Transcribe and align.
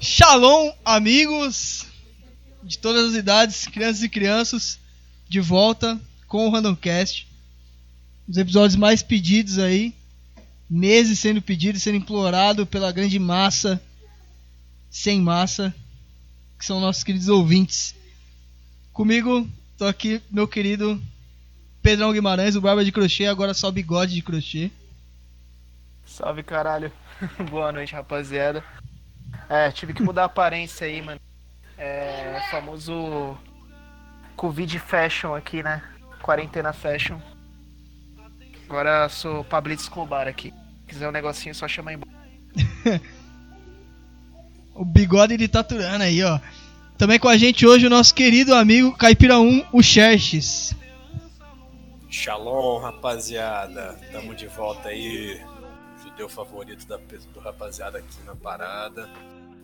Shalom, 0.00 0.72
amigos 0.84 1.84
de 2.62 2.78
todas 2.78 3.10
as 3.10 3.14
idades, 3.16 3.66
crianças 3.66 4.02
e 4.04 4.08
crianças, 4.08 4.78
de 5.28 5.40
volta 5.40 6.00
com 6.28 6.46
o 6.46 6.50
Randomcast. 6.50 7.26
Os 8.28 8.36
episódios 8.36 8.76
mais 8.76 9.02
pedidos 9.02 9.58
aí, 9.58 9.92
meses 10.70 11.18
sendo 11.18 11.42
pedidos, 11.42 11.82
sendo 11.82 11.96
implorado 11.96 12.64
pela 12.64 12.92
grande 12.92 13.18
massa, 13.18 13.82
sem 14.88 15.20
massa, 15.20 15.74
que 16.56 16.64
são 16.64 16.78
nossos 16.78 17.02
queridos 17.02 17.28
ouvintes. 17.28 17.92
Comigo, 18.92 19.50
tô 19.76 19.84
aqui, 19.84 20.22
meu 20.30 20.46
querido 20.46 21.02
Pedrão 21.82 22.12
Guimarães, 22.12 22.54
o 22.54 22.60
barba 22.60 22.84
de 22.84 22.92
crochê, 22.92 23.26
agora 23.26 23.52
só 23.52 23.68
bigode 23.68 24.14
de 24.14 24.22
crochê. 24.22 24.70
Salve 26.06 26.44
caralho. 26.44 26.92
Boa 27.50 27.72
noite, 27.72 27.94
rapaziada. 27.94 28.62
É, 29.48 29.70
tive 29.70 29.94
que 29.94 30.02
mudar 30.02 30.22
a 30.22 30.26
aparência 30.26 30.86
aí, 30.86 31.00
mano. 31.00 31.20
É, 31.76 32.40
famoso 32.50 33.36
Covid 34.36 34.78
Fashion 34.78 35.34
aqui, 35.34 35.62
né? 35.62 35.82
Quarentena 36.22 36.72
Fashion. 36.72 37.18
Agora 38.68 39.08
sou 39.08 39.42
Pablito 39.44 39.82
Escobar 39.82 40.28
aqui. 40.28 40.52
Se 40.80 40.86
quiser 40.88 41.08
um 41.08 41.12
negocinho, 41.12 41.54
só 41.54 41.66
chama 41.66 41.90
aí. 41.90 41.98
o 44.74 44.84
bigode 44.84 45.36
de 45.36 45.48
Taturana 45.48 46.04
aí, 46.04 46.22
ó. 46.22 46.38
Também 46.98 47.18
com 47.18 47.28
a 47.28 47.36
gente 47.36 47.66
hoje 47.66 47.86
o 47.86 47.90
nosso 47.90 48.14
querido 48.14 48.54
amigo 48.54 48.96
Caipira 48.96 49.38
1, 49.38 49.66
o 49.72 49.82
Xerxes. 49.82 50.74
Shalom, 52.10 52.80
rapaziada. 52.80 53.98
Tamo 54.10 54.34
de 54.34 54.46
volta 54.48 54.88
aí. 54.88 55.40
Judeu 56.18 56.28
favorito 56.28 56.84
da, 56.84 56.96
do 56.96 57.38
rapaziada 57.38 57.98
aqui 57.98 58.20
na 58.26 58.34
parada. 58.34 59.08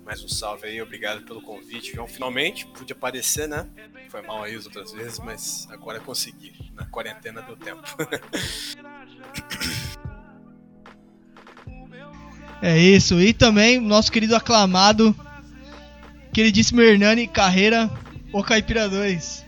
Mais 0.04 0.22
um 0.22 0.28
salve 0.28 0.68
aí, 0.68 0.80
obrigado 0.80 1.24
pelo 1.24 1.42
convite. 1.42 1.92
João, 1.92 2.06
finalmente 2.06 2.64
pude 2.66 2.92
aparecer, 2.92 3.48
né? 3.48 3.68
Foi 4.08 4.22
mal 4.22 4.44
aí 4.44 4.54
as 4.54 4.64
outras 4.64 4.92
vezes, 4.92 5.18
mas 5.18 5.66
agora 5.68 5.98
consegui. 5.98 6.52
Na 6.72 6.86
quarentena 6.86 7.42
deu 7.42 7.56
tempo. 7.56 7.82
é 12.62 12.78
isso. 12.78 13.20
E 13.20 13.34
também 13.34 13.80
nosso 13.80 14.12
querido 14.12 14.36
aclamado, 14.36 15.12
queridíssimo 16.32 16.80
Hernani 16.80 17.26
Carreira, 17.26 17.90
o 18.32 18.44
Caipira 18.44 18.88
2. 18.88 19.43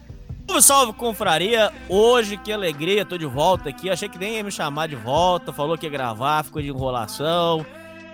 Salve, 0.46 0.62
salve, 0.62 0.92
confraria! 0.92 1.72
Hoje, 1.88 2.36
que 2.36 2.52
alegria, 2.52 3.04
tô 3.04 3.18
de 3.18 3.26
volta 3.26 3.68
aqui. 3.68 3.90
Achei 3.90 4.08
que 4.08 4.18
nem 4.18 4.36
ia 4.36 4.44
me 4.44 4.50
chamar 4.52 4.86
de 4.88 4.94
volta, 4.96 5.52
falou 5.52 5.76
que 5.76 5.86
ia 5.86 5.90
gravar, 5.90 6.44
ficou 6.44 6.62
de 6.62 6.68
enrolação. 6.68 7.66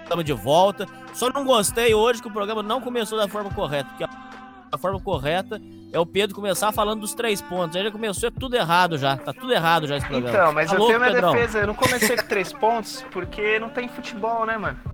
Estamos 0.03 0.25
de 0.25 0.33
volta. 0.33 0.87
Só 1.13 1.29
não 1.31 1.45
gostei 1.45 1.95
hoje 1.95 2.23
que 2.23 2.29
o 2.29 2.33
programa 2.33 2.63
não 2.63 2.81
começou 2.81 3.19
da 3.19 3.29
forma 3.29 3.51
correta, 3.51 3.89
porque 3.91 4.05
a 4.05 4.79
forma 4.79 4.99
correta 5.01 5.61
é 5.93 5.99
o 6.01 6.07
Pedro 6.07 6.35
começar 6.35 6.73
falando 6.73 7.01
dos 7.01 7.15
três 7.15 7.43
pontos. 7.43 7.77
Aí 7.77 7.85
já 7.85 7.91
começou, 7.91 8.29
é 8.29 8.33
tudo 8.33 8.57
errado 8.57 8.97
já. 8.97 9.17
Tá 9.17 9.33
tudo 9.33 9.53
errado 9.53 9.87
já 9.87 9.99
esse 9.99 10.07
programa. 10.07 10.37
Então, 10.37 10.53
mas 10.53 10.71
tá 10.71 10.75
eu 10.75 10.79
louco, 10.79 10.93
tenho 10.93 11.01
minha 11.01 11.13
Pedrão? 11.13 11.33
defesa. 11.33 11.59
Eu 11.59 11.67
não 11.67 11.75
comecei 11.75 12.17
com 12.17 12.27
três 12.27 12.53
pontos 12.53 13.05
porque 13.13 13.59
não 13.59 13.69
tem 13.69 13.89
futebol, 13.89 14.47
né, 14.47 14.57
mano? 14.57 14.79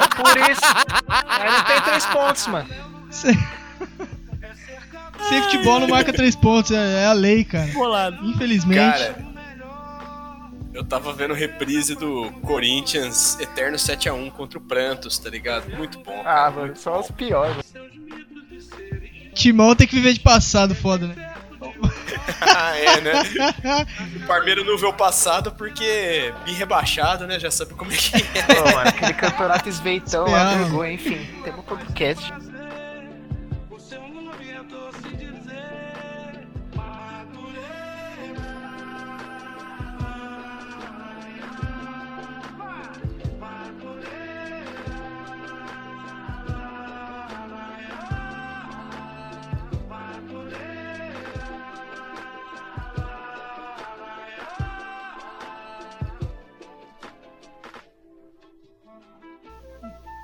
É 0.00 0.06
por 0.22 0.50
isso. 0.50 0.60
Aí 1.28 1.50
não 1.50 1.64
tem 1.64 1.80
três 1.82 2.06
pontos, 2.06 2.46
mano. 2.46 2.68
Sem 5.28 5.42
futebol 5.42 5.80
não 5.80 5.88
marca 5.88 6.12
três 6.12 6.34
pontos, 6.34 6.70
é, 6.70 7.02
é 7.02 7.06
a 7.06 7.12
lei, 7.12 7.44
cara. 7.44 7.70
Bolado. 7.72 8.24
Infelizmente. 8.24 8.78
Cara, 8.78 9.30
eu 10.72 10.84
tava 10.84 11.12
vendo 11.12 11.34
reprise 11.34 11.94
do 11.94 12.30
Corinthians 12.42 13.38
Eterno 13.40 13.76
7x1 13.76 14.30
contra 14.32 14.58
o 14.58 14.60
Prantos, 14.62 15.18
tá 15.18 15.28
ligado? 15.28 15.68
Muito 15.76 15.98
bom. 15.98 16.22
Ah, 16.24 16.50
mano, 16.50 16.76
só 16.76 17.00
os 17.00 17.10
piores. 17.10 17.74
Timão 19.34 19.74
tem 19.74 19.86
que 19.86 19.94
viver 19.94 20.12
de 20.12 20.20
passado, 20.20 20.74
foda, 20.74 21.06
né? 21.06 21.34
ah, 22.40 22.76
é, 22.78 23.00
né? 23.00 23.12
O 24.16 24.26
Parmeiro 24.26 24.64
não 24.64 24.78
vê 24.78 24.86
o 24.86 24.92
passado 24.92 25.52
porque 25.52 26.32
bi 26.44 26.52
rebaixado, 26.52 27.26
né? 27.26 27.38
Já 27.38 27.50
sabe 27.50 27.74
como 27.74 27.92
é 27.92 27.96
que 27.96 28.16
é. 28.16 28.42
Pô, 28.42 28.64
mano, 28.74 28.88
aquele 28.88 29.14
campeonato 29.14 29.68
esveitão 29.68 30.30
lá, 30.30 30.54
vergonha, 30.54 30.92
enfim. 30.92 31.26
Temos 31.42 31.60
um 31.60 31.62
podcast. 31.62 32.32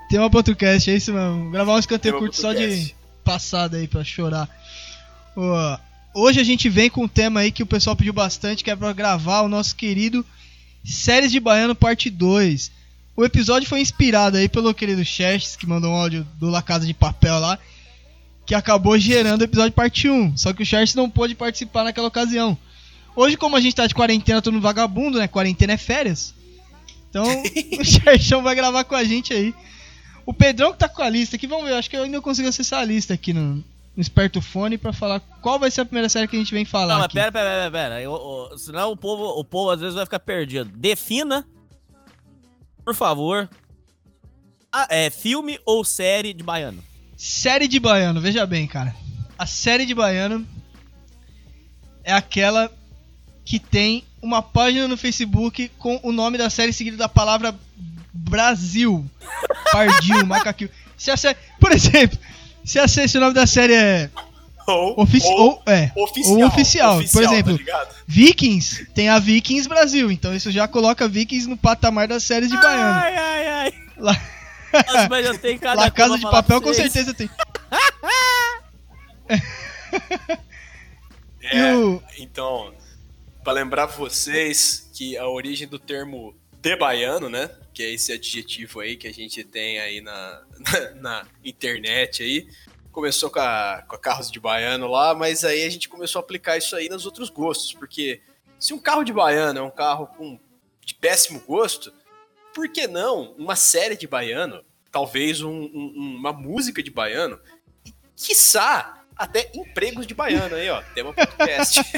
Tem 0.08 0.18
uma 0.18 0.30
podcast, 0.30 0.90
é 0.90 0.94
isso 0.94 1.12
mesmo. 1.12 1.50
Gravar 1.50 1.74
um 1.74 1.78
escanteio 1.78 2.18
curto 2.18 2.36
só 2.36 2.52
de 2.52 2.94
passada 3.24 3.76
aí 3.76 3.88
pra 3.88 4.04
chorar. 4.04 4.48
Uh, 5.36 5.78
hoje 6.14 6.40
a 6.40 6.44
gente 6.44 6.68
vem 6.68 6.88
com 6.88 7.04
um 7.04 7.08
tema 7.08 7.40
aí 7.40 7.50
que 7.50 7.62
o 7.62 7.66
pessoal 7.66 7.96
pediu 7.96 8.12
bastante, 8.12 8.62
que 8.62 8.70
é 8.70 8.76
pra 8.76 8.92
gravar 8.92 9.42
o 9.42 9.48
nosso 9.48 9.74
querido 9.74 10.24
Séries 10.84 11.32
de 11.32 11.40
Baiano 11.40 11.74
Parte 11.74 12.08
2. 12.08 12.70
O 13.16 13.24
episódio 13.24 13.68
foi 13.68 13.80
inspirado 13.80 14.36
aí 14.36 14.48
pelo 14.48 14.72
querido 14.72 15.04
Chestes, 15.04 15.56
que 15.56 15.66
mandou 15.66 15.90
um 15.90 15.96
áudio 15.96 16.26
do 16.38 16.48
La 16.50 16.62
Casa 16.62 16.86
de 16.86 16.94
Papel 16.94 17.38
lá, 17.40 17.58
que 18.44 18.54
acabou 18.54 18.96
gerando 18.96 19.40
o 19.40 19.44
episódio 19.44 19.72
parte 19.72 20.08
1. 20.08 20.36
Só 20.36 20.52
que 20.52 20.62
o 20.62 20.66
Chestes 20.66 20.94
não 20.94 21.10
pôde 21.10 21.34
participar 21.34 21.82
naquela 21.82 22.06
ocasião. 22.06 22.56
Hoje, 23.16 23.36
como 23.36 23.56
a 23.56 23.60
gente 23.60 23.74
tá 23.74 23.86
de 23.86 23.94
quarentena, 23.94 24.40
todo 24.40 24.52
mundo 24.52 24.62
vagabundo, 24.62 25.18
né? 25.18 25.26
Quarentena 25.26 25.72
é 25.72 25.76
férias. 25.78 26.34
Então, 27.08 27.24
o 27.80 27.84
Xerxão 27.84 28.42
vai 28.42 28.54
gravar 28.54 28.84
com 28.84 28.94
a 28.94 29.02
gente 29.02 29.32
aí. 29.32 29.54
O 30.26 30.34
Pedrão 30.34 30.72
que 30.72 30.78
tá 30.78 30.88
com 30.88 31.02
a 31.02 31.08
lista 31.08 31.36
aqui, 31.36 31.46
vamos 31.46 31.66
ver, 31.66 31.74
acho 31.74 31.88
que 31.88 31.96
eu 31.96 32.02
ainda 32.02 32.20
consigo 32.20 32.48
acessar 32.48 32.80
a 32.80 32.84
lista 32.84 33.14
aqui 33.14 33.32
no, 33.32 33.54
no 33.54 34.02
Espertofone 34.02 34.76
pra 34.76 34.92
falar 34.92 35.20
qual 35.40 35.56
vai 35.56 35.70
ser 35.70 35.82
a 35.82 35.84
primeira 35.84 36.08
série 36.08 36.26
que 36.26 36.34
a 36.34 36.38
gente 36.38 36.52
vem 36.52 36.64
falar. 36.64 36.94
Não, 36.94 36.96
mas 36.96 37.04
aqui. 37.04 37.14
pera, 37.14 37.30
pera, 37.30 37.48
pera, 37.48 37.70
pera. 37.70 38.02
Eu, 38.02 38.12
eu, 38.50 38.58
senão 38.58 38.90
o 38.90 38.96
povo, 38.96 39.38
o 39.38 39.44
povo 39.44 39.70
às 39.70 39.80
vezes 39.80 39.94
vai 39.94 40.04
ficar 40.04 40.18
perdido. 40.18 40.68
Defina, 40.74 41.46
por 42.84 42.94
favor, 42.94 43.48
a, 44.72 44.88
é 44.90 45.10
filme 45.10 45.60
ou 45.64 45.84
série 45.84 46.34
de 46.34 46.42
baiano? 46.42 46.82
Série 47.16 47.68
de 47.68 47.78
baiano, 47.78 48.20
veja 48.20 48.44
bem, 48.44 48.66
cara. 48.66 48.94
A 49.38 49.46
série 49.46 49.86
de 49.86 49.94
baiano 49.94 50.44
é 52.02 52.12
aquela 52.12 52.70
que 53.44 53.60
tem 53.60 54.04
uma 54.20 54.42
página 54.42 54.88
no 54.88 54.96
Facebook 54.96 55.70
com 55.78 56.00
o 56.02 56.10
nome 56.10 56.36
da 56.36 56.50
série 56.50 56.72
seguido 56.72 56.96
da 56.96 57.08
palavra 57.08 57.54
Brasil. 58.16 59.04
Pardil, 59.72 60.24
macaquinho. 60.26 60.70
Se 60.96 61.10
a 61.10 61.16
série, 61.16 61.36
por 61.60 61.72
exemplo, 61.72 62.18
se, 62.64 62.78
a, 62.78 62.88
se 62.88 63.16
o 63.16 63.20
nome 63.20 63.34
da 63.34 63.46
série 63.46 63.74
é 63.74 64.10
ou, 64.66 65.00
Ofici 65.00 65.26
ou, 65.28 65.38
ou, 65.38 65.62
é, 65.66 65.92
oficial, 65.94 66.36
ou 66.36 66.46
oficial. 66.46 66.98
oficial. 66.98 67.12
Por 67.12 67.22
exemplo, 67.22 67.64
tá 67.64 67.88
Vikings 68.06 68.86
tem 68.86 69.08
a 69.08 69.18
Vikings 69.20 69.68
Brasil, 69.68 70.10
então 70.10 70.34
isso 70.34 70.50
já 70.50 70.66
coloca 70.66 71.06
Vikings 71.06 71.48
no 71.48 71.56
patamar 71.56 72.08
das 72.08 72.24
séries 72.24 72.50
de 72.50 72.56
baiano. 72.56 73.00
Ai, 73.00 73.16
ai, 73.16 73.46
ai. 73.46 73.72
Lá, 73.96 74.20
Nossa, 74.72 75.08
mas 75.08 75.24
eu 75.24 75.38
tenho 75.38 75.58
cada 75.60 75.82
Lá 75.82 75.90
Casa 75.90 76.18
de 76.18 76.28
Papel 76.28 76.60
com 76.60 76.74
certeza 76.74 77.14
tem. 77.14 77.30
é, 81.42 81.74
o... 81.76 82.02
Então, 82.18 82.74
para 83.44 83.52
lembrar 83.52 83.86
vocês 83.86 84.90
que 84.92 85.16
a 85.16 85.28
origem 85.28 85.68
do 85.68 85.78
termo 85.78 86.34
de 86.70 86.76
baiano, 86.76 87.28
né? 87.28 87.50
Que 87.72 87.82
é 87.82 87.92
esse 87.92 88.12
adjetivo 88.12 88.80
aí 88.80 88.96
que 88.96 89.06
a 89.06 89.12
gente 89.12 89.44
tem 89.44 89.78
aí 89.78 90.00
na, 90.00 90.42
na, 90.58 90.90
na 91.00 91.26
internet 91.44 92.22
aí. 92.22 92.48
Começou 92.90 93.30
com 93.30 93.40
a, 93.40 93.84
com 93.86 93.94
a 93.94 93.98
carros 93.98 94.30
de 94.30 94.40
baiano 94.40 94.88
lá, 94.88 95.14
mas 95.14 95.44
aí 95.44 95.64
a 95.64 95.68
gente 95.68 95.88
começou 95.88 96.18
a 96.20 96.22
aplicar 96.22 96.56
isso 96.56 96.74
aí 96.74 96.88
nos 96.88 97.04
outros 97.04 97.28
gostos, 97.28 97.74
porque 97.74 98.22
se 98.58 98.72
um 98.72 98.78
carro 98.78 99.04
de 99.04 99.12
baiano 99.12 99.58
é 99.58 99.62
um 99.62 99.70
carro 99.70 100.06
com 100.06 100.40
de 100.84 100.94
péssimo 100.94 101.40
gosto, 101.40 101.92
por 102.54 102.68
que 102.68 102.86
não 102.86 103.34
uma 103.36 103.54
série 103.56 103.96
de 103.96 104.06
baiano, 104.06 104.64
talvez 104.90 105.42
um, 105.42 105.50
um, 105.50 106.16
uma 106.18 106.32
música 106.32 106.82
de 106.82 106.90
baiano, 106.90 107.38
e 107.84 107.92
quiçá 108.16 109.02
até 109.14 109.50
empregos 109.54 110.06
de 110.06 110.14
baiano 110.14 110.54
aí, 110.54 110.70
ó, 110.70 110.80
tema 110.94 111.12
podcast. 111.12 111.80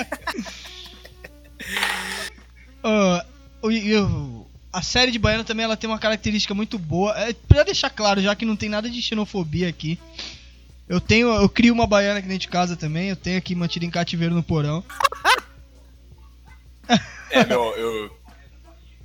uh, 2.82 3.22
eu, 3.62 4.47
a 4.72 4.82
série 4.82 5.10
de 5.10 5.18
Baiano 5.18 5.44
também 5.44 5.64
ela 5.64 5.76
tem 5.76 5.88
uma 5.88 5.98
característica 5.98 6.54
muito 6.54 6.78
boa. 6.78 7.18
É, 7.18 7.32
pra 7.32 7.62
deixar 7.62 7.90
claro, 7.90 8.20
já 8.20 8.34
que 8.34 8.44
não 8.44 8.56
tem 8.56 8.68
nada 8.68 8.88
de 8.88 9.00
xenofobia 9.00 9.68
aqui. 9.68 9.98
Eu 10.88 11.00
tenho. 11.00 11.28
Eu 11.28 11.48
crio 11.48 11.74
uma 11.74 11.86
baiana 11.86 12.18
aqui 12.18 12.28
dentro 12.28 12.42
de 12.42 12.48
casa 12.48 12.76
também. 12.76 13.10
Eu 13.10 13.16
tenho 13.16 13.38
aqui 13.38 13.54
mantida 13.54 13.84
em 13.84 13.90
cativeiro 13.90 14.34
no 14.34 14.42
porão. 14.42 14.84
É, 17.30 17.44
meu, 17.44 17.62
eu. 17.76 18.18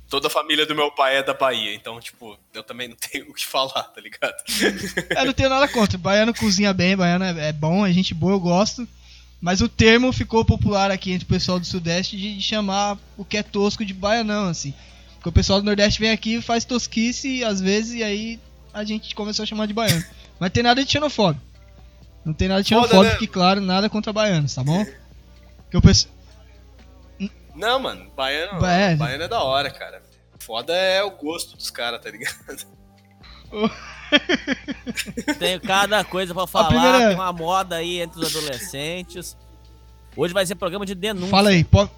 toda 0.08 0.28
a 0.28 0.30
família 0.30 0.64
do 0.64 0.74
meu 0.74 0.90
pai 0.90 1.18
é 1.18 1.22
da 1.22 1.34
Bahia, 1.34 1.74
então, 1.74 2.00
tipo, 2.00 2.38
eu 2.54 2.62
também 2.62 2.88
não 2.88 2.96
tenho 3.12 3.28
o 3.28 3.34
que 3.34 3.44
falar, 3.44 3.82
tá 3.82 4.00
ligado? 4.00 4.34
Eu 5.10 5.26
não 5.26 5.34
tenho 5.34 5.50
nada 5.50 5.68
contra. 5.68 5.98
Baiano 5.98 6.32
cozinha 6.32 6.72
bem, 6.72 6.96
baiano 6.96 7.26
é, 7.26 7.48
é 7.48 7.52
bom, 7.52 7.86
é 7.86 7.92
gente 7.92 8.14
boa, 8.14 8.32
eu 8.32 8.40
gosto. 8.40 8.88
Mas 9.42 9.60
o 9.60 9.68
termo 9.68 10.10
ficou 10.10 10.42
popular 10.42 10.90
aqui 10.90 11.12
entre 11.12 11.26
o 11.26 11.28
pessoal 11.28 11.60
do 11.60 11.66
Sudeste 11.66 12.16
de 12.16 12.40
chamar 12.40 12.96
o 13.14 13.26
que 13.26 13.36
é 13.36 13.42
tosco 13.42 13.84
de 13.84 13.92
baianão, 13.92 14.48
assim. 14.48 14.72
Porque 15.24 15.30
o 15.30 15.32
pessoal 15.32 15.58
do 15.58 15.64
Nordeste 15.64 15.98
vem 15.98 16.10
aqui 16.10 16.34
e 16.34 16.42
faz 16.42 16.66
tosquice, 16.66 17.42
às 17.42 17.58
vezes, 17.58 17.94
e 17.94 18.04
aí 18.04 18.38
a 18.74 18.84
gente 18.84 19.14
começou 19.14 19.42
a 19.42 19.46
chamar 19.46 19.64
de 19.64 19.72
baiano. 19.72 20.04
Mas 20.38 20.52
tem 20.52 20.62
nada 20.62 20.84
de 20.84 20.92
xenofóbico. 20.92 21.42
Não 22.22 22.34
tem 22.34 22.46
nada 22.46 22.62
de 22.62 22.68
xenofóbico, 22.68 23.04
né? 23.04 23.16
que 23.16 23.26
claro, 23.26 23.58
nada 23.62 23.88
contra 23.88 24.12
baianos, 24.12 24.54
tá 24.54 24.62
bom? 24.62 24.84
Que 25.70 25.78
o 25.78 25.80
pessoal. 25.80 26.12
Não, 27.54 27.78
mano, 27.78 28.10
baiano, 28.14 28.66
é. 28.66 28.96
baiano 28.96 29.22
é 29.22 29.28
da 29.28 29.42
hora, 29.42 29.70
cara. 29.70 30.02
Foda 30.40 30.74
é 30.74 31.02
o 31.02 31.12
gosto 31.12 31.56
dos 31.56 31.70
caras, 31.70 32.02
tá 32.02 32.10
ligado? 32.10 32.66
Tenho 35.38 35.58
cada 35.62 36.04
coisa 36.04 36.34
pra 36.34 36.46
falar, 36.46 36.68
primeira... 36.68 36.98
tem 36.98 37.14
uma 37.14 37.32
moda 37.32 37.76
aí 37.76 37.98
entre 37.98 38.20
os 38.20 38.36
adolescentes. 38.36 39.34
Hoje 40.14 40.34
vai 40.34 40.44
ser 40.44 40.56
programa 40.56 40.84
de 40.84 40.94
denúncia. 40.94 41.30
Fala 41.30 41.48
aí, 41.48 41.64
po... 41.64 41.88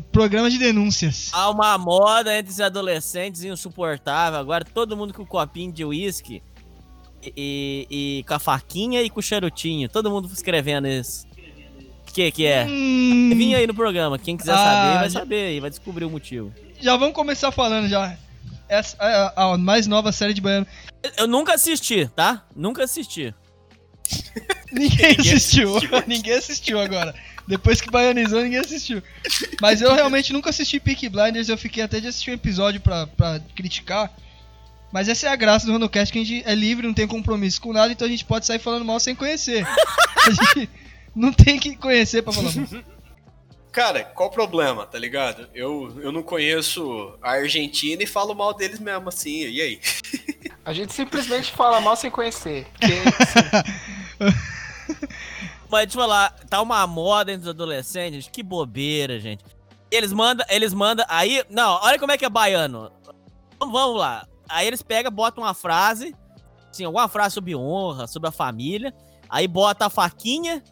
programa 0.00 0.50
de 0.50 0.58
denúncias. 0.58 1.30
Há 1.32 1.50
uma 1.50 1.76
moda 1.78 2.36
entre 2.36 2.52
os 2.52 2.60
adolescentes 2.60 3.44
insuportável. 3.44 4.38
Agora 4.38 4.64
todo 4.64 4.96
mundo 4.96 5.14
com 5.14 5.24
copinho 5.24 5.72
de 5.72 5.84
uísque 5.84 6.42
e, 7.22 7.32
e, 7.36 7.86
e, 8.18 8.24
com 8.24 8.34
a 8.34 8.38
faquinha 8.38 9.02
e 9.02 9.10
com 9.10 9.20
o 9.20 9.22
charutinho. 9.22 9.88
Todo 9.88 10.10
mundo 10.10 10.28
escrevendo 10.32 10.86
isso 10.86 11.26
que 12.16 12.30
que 12.32 12.46
é? 12.46 12.64
Hum... 12.66 13.32
Vinha 13.36 13.58
aí 13.58 13.66
no 13.66 13.74
programa. 13.74 14.18
Quem 14.18 14.38
quiser 14.38 14.54
ah, 14.54 14.56
saber, 14.56 14.98
vai 14.98 15.10
já... 15.10 15.20
saber 15.20 15.52
e 15.54 15.60
vai 15.60 15.68
descobrir 15.68 16.04
o 16.06 16.10
motivo. 16.10 16.50
Já 16.80 16.96
vamos 16.96 17.14
começar 17.14 17.52
falando 17.52 17.88
já. 17.88 18.16
Essa 18.68 18.96
a, 18.98 19.10
é 19.10 19.32
a, 19.36 19.52
a 19.52 19.58
mais 19.58 19.86
nova 19.86 20.10
série 20.12 20.32
de 20.32 20.40
baiano. 20.40 20.66
Eu 21.18 21.26
nunca 21.26 21.54
assisti, 21.54 22.08
tá? 22.16 22.42
Nunca 22.56 22.84
assisti. 22.84 23.34
ninguém, 24.72 25.08
ninguém 25.10 25.34
assistiu. 25.34 25.76
assistiu. 25.76 26.02
ninguém 26.08 26.32
assistiu 26.32 26.80
agora. 26.80 27.14
Depois 27.46 27.80
que 27.80 27.90
baianizou, 27.90 28.42
ninguém 28.42 28.58
assistiu. 28.58 29.02
Mas 29.60 29.80
eu 29.80 29.94
realmente 29.94 30.32
nunca 30.32 30.50
assisti 30.50 30.80
Peak 30.80 31.08
Blinders. 31.08 31.48
Eu 31.48 31.56
fiquei 31.56 31.82
até 31.82 32.00
de 32.00 32.08
assistir 32.08 32.30
um 32.30 32.34
episódio 32.34 32.80
pra, 32.80 33.06
pra 33.06 33.40
criticar. 33.54 34.12
Mas 34.92 35.08
essa 35.08 35.26
é 35.28 35.30
a 35.30 35.36
graça 35.36 35.66
do 35.66 35.72
RondoCast, 35.72 36.12
que 36.12 36.18
a 36.18 36.24
gente 36.24 36.42
é 36.48 36.54
livre, 36.54 36.86
não 36.86 36.94
tem 36.94 37.06
compromisso 37.06 37.60
com 37.60 37.72
nada, 37.72 37.92
então 37.92 38.06
a 38.06 38.10
gente 38.10 38.24
pode 38.24 38.46
sair 38.46 38.58
falando 38.58 38.84
mal 38.84 38.98
sem 38.98 39.14
conhecer. 39.14 39.66
A 40.26 40.30
gente, 40.30 40.70
não 41.14 41.32
tem 41.32 41.58
que 41.58 41.76
conhecer 41.76 42.22
pra 42.22 42.32
falar 42.32 42.52
mal. 42.54 42.66
Cara, 43.70 44.04
qual 44.04 44.30
o 44.30 44.32
problema, 44.32 44.86
tá 44.86 44.98
ligado? 44.98 45.50
Eu, 45.54 46.00
eu 46.00 46.10
não 46.10 46.22
conheço 46.22 47.14
a 47.20 47.32
Argentina 47.32 48.02
e 48.02 48.06
falo 48.06 48.34
mal 48.34 48.54
deles 48.54 48.80
mesmo, 48.80 49.08
assim, 49.08 49.46
e 49.46 49.60
aí? 49.60 49.80
A 50.64 50.72
gente 50.72 50.94
simplesmente 50.94 51.52
fala 51.52 51.80
mal 51.80 51.94
sem 51.94 52.10
conhecer. 52.10 52.66
Porque, 52.72 52.94
assim... 54.24 54.34
Mas 55.70 55.86
deixa 55.86 55.98
eu 55.98 56.02
falar, 56.02 56.30
tá 56.48 56.62
uma 56.62 56.86
moda 56.86 57.32
entre 57.32 57.44
os 57.44 57.48
adolescentes, 57.48 58.28
que 58.28 58.42
bobeira, 58.42 59.18
gente. 59.18 59.44
Eles 59.90 60.12
mandam, 60.12 60.46
eles 60.48 60.72
mandam, 60.72 61.04
aí, 61.08 61.44
não, 61.48 61.80
olha 61.82 61.98
como 61.98 62.12
é 62.12 62.18
que 62.18 62.24
é 62.24 62.28
baiano. 62.28 62.90
Vamos 63.58 63.98
lá. 63.98 64.26
Aí 64.48 64.66
eles 64.66 64.82
pegam, 64.82 65.10
botam 65.10 65.44
uma 65.44 65.54
frase, 65.54 66.14
assim, 66.70 66.84
alguma 66.84 67.08
frase 67.08 67.34
sobre 67.34 67.56
honra, 67.56 68.06
sobre 68.06 68.28
a 68.28 68.32
família, 68.32 68.94
aí 69.28 69.48
bota 69.48 69.86
a 69.86 69.90
faquinha 69.90 70.62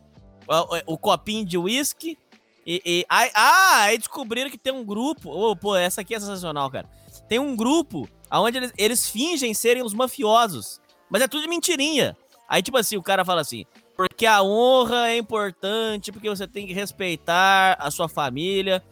o, 0.49 0.95
o 0.95 0.99
copinho 0.99 1.45
de 1.45 1.59
uísque. 1.59 2.19
E, 2.67 2.83
e 2.85 3.07
aí, 3.09 3.31
ah, 3.35 3.83
aí 3.83 3.99
descobriram 3.99 4.51
que 4.51 4.59
tem 4.59 4.73
um 4.73 4.85
grupo. 4.85 5.31
Oh, 5.31 5.55
pô, 5.57 5.77
essa 5.77 6.01
aqui 6.01 6.15
é 6.15 6.21
sensacional, 6.21 6.71
cara. 6.71 6.89
Tem 7.29 7.39
um 7.39 7.55
grupo 7.55 8.09
onde 8.31 8.59
eles, 8.59 8.73
eles 8.77 9.09
fingem 9.09 9.53
serem 9.55 9.83
os 9.83 9.95
mafiosos. 9.95 10.81
Mas 11.11 11.23
é 11.23 11.29
tudo 11.29 11.49
mentirinha. 11.49 12.17
Aí, 12.49 12.63
tipo 12.63 12.77
assim, 12.79 12.97
o 12.97 13.03
cara 13.03 13.25
fala 13.25 13.41
assim: 13.41 13.65
porque 13.97 14.27
a 14.27 14.43
honra 14.43 15.11
é 15.11 15.19
importante, 15.19 16.11
porque 16.11 16.29
você 16.29 16.47
tem 16.47 16.67
que 16.67 16.73
respeitar 16.73 17.77
a 17.79 17.91
sua 17.91 18.09
família. 18.09 18.83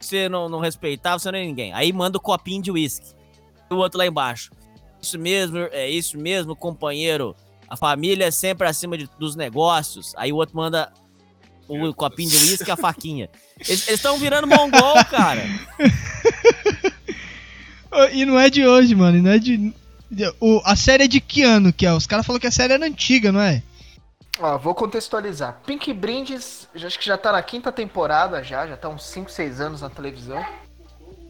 Se 0.00 0.08
você 0.08 0.28
não, 0.28 0.48
não 0.48 0.58
respeitar, 0.58 1.18
você 1.18 1.30
não 1.30 1.38
é 1.38 1.44
ninguém. 1.44 1.72
Aí 1.72 1.92
manda 1.92 2.18
o 2.18 2.20
copinho 2.20 2.62
de 2.62 2.70
uísque. 2.70 3.14
E 3.70 3.74
o 3.74 3.78
outro 3.78 3.98
lá 3.98 4.06
embaixo. 4.06 4.50
Isso 5.00 5.18
mesmo, 5.18 5.58
é 5.70 5.88
isso 5.88 6.18
mesmo, 6.18 6.56
companheiro. 6.56 7.36
A 7.68 7.76
família 7.76 8.26
é 8.26 8.30
sempre 8.30 8.66
acima 8.66 8.96
de, 8.96 9.08
dos 9.18 9.36
negócios. 9.36 10.14
Aí 10.16 10.32
o 10.32 10.36
outro 10.36 10.56
manda 10.56 10.92
o 11.68 11.92
copinho 11.92 12.30
de 12.30 12.36
uísque 12.36 12.68
e 12.68 12.72
a 12.72 12.76
faquinha. 12.76 13.28
Eles 13.58 13.86
estão 13.88 14.18
virando 14.18 14.46
mongol, 14.46 15.04
cara. 15.04 15.44
e 18.12 18.24
não 18.24 18.38
é 18.38 18.48
de 18.48 18.66
hoje, 18.66 18.94
mano. 18.94 19.22
Não 19.22 19.30
é 19.30 19.38
de. 19.38 19.74
O, 20.40 20.62
a 20.64 20.74
série 20.74 21.04
é 21.04 21.08
de 21.08 21.20
que 21.20 21.42
ano 21.42 21.72
que 21.72 21.84
é? 21.84 21.92
Os 21.92 22.06
caras 22.06 22.24
falaram 22.24 22.40
que 22.40 22.46
a 22.46 22.52
série 22.52 22.72
era 22.72 22.86
antiga, 22.86 23.30
não 23.30 23.42
é? 23.42 23.62
Ó, 24.40 24.56
vou 24.56 24.74
contextualizar. 24.74 25.60
Pink 25.66 25.92
Brindes, 25.92 26.68
acho 26.74 26.98
que 26.98 27.06
já 27.06 27.18
tá 27.18 27.32
na 27.32 27.42
quinta 27.42 27.72
temporada 27.72 28.42
já, 28.42 28.66
já 28.66 28.76
tá 28.76 28.88
uns 28.88 29.04
5, 29.06 29.30
6 29.30 29.60
anos 29.60 29.82
na 29.82 29.90
televisão. 29.90 30.44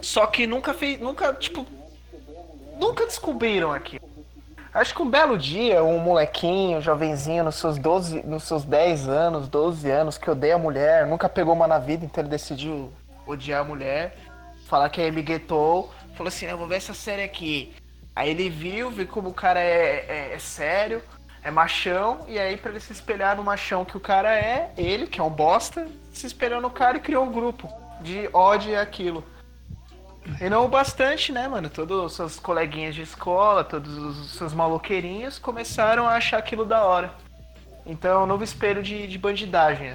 Só 0.01 0.27
que 0.27 0.47
nunca 0.47 0.75
fez. 0.75 1.01
Nunca, 1.01 1.33
tipo. 1.35 1.67
Nunca 2.79 3.07
descobriram 3.07 3.73
aqui. 3.73 4.01
Acho 4.73 4.95
que 4.95 5.03
um 5.03 5.11
belo 5.11 5.37
dia, 5.37 5.83
um 5.83 5.99
molequinho, 5.99 6.79
um 6.79 6.81
jovenzinho, 6.81 7.43
nos 7.43 7.57
seus 7.57 7.79
12, 7.79 8.23
nos 8.25 8.45
seus 8.45 8.65
10 8.65 9.09
anos, 9.09 9.49
12 9.49 9.91
anos, 9.91 10.19
que 10.19 10.31
odeia 10.31 10.55
a 10.55 10.59
mulher, 10.59 11.07
nunca 11.07 11.29
pegou 11.29 11.55
uma 11.55 11.67
na 11.67 11.79
vida, 11.79 12.05
então 12.05 12.23
ele 12.23 12.31
decidiu 12.31 12.93
odiar 13.27 13.63
a 13.63 13.65
mulher, 13.65 14.17
falar 14.69 14.89
que 14.91 15.01
é 15.01 15.11
miguetou, 15.11 15.93
falou 16.15 16.29
assim, 16.29 16.47
eu 16.47 16.59
vou 16.59 16.69
ver 16.69 16.77
essa 16.77 16.95
série 16.95 17.23
aqui. 17.23 17.75
Aí 18.15 18.31
ele 18.31 18.49
viu, 18.51 18.91
viu 18.91 19.07
como 19.09 19.31
o 19.31 19.35
cara 19.35 19.59
é, 19.59 20.05
é, 20.07 20.35
é 20.35 20.39
sério, 20.39 21.03
é 21.49 21.51
machão, 21.51 22.25
e 22.29 22.39
aí 22.39 22.57
para 22.57 22.71
ele 22.71 22.81
se 22.81 22.93
espelhar 22.93 23.37
no 23.37 23.43
machão 23.43 23.85
que 23.85 23.97
o 23.97 24.01
cara 24.01 24.35
é, 24.35 24.73
ele, 24.77 25.07
que 25.07 25.19
é 25.19 25.23
um 25.23 25.31
bosta, 25.31 25.89
se 26.13 26.27
espelhou 26.27 26.61
no 26.61 26.71
cara 26.71 26.99
e 26.99 27.01
criou 27.01 27.25
um 27.25 27.33
grupo 27.33 27.69
de 28.03 28.29
ódio 28.33 28.79
aquilo. 28.79 29.25
E 30.41 30.49
não 30.51 30.69
bastante, 30.69 31.33
né, 31.33 31.49
mano? 31.49 31.71
Todos 31.71 32.05
os 32.05 32.13
seus 32.13 32.39
coleguinhas 32.39 32.95
de 32.95 33.01
escola, 33.01 33.65
todos 33.65 33.97
os 33.97 34.33
seus 34.33 34.53
maloqueirinhos 34.53 35.39
começaram 35.39 36.07
a 36.07 36.17
achar 36.17 36.37
aquilo 36.37 36.67
da 36.67 36.85
hora. 36.85 37.15
Então 37.87 38.23
é 38.23 38.27
novo 38.27 38.45
espelho 38.45 38.83
de, 38.83 39.07
de 39.07 39.17
bandidagem. 39.17 39.95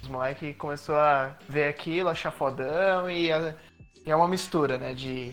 Os 0.00 0.08
moleques 0.08 0.56
começou 0.56 0.94
a 0.94 1.34
ver 1.48 1.68
aquilo, 1.68 2.08
achar 2.08 2.30
fodão 2.30 3.10
e, 3.10 3.32
a, 3.32 3.52
e 4.06 4.10
é 4.12 4.14
uma 4.14 4.28
mistura, 4.28 4.78
né? 4.78 4.94
De, 4.94 5.32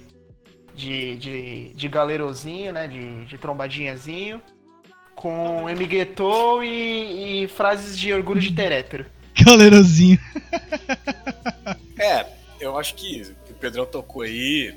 de, 0.74 1.16
de, 1.18 1.74
de 1.76 1.88
galerosinho, 1.88 2.74
né? 2.74 2.88
De, 2.88 3.26
de 3.26 3.38
trombadinhazinho, 3.38 4.42
com 5.22 5.70
emiguetou 5.70 6.64
e, 6.64 7.44
e 7.44 7.48
frases 7.48 7.96
de 7.96 8.12
orgulho 8.12 8.42
de 8.42 8.52
ter 8.52 8.72
hétero. 8.72 9.06
Galerosinho. 9.40 10.18
é, 12.00 12.26
eu 12.60 12.76
acho 12.76 12.96
que 12.96 13.32
Pedrão 13.60 13.86
tocou 13.86 14.24
aí 14.24 14.76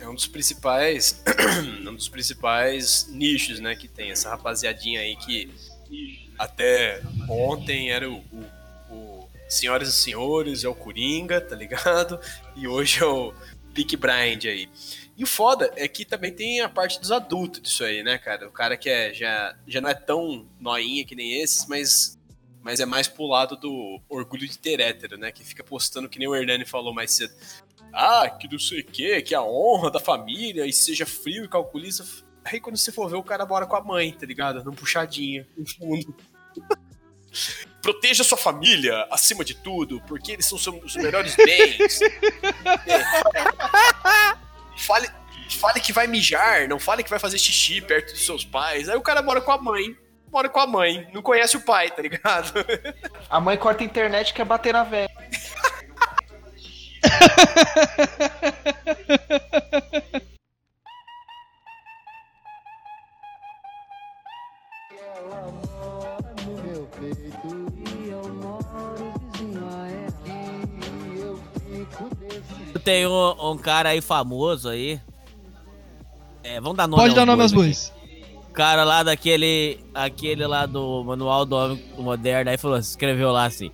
é 0.00 0.08
um 0.08 0.14
dos 0.14 0.26
principais 0.26 1.22
um 1.86 1.94
dos 1.94 2.08
principais 2.08 3.08
nichos, 3.08 3.60
né, 3.60 3.76
que 3.76 3.86
tem 3.86 4.10
essa 4.10 4.30
rapaziadinha 4.30 5.00
aí 5.00 5.14
que 5.14 5.48
até 6.36 7.00
ontem 7.28 7.92
era 7.92 8.10
o, 8.10 8.16
o, 8.32 8.44
o 8.90 9.28
Senhoras 9.48 9.88
e 9.88 9.92
Senhores, 9.92 10.64
é 10.64 10.68
o 10.68 10.74
Coringa, 10.74 11.40
tá 11.40 11.54
ligado? 11.54 12.20
E 12.56 12.66
hoje 12.66 13.00
é 13.00 13.06
o 13.06 13.32
Peak 13.72 13.96
Blind 13.96 14.44
aí. 14.44 14.68
E 15.18 15.24
o 15.24 15.26
foda 15.26 15.70
é 15.76 15.86
que 15.88 16.04
também 16.04 16.32
tem 16.32 16.60
a 16.60 16.68
parte 16.68 17.00
dos 17.00 17.10
adultos 17.10 17.60
disso 17.60 17.84
aí, 17.84 18.04
né, 18.04 18.16
cara? 18.16 18.48
O 18.48 18.52
cara 18.52 18.76
que 18.76 18.88
é, 18.88 19.12
já, 19.12 19.56
já 19.66 19.80
não 19.80 19.90
é 19.90 19.94
tão 19.94 20.46
noinha 20.60 21.04
que 21.04 21.16
nem 21.16 21.42
esses, 21.42 21.66
mas, 21.66 22.16
mas 22.62 22.78
é 22.78 22.86
mais 22.86 23.08
pro 23.08 23.26
lado 23.26 23.56
do 23.56 24.00
orgulho 24.08 24.46
de 24.46 24.56
ter 24.56 24.78
hétero, 24.78 25.18
né? 25.18 25.32
Que 25.32 25.44
fica 25.44 25.64
postando, 25.64 26.08
que 26.08 26.20
nem 26.20 26.28
o 26.28 26.36
Hernani 26.36 26.64
falou 26.64 26.94
mais 26.94 27.10
cedo 27.10 27.34
ah, 27.92 28.28
que 28.28 28.50
não 28.50 28.58
sei 28.58 28.80
o 28.80 28.84
que, 28.84 29.22
que 29.22 29.34
a 29.34 29.42
honra 29.42 29.90
da 29.90 30.00
família 30.00 30.66
e 30.66 30.72
seja 30.72 31.04
frio 31.06 31.44
e 31.44 31.48
calculista. 31.48 32.04
Aí 32.44 32.60
quando 32.60 32.76
você 32.76 32.92
for 32.92 33.10
ver, 33.10 33.16
o 33.16 33.22
cara 33.22 33.46
mora 33.46 33.66
com 33.66 33.76
a 33.76 33.82
mãe, 33.82 34.12
tá 34.12 34.26
ligado? 34.26 34.62
Num 34.64 34.72
puxadinho, 34.72 35.46
no 35.56 35.66
fundo. 35.66 36.14
Proteja 37.82 38.24
sua 38.24 38.38
família 38.38 39.06
acima 39.10 39.44
de 39.44 39.54
tudo, 39.54 40.00
porque 40.06 40.32
eles 40.32 40.46
são 40.46 40.58
os 40.84 40.96
melhores 40.96 41.36
bens. 41.36 42.00
fale, 44.78 45.08
fale 45.58 45.80
que 45.80 45.92
vai 45.92 46.06
mijar, 46.06 46.68
não 46.68 46.78
fale 46.78 47.02
que 47.02 47.10
vai 47.10 47.18
fazer 47.18 47.38
xixi 47.38 47.80
perto 47.80 48.12
dos 48.12 48.24
seus 48.24 48.44
pais. 48.44 48.88
Aí 48.88 48.96
o 48.96 49.02
cara 49.02 49.22
mora 49.22 49.40
com 49.40 49.52
a 49.52 49.58
mãe. 49.58 49.96
Mora 50.30 50.48
com 50.48 50.60
a 50.60 50.66
mãe, 50.66 51.08
não 51.14 51.22
conhece 51.22 51.56
o 51.56 51.60
pai, 51.62 51.90
tá 51.90 52.02
ligado? 52.02 52.52
A 53.30 53.40
mãe 53.40 53.56
corta 53.56 53.82
a 53.82 53.86
internet 53.86 54.28
e 54.28 54.34
quer 54.34 54.44
bater 54.44 54.74
na 54.74 54.84
velha. 54.84 55.08
Ela 64.90 65.52
mora 65.66 66.34
no 66.44 66.62
meu 66.62 66.86
peito 66.98 67.48
e 67.86 68.10
eu 68.10 68.28
moro 68.34 69.14
vizinho 69.32 69.66
a 69.66 69.88
ela. 69.88 70.17
E 72.74 72.78
Tem 72.78 73.06
um, 73.06 73.50
um 73.52 73.58
cara 73.58 73.90
aí 73.90 74.00
famoso 74.00 74.68
aí. 74.68 75.00
É, 76.42 76.60
vamos 76.60 76.76
dar 76.76 76.86
nome 76.86 77.02
Pode 77.02 77.14
dar 77.14 77.26
nome 77.26 77.42
aos 77.42 77.52
bois. 77.52 77.92
O 78.48 78.52
cara 78.52 78.84
lá 78.84 79.02
daquele. 79.02 79.80
Aquele 79.94 80.46
lá 80.46 80.66
do 80.66 81.04
Manual 81.04 81.44
do 81.44 81.56
Homem 81.56 81.84
Moderno 81.98 82.50
aí 82.50 82.56
falou, 82.58 82.78
escreveu 82.78 83.30
lá 83.32 83.44
assim. 83.44 83.70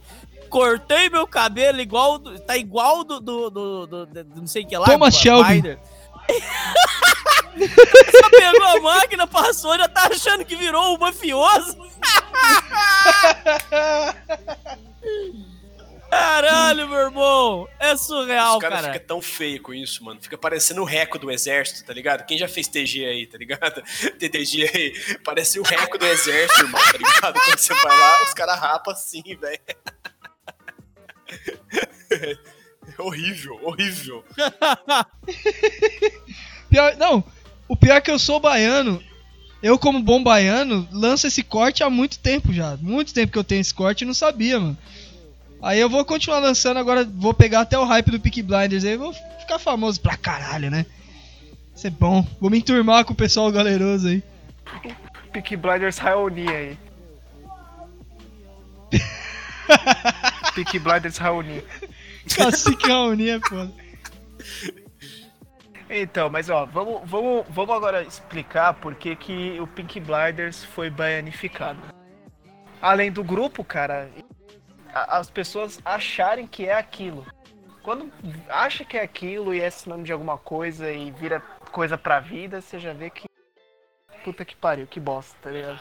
Cortei 0.50 1.09
meu 1.11 1.26
cabelo 1.26 1.81
igual. 1.81 2.19
do- 2.19 2.38
Tá 2.38 2.57
igual 2.57 3.04
do. 3.04 3.21
do, 3.21 3.50
do, 3.50 3.87
do- 3.87 4.07
do- 4.07 4.25
do 4.25 4.40
não 4.40 4.47
sei 4.47 4.62
o 4.62 4.66
que 4.66 4.76
lá. 4.76 4.87
Thomas 4.87 5.14
Shelby. 5.14 5.78
Só 7.57 8.31
pegou 8.31 8.66
a 8.66 8.81
máquina, 8.81 9.26
passou, 9.28 9.76
já 9.78 9.87
tá 9.88 10.09
achando 10.12 10.45
que 10.45 10.57
virou 10.57 10.95
um 10.95 10.99
mafioso. 10.99 11.76
Caralho, 16.14 16.88
meu 16.88 16.99
irmão. 16.99 17.68
É 17.76 17.97
surreal, 17.97 18.54
Os 18.54 18.61
caras 18.61 18.80
cara. 18.80 18.92
ficam 18.92 19.09
tão 19.09 19.21
feio 19.21 19.61
com 19.61 19.75
isso, 19.75 20.04
mano. 20.04 20.23
Fica 20.23 20.38
parecendo 20.38 20.80
o 20.80 20.85
reco 20.85 21.18
do 21.18 21.28
exército, 21.28 21.85
tá 21.85 21.92
ligado? 21.92 22.25
Quem 22.25 22.38
já 22.38 22.47
fez 22.47 22.68
TG 22.68 23.04
aí, 23.04 23.26
tá 23.26 23.37
ligado? 23.37 23.83
TTG 24.16 24.71
aí. 24.73 25.18
Parece 25.25 25.59
o 25.59 25.64
reco 25.64 25.99
do 25.99 26.06
exército, 26.06 26.62
irmão, 26.62 26.80
tá 26.80 26.97
ligado? 26.97 27.40
Quando 27.40 27.59
você 27.59 27.75
vai 27.75 27.99
lá, 27.99 28.23
os 28.23 28.33
caras 28.33 28.61
rapam 28.61 28.94
assim, 28.94 29.23
velho. 29.23 29.59
É 32.16 32.38
horrível, 33.02 33.59
horrível. 33.62 34.25
Pior, 36.71 36.97
não, 36.97 37.25
o 37.66 37.76
pior 37.76 37.97
é 37.97 38.00
que 38.00 38.11
eu 38.11 38.21
sou 38.21 38.38
baiano. 38.38 39.02
Eu, 39.62 39.78
como 39.78 40.02
bom 40.02 40.23
baiano, 40.23 40.87
lanço 40.92 41.26
esse 41.26 41.42
corte 41.42 41.83
há 41.83 41.90
muito 41.90 42.18
tempo 42.18 42.52
já. 42.52 42.76
Muito 42.76 43.14
tempo 43.14 43.33
que 43.33 43.38
eu 43.38 43.44
tenho 43.44 43.62
esse 43.62 43.73
corte 43.73 44.02
e 44.02 44.06
não 44.06 44.14
sabia, 44.14 44.61
mano. 44.61 44.76
Aí 45.64 45.80
eu 45.80 45.88
vou 45.88 46.04
continuar 46.04 46.40
lançando, 46.40 46.76
agora 46.76 47.04
vou 47.04 47.33
pegar 47.33 47.61
até 47.61 47.78
o 47.78 47.85
hype 47.85 48.11
do 48.11 48.21
Peak 48.21 48.42
Blinders 48.42 48.85
aí, 48.85 48.99
vou 48.99 49.14
ficar 49.14 49.59
famoso 49.59 49.99
pra 49.99 50.14
caralho, 50.14 50.71
né? 50.71 50.85
Isso 51.75 51.87
é 51.87 51.90
bom. 51.90 52.23
Vou 52.38 52.50
me 52.50 52.59
enturmar 52.59 53.02
com 53.06 53.14
o 53.14 53.16
pessoal 53.16 53.50
galeroso 53.50 54.09
aí. 54.09 54.23
Peaky 55.33 55.56
Blinders 55.56 55.97
Raoni 55.97 56.47
aí. 56.50 56.78
Peaky 60.54 60.78
Blinders 60.78 61.16
Raoni. 61.16 61.64
Cacique 62.37 62.87
Raoni 62.87 63.30
é 63.30 63.40
foda. 63.40 63.73
Então, 65.88 66.28
mas 66.28 66.50
ó, 66.50 66.66
vamos, 66.66 67.00
vamos, 67.06 67.47
vamos 67.49 67.75
agora 67.75 68.02
explicar 68.02 68.75
por 68.75 68.94
que, 68.97 69.16
que 69.16 69.59
o 69.59 69.66
Pink 69.66 69.99
Blinders 69.99 70.62
foi 70.62 70.90
baianificado. 70.90 71.80
Além 72.83 73.11
do 73.11 73.25
grupo, 73.25 73.64
cara, 73.64 74.11
a- 74.94 75.18
as 75.18 75.28
pessoas 75.30 75.80
acharem 75.84 76.46
que 76.46 76.66
é 76.66 76.74
aquilo. 76.74 77.26
Quando 77.82 78.10
acha 78.48 78.84
que 78.84 78.96
é 78.96 79.02
aquilo 79.02 79.52
e 79.52 79.60
é 79.60 79.68
sinônimo 79.68 80.06
de 80.06 80.12
alguma 80.12 80.38
coisa 80.38 80.90
e 80.90 81.10
vira 81.10 81.40
coisa 81.70 81.98
pra 81.98 82.20
vida, 82.20 82.60
você 82.60 82.78
já 82.78 82.92
vê 82.92 83.10
que. 83.10 83.24
Puta 84.24 84.44
que 84.44 84.56
pariu, 84.56 84.86
que 84.86 84.98
bosta, 84.98 85.36
tá 85.42 85.50
ligado? 85.50 85.80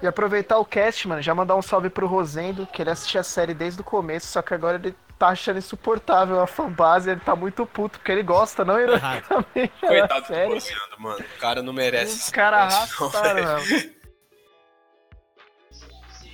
E 0.00 0.06
aproveitar 0.06 0.58
o 0.58 0.64
cast, 0.64 1.06
mano, 1.06 1.20
já 1.22 1.34
mandar 1.34 1.54
um 1.56 1.62
salve 1.62 1.90
pro 1.90 2.06
Rosendo, 2.06 2.66
que 2.66 2.82
ele 2.82 2.90
assistia 2.90 3.20
a 3.20 3.24
série 3.24 3.52
desde 3.54 3.82
o 3.82 3.84
começo, 3.84 4.26
só 4.28 4.40
que 4.42 4.54
agora 4.54 4.76
ele 4.76 4.94
tá 5.18 5.28
achando 5.28 5.58
insuportável 5.58 6.40
a 6.40 6.46
fanbase, 6.46 7.10
ele 7.10 7.20
tá 7.20 7.36
muito 7.36 7.64
puto, 7.66 7.98
porque 7.98 8.10
ele 8.10 8.22
gosta, 8.24 8.64
não 8.64 8.80
ironicamente, 8.80 9.72
Coitado 9.78 10.20
do 10.22 10.26
série. 10.26 10.54
Rosendo, 10.54 10.98
mano. 10.98 11.20
O 11.36 11.38
cara 11.38 11.62
não 11.62 11.72
merece. 11.72 12.16
Os 12.16 12.30
caras 12.30 12.74
arrastaram, 12.74 13.44
mano. 13.44 13.62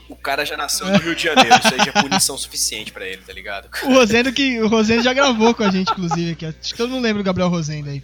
O 0.09 0.17
cara 0.17 0.45
já 0.45 0.57
nasceu 0.57 0.87
no 0.88 0.99
Rio 0.99 1.15
de 1.15 1.23
Janeiro, 1.25 1.55
isso 1.59 1.69
aí 1.75 1.79
já 1.85 1.93
é 1.95 2.03
punição 2.03 2.37
suficiente 2.38 2.91
pra 2.93 3.07
ele, 3.07 3.19
tá 3.23 3.33
ligado? 3.33 3.69
O 3.85 3.93
Rosendo 3.95 4.33
que 4.33 4.59
o 4.61 4.67
Rosendo 4.69 5.03
já 5.03 5.12
gravou 5.12 5.55
com 5.55 5.62
a 5.62 5.71
gente, 5.71 5.91
inclusive, 5.93 6.33
aqui. 6.33 6.47
Acho 6.47 6.59
que 6.73 6.77
todo 6.77 6.91
mundo 6.91 7.03
lembra 7.03 7.21
o 7.21 7.25
Gabriel 7.25 7.49
Rosendo 7.49 7.91
aí. 7.91 8.03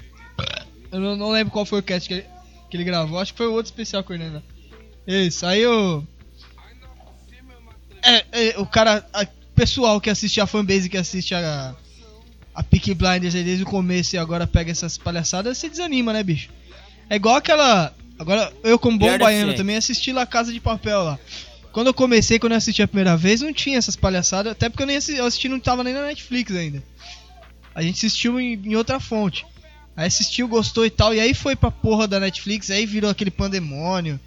Eu 0.93 1.01
não, 1.01 1.17
não 1.17 1.31
lembro 1.31 1.53
qual 1.53 1.65
foi 1.65 1.81
o 1.81 1.83
cast 1.83 2.07
que 2.07 2.15
ele, 2.15 2.27
que 2.71 2.77
ele 2.77 2.85
gravou, 2.85 3.19
acho 3.19 3.33
que 3.33 3.39
foi 3.39 3.47
o 3.47 3.53
outro 3.53 3.71
especial 3.71 4.05
com 4.05 4.13
né? 4.15 4.43
Isso, 5.07 5.45
aí 5.47 5.67
o. 5.67 6.05
É, 8.03 8.25
é, 8.33 8.59
o 8.59 8.67
cara. 8.67 9.07
a- 9.13 9.23
O 9.23 9.55
pessoal 9.55 10.01
que 10.01 10.11
assiste 10.11 10.41
a 10.41 10.47
fanbase 10.47 10.89
que 10.89 10.97
assiste 10.99 11.35
a. 11.35 11.75
A 12.55 12.63
Peaky 12.63 12.95
Blinders 12.95 13.35
aí 13.35 13.43
desde 13.43 13.65
o 13.65 13.67
começo 13.67 14.15
e 14.15 14.19
agora 14.19 14.47
pega 14.47 14.71
essas 14.71 14.97
palhaçadas, 14.97 15.59
se 15.59 15.69
desanima, 15.69 16.13
né, 16.13 16.23
bicho? 16.23 16.51
É 17.11 17.17
igual 17.17 17.35
aquela. 17.37 17.93
Agora, 18.17 18.53
eu 18.63 18.79
como 18.79 18.97
bom 18.97 19.07
Pior 19.07 19.19
baiano 19.19 19.55
também 19.57 19.77
assisti 19.77 20.13
lá 20.13 20.25
Casa 20.25 20.53
de 20.53 20.61
Papel 20.61 21.03
lá. 21.03 21.19
Quando 21.75 21.88
eu 21.88 21.95
comecei, 21.95 22.38
quando 22.38 22.52
eu 22.52 22.59
assisti 22.59 22.83
a 22.83 22.87
primeira 22.87 23.16
vez, 23.16 23.40
não 23.40 23.52
tinha 23.52 23.76
essas 23.76 23.97
palhaçadas, 23.97 24.52
até 24.52 24.69
porque 24.69 24.85
eu 24.85 24.87
nem 24.87 24.97
assisti, 24.97 25.19
eu 25.19 25.26
assisti 25.26 25.49
não 25.49 25.59
tava 25.59 25.83
nem 25.83 25.93
na 25.93 26.07
Netflix 26.07 26.54
ainda. 26.54 26.81
A 27.75 27.83
gente 27.83 27.97
assistiu 27.97 28.38
em, 28.38 28.52
em 28.64 28.76
outra 28.76 29.00
fonte. 29.00 29.45
Aí 29.97 30.07
assistiu, 30.07 30.47
gostou 30.47 30.87
e 30.87 30.90
tal, 30.90 31.12
e 31.12 31.19
aí 31.19 31.35
foi 31.35 31.57
pra 31.57 31.73
porra 31.73 32.07
da 32.07 32.21
Netflix, 32.21 32.71
aí 32.71 32.87
virou 32.87 33.11
aquele 33.11 33.31
pandemônio 33.31 34.21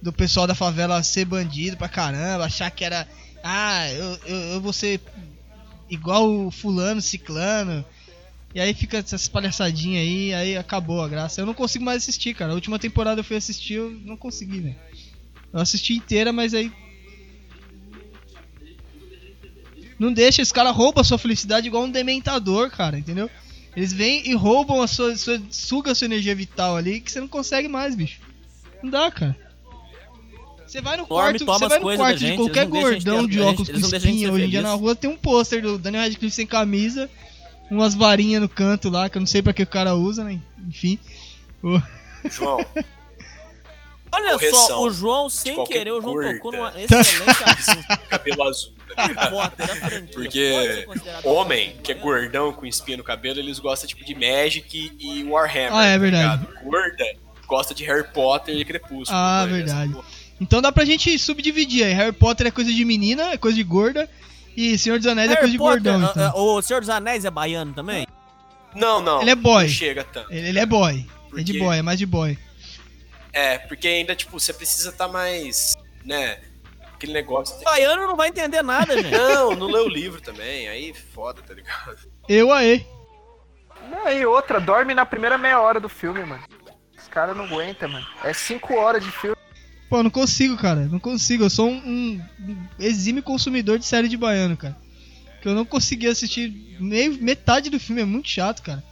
do 0.00 0.10
pessoal 0.10 0.46
da 0.46 0.54
favela 0.54 1.02
ser 1.02 1.26
bandido 1.26 1.76
pra 1.76 1.86
caramba, 1.86 2.46
achar 2.46 2.70
que 2.70 2.82
era. 2.82 3.06
Ah, 3.44 3.92
eu, 3.92 4.18
eu, 4.24 4.36
eu 4.54 4.60
vou 4.62 4.72
ser 4.72 4.98
igual 5.90 6.46
o 6.46 6.50
fulano, 6.50 7.02
ciclano. 7.02 7.84
E 8.54 8.60
aí 8.60 8.72
fica 8.72 8.96
essas 8.96 9.28
palhaçadinhas 9.28 10.00
aí, 10.00 10.32
aí 10.32 10.56
acabou 10.56 11.02
a 11.02 11.08
graça. 11.08 11.42
Eu 11.42 11.46
não 11.46 11.52
consigo 11.52 11.84
mais 11.84 12.02
assistir, 12.02 12.34
cara. 12.34 12.52
A 12.52 12.54
última 12.54 12.78
temporada 12.78 13.20
eu 13.20 13.24
fui 13.24 13.36
assistir, 13.36 13.74
eu 13.74 13.90
não 13.90 14.16
consegui, 14.16 14.60
velho. 14.60 14.76
Eu 15.52 15.60
assisti 15.60 15.92
inteira, 15.92 16.32
mas 16.32 16.54
aí. 16.54 16.72
Não 19.98 20.12
deixa, 20.12 20.42
esse 20.42 20.52
cara 20.52 20.70
rouba 20.70 21.00
a 21.00 21.04
sua 21.04 21.18
felicidade 21.18 21.66
igual 21.66 21.84
um 21.84 21.90
dementador, 21.90 22.70
cara, 22.70 22.98
entendeu? 22.98 23.30
Eles 23.74 23.92
vêm 23.92 24.26
e 24.28 24.34
roubam 24.34 24.80
a 24.82 24.86
sua, 24.86 25.14
sua. 25.16 25.40
suga 25.50 25.92
a 25.92 25.94
sua 25.94 26.04
energia 26.06 26.34
vital 26.34 26.76
ali 26.76 27.00
que 27.00 27.10
você 27.10 27.20
não 27.20 27.28
consegue 27.28 27.68
mais, 27.68 27.94
bicho. 27.94 28.20
Não 28.82 28.90
dá, 28.90 29.10
cara. 29.10 29.36
Você 30.66 30.80
vai 30.80 30.96
no 30.96 31.06
Dorme, 31.06 31.38
quarto, 31.38 31.44
você 31.46 31.68
vai 31.68 31.78
no 31.78 31.96
quarto 31.96 32.18
de 32.18 32.26
gente, 32.26 32.36
qualquer 32.38 32.62
gente 32.62 32.70
gordão 32.70 33.26
de 33.26 33.34
gente- 33.34 33.42
óculos 33.42 33.68
eles 33.68 33.82
com 33.82 33.88
gente 33.88 33.96
espinha 34.04 34.32
hoje 34.32 34.44
em 34.44 34.48
dia 34.50 34.62
na 34.62 34.72
rua, 34.74 34.96
tem 34.96 35.08
um 35.08 35.16
pôster 35.16 35.62
do 35.62 35.78
Daniel 35.78 36.02
Radcliffe 36.02 36.34
sem 36.34 36.46
camisa, 36.46 37.08
umas 37.70 37.94
varinhas 37.94 38.42
no 38.42 38.48
canto 38.48 38.90
lá, 38.90 39.08
que 39.08 39.16
eu 39.16 39.20
não 39.20 39.26
sei 39.26 39.42
pra 39.42 39.52
que 39.52 39.62
o 39.62 39.66
cara 39.66 39.94
usa, 39.94 40.24
né? 40.24 40.40
Enfim. 40.66 40.98
O- 41.62 41.80
João, 42.30 42.58
Olha 44.12 44.32
Correção. 44.32 44.66
só, 44.66 44.82
o 44.82 44.90
João, 44.90 45.28
sem 45.30 45.62
querer, 45.64 45.92
o 45.92 46.00
João 46.00 46.14
tocou 46.34 46.52
numa 46.52 46.72
excelente 46.80 47.42
assunto. 47.44 47.86
cabelo 48.08 48.42
azul. 48.44 48.72
Tá. 48.96 49.52
Porque 50.12 50.86
homem 51.24 51.76
que 51.82 51.92
é 51.92 51.94
gordão 51.94 52.52
com 52.52 52.64
espinha 52.64 52.96
no 52.96 53.04
cabelo, 53.04 53.38
eles 53.38 53.58
gostam 53.58 53.88
tipo 53.88 54.04
de 54.04 54.14
Magic 54.14 54.92
e 54.98 55.24
Warhammer. 55.24 55.74
Ah, 55.74 55.84
é 55.86 55.92
tá 55.94 55.98
verdade. 55.98 56.40
ligado? 56.46 56.64
Gorda 56.64 57.04
gosta 57.46 57.74
de 57.74 57.84
Harry 57.84 58.04
Potter 58.12 58.56
e 58.56 58.64
Crepúsculo. 58.64 59.06
Ah, 59.10 59.42
essa 59.42 59.52
verdade. 59.52 59.96
Então 60.40 60.60
dá 60.60 60.70
pra 60.70 60.84
gente 60.84 61.18
subdividir 61.18 61.84
aí. 61.84 61.92
Harry 61.92 62.12
Potter 62.12 62.46
é 62.46 62.50
coisa 62.50 62.72
de 62.72 62.84
menina, 62.84 63.32
é 63.32 63.36
coisa 63.36 63.56
de 63.56 63.62
gorda. 63.62 64.08
E 64.56 64.78
Senhor 64.78 64.98
dos 64.98 65.06
Anéis 65.06 65.30
é 65.30 65.36
coisa 65.36 65.52
de 65.52 65.58
Harry 65.58 65.78
Potter, 65.78 65.92
gordão, 65.92 66.08
ah, 66.08 66.10
então. 66.10 66.28
ah, 66.28 66.42
O 66.42 66.62
Senhor 66.62 66.80
dos 66.80 66.88
Anéis 66.88 67.24
é 67.24 67.30
baiano 67.30 67.72
também? 67.72 68.06
Não, 68.74 69.00
não. 69.02 69.20
Ele 69.22 69.30
é 69.30 69.34
boy. 69.34 69.64
Não 69.64 69.70
chega 69.70 70.04
tanto. 70.04 70.32
Ele, 70.32 70.48
ele 70.48 70.58
é 70.58 70.66
boy. 70.66 71.06
Por 71.30 71.40
É 71.40 71.42
de 71.42 71.58
boy, 71.58 71.78
é 71.78 71.82
mais 71.82 71.98
de 71.98 72.06
boy. 72.06 72.38
É, 73.32 73.58
porque 73.58 73.86
ainda, 73.86 74.14
tipo, 74.14 74.38
você 74.38 74.52
precisa 74.52 74.88
estar 74.88 75.08
mais, 75.08 75.76
né, 76.04 76.38
aquele 76.96 77.12
negócio... 77.12 77.56
de- 77.58 77.64
Baiano 77.64 78.06
não 78.06 78.16
vai 78.16 78.28
entender 78.28 78.62
nada, 78.62 78.94
gente. 79.00 79.10
Não, 79.16 79.54
não 79.54 79.66
lê 79.66 79.78
o 79.80 79.88
livro 79.88 80.20
também, 80.20 80.68
aí 80.68 80.92
foda, 80.92 81.40
tá 81.42 81.54
ligado? 81.54 81.96
Eu 82.28 82.52
aê. 82.52 82.84
Não, 83.90 84.10
e 84.10 84.24
outra, 84.26 84.60
dorme 84.60 84.94
na 84.94 85.06
primeira 85.06 85.38
meia 85.38 85.60
hora 85.60 85.78
do 85.78 85.88
filme, 85.88 86.24
mano. 86.24 86.42
Os 86.98 87.08
caras 87.08 87.36
não 87.36 87.44
aguentam, 87.44 87.88
mano. 87.88 88.06
É 88.24 88.32
cinco 88.32 88.74
horas 88.74 89.04
de 89.04 89.10
filme. 89.12 89.36
Pô, 89.88 90.02
não 90.02 90.10
consigo, 90.10 90.56
cara. 90.56 90.80
Não 90.86 90.98
consigo. 90.98 91.44
Eu 91.44 91.50
sou 91.50 91.68
um, 91.68 92.20
um 92.40 92.66
exímio 92.80 93.22
consumidor 93.22 93.78
de 93.78 93.86
série 93.86 94.08
de 94.08 94.16
baiano, 94.16 94.56
cara. 94.56 94.76
Que 95.40 95.46
eu 95.48 95.54
não 95.54 95.64
consegui 95.64 96.08
assistir 96.08 96.50
meio, 96.80 97.16
metade 97.22 97.70
do 97.70 97.78
filme. 97.78 98.02
É 98.02 98.04
muito 98.04 98.28
chato, 98.28 98.62
cara. 98.62 98.82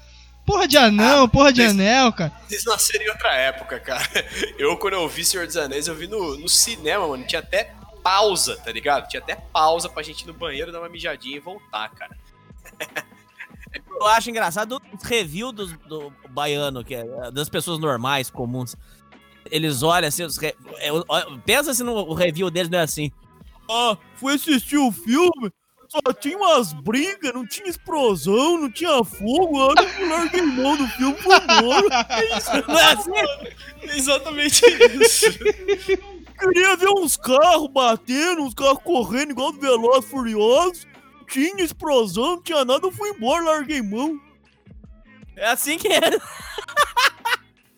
Porra 0.46 0.68
de 0.68 0.76
anão, 0.76 1.24
Ah, 1.24 1.28
porra 1.28 1.52
de 1.52 1.62
mas- 1.62 1.70
anel, 1.72 2.12
cara. 2.12 2.32
Vocês 2.46 2.64
nasceram 2.64 3.04
em 3.06 3.08
outra 3.08 3.34
época, 3.34 3.80
cara. 3.80 4.04
Eu, 4.58 4.76
quando 4.76 4.94
eu 4.94 5.08
vi 5.08 5.24
Senhor 5.24 5.46
dos 5.46 5.56
Anéis, 5.56 5.88
eu 5.88 5.94
vi 5.96 6.06
no, 6.06 6.38
no 6.38 6.48
cinema, 6.48 7.08
mano. 7.08 7.24
Tinha 7.26 7.40
até 7.40 7.72
pausa, 8.04 8.56
tá 8.58 8.70
ligado? 8.70 9.08
Tinha 9.08 9.20
até 9.22 9.34
pausa 9.34 9.88
pra 9.88 10.02
gente 10.02 10.20
ir 10.22 10.26
no 10.26 10.34
banheiro, 10.34 10.70
dar 10.70 10.78
uma 10.80 10.88
mijadinha 10.88 11.36
e 11.36 11.40
voltar, 11.40 11.88
cara. 11.90 12.16
Eu 14.00 14.06
acho 14.06 14.28
engraçado 14.30 14.80
os 14.92 15.02
reviews 15.02 15.52
do, 15.52 15.66
do 15.88 16.12
baiano, 16.28 16.84
que 16.84 16.94
é 16.94 17.04
das 17.32 17.48
pessoas 17.48 17.78
normais, 17.78 18.30
comuns. 18.30 18.76
Eles 19.50 19.82
olham 19.82 20.08
assim, 20.08 20.22
os 20.24 20.36
re- 20.36 20.54
é, 20.78 20.92
o- 20.92 21.04
pensa 21.44 21.72
se 21.74 21.82
no, 21.82 21.92
o 21.94 22.14
review 22.14 22.50
deles 22.50 22.70
não 22.70 22.78
é 22.78 22.82
assim. 22.82 23.10
Ah, 23.70 23.96
fui 24.16 24.34
assistir 24.34 24.76
o 24.76 24.92
filme, 24.92 25.50
só 25.88 26.12
tinha 26.12 26.36
umas 26.36 26.72
brigas, 26.72 27.32
não 27.32 27.46
tinha 27.46 27.68
explosão, 27.68 28.58
não 28.60 28.70
tinha 28.70 29.02
fogo, 29.04 29.60
ah, 29.70 29.74
eu 29.98 30.08
larguei 30.08 30.42
mão 30.42 30.76
do 30.76 30.86
filme 30.88 31.16
embora. 31.18 32.06
É 32.10 32.36
isso, 32.36 32.50
não 32.68 32.78
é 32.78 32.92
assim? 32.92 33.10
Exatamente 33.96 34.62
isso. 35.00 35.26
Queria 36.38 36.76
ver 36.76 36.88
uns 36.88 37.16
carros 37.16 37.68
batendo, 37.72 38.42
uns 38.42 38.54
carros 38.54 38.80
correndo 38.82 39.30
igual 39.30 39.52
do 39.52 39.60
Veloz 39.60 40.04
Furioso. 40.04 40.86
tinha 41.28 41.62
explosão, 41.64 42.36
não 42.36 42.42
tinha 42.42 42.64
nada, 42.64 42.86
eu 42.86 42.92
fui 42.92 43.08
embora, 43.10 43.44
larguei 43.44 43.80
mão. 43.82 44.20
É 45.36 45.46
assim 45.46 45.78
que 45.78 45.88
é. 45.88 46.00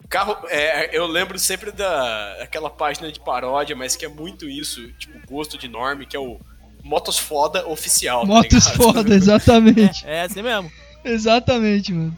Carro, 0.08 0.36
é, 0.48 0.96
eu 0.96 1.06
lembro 1.06 1.38
sempre 1.38 1.72
da 1.72 2.36
aquela 2.40 2.70
página 2.70 3.10
de 3.10 3.18
paródia, 3.18 3.74
mas 3.74 3.96
que 3.96 4.04
é 4.04 4.08
muito 4.08 4.48
isso, 4.48 4.86
tipo, 4.92 5.18
gosto 5.26 5.58
de 5.58 5.66
norme, 5.68 6.06
que 6.06 6.16
é 6.16 6.20
o 6.20 6.38
Motos 6.82 7.18
Foda 7.18 7.66
Oficial. 7.66 8.20
tá 8.20 8.26
Motos 8.26 8.66
ligado? 8.66 8.76
foda, 8.76 9.14
exatamente. 9.14 10.06
É 10.06 10.22
assim 10.22 10.42
mesmo. 10.42 10.70
Exatamente, 11.04 11.92
mano. 11.92 12.16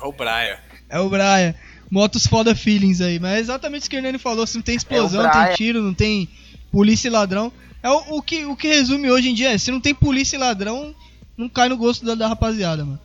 É 0.00 0.04
o 0.06 0.12
Brian. 0.12 0.58
É 0.88 1.00
o 1.00 1.08
Brian. 1.08 1.54
Motos 1.94 2.26
foda 2.26 2.56
feelings 2.56 3.00
aí. 3.00 3.20
Mas 3.20 3.34
é 3.34 3.38
exatamente 3.38 3.82
isso 3.82 3.90
que 3.90 3.94
o 3.94 3.98
Hernani 3.98 4.18
falou. 4.18 4.44
Se 4.48 4.56
não 4.56 4.62
tem 4.64 4.74
explosão, 4.74 5.20
É 5.20 5.24
não 5.24 5.30
tem 5.30 5.54
tiro, 5.54 5.80
não 5.80 5.94
tem 5.94 6.28
polícia 6.72 7.06
e 7.06 7.10
ladrão. 7.10 7.52
É 7.80 7.88
o, 7.88 8.16
o 8.16 8.22
que, 8.22 8.44
o 8.46 8.56
que 8.56 8.66
resume 8.66 9.08
hoje 9.12 9.28
em 9.30 9.34
dia 9.34 9.52
é, 9.52 9.58
se 9.58 9.70
não 9.70 9.80
tem 9.80 9.94
polícia 9.94 10.34
e 10.34 10.40
ladrão, 10.40 10.92
não 11.36 11.48
cai 11.48 11.68
no 11.68 11.76
gosto 11.76 12.04
da, 12.04 12.16
da 12.16 12.26
rapaziada, 12.26 12.84
mano. 12.84 13.00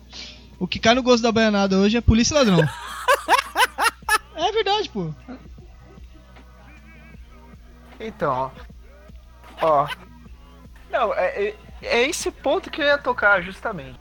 O 0.58 0.66
que 0.66 0.80
cai 0.80 0.92
no 0.96 1.04
gosto 1.04 1.22
da 1.22 1.30
baianada 1.30 1.78
hoje 1.78 1.98
é 1.98 2.00
polícia 2.00 2.34
e 2.34 2.38
ladrão. 2.38 2.58
é 4.34 4.50
verdade, 4.50 4.88
pô. 4.88 5.14
Então, 8.00 8.32
ó. 8.32 8.50
Ó. 9.62 9.88
Não, 10.90 11.14
é, 11.14 11.44
é, 11.44 11.56
é 11.80 12.08
esse 12.08 12.28
ponto 12.32 12.68
que 12.68 12.82
eu 12.82 12.86
ia 12.86 12.98
tocar 12.98 13.40
justamente. 13.40 14.00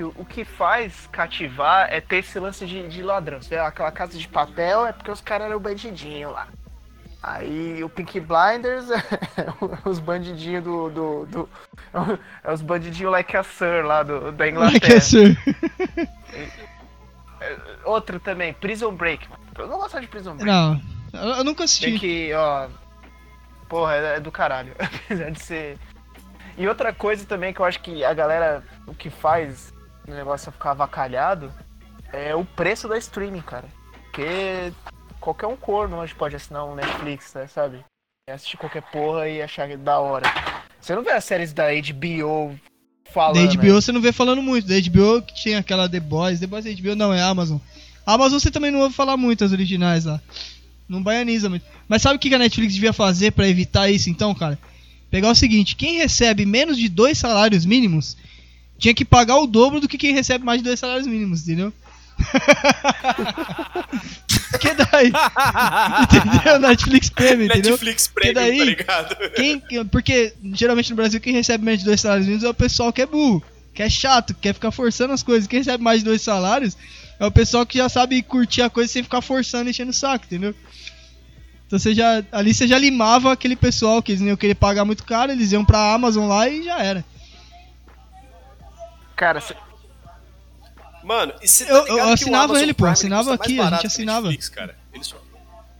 Que 0.00 0.04
o, 0.04 0.24
que 0.24 0.44
faz 0.46 1.06
cativar 1.12 1.88
é 1.92 2.00
ter 2.00 2.16
esse 2.16 2.38
lance 2.38 2.64
de, 2.64 2.88
de 2.88 3.02
ladrão. 3.02 3.42
Você 3.42 3.50
vê 3.50 3.58
aquela 3.58 3.92
casa 3.92 4.16
de 4.16 4.26
papel 4.26 4.86
é 4.86 4.92
porque 4.94 5.10
os 5.10 5.20
caras 5.20 5.48
eram 5.48 5.60
bandidinhos 5.60 6.32
lá. 6.32 6.48
Aí 7.22 7.84
o 7.84 7.88
Pink 7.90 8.18
Blinders 8.18 8.90
é 8.90 9.02
os 9.84 9.98
bandidinhos 9.98 10.64
do. 10.64 10.88
do, 10.88 11.26
do- 11.26 11.48
é 12.42 12.50
os 12.50 12.62
bandidinhos 12.62 13.12
like 13.12 13.36
a 13.36 13.42
Sir 13.42 13.84
lá 13.84 14.02
do, 14.02 14.32
da 14.32 14.48
Inglaterra. 14.48 14.72
Like 14.72 14.90
é, 14.96 15.00
sir. 15.00 15.38
Outro 17.84 18.18
também, 18.18 18.54
Prison 18.54 18.94
Break. 18.94 19.28
Eu 19.58 19.66
não 19.68 19.76
gosto 19.76 20.00
de 20.00 20.06
Prison 20.06 20.34
Break. 20.34 20.50
Não, 20.50 20.80
eu, 21.12 21.44
nunca 21.44 21.58
Tem 21.58 21.64
assisti. 21.64 21.98
que, 21.98 22.32
ó. 22.32 22.68
Porra, 23.68 23.96
é 23.96 24.16
é 24.16 24.20
do 24.20 24.32
caralho. 24.32 24.74
Apesar 24.78 25.30
de 25.30 25.42
ser. 25.42 25.78
E 26.56 26.66
outra 26.66 26.90
coisa 26.90 27.26
também 27.26 27.52
que 27.52 27.60
eu 27.60 27.66
acho 27.66 27.80
que 27.80 28.02
a 28.02 28.14
galera. 28.14 28.64
O 28.86 28.94
que 28.94 29.10
faz 29.10 29.78
o 30.12 30.16
negócio 30.16 30.52
ficar 30.52 30.72
avacalhado 30.72 31.52
é 32.12 32.34
o 32.34 32.44
preço 32.44 32.88
da 32.88 32.98
streaming, 32.98 33.42
cara. 33.42 33.68
Porque 33.92 34.72
qualquer 35.20 35.46
um 35.46 35.56
corno 35.56 35.98
hoje 35.98 36.14
pode 36.14 36.36
assinar 36.36 36.64
um 36.64 36.74
Netflix, 36.74 37.32
né, 37.34 37.46
sabe? 37.46 37.84
E 38.28 38.32
assistir 38.32 38.56
qualquer 38.56 38.82
porra 38.82 39.28
e 39.28 39.40
achar 39.40 39.66
que 39.66 39.74
é 39.74 39.76
da 39.76 39.98
hora. 39.98 40.26
Você 40.80 40.94
não 40.94 41.02
vê 41.02 41.10
as 41.10 41.24
séries 41.24 41.52
da 41.52 41.66
HBO 41.66 42.54
Da 42.54 43.12
falando. 43.12 43.54
HBO 43.54 43.66
né? 43.66 43.72
você 43.72 43.92
não 43.92 44.00
vê 44.00 44.12
falando 44.12 44.42
muito. 44.42 44.66
Da 44.66 44.74
HBO 44.74 45.22
que 45.22 45.34
tinha 45.34 45.58
aquela 45.58 45.88
The 45.88 46.00
Boys. 46.00 46.40
The 46.40 46.46
Boys 46.46 46.64
da 46.64 46.72
HBO 46.72 46.96
não, 46.96 47.12
é 47.12 47.22
Amazon. 47.22 47.58
Amazon 48.06 48.38
você 48.38 48.50
também 48.50 48.70
não 48.70 48.80
ouve 48.80 48.94
falar 48.94 49.16
muito 49.16 49.44
as 49.44 49.52
originais 49.52 50.04
lá. 50.04 50.20
Não 50.88 51.02
baianiza 51.02 51.48
muito. 51.48 51.64
Mas 51.88 52.02
sabe 52.02 52.16
o 52.16 52.18
que 52.18 52.34
a 52.34 52.38
Netflix 52.38 52.74
devia 52.74 52.92
fazer 52.92 53.30
pra 53.32 53.48
evitar 53.48 53.90
isso 53.90 54.10
então, 54.10 54.34
cara? 54.34 54.58
Pegar 55.10 55.30
o 55.30 55.34
seguinte, 55.34 55.76
quem 55.76 55.98
recebe 55.98 56.46
menos 56.46 56.76
de 56.78 56.88
dois 56.88 57.18
salários 57.18 57.64
mínimos 57.64 58.16
tinha 58.80 58.94
que 58.94 59.04
pagar 59.04 59.36
o 59.36 59.46
dobro 59.46 59.80
do 59.80 59.86
que 59.88 59.98
quem 59.98 60.12
recebe 60.12 60.44
mais 60.44 60.58
de 60.60 60.64
dois 60.64 60.80
salários 60.80 61.06
mínimos, 61.06 61.42
entendeu? 61.42 61.72
que 64.60 64.74
daí? 64.74 65.12
entendeu? 66.02 66.58
Netflix 66.58 67.10
Premium, 67.10 67.46
entendeu? 67.46 67.72
Netflix 67.72 68.08
Premium, 68.08 68.34
daí- 68.34 68.58
tá 68.58 68.64
ligado? 68.64 69.16
Quem, 69.34 69.62
porque 69.90 70.32
geralmente 70.54 70.90
no 70.90 70.96
Brasil 70.96 71.20
quem 71.20 71.32
recebe 71.32 71.64
menos 71.64 71.80
de 71.80 71.86
dois 71.86 72.00
salários 72.00 72.26
mínimos 72.26 72.44
é 72.44 72.48
o 72.48 72.54
pessoal 72.54 72.92
que 72.92 73.02
é 73.02 73.06
burro, 73.06 73.42
que 73.74 73.82
é 73.82 73.88
chato, 73.88 74.34
que 74.34 74.40
quer 74.40 74.54
ficar 74.54 74.70
forçando 74.70 75.12
as 75.12 75.22
coisas. 75.22 75.46
Quem 75.46 75.60
recebe 75.60 75.82
mais 75.82 76.00
de 76.00 76.04
dois 76.06 76.22
salários 76.22 76.76
é 77.18 77.26
o 77.26 77.30
pessoal 77.30 77.66
que 77.66 77.78
já 77.78 77.88
sabe 77.88 78.22
curtir 78.22 78.62
a 78.62 78.70
coisa 78.70 78.90
sem 78.92 79.02
ficar 79.02 79.20
forçando 79.20 79.68
e 79.68 79.70
enchendo 79.70 79.90
o 79.90 79.94
saco, 79.94 80.24
entendeu? 80.26 80.54
Então 81.66 81.78
você 81.78 81.94
já, 81.94 82.22
ali 82.32 82.52
você 82.52 82.66
já 82.66 82.76
limava 82.78 83.32
aquele 83.32 83.54
pessoal 83.54 84.02
que 84.02 84.10
eles 84.12 84.20
não 84.20 84.28
iam 84.28 84.36
querer 84.36 84.56
pagar 84.56 84.84
muito 84.84 85.04
caro, 85.04 85.30
eles 85.30 85.52
iam 85.52 85.64
pra 85.64 85.94
Amazon 85.94 86.26
lá 86.28 86.48
e 86.48 86.64
já 86.64 86.82
era. 86.82 87.04
Cara, 89.20 89.38
cê- 89.38 89.54
Mano, 91.04 91.34
e 91.42 91.46
você 91.46 91.66
tá 91.66 91.72
Eu- 91.72 91.76
eu 91.76 91.82
ligado 91.84 91.96
que 92.04 92.10
o 92.10 92.12
assinava 92.14 92.62
ele, 92.62 92.72
pô, 92.72 92.78
Prime, 92.84 92.92
assinava 92.92 93.34
aqui, 93.34 93.60
a 93.60 93.70
gente 93.70 93.86
assinava. 93.86 94.20
Netflix, 94.28 94.48
cara. 94.48 94.78
Ele 94.94 95.04
só... 95.04 95.16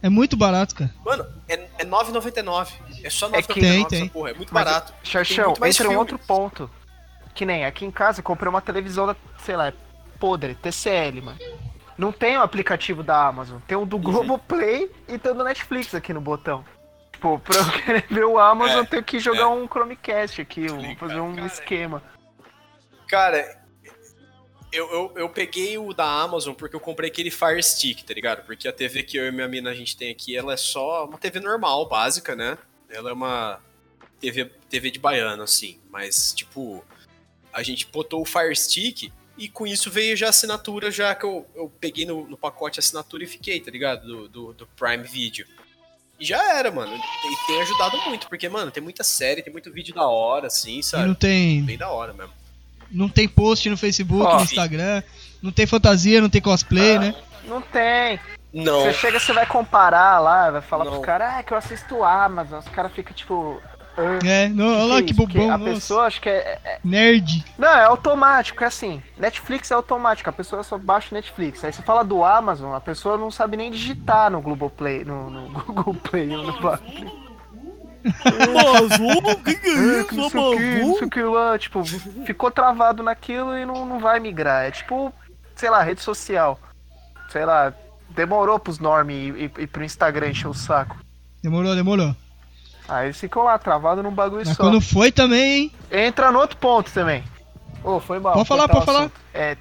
É 0.03 0.11
muito 0.11 0.37
barato, 0.37 0.75
cara. 0.75 0.91
Mano, 1.03 1.27
é, 1.49 1.67
é 1.79 1.85
9,99. 1.87 2.73
É 3.03 3.09
só 3.09 3.29
É 3.33 3.41
que- 3.41 3.49
9,99 3.61 3.61
Tem, 3.61 3.85
tem. 3.87 4.09
porra. 4.09 4.31
É 4.31 4.35
muito 4.35 4.53
Mas, 4.53 4.65
barato. 4.65 4.93
Xaxão, 5.03 5.53
entra 5.53 5.69
um 5.69 5.73
filme. 5.73 5.97
outro 5.97 6.19
ponto. 6.19 6.71
Que 7.35 7.47
nem 7.47 7.65
aqui 7.65 7.87
em 7.87 7.91
casa 7.91 8.21
eu 8.21 8.25
comprei 8.25 8.49
uma 8.51 8.61
televisão 8.61 9.07
da, 9.07 9.17
sei 9.43 9.57
lá, 9.57 9.73
podre, 10.19 10.55
TCL, 10.55 11.23
mano. 11.23 11.39
Não 11.97 12.13
tem 12.13 12.37
o 12.37 12.43
aplicativo 12.43 13.03
da 13.03 13.27
Amazon, 13.27 13.59
tem 13.67 13.79
o 13.79 13.87
do 13.87 13.97
Uhum. 13.97 14.03
Globoplay 14.03 14.91
e 15.09 15.17
tem 15.19 15.33
o 15.33 15.35
do 15.35 15.45
Netflix 15.45 15.95
aqui 15.95 16.13
no 16.13 16.21
botão. 16.21 16.63
Tipo, 17.13 17.39
pra 17.39 17.57
eu 17.59 17.65
querer 17.73 18.05
ver 18.11 18.25
o 18.27 18.39
Amazon, 18.39 18.77
É, 18.77 18.81
eu 18.81 18.87
tenho 18.87 19.03
que 19.03 19.19
jogar 19.19 19.43
é. 19.43 19.47
um 19.47 19.67
Chromecast 19.67 20.41
aqui, 20.43 20.71
um- 20.71 20.81
Ligado, 20.81 20.99
fazer 20.99 21.21
um 21.21 21.35
cara. 21.35 21.47
esquema. 21.47 22.03
Cara, 23.11 23.61
eu, 24.73 24.89
eu, 24.93 25.13
eu 25.17 25.29
peguei 25.29 25.77
o 25.77 25.93
da 25.93 26.05
Amazon 26.05 26.55
porque 26.55 26.77
eu 26.77 26.81
comprei 26.81 27.11
aquele 27.11 27.29
Fire 27.29 27.61
Stick, 27.61 28.05
tá 28.05 28.15
ligado? 28.15 28.47
Porque 28.47 28.69
a 28.69 28.73
TV 28.73 29.03
que 29.03 29.17
eu 29.17 29.27
e 29.27 29.33
minha 29.33 29.49
mina 29.49 29.71
a 29.71 29.75
gente 29.75 29.97
tem 29.97 30.13
aqui, 30.13 30.37
ela 30.37 30.53
é 30.53 30.57
só 30.57 31.07
uma 31.07 31.19
TV 31.19 31.41
normal, 31.41 31.89
básica, 31.89 32.37
né? 32.37 32.57
Ela 32.89 33.11
é 33.11 33.13
uma 33.13 33.61
TV, 34.21 34.45
TV 34.69 34.93
de 34.93 35.01
baiano, 35.01 35.43
assim. 35.43 35.81
Mas, 35.91 36.33
tipo, 36.33 36.85
a 37.53 37.65
gente 37.65 37.85
botou 37.89 38.23
o 38.23 38.25
Fire 38.25 38.55
Stick 38.55 39.13
e 39.37 39.49
com 39.49 39.67
isso 39.67 39.91
veio 39.91 40.17
já 40.17 40.27
a 40.27 40.31
assinatura, 40.31 40.89
já 40.89 41.13
que 41.13 41.25
eu, 41.25 41.45
eu 41.57 41.69
peguei 41.81 42.07
no, 42.07 42.29
no 42.29 42.37
pacote 42.37 42.79
a 42.79 42.81
assinatura 42.81 43.25
e 43.25 43.27
fiquei, 43.27 43.59
tá 43.59 43.73
ligado? 43.73 44.07
Do, 44.07 44.29
do, 44.29 44.53
do 44.53 44.67
Prime 44.69 45.03
Video. 45.03 45.49
E 46.21 46.25
já 46.25 46.57
era, 46.57 46.71
mano. 46.71 46.95
E 46.95 47.47
tem 47.49 47.61
ajudado 47.61 47.97
muito, 48.03 48.29
porque, 48.29 48.49
mano, 48.49 48.71
tem 48.71 48.83
muita 48.83 49.03
série, 49.03 49.43
tem 49.43 49.53
muito 49.53 49.73
vídeo 49.73 49.93
da 49.93 50.07
hora, 50.07 50.47
assim, 50.47 50.75
E 50.75 50.77
não 50.77 50.83
sabe? 50.83 51.15
tem, 51.17 51.65
Bem 51.65 51.77
da 51.77 51.91
hora 51.91 52.13
mesmo. 52.13 52.40
Não 52.91 53.09
tem 53.09 53.29
post 53.29 53.69
no 53.71 53.77
Facebook, 53.77 54.25
Ó. 54.25 54.37
no 54.37 54.43
Instagram, 54.43 55.03
não 55.43 55.51
tem 55.53 55.67
fantasia, 55.67 56.21
não 56.21 56.29
tem 56.31 56.41
cosplay, 56.41 56.99
né? 56.99 57.15
Não 57.45 57.61
tem. 57.61 58.19
Não. 58.53 58.81
Você 58.83 58.93
chega, 58.95 59.21
você 59.21 59.33
vai 59.33 59.47
comparar 59.47 60.19
lá, 60.19 60.51
vai 60.51 60.61
falar 60.61 60.85
Não. 60.85 60.93
pros 60.93 61.05
caras, 61.07 61.35
ah, 61.37 61.43
que 61.43 61.53
eu 61.53 61.59
assisto 61.59 61.95
o 61.97 62.05
Amazon. 62.05 62.59
Os 62.59 62.69
caras 62.69 62.93
ficam 62.93 63.13
tipo. 63.15 63.61
ah, 63.97 64.19
É, 64.27 64.49
não, 64.49 64.67
olha 64.75 64.85
lá 64.95 64.99
é 64.99 65.03
que 65.03 65.15
bobão, 65.15 65.51
A 65.53 65.57
nossa. 65.57 65.73
pessoa, 65.75 66.07
acho 66.07 66.21
que 66.21 66.29
é, 66.29 66.59
é- 66.65 66.79
Nerd. 66.83 67.45
Não, 67.57 67.69
é 67.69 67.85
automático, 67.85 68.65
é 68.65 68.67
assim. 68.67 69.01
Netflix 69.17 69.71
é 69.71 69.75
automático, 69.75 70.29
a 70.29 70.33
pessoa 70.33 70.65
só 70.65 70.77
baixa 70.77 71.09
o 71.13 71.15
Netflix. 71.15 71.65
Aí 71.65 71.73
você 71.73 71.81
fala 71.83 72.03
do 72.05 72.25
Amazon, 72.25 72.75
a 72.75 72.81
pessoa 72.81 73.17
não 73.17 73.31
sabe 73.31 73.57
nem 73.57 73.71
digitar 73.71 74.31
no 74.33 74.41
Globoplay, 74.41 75.05
no, 75.05 75.31
no 75.31 75.49
Google 75.65 75.95
Play 75.95 76.35
ou 76.35 76.43
no 76.43 76.53
Play. 76.55 77.13
Amazon? 78.25 79.17
O 79.33 79.37
que, 79.45 79.55
que 79.55 79.69
é 79.69 79.71
Ah, 79.73 80.01
isso, 80.01 80.09
que 80.09 80.17
não 80.17 80.31
sei 80.31 80.41
o 80.41 80.51
que, 80.51 80.57
não 80.57 80.59
sei 80.59 80.83
Amazon? 80.83 81.05
o 81.07 81.11
que 81.11 81.23
lá, 81.23 81.59
tipo, 81.59 81.85
ficou 82.25 82.51
travado 82.51 83.03
naquilo 83.03 83.57
e 83.57 83.65
não, 83.67 83.85
não 83.87 83.99
vai 83.99 84.19
migrar. 84.21 84.65
É 84.65 84.71
tipo, 84.71 85.13
sei 85.55 85.71
lá, 85.71 85.83
rede 85.83 86.01
social. 86.01 86.59
Sei 87.29 87.45
lá, 87.45 87.73
demorou 88.11 88.59
pros 88.59 88.79
norme 88.79 89.15
e, 89.15 89.45
e, 89.45 89.63
e 89.63 89.67
pro 89.67 89.85
Instagram 89.85 90.29
encher 90.31 90.49
o 90.49 90.55
saco. 90.55 90.97
Demorou, 91.43 91.75
demorou. 91.75 92.15
Aí 92.89 93.07
eles 93.07 93.21
ficam 93.21 93.45
lá, 93.45 93.57
travado 93.59 94.03
num 94.03 94.11
bagulho 94.11 94.43
Mas 94.45 94.57
só. 94.57 94.63
quando 94.65 94.81
foi 94.81 95.13
também, 95.13 95.63
hein? 95.63 95.73
Entra 95.91 96.33
no 96.33 96.41
outro 96.41 96.57
ponto 96.57 96.91
também. 96.91 97.23
Ô, 97.85 98.01
foi 98.01 98.19
mal. 98.19 98.33
Pode 98.35 98.49
falar, 98.49 98.69
pode 98.69 98.85
falar. 98.85 99.11
É, 99.33 99.57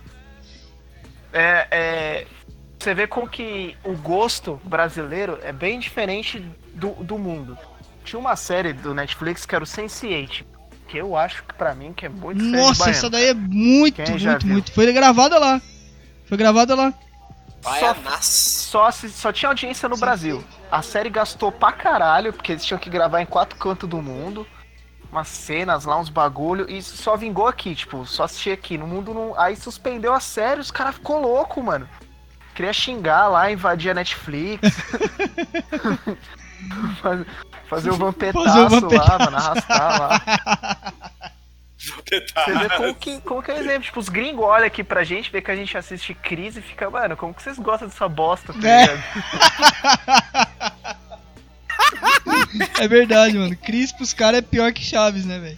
é, 1.32 1.68
é, 1.70 2.28
Você 2.80 2.94
vê 2.94 3.06
como 3.06 3.30
que 3.30 3.78
o 3.84 3.94
gosto 3.94 4.60
brasileiro 4.64 5.38
é 5.44 5.52
bem 5.54 5.80
diferente 5.80 6.40
do, 6.74 6.92
do 7.04 7.18
mundo. 7.20 7.56
Tinha 8.04 8.20
uma 8.20 8.36
série 8.36 8.74
do 8.74 8.94
Netflix 8.94 9.46
que 9.46 9.54
era 9.56 9.64
o 9.64 9.68
Sense8, 9.68 10.44
que 10.88 10.98
eu 10.98 11.16
acho 11.16 11.44
que 11.44 11.54
pra 11.54 11.76
mim 11.76 11.94
que 11.94 12.06
é 12.06 12.10
muito 12.10 12.42
Nossa, 12.44 12.90
essa 12.90 13.10
daí 13.10 13.28
é 13.28 13.34
muito, 13.34 13.96
Quem 13.96 14.18
muito, 14.18 14.48
muito. 14.48 14.72
Foi 14.74 14.92
gravada 14.92 15.38
lá. 15.38 15.62
Foi 16.26 16.38
gravada 16.38 16.76
lá. 16.76 16.94
Só, 18.22 18.86
assi- 18.88 19.10
só 19.10 19.32
tinha 19.34 19.50
audiência 19.50 19.90
no 19.90 19.98
Brasil. 19.98 20.44
A 20.72 20.82
série 20.82 21.10
gastou 21.10 21.52
pra 21.52 21.72
caralho, 21.74 22.32
porque 22.32 22.54
eles 22.54 22.64
tinham 22.66 22.80
que 22.80 22.90
gravar 22.90 23.22
em 23.22 23.26
quatro 23.26 23.58
cantos 23.60 23.90
do 23.90 24.02
mundo. 24.02 24.48
Umas 25.12 25.28
cenas 25.28 25.86
lá, 25.86 26.00
uns 26.00 26.08
bagulho. 26.10 26.70
E 26.70 26.82
só 26.82 27.18
vingou 27.18 27.48
aqui, 27.48 27.76
tipo, 27.76 28.06
só 28.06 28.24
assistir 28.24 28.52
aqui. 28.52 28.78
No 28.78 28.88
mundo 28.88 29.14
não. 29.14 29.38
Aí 29.40 29.56
suspendeu 29.56 30.14
a 30.14 30.20
série, 30.20 30.62
os 30.62 30.72
caras 30.72 30.96
ficou 30.96 31.20
louco, 31.20 31.62
mano. 31.62 31.88
Queria 32.56 32.72
xingar 32.74 33.28
lá, 33.28 33.52
invadir 33.52 33.92
a 33.92 33.94
Netflix. 33.94 34.62
Faz- 37.02 37.26
Fazer 37.70 37.92
o 37.92 37.96
vampetaço 37.98 38.46
Fazer 38.46 38.86
o 38.86 38.94
lá, 38.98 39.20
mano, 39.20 39.38
arrastar 39.38 40.00
lá. 40.00 40.94
Você 41.80 42.54
vê 42.58 42.70
como 42.76 42.96
que, 42.96 43.22
como 43.22 43.44
que 43.44 43.52
é 43.52 43.60
exemplo. 43.60 43.84
Tipo, 43.84 44.00
os 44.00 44.10
gringos 44.10 44.44
olham 44.44 44.66
aqui 44.68 44.84
pra 44.84 45.04
gente, 45.04 45.32
vê 45.32 45.42
que 45.42 45.50
a 45.52 45.56
gente 45.56 45.78
assiste 45.78 46.14
crise 46.14 46.60
e 46.60 46.64
fica, 46.64 46.90
mano, 46.90 47.16
como 47.16 47.34
que 47.34 47.42
vocês 47.42 47.58
gostam 47.58 47.88
dessa 47.88 48.08
bosta, 48.10 48.54
tá 48.54 48.68
É. 48.68 48.88
É 52.80 52.88
verdade, 52.88 53.38
mano. 53.38 53.56
Cris 53.56 53.92
pros 53.92 54.14
caras 54.14 54.40
é 54.40 54.42
pior 54.42 54.72
que 54.74 54.84
Chaves, 54.84 55.26
né, 55.26 55.40
velho? 55.40 55.58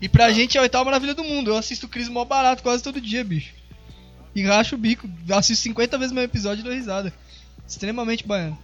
E 0.00 0.08
pra 0.08 0.32
gente 0.32 0.56
é 0.56 0.60
a 0.60 0.62
oitava 0.62 0.84
maravilha 0.84 1.14
do 1.14 1.22
mundo. 1.22 1.50
Eu 1.50 1.56
assisto 1.56 1.86
o 1.86 1.88
Cris 1.88 2.08
mó 2.08 2.24
barato 2.24 2.62
quase 2.62 2.82
todo 2.82 3.00
dia, 3.00 3.22
bicho. 3.24 3.52
E 4.34 4.44
racho 4.44 4.74
o 4.74 4.78
bico. 4.78 5.08
Assisto 5.30 5.62
50 5.64 5.98
vezes 5.98 6.12
meu 6.12 6.24
episódio 6.24 6.62
e 6.62 6.64
dou 6.64 6.72
risada. 6.72 7.12
Extremamente 7.68 8.26
baiano. 8.26 8.58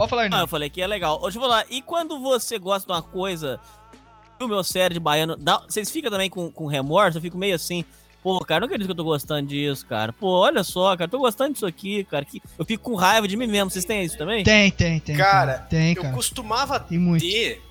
Pode 0.00 0.10
falar, 0.10 0.22
Ah, 0.22 0.24
Hernani. 0.26 0.42
eu 0.44 0.48
falei 0.48 0.70
que 0.70 0.80
é 0.82 0.86
legal. 0.86 1.20
Deixa 1.22 1.38
eu 1.38 1.42
falar, 1.42 1.64
e 1.70 1.82
quando 1.82 2.18
você 2.20 2.58
gosta 2.58 2.86
de 2.86 2.92
uma 2.92 3.02
coisa 3.02 3.60
o 4.40 4.48
meu 4.48 4.64
série 4.64 4.94
de 4.94 5.00
baiano, 5.00 5.36
dá- 5.36 5.62
vocês 5.68 5.90
ficam 5.90 6.10
também 6.10 6.30
com, 6.30 6.50
com 6.50 6.66
remorso? 6.66 7.18
Eu 7.18 7.22
fico 7.22 7.36
meio 7.36 7.54
assim, 7.54 7.84
pô, 8.22 8.38
cara, 8.44 8.60
não 8.60 8.66
acredito 8.66 8.86
que 8.86 8.92
eu 8.92 8.96
tô 8.96 9.04
gostando 9.04 9.46
disso, 9.48 9.84
cara. 9.86 10.12
Pô, 10.14 10.28
olha 10.28 10.64
só, 10.64 10.96
cara, 10.96 11.10
tô 11.10 11.18
gostando 11.18 11.52
disso 11.52 11.66
aqui, 11.66 12.04
cara. 12.04 12.24
Que... 12.24 12.40
Eu 12.58 12.64
fico 12.64 12.82
com 12.90 12.94
raiva 12.96 13.28
de 13.28 13.36
mim 13.36 13.46
mesmo. 13.46 13.70
Vocês 13.70 13.84
têm 13.84 14.02
isso 14.02 14.16
também? 14.16 14.42
Tem, 14.42 14.70
tem, 14.70 14.98
tem. 15.00 15.14
Cara, 15.16 15.58
tem, 15.68 15.94
eu 15.94 16.02
cara. 16.02 16.14
costumava 16.14 16.86
E 16.90 16.96
muito. 16.96 17.20
ter, 17.20 17.62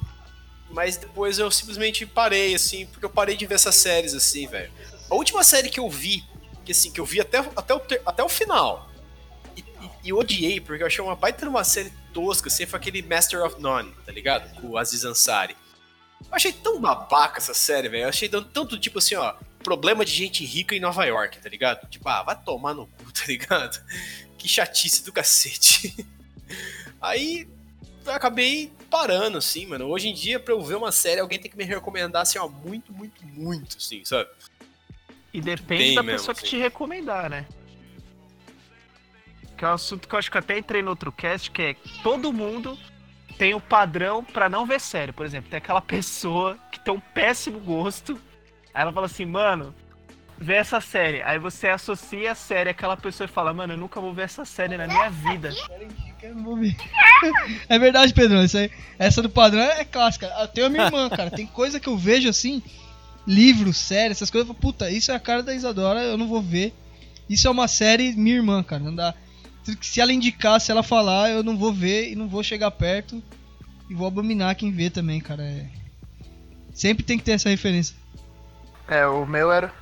mas 0.69 0.95
depois 0.97 1.39
eu 1.39 1.49
simplesmente 1.49 2.05
parei, 2.05 2.53
assim, 2.53 2.85
porque 2.85 3.03
eu 3.05 3.09
parei 3.09 3.35
de 3.35 3.47
ver 3.47 3.55
essas 3.55 3.73
séries, 3.73 4.13
assim, 4.13 4.45
velho. 4.45 4.71
A 5.09 5.15
última 5.15 5.43
série 5.43 5.69
que 5.69 5.79
eu 5.79 5.89
vi, 5.89 6.23
que 6.63 6.71
assim, 6.71 6.91
que 6.91 6.99
eu 7.01 7.05
vi 7.05 7.19
até, 7.19 7.39
até, 7.55 7.73
o, 7.73 7.81
até 8.05 8.23
o 8.23 8.29
final, 8.29 8.87
e, 10.03 10.13
odiei, 10.13 10.59
porque 10.59 10.83
eu 10.83 10.87
achei 10.87 11.03
uma 11.03 11.15
baita 11.15 11.47
uma 11.47 11.63
série 11.63 11.91
tosca, 12.13 12.47
assim, 12.47 12.65
foi 12.65 12.79
aquele 12.79 13.01
Master 13.01 13.43
of 13.43 13.61
None, 13.61 13.91
tá 14.05 14.11
ligado? 14.11 14.53
Com 14.59 14.69
o 14.69 14.77
Aziz 14.77 15.03
Ansari. 15.03 15.55
Eu 16.21 16.35
achei 16.35 16.51
tão 16.51 16.79
babaca 16.79 17.37
essa 17.37 17.53
série, 17.53 17.89
velho. 17.89 18.03
Eu 18.03 18.09
achei 18.09 18.27
tanto, 18.29 18.77
tipo 18.79 18.99
assim, 18.99 19.15
ó, 19.15 19.35
problema 19.63 20.03
de 20.03 20.11
gente 20.11 20.43
rica 20.45 20.75
em 20.75 20.79
Nova 20.79 21.05
York, 21.05 21.39
tá 21.39 21.49
ligado? 21.49 21.87
Tipo, 21.89 22.07
ah, 22.09 22.23
vai 22.23 22.39
tomar 22.41 22.73
no 22.73 22.87
cu, 22.87 23.11
tá 23.13 23.25
ligado? 23.27 23.81
Que 24.37 24.47
chatice 24.47 25.03
do 25.03 25.11
cacete. 25.11 26.05
Aí 27.01 27.47
eu 28.05 28.13
acabei 28.13 28.71
parando, 28.89 29.37
assim, 29.37 29.65
mano. 29.65 29.87
Hoje 29.87 30.09
em 30.09 30.13
dia, 30.13 30.39
pra 30.39 30.53
eu 30.53 30.61
ver 30.61 30.75
uma 30.75 30.91
série, 30.91 31.21
alguém 31.21 31.39
tem 31.39 31.49
que 31.49 31.57
me 31.57 31.63
recomendar, 31.63 32.23
assim, 32.23 32.37
ó, 32.37 32.47
muito, 32.47 32.91
muito, 32.91 33.25
muito, 33.25 33.77
assim, 33.77 34.03
sabe? 34.03 34.29
E 35.33 35.39
depende 35.39 35.83
Bem 35.83 35.95
da 35.95 36.03
mesmo, 36.03 36.19
pessoa 36.19 36.35
que 36.35 36.41
assim. 36.41 36.49
te 36.49 36.57
recomendar, 36.57 37.29
né? 37.29 37.45
Que 39.59 39.65
é 39.65 39.67
um 39.67 39.73
assunto 39.73 40.07
que 40.07 40.15
eu 40.15 40.19
acho 40.19 40.31
que 40.31 40.37
eu 40.37 40.39
até 40.39 40.57
entrei 40.57 40.81
no 40.81 40.91
outro 40.91 41.11
cast, 41.11 41.51
que 41.51 41.61
é 41.61 41.75
todo 42.01 42.31
mundo 42.31 42.79
tem 43.37 43.53
o 43.53 43.59
padrão 43.59 44.23
pra 44.23 44.47
não 44.47 44.65
ver 44.65 44.79
série. 44.79 45.11
Por 45.11 45.25
exemplo, 45.25 45.49
tem 45.49 45.57
aquela 45.57 45.81
pessoa 45.83 46.57
que 46.71 46.79
tem 46.79 46.93
um 46.93 46.99
péssimo 46.99 47.59
gosto. 47.59 48.17
Aí 48.73 48.83
ela 48.83 48.93
fala 48.93 49.07
assim, 49.07 49.25
mano, 49.25 49.75
vê 50.37 50.53
essa 50.53 50.79
série. 50.79 51.21
Aí 51.23 51.37
você 51.37 51.67
associa 51.67 52.31
a 52.31 52.35
série 52.35 52.69
àquela 52.69 52.95
pessoa 52.95 53.25
e 53.25 53.29
fala, 53.29 53.53
mano, 53.53 53.73
eu 53.73 53.77
nunca 53.77 53.99
vou 53.99 54.13
ver 54.13 54.21
essa 54.21 54.45
série 54.45 54.77
na 54.77 54.87
minha 54.87 55.09
vida. 55.09 55.53
É 57.67 57.77
verdade, 57.77 58.13
Pedrão. 58.13 58.41
Isso 58.41 58.57
aí, 58.57 58.71
essa 58.97 59.21
do 59.21 59.29
padrão 59.29 59.61
é 59.61 59.83
clássica. 59.83 60.29
Tenho 60.53 60.67
a 60.67 60.69
minha 60.69 60.85
irmã, 60.85 61.09
cara. 61.11 61.29
Tem 61.29 61.45
coisa 61.45 61.81
que 61.81 61.89
eu 61.89 61.97
vejo 61.97 62.29
assim, 62.29 62.63
livro, 63.27 63.73
série, 63.73 64.13
essas 64.13 64.29
coisas. 64.29 64.47
Eu 64.47 64.55
falo, 64.55 64.61
Puta, 64.61 64.89
isso 64.89 65.11
é 65.11 65.15
a 65.15 65.19
cara 65.19 65.43
da 65.43 65.53
Isadora, 65.53 66.01
eu 66.01 66.17
não 66.17 66.29
vou 66.29 66.41
ver. 66.41 66.73
Isso 67.29 67.45
é 67.45 67.51
uma 67.51 67.67
série 67.67 68.13
minha 68.13 68.37
irmã, 68.37 68.63
cara. 68.63 68.81
Não 68.81 68.95
dá. 68.95 69.13
Se- 69.69 69.77
Se 69.81 70.01
ela 70.01 70.11
indicar, 70.13 70.59
se 70.59 70.71
ela 70.71 70.83
falar, 70.83 71.29
eu 71.29 71.43
não 71.43 71.57
vou 71.57 71.73
ver 71.73 72.11
e 72.11 72.15
não 72.15 72.27
vou 72.27 72.43
chegar 72.43 72.71
perto. 72.71 73.21
E 73.89 73.93
vou 73.95 74.07
abominar 74.07 74.55
quem 74.55 74.71
vê 74.71 74.89
também, 74.89 75.19
cara. 75.19 75.43
É... 75.43 75.65
Sempre 76.73 77.03
tem 77.03 77.17
que 77.17 77.23
ter 77.23 77.31
essa 77.31 77.49
referência. 77.49 77.95
É, 78.87 79.05
o 79.07 79.25
meu 79.25 79.51
era. 79.51 79.73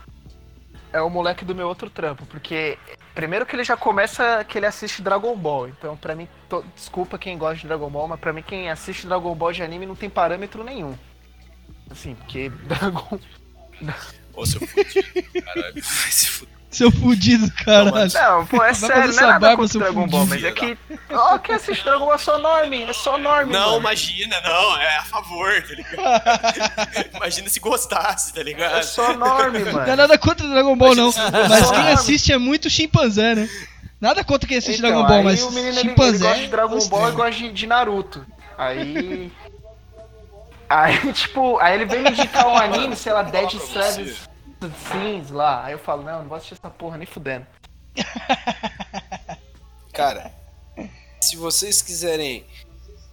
É 0.94 1.02
o 1.02 1.10
moleque 1.10 1.44
do 1.44 1.54
meu 1.54 1.68
outro 1.68 1.90
trampo, 1.90 2.26
porque 2.26 2.78
primeiro 3.14 3.46
que 3.46 3.56
ele 3.56 3.64
já 3.64 3.76
começa 3.76 4.44
que 4.46 4.58
ele 4.58 4.66
assiste 4.66 5.02
Dragon 5.02 5.36
Ball. 5.36 5.68
Então, 5.68 5.98
pra 5.98 6.16
mim, 6.16 6.28
to- 6.50 6.66
desculpa 6.74 7.20
quem 7.20 7.38
gosta 7.38 7.58
de 7.58 7.68
Dragon 7.68 7.90
Ball, 7.90 8.08
mas 8.08 8.20
pra 8.20 8.32
mim 8.32 8.42
quem 8.42 8.70
assiste 8.70 9.06
Dragon 9.06 9.36
Ball 9.36 9.52
de 9.52 9.62
anime 9.62 9.86
não 9.86 9.96
tem 9.96 10.10
parâmetro 10.10 10.64
nenhum. 10.64 10.96
Assim, 11.90 12.16
porque 12.16 12.50
Dragon 12.68 13.20
Ô, 14.34 14.46
seu 14.46 14.62
fudido, 14.66 15.08
caralho. 15.44 15.74
Vai 15.74 16.12
se 16.12 16.28
fuder. 16.28 16.57
Seu 16.70 16.92
fudido, 16.92 17.50
caralho. 17.64 18.12
Não, 18.14 18.46
pô, 18.46 18.58
é 18.58 18.60
Vai 18.60 18.76
sério, 18.76 18.96
fazer 19.04 19.22
não 19.22 19.24
é 19.24 19.32
nada 19.32 19.40
barba, 19.40 19.64
contra 19.64 19.80
Dragon 19.80 20.08
Ball, 20.08 20.26
mas 20.28 20.44
é 20.44 20.52
que. 20.52 20.78
Ó, 21.12 21.38
quem 21.40 21.56
assiste 21.56 21.84
Dragon 21.86 22.06
Ball 22.06 22.16
é 22.16 22.18
só 22.18 22.38
norme, 22.38 22.84
é 22.84 22.94
só 22.94 23.18
norme. 23.18 23.54
Não, 23.54 23.68
mano. 23.70 23.80
imagina, 23.80 24.42
não, 24.42 24.78
é 24.78 24.98
a 24.98 25.04
favor, 25.04 25.64
tá 25.64 25.74
ligado? 25.74 27.16
imagina 27.16 27.50
se 27.50 27.60
gostasse, 27.62 28.34
tá 28.34 28.42
É 28.42 28.44
ligado? 28.44 28.84
só 28.84 29.14
norme, 29.14 29.60
Não 29.60 29.70
é 29.70 29.74
mano. 29.74 29.96
nada 29.96 30.18
contra 30.18 30.46
Dragon 30.48 30.76
Ball, 30.76 30.94
não. 30.94 31.10
Imagina 31.10 31.50
Mas 31.50 31.66
só 31.66 31.74
quem 31.74 31.90
assiste 31.90 32.34
é 32.34 32.38
muito 32.38 32.70
chimpanzé, 32.70 33.34
né? 33.34 33.50
Nada 34.00 34.24
contra 34.24 34.48
quem 34.48 34.58
assiste 34.58 34.78
Então, 34.80 34.90
Dragon 34.92 35.08
Ball, 35.08 35.18
aí 35.20 35.24
mas 35.24 35.42
o 35.44 35.52
menino 35.52 35.70
ele, 35.70 35.80
ele 35.80 35.90
chimpanzé. 35.90 36.26
gosta 36.28 36.42
de 36.44 36.48
Dragon. 36.50 36.88
Ball 36.90 37.10
e 37.10 37.12
gosta 37.14 37.32
de, 37.32 37.52
de 37.54 37.66
Naruto. 37.68 38.26
Aí. 38.58 39.32
Aí, 40.70 41.14
tipo, 41.14 41.58
aí 41.60 41.76
ele 41.76 41.86
vem 41.86 42.02
me 42.04 42.10
indicar 42.10 42.46
um 42.46 42.58
anime, 42.58 42.94
sei 42.94 43.14
lá, 43.14 43.22
Dead 43.22 43.50
pra 43.72 43.84
Sins 44.92 45.30
lá. 45.30 45.66
Aí 45.66 45.74
eu 45.74 45.80
falo, 45.80 46.04
não, 46.04 46.20
não 46.22 46.28
vou 46.28 46.36
assistir 46.38 46.56
essa 46.56 46.70
porra 46.70 46.98
nem 46.98 47.06
fudendo. 47.08 47.46
Cara, 49.94 50.32
se 51.22 51.36
vocês 51.36 51.82
quiserem 51.82 52.46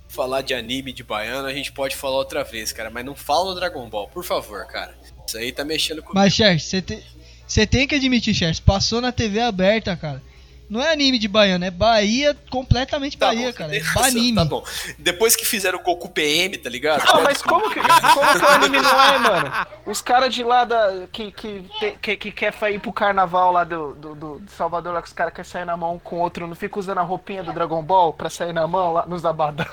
falar 0.08 0.42
de 0.42 0.54
anime 0.54 0.92
de 0.92 1.02
baiano, 1.02 1.48
a 1.48 1.52
gente 1.54 1.72
pode 1.72 1.96
falar 1.96 2.16
outra 2.16 2.44
vez, 2.44 2.72
cara. 2.72 2.90
Mas 2.90 3.04
não 3.04 3.14
fala 3.14 3.52
do 3.52 3.58
Dragon 3.60 3.88
Ball, 3.88 4.08
por 4.08 4.24
favor, 4.24 4.66
cara. 4.66 4.94
Isso 5.26 5.38
aí 5.38 5.50
tá 5.52 5.64
mexendo 5.64 6.02
com. 6.02 6.12
Mas, 6.14 6.34
Cher, 6.34 6.60
você 6.60 6.82
te- 6.82 7.02
você 7.46 7.66
tem 7.66 7.86
que 7.86 7.94
admitir, 7.94 8.34
Cher, 8.34 8.54
passou 8.60 9.00
na 9.00 9.10
TV 9.12 9.40
aberta, 9.40 9.96
cara. 9.96 10.22
Não 10.68 10.80
é 10.82 10.90
anime 10.92 11.18
de 11.18 11.28
baiano, 11.28 11.64
é 11.64 11.70
Bahia, 11.70 12.34
completamente 12.50 13.18
Tá 13.18 13.26
Bahia, 13.26 13.48
bom, 13.48 13.52
cara. 13.58 13.76
É 13.76 13.80
razão, 13.80 14.04
anime. 14.04 14.34
Tá 14.34 14.44
bom. 14.44 14.64
Depois 14.98 15.36
que 15.36 15.44
fizeram 15.44 15.78
o 15.78 15.82
Goku 15.82 16.08
PM, 16.08 16.56
tá 16.58 16.70
ligado? 16.70 17.04
Não, 17.04 17.22
mas 17.22 17.42
como 17.42 17.68
que, 17.70 17.78
como 17.80 18.32
que 18.32 18.44
o 18.44 18.48
anime 18.48 18.80
não 18.80 19.02
é, 19.02 19.18
mano? 19.18 19.52
Os 19.86 20.00
caras 20.00 20.34
de 20.34 20.42
lá 20.42 20.64
da, 20.64 21.06
que, 21.12 21.30
que, 21.32 21.64
que, 22.00 22.16
que 22.16 22.32
quer 22.32 22.54
ir 22.72 22.80
pro 22.80 22.92
carnaval 22.92 23.52
lá 23.52 23.62
do, 23.64 23.94
do, 23.94 24.14
do- 24.14 24.42
Salvador, 24.48 24.94
lá 24.94 25.02
que 25.02 25.08
os 25.08 25.14
caras 25.14 25.32
querem 25.34 25.50
sair 25.50 25.64
na 25.66 25.76
mão 25.76 25.98
com 25.98 26.16
o 26.16 26.20
outro, 26.20 26.46
não 26.46 26.54
fica 26.54 26.78
usando 26.78 26.98
a 26.98 27.02
roupinha 27.02 27.42
do 27.44 27.52
Dragon 27.52 27.82
Ball 27.82 28.12
pra 28.14 28.30
sair 28.30 28.52
na 28.52 28.66
mão 28.66 28.92
lá 28.94 29.06
nos 29.06 29.24
abadão. 29.24 29.66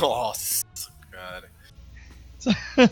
Nossa, 0.00 0.64
cara. 1.10 1.50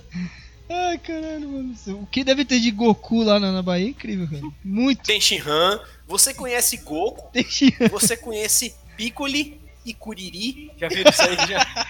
Ai, 0.69 0.99
caralho, 0.99 1.49
mano. 1.49 1.75
O 2.03 2.07
que 2.07 2.25
deve 2.25 2.45
ter 2.45 2.59
de 2.61 2.71
Goku 2.71 3.23
lá 3.23 3.39
na, 3.39 3.53
na 3.53 3.63
Bahia 3.63 3.87
é 3.87 3.91
incrível, 3.91 4.27
cara. 4.29 4.43
Muito. 4.65 5.03
Tem 5.05 5.21
Shinhan, 5.21 5.81
você 6.07 6.33
conhece 6.33 6.79
Goku, 6.79 7.31
Tem 7.33 7.45
chi- 7.45 7.75
você 7.91 8.17
conhece 8.17 8.75
Piccoli 8.97 9.61
e 9.85 9.93
Curiri. 9.93 10.71
Já 10.79 10.89
viram 10.89 11.11
isso 11.11 11.23
aí 11.23 11.37
já? 11.47 11.87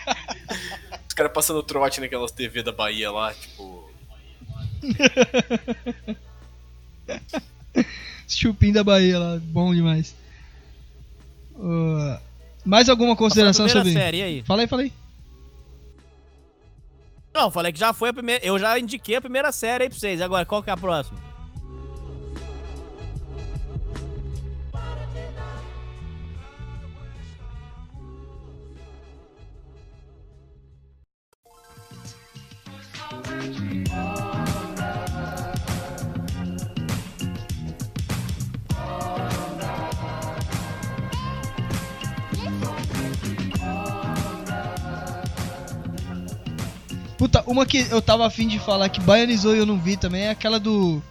Os 1.08 1.14
caras 1.14 1.32
passando 1.32 1.62
trote 1.62 2.00
naquelas 2.00 2.32
TV 2.32 2.62
da 2.64 2.72
Bahia 2.72 3.10
lá, 3.12 3.32
tipo. 3.32 3.88
Chupim 8.28 8.72
da 8.72 8.82
Bahia 8.82 9.18
lá, 9.18 9.38
bom 9.42 9.74
demais. 9.74 10.14
Ah, 11.56 12.20
mais 12.64 12.88
alguma 12.88 13.14
consideração 13.14 13.68
sobre. 13.68 13.92
série, 13.92 14.18
e 14.18 14.22
aí? 14.22 14.42
Fala 14.42 14.62
aí, 14.62 14.66
fala 14.68 14.82
aí. 14.82 14.92
Não, 17.34 17.50
falei 17.50 17.72
que 17.72 17.78
já 17.80 17.92
foi 17.92 18.10
a 18.10 18.12
primeira. 18.12 18.44
Eu 18.46 18.56
já 18.58 18.78
indiquei 18.78 19.16
a 19.16 19.20
primeira 19.20 19.50
série 19.50 19.84
aí 19.84 19.90
pra 19.90 19.98
vocês. 19.98 20.20
Agora, 20.20 20.46
qual 20.46 20.62
que 20.62 20.70
é 20.70 20.72
a 20.72 20.76
próxima? 20.76 21.18
Puta, 47.24 47.42
uma 47.46 47.64
que 47.64 47.86
eu 47.90 48.02
tava 48.02 48.26
afim 48.26 48.46
de 48.46 48.58
falar 48.58 48.90
que 48.90 49.00
baianizou 49.00 49.56
e 49.56 49.58
eu 49.58 49.64
não 49.64 49.78
vi 49.78 49.96
também 49.96 50.24
é 50.24 50.30
aquela 50.30 50.60
do. 50.60 51.02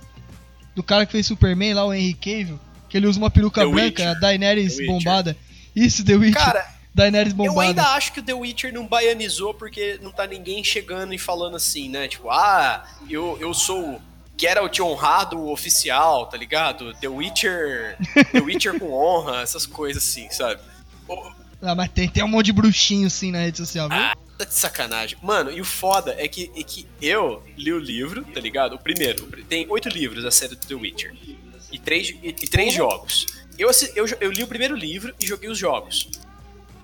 Do 0.76 0.84
cara 0.84 1.08
que 1.08 1.12
fez 1.12 1.26
Superman 1.26 1.74
lá, 1.74 1.86
o 1.86 1.92
Henry 1.92 2.14
Cavill. 2.14 2.60
Que 2.88 2.98
ele 2.98 3.08
usa 3.08 3.18
uma 3.18 3.32
peruca 3.32 3.62
The 3.62 3.68
branca, 3.68 3.86
Witcher. 3.86 4.10
a 4.10 4.14
Daenerys 4.14 4.78
bombada. 4.86 5.36
Isso, 5.76 6.06
The 6.06 6.14
Witcher. 6.14 6.40
Cara, 6.46 6.68
Daenerys 6.94 7.32
eu 7.32 7.38
bombada. 7.38 7.62
ainda 7.62 7.88
acho 7.94 8.14
que 8.14 8.20
o 8.20 8.24
The 8.24 8.34
Witcher 8.36 8.72
não 8.72 8.86
baianizou 8.86 9.56
porque 9.56 10.00
não 10.04 10.12
tá 10.12 10.28
ninguém 10.28 10.64
chegando 10.64 11.16
e 11.16 11.18
falando 11.18 11.56
assim, 11.56 11.90
né? 11.90 12.08
Tipo, 12.08 12.30
ah, 12.30 12.84
eu, 13.10 13.36
eu 13.42 13.52
sou 13.52 14.00
Geralt 14.40 14.80
honrado 14.82 15.50
oficial, 15.50 16.28
tá 16.28 16.38
ligado? 16.38 16.94
The 16.94 17.08
Witcher. 17.08 17.98
The 18.32 18.40
Witcher 18.40 18.80
com 18.80 18.94
honra, 18.94 19.42
essas 19.42 19.66
coisas 19.66 20.04
assim, 20.04 20.30
sabe? 20.30 20.62
Ah, 21.60 21.74
mas 21.74 21.90
tem, 21.90 22.08
tem 22.08 22.24
um 22.24 22.28
monte 22.28 22.48
de 22.48 22.54
bruxinho 22.54 23.08
assim 23.08 23.32
na 23.32 23.40
rede 23.40 23.58
social, 23.58 23.90
viu? 23.90 23.98
Ah, 23.98 24.14
tá 24.38 24.46
de 24.46 24.54
sacanagem. 24.54 25.18
Mano, 25.22 25.52
e 25.52 25.62
o 25.62 25.66
foda 25.66 26.16
é 26.18 26.28
que, 26.28 26.52
é 26.56 26.64
que 26.64 26.88
eu 27.02 27.44
li 27.58 27.72
o 27.72 27.80
livro, 27.80 28.24
tá 28.26 28.40
ligado? 28.40 28.76
O 28.76 28.80
primeiro. 28.80 29.26
Tem 29.44 29.66
oito 29.70 29.90
livros 29.90 30.24
da 30.24 30.32
série 30.32 30.56
do 30.56 30.68
The 30.68 30.76
Witcher. 30.76 31.16
E 31.72 31.80
três, 31.80 32.10
e, 32.10 32.30
e 32.30 32.34
três 32.34 32.74
jogos. 32.74 33.26
Eu, 33.58 33.70
eu, 33.96 34.06
eu 34.20 34.32
li 34.32 34.44
o 34.44 34.48
primeiro 34.48 34.76
livro 34.76 35.14
e 35.20 35.26
joguei 35.26 35.50
os 35.50 35.58
jogos. 35.58 36.10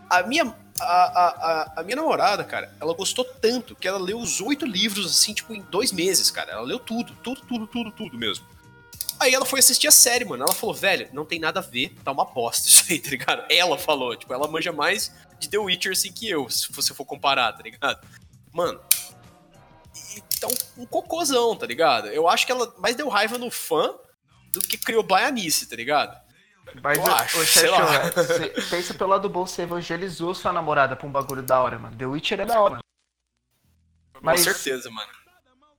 A 0.09 0.23
minha, 0.23 0.55
a, 0.79 0.85
a, 0.85 1.73
a, 1.77 1.83
minha 1.83 1.95
namorada, 1.95 2.43
cara, 2.43 2.73
ela 2.79 2.93
gostou 2.93 3.23
tanto 3.23 3.75
que 3.75 3.88
ela 3.88 3.99
leu 3.99 4.19
os 4.19 4.41
oito 4.41 4.65
livros, 4.65 5.05
assim, 5.05 5.33
tipo, 5.33 5.53
em 5.53 5.62
dois 5.62 5.91
meses, 5.91 6.31
cara. 6.31 6.53
Ela 6.53 6.62
leu 6.62 6.79
tudo, 6.79 7.13
tudo, 7.23 7.41
tudo, 7.41 7.67
tudo, 7.67 7.91
tudo 7.91 8.17
mesmo. 8.17 8.45
Aí 9.19 9.33
ela 9.33 9.45
foi 9.45 9.59
assistir 9.59 9.88
a 9.88 9.91
série, 9.91 10.23
mano. 10.23 10.43
Ela 10.43 10.53
falou, 10.53 10.73
velho, 10.73 11.09
não 11.12 11.25
tem 11.25 11.39
nada 11.39 11.59
a 11.59 11.63
ver, 11.63 11.93
tá 12.03 12.12
uma 12.12 12.25
bosta 12.25 12.67
isso 12.67 12.85
aí, 12.89 12.97
tá 13.01 13.09
ligado? 13.09 13.43
Ela 13.49 13.77
falou, 13.77 14.15
tipo, 14.15 14.33
ela 14.33 14.47
manja 14.47 14.71
mais 14.71 15.12
de 15.39 15.49
The 15.49 15.58
Witcher 15.58 15.91
assim 15.91 16.12
que 16.12 16.30
eu, 16.30 16.49
se 16.49 16.71
você 16.71 16.93
for 16.93 17.06
comparar, 17.06 17.54
tá 17.54 17.63
ligado? 17.63 18.06
Mano. 18.52 18.80
Então, 20.38 20.49
um 20.78 20.86
cocôzão, 20.86 21.56
tá 21.56 21.65
ligado? 21.65 22.08
Eu 22.08 22.28
acho 22.28 22.45
que 22.45 22.52
ela 22.52 22.73
mais 22.78 22.95
deu 22.95 23.10
raiva 23.10 23.38
no 23.38 23.49
fã 23.49 23.93
do 24.52 24.60
que 24.60 24.78
criou 24.78 25.04
baianice, 25.04 25.67
tá 25.67 25.75
ligado? 25.75 26.17
Mas, 26.84 26.97
eu 26.97 27.06
acho, 27.06 27.45
sei 27.45 27.69
lá. 27.69 27.80
pensa 28.69 28.93
pelo 28.93 29.10
lado 29.10 29.28
bom, 29.28 29.45
você 29.45 29.63
evangelizou 29.63 30.36
sua 30.36 30.54
namorada 30.54 30.95
pra 30.95 31.08
um 31.08 31.12
bagulho 31.12 31.41
da 31.41 31.60
hora, 31.62 31.80
mano. 31.80 31.95
The 31.95 32.06
Witcher 32.06 32.41
é 32.41 32.45
da 32.45 32.60
hora. 32.60 32.80
Mas... 34.21 34.45
Com 34.45 34.54
certeza, 34.54 34.89
mano. 34.91 35.10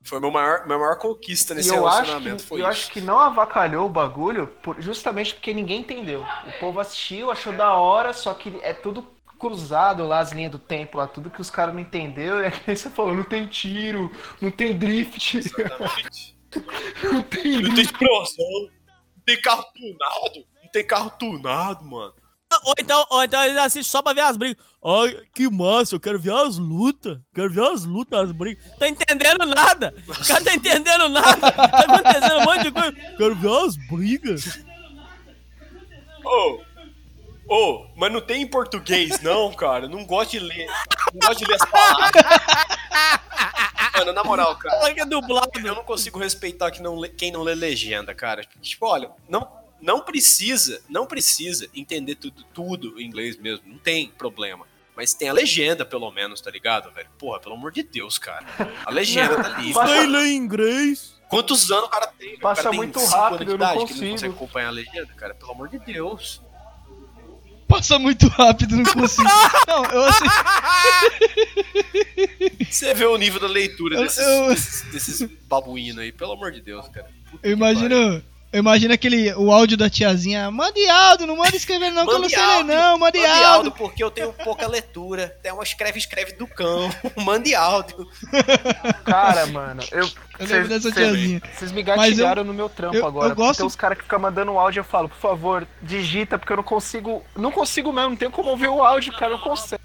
Foi 0.03 0.19
meu 0.19 0.31
maior, 0.31 0.67
minha 0.67 0.79
maior 0.79 0.97
conquista 0.97 1.55
nesse 1.55 1.69
eu 1.69 1.75
relacionamento. 1.75 2.37
Acho 2.37 2.43
que, 2.43 2.49
foi 2.49 2.61
eu 2.61 2.63
isso. 2.63 2.71
acho 2.71 2.93
que 2.93 3.01
não 3.03 3.19
avacalhou 3.19 3.87
o 3.87 3.91
bagulho 3.91 4.47
por, 4.63 4.81
justamente 4.81 5.35
porque 5.35 5.53
ninguém 5.53 5.81
entendeu. 5.81 6.25
O 6.47 6.53
povo 6.59 6.81
assistiu, 6.81 7.31
achou 7.31 7.53
da 7.53 7.75
hora, 7.75 8.15
só 8.15 8.33
que 8.33 8.59
é 8.63 8.73
tudo 8.73 9.07
cruzado 9.41 10.07
lá, 10.07 10.21
as 10.21 10.33
linhas 10.33 10.53
do 10.53 10.59
tempo 10.59 10.99
lá, 10.99 11.07
tudo 11.09 11.31
que 11.31 11.41
os 11.41 11.51
caras 11.51 11.75
não 11.75 11.81
entenderam. 11.81 12.43
E 12.43 12.47
aí 12.47 12.77
você 12.77 12.91
falou, 12.91 13.15
não 13.15 13.25
tem 13.25 13.47
tiro, 13.47 14.13
não 14.41 14.51
tem 14.51 14.77
drift. 14.77 15.39
Exatamente. 15.39 16.37
não 17.03 17.23
tem, 17.23 17.63
não 17.63 17.75
tem 17.75 17.85
explosão, 17.85 18.47
não 19.17 19.25
tem 19.25 19.41
carro 19.41 19.65
tunado 19.75 20.51
tem 20.71 20.87
carro 20.87 21.11
tunado, 21.11 21.85
mano. 21.85 22.15
Ou 22.65 22.75
então, 22.81 23.07
ou 23.11 23.23
então 23.23 23.45
eles 23.45 23.57
assistem 23.57 23.85
só 23.85 24.03
pra 24.03 24.13
ver 24.13 24.23
as 24.23 24.37
brigas. 24.37 24.65
Ai, 24.85 25.17
que 25.33 25.49
massa, 25.49 25.95
eu 25.95 26.01
quero 26.01 26.19
ver 26.19 26.33
as 26.33 26.59
lutas. 26.59 27.19
Quero 27.33 27.53
ver 27.53 27.63
as 27.63 27.85
lutas, 27.85 28.19
as 28.19 28.33
brigas. 28.33 28.65
Tá 28.77 28.89
entendendo 28.89 29.47
nada. 29.47 29.95
O 30.09 30.27
cara 30.27 30.45
tá 30.45 30.55
entendendo 30.55 31.09
nada. 31.09 31.53
Tá 31.53 31.65
acontecendo 31.65 32.39
um 32.39 32.45
monte 32.45 32.65
de 32.65 32.73
coisa. 32.73 32.93
Quero 33.17 33.37
ver 33.37 33.53
as 33.53 33.77
brigas. 33.89 34.65
Ô, 36.25 36.29
oh, 36.29 36.61
ô, 37.51 37.57
oh, 37.57 37.87
mas 37.97 38.13
não 38.13 38.21
tem 38.21 38.43
em 38.43 38.47
português, 38.47 39.21
não, 39.21 39.53
cara. 39.53 39.89
Não 39.89 40.05
gosto 40.05 40.31
de 40.31 40.41
ler. 40.41 40.67
Não 41.13 41.29
gosto 41.29 41.41
de 41.41 41.47
ler 41.47 41.57
as 41.57 41.69
palavras. 41.69 42.23
Mano, 43.99 44.13
na 44.13 44.25
moral, 44.25 44.57
cara. 44.57 44.95
Que 44.95 45.01
é 45.01 45.05
dublado. 45.05 45.51
Eu 45.57 45.75
não 45.75 45.85
consigo 45.85 46.19
respeitar 46.19 46.71
quem 46.71 46.83
não 46.83 46.97
lê, 46.97 47.09
quem 47.09 47.33
não 47.33 47.43
lê 47.43 47.55
legenda, 47.55 48.15
cara. 48.15 48.43
Tipo, 48.63 48.87
olha, 48.87 49.11
não 49.29 49.61
não 49.81 50.01
precisa, 50.03 50.83
não 50.89 51.07
precisa 51.07 51.69
entender 51.75 52.15
tudo, 52.15 52.45
tudo 52.53 53.01
em 53.01 53.07
inglês 53.07 53.39
mesmo, 53.39 53.65
não 53.67 53.79
tem 53.79 54.11
problema. 54.11 54.67
Mas 54.95 55.15
tem 55.15 55.31
a 55.31 55.33
legenda, 55.33 55.87
pelo 55.87 56.11
menos, 56.11 56.41
tá 56.43 56.51
ligado, 56.51 56.93
velho? 56.93 57.09
Porra, 57.19 57.41
pelo 57.41 57.55
amor 57.55 57.73
de 57.73 57.83
Deus, 57.83 58.19
cara. 58.19 58.45
A 58.85 58.91
legenda 58.91 59.43
tá 59.43 59.57
ali. 59.57 59.73
Vai 59.73 60.07
ler 60.07 60.27
em 60.27 60.37
inglês. 60.37 61.19
Quantos 61.29 61.71
anos 61.71 61.85
o 61.85 61.89
cara 61.89 62.09
tem? 62.09 62.39
Passa 62.39 62.61
o 62.61 62.65
cara 62.65 62.77
muito 62.77 63.03
rápido, 63.07 63.53
eu 63.53 63.59
não 63.59 63.75
consigo. 63.75 63.99
Que 63.99 64.05
não 64.05 64.11
consegue 64.11 64.35
acompanhar 64.35 64.69
a 64.69 64.73
legenda, 64.73 65.15
cara. 65.15 65.35
Pelo 65.35 65.53
amor 65.53 65.69
de 65.69 65.79
Deus. 65.79 66.43
Passa 67.71 67.99
muito 67.99 68.27
rápido, 68.29 68.77
não 68.77 68.85
consigo. 68.85 69.29
não, 69.67 69.85
eu 69.85 70.05
assim... 70.05 70.25
Você 72.69 72.93
vê 72.95 73.05
o 73.05 73.17
nível 73.17 73.41
da 73.41 73.47
leitura 73.47 74.01
desses, 74.03 74.19
eu... 74.19 74.49
desses, 74.49 74.83
desses 74.93 75.31
babuínos 75.49 76.03
aí, 76.03 76.11
pelo 76.11 76.33
amor 76.33 76.51
de 76.51 76.61
Deus, 76.61 76.89
cara. 76.89 77.09
Puta 77.31 77.47
eu 77.47 77.53
imagino 77.53 78.23
eu 78.53 78.59
imagino 78.59 78.93
aquele, 78.93 79.33
o 79.35 79.53
áudio 79.53 79.77
da 79.77 79.89
tiazinha. 79.89 80.51
Mande 80.51 80.85
áudio, 80.89 81.25
não 81.25 81.37
manda 81.37 81.55
escrever 81.55 81.91
não, 81.91 82.05
que 82.05 82.13
eu 82.13 82.19
não 82.19 82.29
sei 82.29 82.45
ler 82.45 82.65
não. 82.65 82.99
Mande, 82.99 83.19
mande 83.19 83.31
áudio. 83.31 83.47
áudio. 83.47 83.73
porque 83.73 84.03
eu 84.03 84.11
tenho 84.11 84.33
pouca 84.33 84.67
leitura. 84.67 85.39
Tem 85.41 85.53
uma 85.53 85.63
escreve, 85.63 85.99
escreve 86.01 86.33
do 86.33 86.49
cão. 86.49 86.91
mande 87.25 87.55
áudio. 87.55 88.09
Cara, 89.05 89.47
mano, 89.47 89.83
eu... 89.93 90.11
Eu 90.41 90.47
lembro 90.47 90.69
dessa 90.69 90.91
tiazinha. 90.91 91.41
Vocês 91.55 91.71
me 91.71 91.83
gatilharam 91.83 92.43
eu, 92.43 92.47
no 92.47 92.53
meu 92.53 92.69
trampo 92.69 92.97
eu, 92.97 93.07
agora. 93.07 93.29
Eu 93.29 93.37
gosto... 93.37 93.59
Tem 93.59 93.67
os 93.67 93.77
caras 93.77 93.99
que 93.99 94.05
ficam 94.05 94.19
mandando 94.19 94.59
áudio, 94.59 94.81
eu 94.81 94.85
falo, 94.85 95.09
por 95.09 95.19
favor, 95.19 95.69
digita, 95.81 96.37
porque 96.37 96.53
eu 96.53 96.57
não 96.57 96.65
consigo... 96.65 97.25
Não 97.37 97.53
consigo 97.53 97.93
mesmo, 97.93 98.11
não 98.11 98.17
tenho 98.17 98.33
como 98.33 98.51
ouvir 98.51 98.69
o 98.69 98.83
áudio, 98.83 99.13
cara, 99.13 99.33
eu 99.33 99.37
não 99.37 99.45
consigo. 99.45 99.81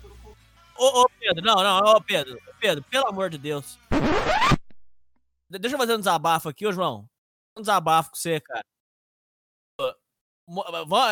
Ô, 0.76 1.04
ô, 1.04 1.10
Pedro, 1.20 1.44
não, 1.46 1.64
não, 1.64 1.80
ô, 1.80 2.02
Pedro. 2.02 2.40
Pedro, 2.60 2.84
pelo 2.90 3.08
amor 3.08 3.30
de 3.30 3.38
Deus. 3.38 3.78
Deixa 5.52 5.76
eu 5.76 5.80
fazer 5.80 5.94
um 5.94 6.00
desabafo 6.00 6.50
aqui, 6.50 6.66
ô, 6.66 6.72
João 6.72 7.06
um 7.58 7.62
desabafo 7.62 8.12
com 8.12 8.18
você, 8.18 8.40
cara. 8.40 8.64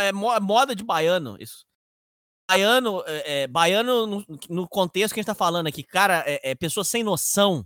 É 0.01 0.11
moda 0.11 0.75
de 0.75 0.83
baiano, 0.83 1.37
isso. 1.39 1.65
Baiano, 2.49 3.03
é, 3.07 3.43
é, 3.43 3.47
baiano 3.47 4.05
no, 4.05 4.25
no, 4.49 4.67
contexto 4.67 5.13
que 5.13 5.19
a 5.19 5.21
gente 5.21 5.27
tá 5.27 5.35
falando 5.35 5.67
aqui, 5.67 5.81
cara, 5.81 6.23
é, 6.27 6.51
é 6.51 6.55
pessoa 6.55 6.83
sem 6.83 7.03
noção. 7.03 7.65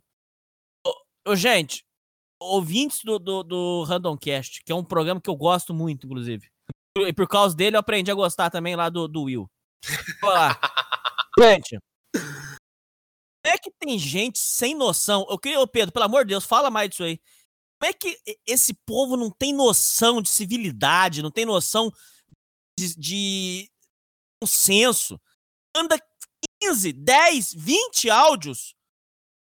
Ô, 1.27 1.35
gente, 1.35 1.83
ouvintes 2.39 3.03
do, 3.03 3.19
do, 3.19 3.43
do 3.43 3.83
Randomcast, 3.83 4.63
que 4.63 4.71
é 4.71 4.75
um 4.75 4.83
programa 4.83 5.19
que 5.19 5.29
eu 5.29 5.35
gosto 5.35 5.73
muito, 5.73 6.05
inclusive. 6.05 6.49
E 6.97 7.13
por 7.13 7.27
causa 7.27 7.55
dele 7.55 7.75
eu 7.75 7.79
aprendi 7.79 8.09
a 8.11 8.15
gostar 8.15 8.49
também 8.49 8.75
lá 8.75 8.89
do, 8.89 9.07
do 9.07 9.23
Will. 9.23 9.49
Olá. 10.23 10.57
gente, 11.39 11.77
é 13.45 13.57
que 13.57 13.71
tem 13.79 13.97
gente 13.97 14.39
sem 14.39 14.75
noção. 14.75 15.25
Eu 15.29 15.37
queria, 15.37 15.59
ô 15.59 15.67
Pedro, 15.67 15.91
pelo 15.91 16.05
amor 16.05 16.23
de 16.23 16.29
Deus, 16.29 16.45
fala 16.45 16.69
mais 16.69 16.89
disso 16.89 17.03
aí. 17.03 17.19
Como 17.79 17.89
é 17.89 17.93
que 17.93 18.17
esse 18.45 18.73
povo 18.73 19.15
não 19.15 19.29
tem 19.29 19.53
noção 19.53 20.21
de 20.21 20.29
civilidade, 20.29 21.21
não 21.21 21.31
tem 21.31 21.45
noção 21.45 21.91
de, 22.77 22.95
de 22.95 23.71
um 24.43 24.47
senso? 24.47 25.19
Anda 25.75 25.99
15, 26.61 26.93
10, 26.93 27.53
20 27.53 28.09
áudios. 28.09 28.75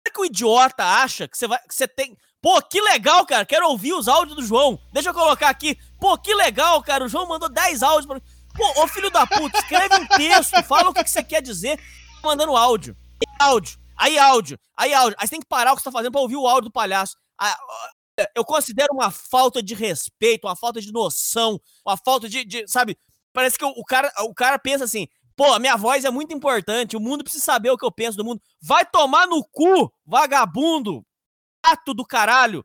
Como 0.06 0.08
é 0.08 0.12
que 0.12 0.22
o 0.22 0.26
idiota 0.26 0.84
acha 0.84 1.28
que 1.28 1.38
você 1.38 1.48
vai. 1.48 1.60
Que 1.68 1.76
você 1.76 1.88
tem. 1.88 2.18
Pô, 2.42 2.62
que 2.62 2.80
legal, 2.82 3.26
cara. 3.26 3.46
Quero 3.46 3.68
ouvir 3.70 3.94
os 3.94 4.08
áudios 4.08 4.36
do 4.36 4.46
João. 4.46 4.80
Deixa 4.92 5.10
eu 5.10 5.14
colocar 5.14 5.50
aqui. 5.50 5.78
Pô, 6.00 6.18
que 6.18 6.34
legal, 6.34 6.82
cara. 6.82 7.06
O 7.06 7.10
João 7.10 7.28
mandou 7.28 7.50
10 7.50 7.84
áudios 7.84 8.06
pra 8.06 8.22
Pô, 8.56 8.84
ô 8.84 8.88
filho 8.88 9.10
da 9.10 9.26
puta, 9.26 9.58
escreve 9.58 9.96
um 9.96 10.08
texto, 10.08 10.62
fala 10.64 10.90
o 10.90 10.94
que, 10.94 11.04
que 11.04 11.10
você 11.10 11.24
quer 11.24 11.42
dizer, 11.42 11.80
mandando 12.24 12.56
áudio. 12.56 12.96
áudio, 13.40 13.80
aí 13.98 14.18
áudio, 14.18 14.60
aí 14.78 14.94
áudio. 14.94 15.18
Aí 15.20 15.28
você 15.28 15.32
tem 15.32 15.40
que 15.40 15.48
parar 15.48 15.74
o 15.74 15.76
que 15.76 15.82
você 15.82 15.90
tá 15.90 15.92
fazendo 15.92 16.12
pra 16.12 16.22
ouvir 16.22 16.36
o 16.36 16.48
áudio 16.48 16.70
do 16.70 16.72
palhaço. 16.72 17.18
Eu 18.36 18.46
considero 18.46 18.94
uma 18.94 19.10
falta 19.10 19.62
de 19.62 19.74
respeito, 19.74 20.48
uma 20.48 20.56
falta 20.56 20.80
de 20.80 20.92
noção, 20.92 21.60
uma 21.86 21.98
falta 21.98 22.30
de, 22.30 22.46
de 22.46 22.68
sabe? 22.68 22.98
Parece 23.34 23.58
que 23.58 23.66
o, 23.66 23.70
o, 23.70 23.84
cara, 23.84 24.12
o 24.20 24.34
cara 24.34 24.60
pensa 24.60 24.84
assim, 24.84 25.08
pô, 25.36 25.58
minha 25.60 25.76
voz 25.76 26.06
é 26.06 26.12
muito 26.12 26.34
importante, 26.34 26.96
o 26.96 27.00
mundo 27.00 27.24
precisa 27.24 27.44
saber 27.44 27.72
o 27.72 27.78
que 27.78 27.86
eu 27.86 27.92
penso 27.92 28.18
do 28.18 28.24
mundo. 28.24 28.42
Vai 28.62 28.86
tomar 28.86 29.28
no 29.28 29.44
cu, 29.44 29.92
vagabundo, 30.06 31.04
chato 31.66 31.94
do 31.94 32.06
caralho. 32.06 32.64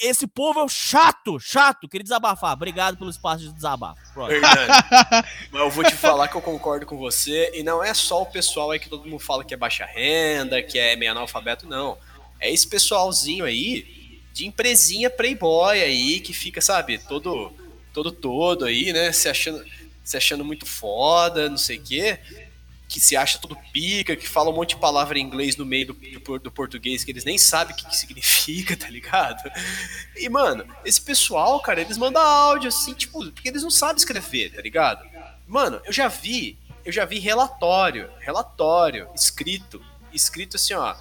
Esse 0.00 0.26
povo 0.26 0.64
é 0.64 0.68
chato, 0.68 1.38
chato. 1.38 1.88
Queria 1.88 2.02
desabafar. 2.02 2.52
Obrigado 2.52 2.96
pelo 2.96 3.10
espaço 3.10 3.44
de 3.44 3.52
desabafo. 3.52 4.00
Mas 5.52 5.62
eu 5.62 5.70
vou 5.70 5.84
te 5.84 5.94
falar 5.94 6.26
que 6.26 6.34
eu 6.34 6.42
concordo 6.42 6.84
com 6.84 6.98
você. 6.98 7.52
E 7.54 7.62
não 7.62 7.82
é 7.82 7.94
só 7.94 8.22
o 8.22 8.26
pessoal 8.26 8.72
aí 8.72 8.80
que 8.80 8.88
todo 8.88 9.08
mundo 9.08 9.20
fala 9.20 9.44
que 9.44 9.54
é 9.54 9.56
baixa 9.56 9.86
renda, 9.86 10.60
que 10.62 10.76
é 10.76 10.96
meio 10.96 11.12
analfabeto, 11.12 11.68
não. 11.68 11.96
É 12.40 12.52
esse 12.52 12.66
pessoalzinho 12.66 13.44
aí 13.44 13.95
de 14.36 14.46
empresinha 14.46 15.08
playboy 15.08 15.80
aí, 15.80 16.20
que 16.20 16.34
fica, 16.34 16.60
sabe, 16.60 16.98
todo 16.98 17.50
todo 17.90 18.12
todo 18.12 18.66
aí, 18.66 18.92
né, 18.92 19.10
se 19.10 19.30
achando, 19.30 19.64
se 20.04 20.14
achando 20.14 20.44
muito 20.44 20.66
foda, 20.66 21.48
não 21.48 21.56
sei 21.56 21.78
o 21.78 21.82
quê, 21.82 22.18
que 22.86 23.00
se 23.00 23.16
acha 23.16 23.38
todo 23.38 23.56
pica, 23.72 24.14
que 24.14 24.28
fala 24.28 24.50
um 24.50 24.52
monte 24.52 24.74
de 24.74 24.76
palavra 24.76 25.18
em 25.18 25.22
inglês 25.22 25.56
no 25.56 25.64
meio 25.64 25.86
do, 25.86 25.94
do, 25.94 26.38
do 26.38 26.50
português 26.50 27.02
que 27.02 27.10
eles 27.10 27.24
nem 27.24 27.38
sabem 27.38 27.74
o 27.74 27.78
que, 27.78 27.86
que, 27.86 27.96
significa, 27.96 28.76
tá 28.76 28.90
ligado? 28.90 29.50
E, 30.14 30.28
mano, 30.28 30.66
esse 30.84 31.00
pessoal, 31.00 31.58
cara, 31.60 31.80
eles 31.80 31.96
mandam 31.96 32.20
áudio 32.20 32.68
assim, 32.68 32.92
tipo, 32.92 33.24
porque 33.32 33.48
eles 33.48 33.62
não 33.62 33.70
sabem 33.70 33.96
escrever, 33.96 34.52
tá 34.52 34.60
ligado? 34.60 35.02
Mano, 35.48 35.80
eu 35.86 35.92
já 35.94 36.08
vi, 36.08 36.58
eu 36.84 36.92
já 36.92 37.06
vi 37.06 37.18
relatório, 37.18 38.10
relatório, 38.20 39.08
escrito, 39.14 39.82
escrito 40.12 40.56
assim, 40.56 40.74
ó, 40.74 40.94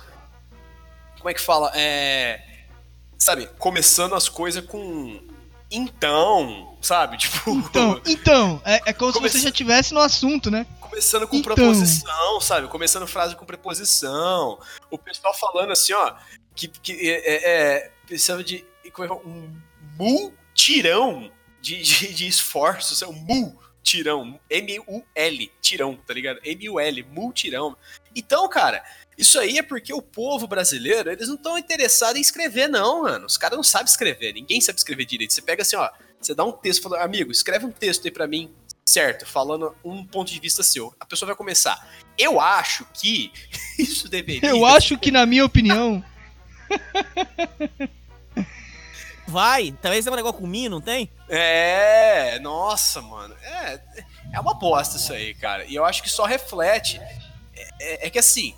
como 1.18 1.30
é 1.30 1.34
que 1.34 1.42
fala? 1.42 1.74
É 1.76 2.55
sabe, 3.18 3.48
começando 3.58 4.16
as 4.16 4.30
coisas 4.30 4.66
com 4.66 5.20
então, 5.70 6.78
sabe? 6.82 7.18
Tipo. 7.20 7.52
Então, 7.52 8.02
então. 8.06 8.62
É, 8.66 8.90
é 8.90 8.94
como 8.94 9.12
se 9.12 9.20
você 9.20 9.40
já 9.40 9.52
tivesse 9.52 9.94
no 9.94 10.00
assunto, 10.00 10.50
né? 10.50 10.66
Começando 10.80 11.28
com 11.28 11.36
então. 11.38 11.56
preposição, 11.56 12.42
sabe? 12.42 12.68
Começando 12.68 13.08
frase 13.08 13.36
com 13.36 13.46
preposição. 13.46 14.60
O 14.90 14.98
pessoal 14.98 15.34
falando 15.34 15.72
assim, 15.72 15.94
ó, 15.94 16.16
que, 16.56 16.68
que 16.68 17.10
é, 17.10 17.36
é, 17.36 17.76
é 17.76 17.92
precisava 18.06 18.44
de 18.44 18.66
é 18.86 19.12
um 19.12 19.54
multirão 19.98 21.32
de, 21.62 21.82
de, 21.82 22.14
de 22.14 22.28
esforços, 22.28 23.02
é 23.02 23.08
um 23.08 23.14
multirão, 23.14 24.40
M-U-L, 24.50 25.52
tirão, 25.60 25.96
tá 25.96 26.14
ligado? 26.14 26.40
M-U-L, 26.44 27.04
multirão. 27.12 27.76
Então, 28.16 28.48
cara, 28.48 28.84
isso 29.18 29.40
aí 29.40 29.58
é 29.58 29.64
porque 29.64 29.94
o 29.94 30.02
povo 30.02 30.48
brasileiro, 30.48 31.12
eles 31.12 31.28
não 31.28 31.36
estão 31.36 31.58
interessados 31.58 32.18
em 32.18 32.22
escrever, 32.22 32.68
não, 32.68 33.04
mano. 33.04 33.26
Os 33.26 33.38
caras 33.38 33.56
não 33.56 33.64
sabem 33.64 33.88
escrever, 33.88 34.34
ninguém 34.34 34.60
sabe 34.60 34.78
escrever 34.78 35.06
direito. 35.06 35.34
Você 35.34 35.42
pega 35.42 35.62
assim, 35.62 35.76
ó, 35.76 35.90
você 36.20 36.34
dá 36.34 36.44
um 36.44 36.52
texto, 36.52 36.84
fala, 36.84 37.02
amigo, 37.02 37.32
escreve 37.32 37.66
um 37.66 37.72
texto 37.72 38.06
aí 38.06 38.12
pra 38.12 38.28
mim, 38.28 38.54
certo, 38.86 39.26
falando 39.26 39.76
um 39.84 40.06
ponto 40.06 40.32
de 40.32 40.40
vista 40.40 40.64
seu. 40.64 40.94
A 41.00 41.06
pessoa 41.06 41.28
vai 41.28 41.36
começar. 41.36 41.88
Eu 42.18 42.40
acho 42.40 42.86
que 42.94 43.32
isso 43.80 44.10
deveria. 44.10 44.50
Eu 44.50 44.66
acho 44.66 44.98
que, 44.98 45.12
na 45.12 45.26
minha 45.26 45.46
opinião. 45.46 46.04
Vai, 49.28 49.74
talvez 49.82 50.06
tenha 50.06 50.14
um 50.14 50.16
negócio 50.16 50.40
com 50.40 50.46
mim, 50.46 50.70
não 50.70 50.80
tem? 50.80 51.10
É, 51.28 52.38
nossa, 52.40 53.02
mano. 53.02 53.36
É, 53.42 53.82
é 54.34 54.40
uma 54.40 54.54
bosta 54.54 54.98
isso 54.98 55.12
aí, 55.12 55.34
cara. 55.34 55.66
E 55.66 55.74
eu 55.74 55.84
acho 55.84 56.04
que 56.04 56.10
só 56.10 56.26
reflete. 56.26 57.00
É, 57.00 57.68
é, 57.80 58.08
é 58.08 58.10
que 58.10 58.20
assim. 58.20 58.56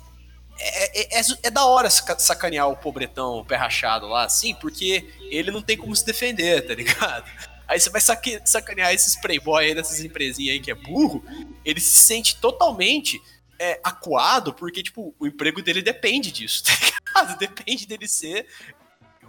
É, 0.58 1.16
é, 1.16 1.20
é, 1.20 1.22
é 1.44 1.50
da 1.50 1.64
hora 1.64 1.88
sacanear 1.90 2.68
o 2.68 2.76
pobretão 2.76 3.38
o 3.38 3.44
pé 3.44 3.56
rachado 3.56 4.06
lá, 4.06 4.24
assim, 4.24 4.54
porque 4.54 5.08
ele 5.30 5.50
não 5.50 5.62
tem 5.62 5.76
como 5.76 5.94
se 5.94 6.04
defender, 6.04 6.66
tá 6.66 6.74
ligado? 6.74 7.30
Aí 7.68 7.78
você 7.78 7.90
vai 7.90 8.00
sacanear 8.00 8.94
esses 8.94 9.14
playboy 9.14 9.62
aí 9.62 9.74
dessas 9.74 10.00
empresinhas 10.00 10.54
aí 10.54 10.58
que 10.58 10.70
é 10.70 10.74
burro, 10.74 11.22
ele 11.62 11.78
se 11.80 11.96
sente 11.96 12.36
totalmente 12.36 13.20
é, 13.58 13.78
acuado, 13.84 14.54
porque, 14.54 14.82
tipo, 14.82 15.14
o 15.18 15.26
emprego 15.26 15.60
dele 15.60 15.82
depende 15.82 16.32
disso, 16.32 16.64
tá 16.64 16.72
ligado? 16.80 17.38
Depende 17.38 17.86
dele 17.86 18.08
ser 18.08 18.46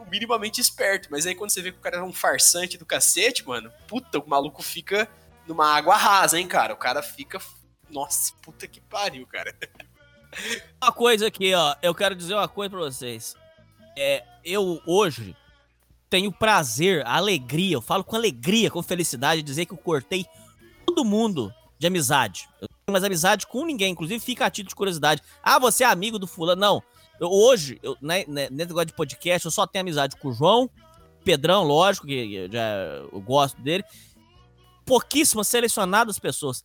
minimamente 0.09 0.59
esperto. 0.59 1.09
Mas 1.11 1.25
aí 1.25 1.35
quando 1.35 1.51
você 1.51 1.61
vê 1.61 1.71
que 1.71 1.77
o 1.77 1.81
cara 1.81 1.97
é 1.97 2.03
um 2.03 2.13
farsante 2.13 2.77
do 2.77 2.85
cacete, 2.85 3.45
mano, 3.45 3.71
puta, 3.87 4.19
o 4.19 4.27
maluco 4.27 4.61
fica 4.61 5.07
numa 5.47 5.73
água 5.73 5.95
rasa, 5.95 6.39
hein, 6.39 6.47
cara? 6.47 6.73
O 6.73 6.77
cara 6.77 7.01
fica. 7.01 7.39
Nossa, 7.89 8.33
puta 8.41 8.67
que 8.67 8.81
pariu, 8.81 9.25
cara. 9.27 9.55
Uma 10.81 10.91
coisa 10.91 11.27
aqui, 11.27 11.53
ó, 11.53 11.75
eu 11.81 11.93
quero 11.93 12.15
dizer 12.15 12.33
uma 12.33 12.47
coisa 12.47 12.69
pra 12.69 12.79
vocês. 12.79 13.35
É, 13.97 14.23
eu 14.43 14.81
hoje 14.85 15.35
tenho 16.09 16.31
prazer, 16.31 17.05
alegria, 17.05 17.75
eu 17.75 17.81
falo 17.81 18.03
com 18.03 18.15
alegria, 18.15 18.71
com 18.71 18.81
felicidade, 18.81 19.43
dizer 19.43 19.65
que 19.65 19.73
eu 19.73 19.77
cortei 19.77 20.25
todo 20.85 21.05
mundo 21.05 21.53
de 21.77 21.87
amizade. 21.87 22.49
Eu 22.61 22.67
não 22.69 22.77
tenho 22.85 22.93
mais 22.93 23.03
amizade 23.03 23.45
com 23.45 23.65
ninguém, 23.65 23.91
inclusive 23.91 24.19
fica 24.19 24.45
a 24.45 24.49
título 24.49 24.69
de 24.69 24.75
curiosidade. 24.75 25.21
Ah, 25.43 25.59
você 25.59 25.83
é 25.83 25.87
amigo 25.87 26.17
do 26.17 26.27
fulano? 26.27 26.59
Não. 26.59 26.83
Eu, 27.19 27.29
hoje, 27.29 27.79
eu, 27.83 27.97
né, 28.01 28.23
né, 28.27 28.47
nesse 28.49 28.69
negócio 28.69 28.87
de 28.87 28.93
podcast, 28.93 29.45
eu 29.45 29.51
só 29.51 29.67
tenho 29.67 29.81
amizade 29.81 30.15
com 30.15 30.29
o 30.29 30.33
João, 30.33 30.69
Pedrão, 31.23 31.63
lógico, 31.63 32.07
que 32.07 32.33
eu 32.33 32.51
já 32.51 32.61
eu 33.11 33.21
gosto 33.21 33.61
dele. 33.61 33.83
Pouquíssimas, 34.85 35.47
selecionadas 35.47 36.17
pessoas. 36.17 36.63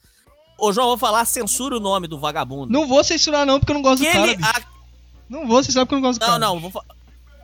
Ô, 0.58 0.72
João, 0.72 0.86
eu 0.86 0.90
vou 0.90 0.98
falar, 0.98 1.24
censura 1.24 1.76
o 1.76 1.80
nome 1.80 2.06
do 2.06 2.18
vagabundo. 2.18 2.72
Não 2.72 2.86
vou 2.86 3.02
censurar, 3.02 3.44
não, 3.44 3.58
porque 3.58 3.72
eu 3.72 3.74
não 3.74 3.82
gosto 3.82 4.02
que 4.02 4.12
do 4.12 4.18
ele, 4.18 4.36
cara. 4.36 4.58
A... 4.58 4.74
Não 5.28 5.46
vou 5.46 5.62
censurar 5.62 5.86
porque 5.86 5.94
eu 5.94 6.00
não 6.00 6.08
gosto 6.08 6.20
do 6.20 6.22
não, 6.22 6.28
cara. 6.28 6.38
Não, 6.40 6.60
não, 6.60 6.70
vou 6.70 6.84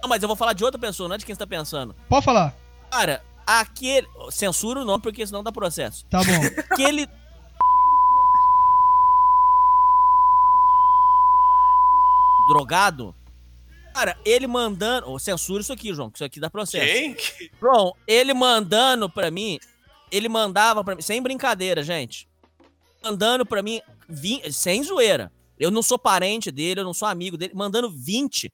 não, 0.02 0.08
mas 0.08 0.22
eu 0.22 0.28
vou 0.28 0.36
falar 0.36 0.54
de 0.54 0.64
outra 0.64 0.80
pessoa, 0.80 1.08
não 1.08 1.14
é 1.14 1.18
de 1.18 1.26
quem 1.26 1.34
você 1.34 1.38
tá 1.38 1.46
pensando. 1.46 1.94
Pode 2.08 2.24
falar. 2.24 2.54
Cara, 2.90 3.22
aquele. 3.46 4.08
Censura 4.30 4.80
o 4.80 4.84
nome, 4.84 5.02
porque 5.02 5.26
senão 5.26 5.42
dá 5.42 5.52
processo. 5.52 6.06
Tá 6.06 6.20
bom. 6.24 6.40
Aquele. 6.72 7.08
drogado. 12.48 13.14
Cara, 13.94 14.16
ele 14.24 14.46
mandando. 14.46 15.08
Oh, 15.10 15.18
censura 15.18 15.60
isso 15.60 15.72
aqui, 15.72 15.94
João, 15.94 16.10
que 16.10 16.16
isso 16.16 16.24
aqui 16.24 16.40
dá 16.40 16.48
processo. 16.48 16.84
Quem? 16.84 17.16
João, 17.60 17.94
ele 18.06 18.32
mandando 18.32 19.08
pra 19.08 19.30
mim. 19.30 19.60
Ele 20.10 20.28
mandava 20.28 20.82
pra 20.82 20.96
mim. 20.96 21.02
Sem 21.02 21.22
brincadeira, 21.22 21.82
gente. 21.82 22.26
Mandando 23.02 23.44
pra 23.46 23.62
mim. 23.62 23.80
20, 24.08 24.52
sem 24.52 24.82
zoeira. 24.82 25.32
Eu 25.58 25.70
não 25.70 25.82
sou 25.82 25.98
parente 25.98 26.50
dele, 26.50 26.80
eu 26.80 26.84
não 26.84 26.94
sou 26.94 27.06
amigo 27.06 27.36
dele. 27.36 27.52
Mandando 27.54 27.90
20 27.90 28.50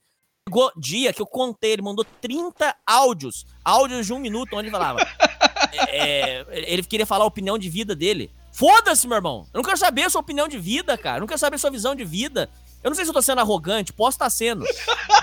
Chegou 0.48 0.70
dia 0.76 1.12
que 1.12 1.20
eu 1.20 1.26
contei, 1.26 1.72
ele 1.72 1.82
mandou 1.82 2.06
30 2.20 2.72
áudios, 2.86 3.44
áudios 3.64 4.06
de 4.06 4.12
um 4.12 4.18
minuto, 4.20 4.54
onde 4.54 4.68
ele 4.68 4.70
falava. 4.70 5.00
é, 5.88 6.46
é 6.48 6.72
ele 6.72 6.84
queria 6.84 7.04
falar 7.04 7.24
a 7.24 7.26
opinião 7.26 7.58
de 7.58 7.68
vida 7.68 7.96
dele. 7.96 8.30
Foda-se, 8.52 9.08
meu 9.08 9.16
irmão. 9.16 9.44
Eu 9.52 9.58
não 9.58 9.64
quero 9.64 9.76
saber 9.76 10.04
a 10.04 10.10
sua 10.10 10.20
opinião 10.20 10.46
de 10.46 10.56
vida, 10.56 10.96
cara. 10.96 11.16
Eu 11.16 11.20
não 11.22 11.26
quero 11.26 11.40
saber 11.40 11.56
a 11.56 11.58
sua 11.58 11.70
visão 11.70 11.96
de 11.96 12.04
vida. 12.04 12.48
Eu 12.86 12.90
não 12.90 12.94
sei 12.94 13.04
se 13.04 13.10
eu 13.10 13.14
tô 13.14 13.20
sendo 13.20 13.40
arrogante, 13.40 13.92
posso 13.92 14.14
estar 14.14 14.30
sendo. 14.30 14.64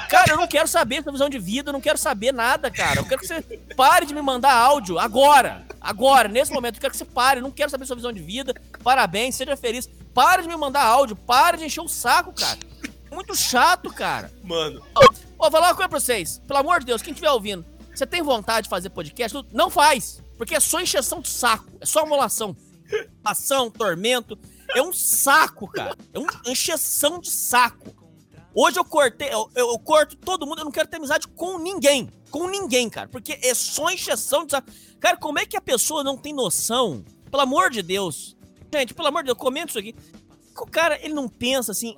Cara, 0.09 0.33
eu 0.33 0.37
não 0.37 0.47
quero 0.47 0.67
saber 0.67 0.97
a 0.97 1.03
sua 1.03 1.11
visão 1.13 1.29
de 1.29 1.39
vida, 1.39 1.69
eu 1.69 1.73
não 1.73 1.79
quero 1.79 1.97
saber 1.97 2.33
nada, 2.33 2.69
cara. 2.69 2.99
Eu 2.99 3.05
quero 3.05 3.21
que 3.21 3.27
você 3.27 3.41
pare 3.75 4.05
de 4.05 4.13
me 4.13 4.21
mandar 4.21 4.53
áudio 4.53 4.99
agora. 4.99 5.65
Agora, 5.79 6.27
nesse 6.27 6.51
momento, 6.51 6.75
eu 6.75 6.81
quero 6.81 6.91
que 6.91 6.97
você 6.97 7.05
pare. 7.05 7.39
Eu 7.39 7.43
não 7.43 7.51
quero 7.51 7.71
saber 7.71 7.85
a 7.85 7.87
sua 7.87 7.95
visão 7.95 8.11
de 8.11 8.21
vida. 8.21 8.53
Parabéns, 8.83 9.35
seja 9.35 9.55
feliz. 9.55 9.89
Pare 10.13 10.41
de 10.41 10.47
me 10.49 10.57
mandar 10.57 10.83
áudio, 10.83 11.15
pare 11.15 11.57
de 11.57 11.63
encher 11.63 11.81
o 11.81 11.87
saco, 11.87 12.33
cara 12.33 12.59
muito 13.13 13.35
chato, 13.35 13.93
cara. 13.93 14.31
Mano. 14.43 14.83
Ô, 14.97 15.13
vou 15.37 15.51
falar 15.51 15.67
uma 15.67 15.75
coisa 15.75 15.89
pra 15.89 15.99
vocês. 15.99 16.41
Pelo 16.47 16.59
amor 16.59 16.79
de 16.79 16.87
Deus, 16.87 17.01
quem 17.01 17.13
estiver 17.13 17.31
ouvindo, 17.31 17.65
você 17.93 18.05
tem 18.05 18.21
vontade 18.21 18.63
de 18.63 18.69
fazer 18.69 18.89
podcast? 18.89 19.45
Não 19.51 19.69
faz. 19.69 20.21
Porque 20.37 20.55
é 20.55 20.59
só 20.59 20.81
encheção 20.81 21.21
de 21.21 21.29
saco. 21.29 21.65
É 21.79 21.85
só 21.85 22.01
amolação. 22.01 22.55
Ação, 23.23 23.69
tormento. 23.69 24.37
É 24.75 24.81
um 24.81 24.93
saco, 24.93 25.67
cara. 25.67 25.95
É 26.13 26.19
uma 26.19 26.31
encheção 26.45 27.19
de 27.19 27.29
saco. 27.29 27.93
Hoje 28.55 28.79
eu 28.79 28.85
cortei, 28.85 29.29
eu, 29.33 29.49
eu, 29.55 29.79
corto 29.79 30.15
todo 30.15 30.45
mundo, 30.45 30.59
eu 30.59 30.65
não 30.65 30.71
quero 30.71 30.87
ter 30.87 30.97
amizade 30.97 31.27
com 31.27 31.57
ninguém. 31.57 32.09
Com 32.29 32.47
ninguém, 32.47 32.89
cara. 32.89 33.07
Porque 33.07 33.39
é 33.41 33.53
só 33.53 33.89
encheção 33.89 34.45
de 34.45 34.51
saco. 34.51 34.71
Cara, 34.99 35.17
como 35.17 35.39
é 35.39 35.45
que 35.45 35.57
a 35.57 35.61
pessoa 35.61 36.03
não 36.03 36.17
tem 36.17 36.33
noção? 36.33 37.03
Pelo 37.29 37.43
amor 37.43 37.69
de 37.69 37.81
Deus. 37.81 38.37
Gente, 38.71 38.93
pelo 38.93 39.07
amor 39.07 39.23
de 39.23 39.27
Deus, 39.27 39.37
comenta 39.37 39.69
isso 39.69 39.79
aqui. 39.79 39.95
O 40.55 40.67
cara, 40.67 40.99
ele 41.03 41.13
não 41.13 41.27
pensa 41.27 41.71
assim, 41.71 41.95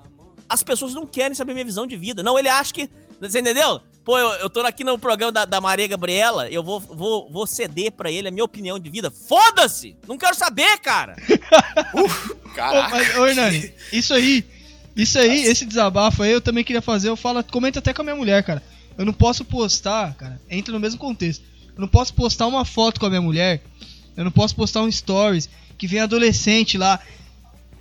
as 0.47 0.63
pessoas 0.63 0.93
não 0.93 1.05
querem 1.05 1.35
saber 1.35 1.53
minha 1.53 1.65
visão 1.65 1.85
de 1.85 1.97
vida. 1.97 2.23
Não, 2.23 2.39
ele 2.39 2.49
acha 2.49 2.73
que. 2.73 2.89
Você 3.19 3.39
entendeu? 3.39 3.81
Pô, 4.05 4.19
eu, 4.19 4.29
eu 4.33 4.49
tô 4.51 4.59
aqui 4.61 4.83
no 4.83 4.99
programa 4.99 5.31
da, 5.31 5.45
da 5.45 5.59
Maria 5.59 5.87
Gabriela, 5.87 6.47
eu 6.49 6.61
vou, 6.61 6.79
vou, 6.79 7.27
vou 7.31 7.47
ceder 7.47 7.91
pra 7.91 8.11
ele 8.11 8.27
a 8.27 8.31
minha 8.31 8.43
opinião 8.43 8.77
de 8.77 8.87
vida. 8.87 9.09
Foda-se! 9.09 9.97
Não 10.07 10.15
quero 10.15 10.35
saber, 10.35 10.77
cara! 10.79 11.15
Uf, 11.95 12.34
caraca. 12.55 12.87
Ô, 12.87 12.89
mas, 12.89 13.17
ô, 13.17 13.27
Hernani, 13.27 13.71
isso 13.91 14.13
aí, 14.13 14.45
isso 14.95 15.19
aí, 15.19 15.43
esse 15.43 15.65
desabafo 15.65 16.23
aí 16.23 16.31
eu 16.31 16.41
também 16.41 16.63
queria 16.63 16.81
fazer. 16.81 17.09
Eu 17.09 17.17
falo, 17.17 17.43
comento 17.43 17.79
até 17.79 17.93
com 17.93 18.01
a 18.01 18.05
minha 18.05 18.15
mulher, 18.15 18.43
cara. 18.43 18.63
Eu 18.97 19.05
não 19.05 19.13
posso 19.13 19.43
postar, 19.43 20.15
cara, 20.15 20.39
entra 20.49 20.73
no 20.73 20.79
mesmo 20.79 20.97
contexto. 20.97 21.43
Eu 21.75 21.81
não 21.81 21.87
posso 21.87 22.13
postar 22.13 22.47
uma 22.47 22.63
foto 22.63 22.99
com 22.99 23.05
a 23.05 23.09
minha 23.09 23.21
mulher. 23.21 23.61
Eu 24.15 24.23
não 24.23 24.31
posso 24.31 24.55
postar 24.55 24.81
um 24.81 24.91
stories 24.91 25.49
que 25.77 25.87
vem 25.87 25.99
adolescente 25.99 26.77
lá. 26.77 26.99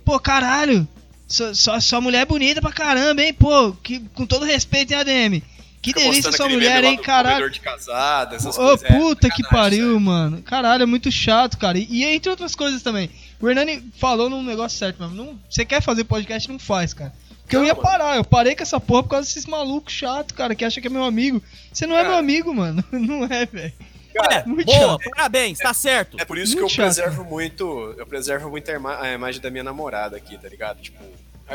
Pô, 0.03 0.19
caralho, 0.19 0.87
sua, 1.27 1.79
sua, 1.81 2.01
mulher 2.01 2.21
é 2.21 2.25
bonita 2.25 2.61
pra 2.61 2.71
caramba, 2.71 3.23
hein? 3.23 3.33
Pô, 3.33 3.71
que, 3.71 3.99
com 4.13 4.25
todo 4.25 4.45
respeito, 4.45 4.91
hein, 4.91 4.99
ADM? 4.99 5.41
Que 5.81 5.91
Fica 5.91 6.01
delícia 6.01 6.31
sua 6.31 6.49
mulher, 6.49 6.83
hein, 6.83 6.97
caralho. 6.97 7.49
De 7.49 7.59
casada, 7.59 8.35
essas 8.35 8.57
Ô, 8.57 8.73
é, 8.73 8.77
puta 8.77 9.29
que 9.29 9.43
pariu, 9.43 9.99
mano. 9.99 10.41
Caralho, 10.41 10.83
é 10.83 10.85
muito 10.85 11.11
chato, 11.11 11.57
cara. 11.57 11.77
E, 11.77 11.87
e, 11.89 12.03
entre 12.03 12.29
outras 12.29 12.55
coisas 12.55 12.81
também. 12.81 13.09
O 13.39 13.49
Hernani 13.49 13.91
falou 13.99 14.29
num 14.29 14.43
negócio 14.43 14.77
certo, 14.77 14.99
mano. 14.99 15.15
Não, 15.15 15.39
você 15.49 15.65
quer 15.65 15.81
fazer 15.81 16.03
podcast, 16.03 16.49
não 16.49 16.59
faz, 16.59 16.93
cara. 16.93 17.13
Porque 17.41 17.55
não, 17.55 17.63
eu 17.63 17.67
ia 17.67 17.73
mano. 17.73 17.87
parar, 17.87 18.15
eu 18.15 18.23
parei 18.23 18.55
com 18.55 18.63
essa 18.63 18.79
porra 18.79 19.03
por 19.03 19.09
causa 19.09 19.27
desses 19.27 19.45
malucos 19.45 19.93
chato, 19.93 20.33
cara, 20.33 20.55
que 20.55 20.65
acha 20.65 20.81
que 20.81 20.87
é 20.87 20.89
meu 20.89 21.03
amigo. 21.03 21.41
Você 21.71 21.85
não 21.85 21.95
é 21.95 21.97
cara. 21.97 22.07
é 22.07 22.11
meu 22.11 22.19
amigo, 22.19 22.53
mano. 22.53 22.83
Não 22.91 23.25
é, 23.25 23.45
velho. 23.45 23.73
Cara, 24.13 24.45
muito 24.47 24.65
boa, 24.65 24.97
chato. 24.97 25.09
parabéns, 25.11 25.57
tá 25.57 25.73
certo. 25.73 26.17
É 26.19 26.23
por 26.23 26.37
isso 26.37 26.55
muito 26.55 26.59
que 26.59 26.63
eu 26.63 26.69
chato. 26.69 26.85
preservo 26.85 27.23
muito. 27.25 27.93
Eu 27.97 28.07
preservo 28.07 28.49
muito 28.49 28.69
a 28.71 29.13
imagem 29.13 29.41
da 29.41 29.51
minha 29.51 29.63
namorada 29.63 30.15
aqui, 30.15 30.37
tá 30.37 30.47
ligado? 30.47 30.81
Tipo, 30.81 31.03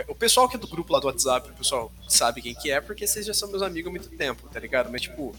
o 0.06 0.14
pessoal 0.14 0.48
que 0.48 0.56
é 0.56 0.58
do 0.58 0.68
grupo 0.68 0.92
lá 0.92 1.00
do 1.00 1.06
WhatsApp, 1.06 1.50
o 1.50 1.54
pessoal 1.54 1.90
sabe 2.06 2.42
quem 2.42 2.54
que 2.54 2.70
é, 2.70 2.80
porque 2.80 3.06
vocês 3.06 3.24
já 3.24 3.34
são 3.34 3.48
meus 3.50 3.62
amigos 3.62 3.88
há 3.88 3.90
muito 3.90 4.08
tempo, 4.10 4.48
tá 4.48 4.60
ligado? 4.60 4.90
Mas, 4.92 5.02
tipo, 5.02 5.34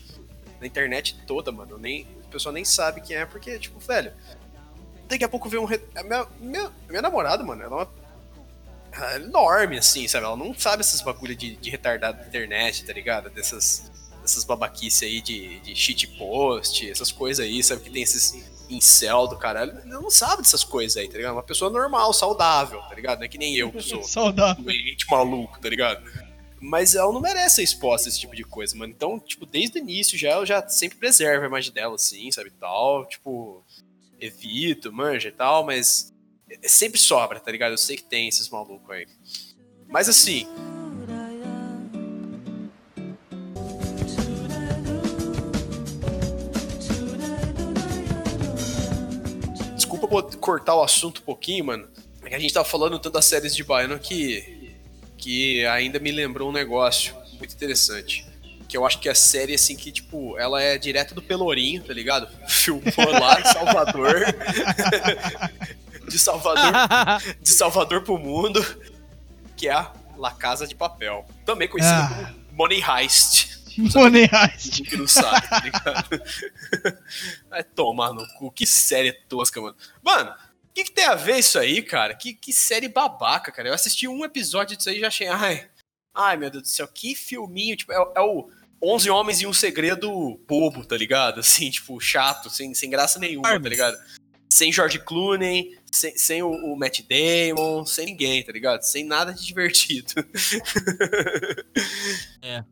na 0.60 0.68
internet 0.68 1.16
toda, 1.26 1.52
mano, 1.52 1.78
nem, 1.78 2.08
o 2.26 2.28
pessoal 2.30 2.52
nem 2.52 2.66
sabe 2.66 3.02
quem 3.02 3.16
é, 3.16 3.26
porque, 3.26 3.58
tipo, 3.60 3.80
velho, 3.80 4.12
daqui 5.12 5.24
a 5.24 5.30
pouco 5.30 5.50
vê 5.50 5.58
um. 5.58 5.66
Re... 5.66 5.80
Minha, 6.04 6.28
minha, 6.40 6.72
minha 6.90 7.02
namorada, 7.02 7.44
mano, 7.44 7.62
ela 7.64 7.72
é 7.72 7.76
uma. 7.76 8.02
Ela 8.94 9.14
é 9.14 9.16
enorme, 9.18 9.78
assim, 9.78 10.08
sabe? 10.08 10.26
Ela 10.26 10.36
não 10.36 10.54
sabe 10.54 10.82
essas 10.82 11.02
bagulho 11.02 11.36
de, 11.36 11.56
de 11.56 11.70
retardado 11.70 12.20
da 12.20 12.28
internet, 12.28 12.84
tá 12.84 12.92
ligado? 12.92 13.30
Dessas, 13.30 13.90
dessas 14.22 14.44
babaquices 14.44 15.04
aí 15.04 15.22
de, 15.22 15.60
de 15.60 15.76
shit 15.76 16.08
post, 16.18 16.90
essas 16.90 17.12
coisas 17.12 17.46
aí, 17.46 17.64
sabe? 17.64 17.82
Que 17.82 17.90
tem 17.90 18.04
esses 18.04 18.52
incel 18.70 19.28
do 19.28 19.38
caralho, 19.38 19.86
não 19.86 20.10
sabe 20.10 20.42
dessas 20.42 20.64
coisas 20.64 20.98
aí, 20.98 21.08
tá 21.08 21.18
ligado? 21.18 21.34
Uma 21.34 21.44
pessoa 21.44 21.70
normal, 21.70 22.14
saudável, 22.14 22.82
tá 22.82 22.96
ligado? 22.96 23.20
Não 23.20 23.26
é 23.26 23.28
que 23.28 23.38
nem 23.38 23.56
eu 23.56 23.72
que 23.72 23.82
sou 23.82 24.04
saudável. 24.08 24.64
doente, 24.64 25.06
maluco, 25.10 25.60
tá 25.60 25.70
ligado? 25.70 26.04
Mas 26.60 26.94
ela 26.94 27.12
não 27.12 27.20
merece 27.20 27.56
ser 27.56 27.64
exposta 27.64 28.08
a 28.08 28.10
esse 28.10 28.20
tipo 28.20 28.36
de 28.36 28.44
coisa, 28.44 28.78
mano. 28.78 28.94
Então, 28.96 29.20
tipo, 29.20 29.48
desde 29.48 29.80
o 29.80 29.82
início 29.82 30.18
já 30.18 30.34
eu 30.34 30.46
já 30.46 30.66
sempre 30.70 30.98
preservo 30.98 31.44
a 31.44 31.48
imagem 31.48 31.74
dela, 31.74 31.96
assim, 31.96 32.32
sabe, 32.32 32.52
tal. 32.52 33.06
Tipo, 33.08 33.64
evito, 34.22 34.94
manja 34.94 35.30
e 35.30 35.32
tal, 35.32 35.66
mas 35.66 36.14
sempre 36.64 37.00
sobra, 37.00 37.40
tá 37.40 37.52
ligado? 37.52 37.72
Eu 37.72 37.78
sei 37.78 37.98
que 37.98 38.04
tem 38.04 38.28
esses 38.28 38.48
malucos 38.50 38.90
aí. 38.90 39.08
Mas 39.88 40.08
assim, 40.08 40.48
cortar 50.42 50.76
o 50.76 50.84
assunto 50.84 51.22
um 51.22 51.26
pouquinho, 51.26 51.66
mano, 51.66 51.88
é 52.24 52.30
que 52.30 52.36
a 52.36 52.40
gente 52.40 52.54
tava 52.54 52.68
falando 52.68 53.00
tanto 53.00 53.14
das 53.14 53.26
séries 53.26 53.56
de 53.56 53.64
baiano 53.64 53.98
que, 53.98 54.76
que 55.18 55.66
ainda 55.68 56.00
me 56.00 56.12
lembrou 56.12 56.50
um 56.50 56.52
negócio 56.52 57.16
muito 57.38 57.54
interessante. 57.54 58.26
Que 58.72 58.78
eu 58.78 58.86
acho 58.86 59.00
que 59.00 59.10
a 59.10 59.14
série, 59.14 59.54
assim, 59.54 59.76
que, 59.76 59.92
tipo, 59.92 60.38
ela 60.40 60.62
é 60.64 60.78
direto 60.78 61.14
do 61.14 61.22
Pelourinho, 61.22 61.84
tá 61.84 61.94
ligado? 61.94 62.26
Filmou 62.48 63.12
lá 63.20 63.38
em 63.42 63.44
Salvador. 63.44 64.16
de 66.08 66.18
Salvador, 66.18 66.72
de 67.42 67.50
Salvador 67.50 68.02
pro 68.02 68.18
mundo, 68.18 68.64
que 69.58 69.68
é 69.68 69.74
a 69.74 69.92
La 70.18 70.32
Casa 70.32 70.66
de 70.66 70.74
Papel. 70.74 71.26
Também 71.46 71.68
conhecida 71.68 71.98
Ah. 71.98 72.08
como 72.08 72.54
Money 72.54 72.82
Heist. 72.82 73.60
Money 73.94 74.30
Heist. 74.32 74.84
que 74.84 74.96
não 74.96 75.06
sabe, 75.08 75.48
tá 75.50 75.60
ligado? 75.60 76.24
Vai 77.50 77.64
tomar 77.66 78.14
no 78.14 78.26
cu. 78.38 78.52
Que 78.52 78.66
série 78.66 79.12
tosca, 79.12 79.60
mano. 79.60 79.76
Mano, 80.02 80.32
o 80.32 80.74
que, 80.74 80.86
que 80.86 80.92
tem 80.94 81.06
a 81.06 81.16
ver 81.16 81.40
isso 81.40 81.60
aí, 81.60 81.82
cara? 81.82 82.16
Que, 82.16 82.34
que 82.34 82.54
série 82.54 82.88
babaca, 82.88 83.52
cara. 83.52 83.68
Eu 83.68 83.74
assisti 83.74 84.08
um 84.08 84.24
episódio 84.24 84.78
disso 84.78 84.90
aí 84.90 84.96
e 84.96 85.02
já 85.02 85.08
achei. 85.08 85.28
Ai, 85.28 85.68
ai, 86.16 86.38
meu 86.38 86.50
Deus 86.50 86.64
do 86.64 86.70
céu, 86.70 86.88
que 86.88 87.16
filminho. 87.16 87.76
Tipo, 87.76 87.92
é, 87.92 87.96
é 88.16 88.22
o 88.22 88.50
11 88.84 89.10
Homens 89.10 89.42
e 89.42 89.48
um 89.48 89.54
Segredo 89.54 90.40
bobo, 90.48 90.86
tá 90.86 90.98
ligado? 90.98 91.40
Assim, 91.40 91.70
tipo, 91.70 92.00
chato, 92.00 92.50
sem, 92.50 92.74
sem 92.74 92.90
graça 92.90 93.20
nenhuma, 93.20 93.48
tá 93.48 93.54
Armas. 93.54 93.70
ligado? 93.70 93.98
Sem 94.50 94.72
George 94.72 95.00
Clooney, 95.00 95.78
sem, 95.92 96.18
sem 96.18 96.44
o, 96.44 96.50
o 96.50 96.76
Matt 96.76 97.02
Damon, 97.02 97.86
sem 97.86 98.06
ninguém, 98.06 98.44
tá 98.44 98.52
ligado? 98.52 98.82
Sem 98.82 99.06
nada 99.06 99.34
de 99.34 99.46
divertido. 99.46 100.14
É. 102.44 102.64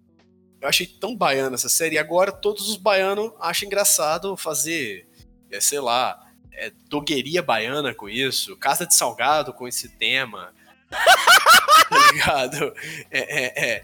Eu 0.61 0.67
achei 0.67 0.85
tão 0.85 1.15
baiana 1.15 1.55
essa 1.55 1.69
série. 1.69 1.95
E 1.95 1.99
agora 1.99 2.31
todos 2.31 2.69
os 2.69 2.75
baianos 2.75 3.31
acham 3.39 3.67
engraçado 3.67 4.35
fazer, 4.35 5.07
é, 5.49 5.61
sei 5.61 5.79
lá, 5.79 6.19
é, 6.51 6.71
dogueria 6.89 7.41
baiana 7.41 7.93
com 7.93 8.09
isso, 8.09 8.57
casa 8.57 8.85
de 8.85 8.93
salgado 8.93 9.53
com 9.53 9.67
esse 9.67 9.87
tema. 9.89 10.53
tá 11.89 12.11
ligado? 12.11 12.73
É, 13.09 13.45
é, 13.45 13.69
é, 13.69 13.83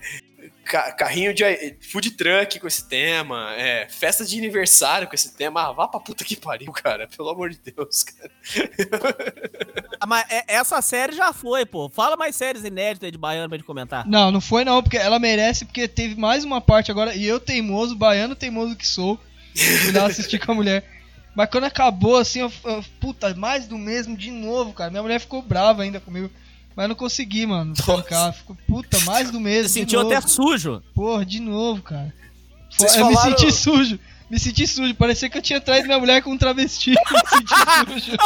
ca- 0.65 0.91
carrinho 0.91 1.33
de 1.33 1.43
food 1.89 2.11
truck 2.11 2.59
com 2.59 2.67
esse 2.67 2.87
tema, 2.89 3.53
é, 3.55 3.87
festa 3.89 4.25
de 4.25 4.37
aniversário 4.37 5.07
com 5.07 5.15
esse 5.15 5.33
tema. 5.35 5.61
Ah, 5.69 5.71
vá 5.71 5.87
pra 5.87 5.99
puta 5.99 6.23
que 6.25 6.35
pariu, 6.35 6.71
cara. 6.71 7.07
Pelo 7.15 7.29
amor 7.29 7.49
de 7.51 7.59
Deus, 7.71 8.03
cara. 8.03 8.31
Ah, 9.99 10.05
Mas 10.05 10.25
é- 10.29 10.43
essa 10.47 10.81
série 10.81 11.15
já 11.15 11.31
foi, 11.31 11.65
pô. 11.65 11.87
Fala 11.89 12.17
mais 12.17 12.35
séries 12.35 12.63
inéditas 12.65 13.07
aí 13.07 13.11
de 13.11 13.17
baiano 13.17 13.47
pra 13.47 13.57
gente 13.57 13.65
comentar. 13.65 14.05
Não, 14.05 14.29
não 14.29 14.41
foi 14.41 14.65
não, 14.65 14.83
porque 14.83 14.97
ela 14.97 15.17
merece, 15.19 15.63
porque 15.65 15.87
teve 15.87 16.15
mais 16.19 16.43
uma 16.43 16.59
parte 16.59 16.91
agora, 16.91 17.15
e 17.15 17.25
eu 17.25 17.39
teimoso, 17.39 17.95
baiano 17.95 18.35
teimoso 18.35 18.75
que 18.75 18.85
sou, 18.85 19.17
fui 19.55 19.91
lá 19.93 20.05
assistir 20.05 20.37
com 20.45 20.51
a 20.51 20.55
mulher. 20.55 20.83
Mas 21.33 21.49
quando 21.49 21.63
acabou, 21.63 22.17
assim, 22.17 22.39
eu, 22.41 22.51
eu- 22.65 22.83
puta, 22.99 23.33
mais 23.35 23.67
do 23.67 23.77
mesmo 23.77 24.17
de 24.17 24.31
novo, 24.31 24.73
cara. 24.73 24.89
Minha 24.91 25.01
mulher 25.01 25.19
ficou 25.19 25.41
brava 25.41 25.83
ainda 25.83 25.99
comigo. 26.01 26.29
Mas 26.75 26.83
eu 26.83 26.87
não 26.89 26.95
consegui, 26.95 27.45
mano, 27.45 27.73
trancar. 27.73 28.33
Ficou, 28.33 28.55
puta, 28.67 28.99
mais 29.01 29.31
do 29.31 29.39
mesmo. 29.39 29.69
Você 29.69 29.79
sentiu 29.79 30.01
novo. 30.03 30.13
até 30.13 30.27
sujo. 30.27 30.83
Porra, 30.93 31.25
de 31.25 31.39
novo, 31.39 31.81
cara. 31.81 32.13
Vocês 32.69 32.95
eu 32.95 33.07
me 33.07 33.13
falaram- 33.13 33.37
senti 33.37 33.51
sujo. 33.51 33.99
Me 34.29 34.39
senti 34.39 34.67
sujo. 34.67 34.93
Parecia 34.95 35.29
que 35.29 35.37
eu 35.37 35.41
tinha 35.41 35.61
traído 35.61 35.85
minha 35.87 35.99
mulher 35.99 36.21
com 36.21 36.31
um 36.31 36.37
travesti. 36.37 36.89
me 37.87 37.97
senti 38.01 38.09
sujo. 38.09 38.17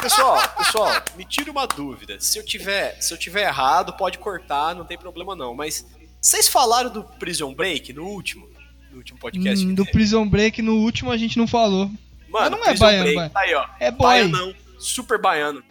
Pessoal, 0.00 0.48
pessoal, 0.56 1.02
me 1.16 1.24
tira 1.24 1.50
uma 1.50 1.66
dúvida. 1.66 2.16
Se 2.20 2.38
eu 2.38 2.44
tiver, 2.44 2.96
se 3.00 3.12
eu 3.12 3.18
tiver 3.18 3.42
errado, 3.46 3.92
pode 3.94 4.18
cortar, 4.18 4.74
não 4.74 4.84
tem 4.84 4.96
problema 4.96 5.36
não. 5.36 5.54
Mas 5.54 5.84
vocês 6.20 6.48
falaram 6.48 6.88
do 6.90 7.04
Prison 7.04 7.52
Break 7.52 7.92
no 7.92 8.04
último, 8.06 8.48
no 8.90 8.98
último 8.98 9.18
podcast? 9.18 9.66
Hum, 9.66 9.74
do 9.74 9.82
teve? 9.84 9.92
Prison 9.92 10.26
Break 10.26 10.62
no 10.62 10.76
último 10.76 11.10
a 11.10 11.16
gente 11.18 11.36
não 11.36 11.46
falou. 11.46 11.90
Mano, 12.30 12.30
mas 12.30 12.50
não 12.50 12.58
é 12.58 12.64
Prison 12.70 12.84
baiano, 12.86 13.02
Break, 13.04 13.16
vai. 13.16 13.28
tá 13.30 13.40
aí, 13.40 13.54
ó. 13.54 13.66
É 13.78 13.90
boy. 13.90 14.06
Baianão, 14.06 14.54
super 14.78 15.20
baiano. 15.20 15.62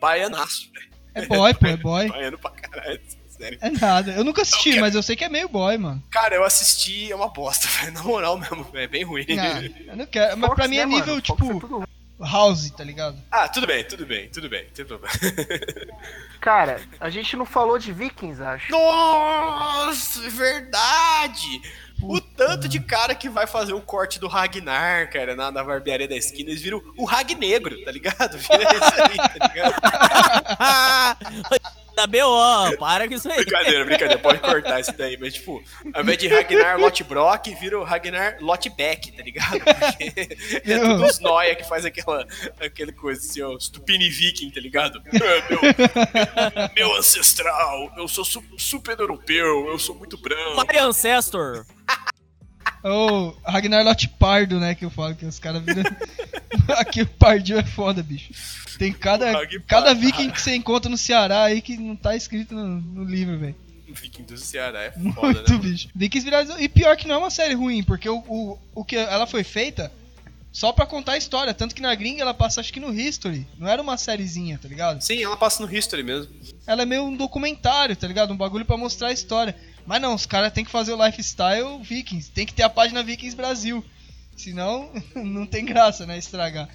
Baianaço, 0.00 0.68
velho. 0.74 0.91
É 1.14 1.26
boy, 1.26 1.54
pô, 1.54 1.66
é 1.66 1.76
boy. 1.76 2.08
Baiano 2.08 2.38
pra 2.38 2.50
caralho, 2.50 3.00
sério. 3.28 3.58
É 3.60 3.70
nada. 3.70 4.12
Eu 4.12 4.24
nunca 4.24 4.42
assisti, 4.42 4.74
Não, 4.74 4.80
mas 4.80 4.94
eu 4.94 5.02
sei 5.02 5.16
que 5.16 5.24
é 5.24 5.28
meio 5.28 5.48
boy, 5.48 5.76
mano. 5.76 6.02
Cara, 6.10 6.34
eu 6.34 6.44
assisti, 6.44 7.10
é 7.10 7.14
uma 7.14 7.28
bosta, 7.28 7.66
velho. 7.80 7.92
Na 7.92 8.02
moral 8.02 8.38
mesmo, 8.38 8.64
velho, 8.64 8.84
é 8.84 8.88
bem 8.88 9.04
ruim. 9.04 9.26
Ah, 9.38 9.62
eu 9.90 9.96
não 9.96 10.06
quero. 10.06 10.36
Mas 10.36 10.48
Fox, 10.48 10.54
pra 10.54 10.68
mim 10.68 10.76
é 10.76 10.86
né, 10.86 10.94
nível, 10.94 11.06
mano? 11.06 11.18
É 11.18 11.22
tipo, 11.22 11.60
tudo 11.60 11.78
ruim. 11.78 11.86
House, 12.20 12.70
tá 12.70 12.84
ligado? 12.84 13.16
Ah, 13.30 13.48
tudo 13.48 13.66
bem, 13.66 13.84
tudo 13.84 14.06
bem, 14.06 14.28
tudo 14.28 14.48
bem, 14.48 14.66
tem 14.74 14.84
problema. 14.84 15.12
Cara, 16.40 16.80
a 17.00 17.10
gente 17.10 17.36
não 17.36 17.44
falou 17.44 17.78
de 17.78 17.92
Vikings, 17.92 18.40
acho. 18.42 18.70
Nossa, 18.70 20.24
é 20.24 20.30
verdade! 20.30 21.62
O 22.02 22.20
tanto 22.20 22.68
de 22.68 22.80
cara 22.80 23.14
que 23.14 23.28
vai 23.28 23.46
fazer 23.46 23.72
o 23.72 23.80
corte 23.80 24.18
do 24.18 24.28
Ragnar, 24.28 25.10
cara, 25.10 25.36
na, 25.36 25.50
na 25.50 25.62
barbearia 25.62 26.08
da 26.08 26.16
esquina, 26.16 26.50
eles 26.50 26.62
viram 26.62 26.82
o 26.96 27.04
Rag 27.04 27.34
Negro, 27.34 27.82
tá 27.84 27.92
ligado? 27.92 28.38
Vira 28.42 28.74
isso 28.74 28.94
aí, 29.02 29.16
tá 29.16 29.48
ligado? 29.48 29.74
da 31.94 32.06
BO, 32.06 32.76
para 32.78 33.06
com 33.08 33.14
isso 33.14 33.28
aí. 33.30 33.36
Brincadeira, 33.36 33.84
brincadeira, 33.84 34.18
pode 34.18 34.38
cortar 34.40 34.80
isso 34.80 34.92
daí, 34.96 35.16
mas 35.18 35.34
tipo, 35.34 35.62
ao 35.94 36.02
invés 36.02 36.18
de 36.18 36.28
Ragnar 36.28 36.78
Lotbrock, 36.80 37.54
vira 37.56 37.78
o 37.78 37.84
Ragnar 37.84 38.36
Lotbeck, 38.40 39.12
tá 39.12 39.22
ligado? 39.22 39.58
Porque 39.60 40.36
é 40.72 40.78
tudo 40.78 41.04
os 41.04 41.18
noia 41.20 41.54
que 41.54 41.64
faz 41.64 41.84
aquela, 41.84 42.26
aquele 42.60 42.92
coisa 42.92 43.20
assim, 43.20 43.42
ó, 43.42 43.58
Stupini 43.58 44.08
Viking, 44.08 44.50
tá 44.50 44.60
ligado? 44.60 45.02
É, 45.06 46.70
meu, 46.74 46.88
meu 46.90 46.96
ancestral, 46.98 47.92
eu 47.96 48.08
sou 48.08 48.24
su- 48.24 48.42
super 48.58 48.98
europeu, 48.98 49.66
eu 49.68 49.78
sou 49.78 49.94
muito 49.94 50.16
branco. 50.16 50.60
My 50.60 50.78
Ancestor. 50.78 51.64
Ou 52.82 53.36
Ragnar 53.44 53.84
Lot 53.84 54.08
Pardo, 54.08 54.58
né? 54.58 54.74
Que 54.74 54.84
eu 54.84 54.90
falo 54.90 55.14
que 55.14 55.24
os 55.24 55.38
caras 55.38 55.62
viram. 55.62 55.82
Aqui 56.78 57.02
o 57.02 57.06
Pardio 57.06 57.58
é 57.58 57.64
foda, 57.64 58.02
bicho. 58.02 58.32
Tem 58.78 58.92
cada, 58.92 59.46
cada 59.66 59.94
viking 59.94 60.30
que 60.30 60.40
você 60.40 60.54
encontra 60.54 60.90
no 60.90 60.96
Ceará 60.96 61.44
aí 61.44 61.60
que 61.60 61.76
não 61.76 61.94
tá 61.94 62.16
escrito 62.16 62.54
no, 62.54 62.80
no 62.80 63.04
livro, 63.04 63.38
velho. 63.38 63.54
Viking 63.88 64.22
do 64.22 64.36
Ceará 64.38 64.84
é 64.84 64.90
foda, 64.90 65.32
Muito 65.32 65.52
né? 65.52 65.58
bicho. 65.58 65.88
Vikings. 65.94 66.28
E 66.58 66.68
pior 66.68 66.96
que 66.96 67.06
não 67.06 67.16
é 67.16 67.18
uma 67.18 67.30
série 67.30 67.54
ruim, 67.54 67.82
porque 67.82 68.08
o, 68.08 68.18
o, 68.26 68.58
o 68.74 68.84
que 68.84 68.96
ela 68.96 69.26
foi 69.26 69.44
feita 69.44 69.92
só 70.50 70.72
pra 70.72 70.86
contar 70.86 71.12
a 71.12 71.16
história. 71.16 71.54
Tanto 71.54 71.74
que 71.74 71.82
na 71.82 71.94
gringa 71.94 72.22
ela 72.22 72.34
passa, 72.34 72.60
acho 72.60 72.72
que 72.72 72.80
no 72.80 72.92
History. 72.92 73.46
Não 73.58 73.68
era 73.68 73.80
uma 73.80 73.96
sériezinha, 73.96 74.58
tá 74.60 74.68
ligado? 74.68 75.00
Sim, 75.00 75.22
ela 75.22 75.36
passa 75.36 75.64
no 75.64 75.74
History 75.74 76.02
mesmo. 76.02 76.32
Ela 76.66 76.82
é 76.82 76.86
meio 76.86 77.04
um 77.04 77.16
documentário, 77.16 77.96
tá 77.96 78.06
ligado? 78.06 78.32
Um 78.32 78.36
bagulho 78.36 78.64
pra 78.64 78.76
mostrar 78.76 79.08
a 79.08 79.12
história. 79.12 79.56
Mas 79.86 80.00
não, 80.00 80.14
os 80.14 80.26
caras 80.26 80.52
tem 80.52 80.64
que 80.64 80.70
fazer 80.70 80.92
o 80.92 81.04
lifestyle 81.04 81.82
Vikings. 81.82 82.30
Tem 82.30 82.46
que 82.46 82.54
ter 82.54 82.62
a 82.62 82.70
página 82.70 83.02
Vikings 83.02 83.36
Brasil. 83.36 83.84
Senão, 84.36 84.90
não 85.14 85.46
tem 85.46 85.64
graça, 85.64 86.06
né? 86.06 86.16
Estragar. 86.16 86.68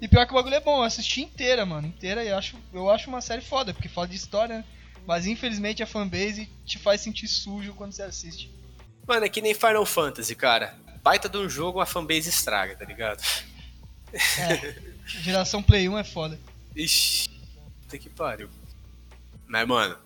E 0.00 0.06
pior 0.06 0.26
que 0.26 0.32
o 0.32 0.36
bagulho 0.36 0.54
é 0.54 0.60
bom, 0.60 0.78
eu 0.78 0.84
assisti 0.84 1.22
inteira, 1.22 1.66
mano. 1.66 1.88
Inteira 1.88 2.22
e 2.22 2.28
eu 2.28 2.36
acho, 2.36 2.56
eu 2.72 2.90
acho 2.90 3.08
uma 3.08 3.20
série 3.20 3.42
foda, 3.42 3.74
porque 3.74 3.88
fala 3.88 4.06
de 4.06 4.16
história, 4.16 4.58
né? 4.58 4.64
Mas 5.06 5.26
infelizmente 5.26 5.82
a 5.82 5.86
fanbase 5.86 6.48
te 6.64 6.78
faz 6.78 7.00
sentir 7.00 7.26
sujo 7.26 7.74
quando 7.74 7.92
você 7.92 8.02
assiste. 8.02 8.50
Mano, 9.06 9.24
é 9.24 9.28
que 9.28 9.40
nem 9.40 9.54
Final 9.54 9.86
Fantasy, 9.86 10.34
cara. 10.34 10.76
Baita 11.02 11.28
de 11.28 11.38
um 11.38 11.48
jogo, 11.48 11.80
a 11.80 11.86
fanbase 11.86 12.28
estraga, 12.28 12.76
tá 12.76 12.84
ligado? 12.84 13.22
É, 14.12 14.74
geração 15.06 15.62
Play 15.62 15.88
1 15.88 15.98
é 15.98 16.04
foda. 16.04 16.38
Ixi, 16.76 17.30
puta 17.82 17.98
que 17.98 18.10
pariu. 18.10 18.50
Mas, 19.46 19.66
mano, 19.66 19.96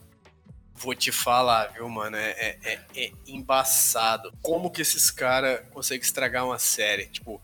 vou 0.83 0.95
te 0.95 1.13
falar, 1.13 1.69
viu, 1.73 1.89
mano? 1.89 2.17
É, 2.17 2.31
é, 2.31 2.59
é- 2.65 2.81
é 3.05 3.13
embaçado. 3.27 4.33
Como 4.43 4.71
que 4.71 4.83
esses 4.83 5.11
caras 5.11 5.61
conseguem 5.71 6.03
estragar 6.05 6.45
uma 6.45 6.59
série? 6.59 7.07
Tipo, 7.07 7.41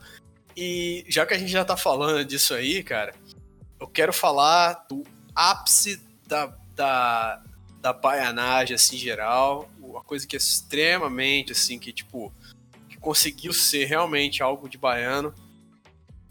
e 0.56 1.04
já 1.08 1.24
que 1.24 1.34
a 1.34 1.38
gente 1.38 1.50
já 1.52 1.64
tá 1.64 1.76
falando 1.76 2.24
disso 2.24 2.52
aí, 2.54 2.82
cara, 2.82 3.14
eu 3.80 3.86
quero 3.86 4.12
falar 4.12 4.86
do 4.88 5.04
ápice 5.34 6.00
da, 6.26 6.46
da, 6.74 7.42
da 7.80 7.92
baianagem, 7.92 8.74
assim, 8.74 8.96
geral. 8.96 9.70
Uma 9.80 10.02
coisa 10.02 10.26
que 10.26 10.36
é 10.36 10.38
extremamente, 10.38 11.52
assim, 11.52 11.78
que, 11.78 11.92
tipo, 11.92 12.32
que 12.88 12.96
conseguiu 12.96 13.52
ser 13.52 13.84
realmente 13.84 14.42
algo 14.42 14.68
de 14.68 14.76
baiano. 14.76 15.32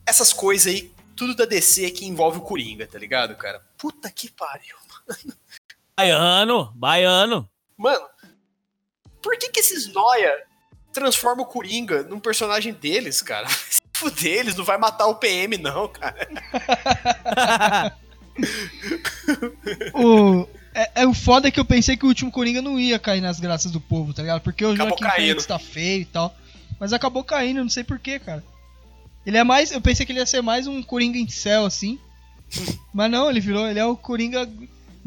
Essas 0.05 0.34
coisas 0.34 0.74
aí 0.74 0.91
tudo 1.16 1.36
da 1.36 1.45
DC 1.45 1.89
que 1.91 2.05
envolve 2.05 2.38
o 2.38 2.41
Coringa, 2.41 2.86
tá 2.86 2.99
ligado, 2.99 3.36
cara? 3.36 3.60
Puta 3.78 4.12
que 4.12 4.30
pariu. 4.32 4.76
Baiano, 5.98 6.72
baiano. 6.76 7.50
Mano, 7.76 8.06
por 9.22 9.36
que 9.38 9.50
que 9.50 9.60
esses 9.60 9.91
noia 9.91 10.43
transformam 10.93 11.43
o 11.43 11.48
Coringa 11.48 12.04
num 12.04 12.20
personagem 12.20 12.72
deles, 12.72 13.22
cara? 13.22 13.48
Se 13.50 13.82
fuder, 13.93 14.41
eles 14.41 14.56
não 14.56 14.64
vai 14.64 14.78
matar 14.78 15.08
o 15.08 15.16
PM, 15.16 15.58
não, 15.58 15.88
cara. 15.88 16.28
O, 19.95 20.48
é, 20.76 21.02
é 21.02 21.08
o 21.08 21.14
foda 21.14 21.50
que 21.50 21.60
eu 21.60 21.66
pensei 21.66 21.98
que 21.98 22.06
o 22.06 22.08
último 22.08 22.32
Coringa 22.32 22.62
não 22.62 22.80
ia 22.80 23.00
cair 23.00 23.20
nas 23.20 23.39
graças 23.39 23.72
do 23.72 23.82
povo, 23.82 24.14
tá 24.14 24.22
ligado? 24.22 24.41
Porque 24.41 24.64
o 24.64 24.74
Acabou 24.74 24.89
Joaquim 24.89 25.04
caindo. 25.04 25.26
Phoenix 25.26 25.45
tá 25.48 25.58
feio 25.58 26.02
e 26.02 26.06
tal. 26.06 26.36
Mas 26.80 26.93
acabou 26.93 27.24
caindo, 27.24 27.58
eu 27.58 27.64
não 27.64 27.70
sei 27.70 27.84
porquê, 27.84 28.20
cara. 28.20 28.43
Ele 29.26 29.38
é 29.38 29.43
mais. 29.43 29.72
Eu 29.72 29.82
pensei 29.82 30.06
que 30.06 30.12
ele 30.12 30.20
ia 30.20 30.26
ser 30.28 30.43
mais 30.43 30.68
um 30.68 30.84
Coringa 30.84 31.18
em 31.18 31.28
céu, 31.28 31.66
assim. 31.66 32.00
mas 32.93 33.10
não, 33.10 33.28
ele 33.28 33.39
virou. 33.39 33.68
Ele 33.68 33.80
é 33.80 33.86
o 33.86 33.98
Coringa. 33.98 34.48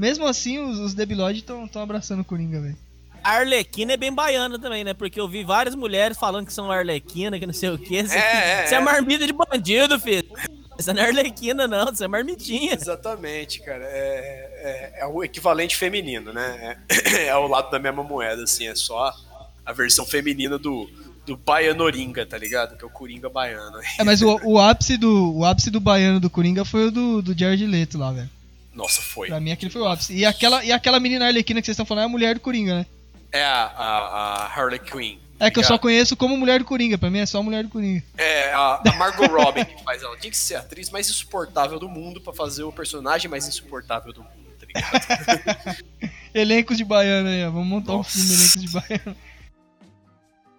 Mesmo 0.00 0.26
assim, 0.26 0.58
os, 0.58 0.78
os 0.78 0.94
debilóides 0.94 1.42
estão 1.42 1.82
abraçando 1.82 2.20
o 2.20 2.24
Coringa, 2.24 2.58
velho. 2.58 2.76
A 3.22 3.32
Arlequina 3.32 3.92
é 3.92 3.96
bem 3.98 4.10
baiana 4.10 4.58
também, 4.58 4.82
né? 4.82 4.94
Porque 4.94 5.20
eu 5.20 5.28
vi 5.28 5.44
várias 5.44 5.74
mulheres 5.74 6.16
falando 6.16 6.46
que 6.46 6.54
são 6.54 6.72
Arlequina, 6.72 7.38
que 7.38 7.44
não 7.46 7.52
sei 7.52 7.68
o 7.68 7.78
quê. 7.78 8.02
Você 8.02 8.16
É, 8.16 8.64
é, 8.64 8.66
é 8.70 8.74
é. 8.74 8.80
marmita 8.80 9.26
de 9.26 9.32
bandido, 9.34 10.00
filho. 10.00 10.24
Você 10.74 10.94
não 10.94 11.02
é 11.02 11.08
Arlequina, 11.08 11.68
não. 11.68 11.88
Você 11.88 12.06
é 12.06 12.08
marmitinha. 12.08 12.72
Exatamente, 12.72 13.60
cara. 13.60 13.84
É, 13.84 14.94
é, 14.96 15.00
é 15.02 15.06
o 15.06 15.22
equivalente 15.22 15.76
feminino, 15.76 16.32
né? 16.32 16.78
É, 16.88 17.26
é 17.26 17.36
o 17.36 17.46
lado 17.46 17.70
da 17.70 17.78
mesma 17.78 18.02
moeda, 18.02 18.44
assim. 18.44 18.68
É 18.68 18.74
só 18.74 19.12
a 19.66 19.72
versão 19.74 20.06
feminina 20.06 20.58
do, 20.58 20.88
do 21.26 21.36
Baianoringa, 21.36 22.24
tá 22.24 22.38
ligado? 22.38 22.74
Que 22.78 22.84
é 22.84 22.86
o 22.86 22.90
Coringa 22.90 23.28
baiano. 23.28 23.78
É, 23.98 24.02
mas 24.02 24.22
o, 24.22 24.40
o, 24.44 24.58
ápice 24.58 24.96
do, 24.96 25.36
o 25.36 25.44
ápice 25.44 25.70
do 25.70 25.78
baiano 25.78 26.18
do 26.18 26.30
Coringa 26.30 26.64
foi 26.64 26.86
o 26.86 26.90
do, 26.90 27.20
do 27.20 27.38
Jared 27.38 27.66
Leto 27.66 27.98
lá, 27.98 28.12
velho. 28.12 28.39
Nossa, 28.80 29.02
foi. 29.02 29.28
Pra 29.28 29.38
mim 29.38 29.52
aquele 29.52 29.70
foi 29.70 29.82
o 29.82 29.86
ápice. 29.86 30.14
E 30.14 30.24
aquela, 30.24 30.64
e 30.64 30.72
aquela 30.72 30.98
menina 30.98 31.26
arlequina 31.26 31.60
que 31.60 31.66
vocês 31.66 31.74
estão 31.74 31.84
falando 31.84 32.04
é 32.04 32.06
a 32.06 32.08
mulher 32.08 32.34
do 32.34 32.40
Coringa, 32.40 32.76
né? 32.76 32.86
É 33.30 33.44
a, 33.44 33.64
a, 33.64 34.44
a 34.46 34.46
Harley 34.46 34.78
Quinn. 34.78 35.18
É 35.38 35.50
que 35.50 35.58
eu 35.58 35.64
só 35.64 35.78
conheço 35.78 36.16
como 36.16 36.36
mulher 36.36 36.60
do 36.60 36.64
Coringa, 36.64 36.96
pra 36.96 37.10
mim 37.10 37.18
é 37.18 37.26
só 37.26 37.42
mulher 37.42 37.62
do 37.62 37.68
Coringa. 37.68 38.02
É, 38.16 38.52
a, 38.52 38.80
a 38.86 38.92
Margot 38.94 39.26
Robbie 39.26 39.66
que 39.66 39.84
faz 39.84 40.02
ela. 40.02 40.16
Tinha 40.16 40.30
que 40.30 40.36
ser 40.36 40.54
a 40.54 40.60
atriz 40.60 40.88
mais 40.88 41.10
insuportável 41.10 41.78
do 41.78 41.88
mundo 41.90 42.22
pra 42.22 42.32
fazer 42.32 42.62
o 42.62 42.72
personagem 42.72 43.30
mais 43.30 43.46
insuportável 43.46 44.14
do 44.14 44.22
mundo, 44.22 44.56
tá 44.58 44.66
ligado? 44.66 45.84
elencos 46.34 46.78
de 46.78 46.84
baiano 46.84 47.28
aí, 47.28 47.44
ó. 47.44 47.50
Vamos 47.50 47.68
montar 47.68 47.92
Nossa. 47.92 48.18
um 48.18 48.22
filme 48.22 48.34
elencos 48.34 48.60
de 48.62 48.68
baiano. 48.68 49.16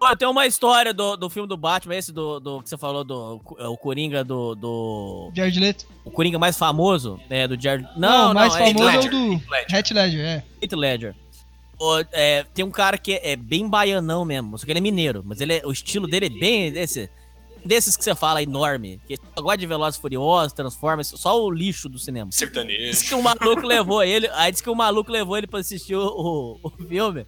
Pô, 0.02 0.16
tem 0.16 0.26
uma 0.26 0.48
história 0.48 0.92
do, 0.92 1.16
do 1.16 1.30
filme 1.30 1.48
do 1.48 1.56
Batman, 1.56 1.94
esse 1.94 2.10
do, 2.10 2.40
do 2.40 2.60
que 2.60 2.68
você 2.68 2.76
falou, 2.76 3.04
do 3.04 3.40
é 3.56 3.68
o 3.68 3.76
Coringa 3.76 4.24
do. 4.24 4.56
do... 4.56 5.30
Jared 5.32 5.60
Leto. 5.60 5.86
O 6.04 6.10
Coringa 6.10 6.40
mais 6.40 6.58
famoso, 6.58 7.20
é, 7.30 7.46
do 7.46 7.60
Jared. 7.60 7.88
Não, 7.96 8.32
o 8.32 8.34
mais 8.34 8.52
é 8.56 8.58
famoso 8.58 8.88
é 8.88 8.98
o 8.98 9.08
do 9.08 9.40
Heath 9.72 9.90
Ledger, 9.92 10.20
é. 10.26 10.44
Heath 10.60 10.72
Ledger. 10.72 11.14
O, 11.78 12.04
é, 12.10 12.44
tem 12.52 12.64
um 12.64 12.70
cara 12.72 12.98
que 12.98 13.12
é, 13.12 13.30
é, 13.30 13.36
bem 13.36 13.68
baianão 13.68 14.24
mesmo, 14.24 14.58
só 14.58 14.66
que 14.66 14.72
ele 14.72 14.80
é 14.80 14.82
mineiro, 14.82 15.22
mas 15.24 15.40
ele 15.40 15.58
é, 15.58 15.62
o 15.64 15.70
estilo 15.70 16.08
dele 16.08 16.26
é 16.26 16.30
bem 16.30 16.72
desse, 16.72 17.08
desses 17.64 17.96
que 17.96 18.02
você 18.02 18.16
fala, 18.16 18.42
enorme. 18.42 19.00
Que 19.06 19.16
gosta 19.36 19.58
de 19.58 19.68
Velozes 19.68 20.00
Furiosos, 20.00 20.52
Transformers, 20.52 21.12
só 21.14 21.40
o 21.40 21.48
lixo 21.48 21.88
do 21.88 22.00
cinema. 22.00 22.32
Sertanejo. 22.32 22.90
Diz 22.90 23.02
que 23.02 23.14
o 23.14 23.22
maluco 23.22 23.64
levou 23.64 24.02
ele, 24.02 24.28
aí 24.32 24.50
diz 24.50 24.60
que 24.60 24.68
o 24.68 24.74
maluco 24.74 25.12
levou 25.12 25.38
ele 25.38 25.46
pra 25.46 25.60
assistir 25.60 25.94
o, 25.94 26.04
o, 26.04 26.58
o 26.60 26.70
filme, 26.88 27.24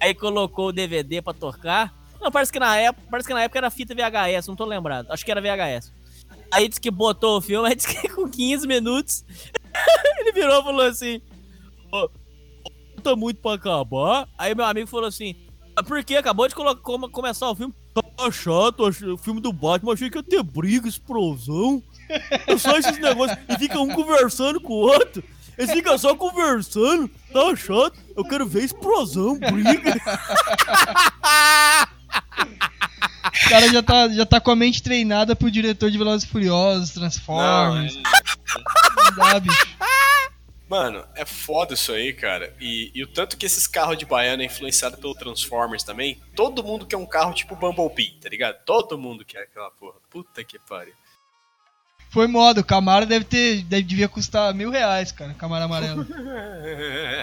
aí 0.00 0.12
colocou 0.12 0.70
o 0.70 0.72
DVD 0.72 1.22
pra 1.22 1.32
tocar, 1.32 1.99
não, 2.20 2.30
parece 2.30 2.52
que 2.52 2.58
na 2.58 2.76
época, 2.76 3.06
parece 3.10 3.28
que 3.28 3.34
na 3.34 3.42
época 3.42 3.58
era 3.58 3.70
fita 3.70 3.94
VHS, 3.94 4.46
não 4.48 4.56
tô 4.56 4.64
lembrado. 4.64 5.10
Acho 5.10 5.24
que 5.24 5.30
era 5.30 5.40
VHS. 5.40 5.92
Aí 6.52 6.68
disse 6.68 6.80
que 6.80 6.90
botou 6.90 7.38
o 7.38 7.40
filme, 7.40 7.66
aí 7.68 7.74
disse 7.74 7.88
que 7.88 8.08
com 8.08 8.28
15 8.28 8.66
minutos 8.66 9.24
ele 10.18 10.32
virou 10.32 10.60
e 10.60 10.64
falou 10.64 10.86
assim: 10.86 11.20
oh, 11.92 12.08
tá 13.02 13.16
muito 13.16 13.40
pra 13.40 13.54
acabar. 13.54 14.28
Aí 14.36 14.54
meu 14.54 14.64
amigo 14.64 14.86
falou 14.86 15.06
assim: 15.06 15.34
ah, 15.74 15.82
por 15.82 16.02
que? 16.04 16.16
Acabou 16.16 16.46
de 16.46 16.54
começar 16.54 17.48
o 17.48 17.54
filme. 17.54 17.74
Tá 17.94 18.30
chato, 18.30 18.86
o 18.86 19.16
filme 19.16 19.40
do 19.40 19.52
Batman, 19.52 19.94
achei 19.94 20.10
que 20.10 20.18
ia 20.18 20.22
ter 20.22 20.42
briga, 20.42 20.88
explosão. 20.88 21.82
Só 22.58 22.76
esses 22.76 22.98
negócios. 22.98 23.38
E 23.48 23.58
fica 23.58 23.80
um 23.80 23.88
conversando 23.88 24.60
com 24.60 24.74
o 24.74 24.76
outro. 24.76 25.24
Eles 25.56 25.72
ficam 25.72 25.98
só 25.98 26.14
conversando. 26.14 27.08
Tá 27.32 27.56
chato. 27.56 27.98
Eu 28.16 28.24
quero 28.24 28.46
ver 28.46 28.64
explosão, 28.64 29.38
briga. 29.38 29.94
O 33.50 33.52
cara 33.52 33.68
já 33.68 33.82
tá, 33.82 34.08
já 34.08 34.24
tá 34.24 34.40
com 34.40 34.52
a 34.52 34.56
mente 34.56 34.80
treinada 34.80 35.34
pro 35.34 35.50
diretor 35.50 35.90
de 35.90 35.98
Velozes 35.98 36.22
e 36.22 36.30
Furiosos, 36.30 36.90
Transformers. 36.90 37.96
Não, 37.96 38.00
é... 38.00 39.10
Não 39.10 39.16
dá, 39.16 39.40
bicho. 39.40 39.76
Mano, 40.68 41.04
é 41.16 41.24
foda 41.24 41.74
isso 41.74 41.90
aí, 41.90 42.12
cara. 42.12 42.54
E, 42.60 42.92
e 42.94 43.02
o 43.02 43.08
tanto 43.08 43.36
que 43.36 43.44
esses 43.44 43.66
carros 43.66 43.98
de 43.98 44.06
baiano 44.06 44.42
é 44.42 44.46
influenciado 44.46 44.98
pelo 44.98 45.16
Transformers 45.16 45.82
também. 45.82 46.20
Todo 46.36 46.62
mundo 46.62 46.86
quer 46.86 46.96
um 46.96 47.04
carro 47.04 47.34
tipo 47.34 47.56
Bumblebee, 47.56 48.16
tá 48.20 48.28
ligado? 48.28 48.56
Todo 48.64 48.96
mundo 48.96 49.24
quer 49.24 49.42
aquela 49.42 49.72
porra. 49.72 49.96
Puta 50.08 50.44
que 50.44 50.56
pariu. 50.60 50.94
Foi 52.10 52.28
moda, 52.28 52.60
o 52.60 52.64
Camaro 52.64 53.04
deve 53.04 53.24
ter. 53.24 53.64
Deve, 53.64 53.82
devia 53.82 54.08
custar 54.08 54.54
mil 54.54 54.70
reais, 54.70 55.10
cara, 55.10 55.34
Camaro 55.34 55.64
amarelo. 55.64 56.06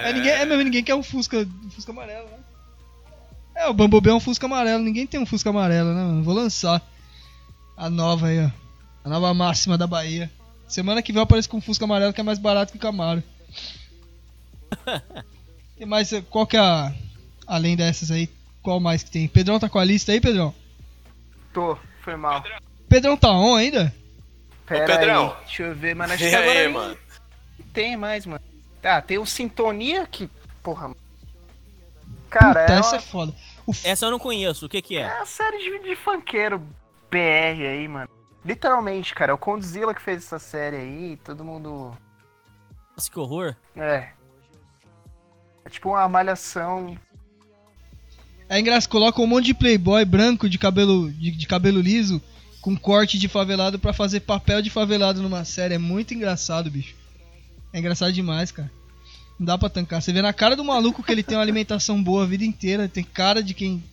é, 0.03 0.11
ninguém, 0.11 0.31
é 0.31 0.45
mesmo, 0.45 0.63
ninguém 0.63 0.83
quer 0.83 0.95
um 0.95 1.03
Fusca, 1.03 1.37
um 1.37 1.69
Fusca 1.71 1.93
amarelo, 1.93 2.27
né? 2.29 2.39
É, 3.57 3.67
o 3.67 3.73
Bumblebee 3.73 4.11
é 4.11 4.13
um 4.13 4.19
Fusca 4.19 4.45
amarelo. 4.45 4.83
Ninguém 4.83 5.07
tem 5.07 5.19
um 5.19 5.25
Fusca 5.25 5.49
amarelo, 5.49 5.91
né, 5.91 6.03
mano? 6.03 6.23
Vou 6.23 6.35
lançar 6.35 6.79
a 7.75 7.89
nova 7.89 8.27
aí, 8.27 8.45
ó. 8.45 8.51
A 9.03 9.09
nova 9.09 9.33
máxima 9.33 9.75
da 9.75 9.87
Bahia. 9.87 10.31
Semana 10.67 11.01
que 11.01 11.11
vem 11.11 11.19
eu 11.19 11.23
apareço 11.23 11.49
com 11.49 11.57
um 11.57 11.61
Fusca 11.61 11.83
amarelo 11.83 12.13
que 12.13 12.21
é 12.21 12.23
mais 12.23 12.37
barato 12.37 12.71
que 12.71 12.77
o 12.77 12.81
Camaro. 12.81 13.23
tem 15.75 15.87
mais. 15.87 16.11
Qual 16.29 16.45
que 16.45 16.55
é 16.55 16.59
a. 16.59 16.93
Além 17.47 17.75
dessas 17.75 18.11
aí, 18.11 18.29
qual 18.61 18.79
mais 18.79 19.01
que 19.01 19.09
tem? 19.09 19.27
Pedrão 19.27 19.59
tá 19.59 19.67
com 19.67 19.79
a 19.79 19.83
lista 19.83 20.11
aí, 20.11 20.21
Pedrão? 20.21 20.53
Tô, 21.51 21.77
foi 22.03 22.15
mal. 22.15 22.43
Pedrão 22.87 23.17
tá 23.17 23.31
on 23.31 23.55
ainda? 23.55 23.91
Pera 24.67 24.83
Ô, 24.83 24.85
Pedrão. 24.85 25.29
Aí, 25.29 25.45
deixa 25.45 25.63
eu 25.63 25.75
ver, 25.75 25.95
mano. 25.95 26.13
Acho 26.13 26.29
que 26.29 26.35
agora 26.35 26.59
aí, 26.59 26.67
mano. 26.67 26.97
tem 27.73 27.97
mais, 27.97 28.25
mano. 28.25 28.43
Tá, 28.83 29.01
tem 29.01 29.17
o 29.17 29.25
Sintonia 29.25 30.05
que. 30.05 30.29
Porra, 30.61 30.93
Cara, 32.29 32.61
Puta, 32.61 32.73
é 32.73 32.79
essa 32.79 32.89
uma... 32.89 32.97
é 32.97 33.01
foda. 33.01 33.33
Essa 33.83 34.05
eu 34.05 34.11
não 34.11 34.19
conheço, 34.19 34.65
o 34.65 34.69
que 34.69 34.81
que 34.81 34.97
é? 34.97 35.01
É 35.01 35.21
a 35.21 35.25
série 35.25 35.57
de, 35.57 35.79
de 35.79 35.95
funkeiro 35.95 36.59
BR 37.11 37.17
aí, 37.69 37.87
mano. 37.87 38.09
Literalmente, 38.45 39.13
cara, 39.13 39.31
é 39.31 39.35
o 39.35 39.37
Condzilla 39.37 39.93
que 39.93 40.01
fez 40.01 40.23
essa 40.23 40.39
série 40.39 40.77
aí, 40.77 41.19
todo 41.23 41.43
mundo... 41.43 41.97
Nossa, 42.95 43.11
que 43.11 43.19
horror. 43.19 43.55
É. 43.75 44.09
É 45.65 45.69
tipo 45.69 45.89
uma 45.89 46.07
malhação... 46.07 46.97
É 48.49 48.57
engraçado, 48.59 48.89
coloca 48.89 49.21
um 49.21 49.27
monte 49.27 49.47
de 49.47 49.53
playboy 49.53 50.05
branco 50.05 50.49
de 50.49 50.57
cabelo, 50.57 51.11
de, 51.11 51.31
de 51.31 51.47
cabelo 51.47 51.81
liso 51.81 52.21
com 52.61 52.77
corte 52.77 53.17
de 53.17 53.27
favelado 53.27 53.77
para 53.77 53.93
fazer 53.93 54.21
papel 54.21 54.61
de 54.61 54.69
favelado 54.69 55.21
numa 55.21 55.43
série. 55.43 55.73
É 55.73 55.77
muito 55.77 56.13
engraçado, 56.13 56.71
bicho. 56.71 56.95
É 57.73 57.79
engraçado 57.79 58.13
demais, 58.13 58.51
cara. 58.51 58.71
Não 59.39 59.45
dá 59.45 59.57
pra 59.57 59.69
tancar. 59.69 60.01
Você 60.01 60.11
vê 60.11 60.21
na 60.21 60.33
cara 60.33 60.55
do 60.55 60.63
maluco 60.63 61.03
que 61.03 61.11
ele 61.11 61.23
tem 61.23 61.37
uma 61.37 61.43
alimentação 61.43 62.01
boa 62.01 62.23
a 62.23 62.27
vida 62.27 62.43
inteira. 62.43 62.87
Tem 62.87 63.03
cara 63.03 63.41
de 63.43 63.53
quem 63.53 63.83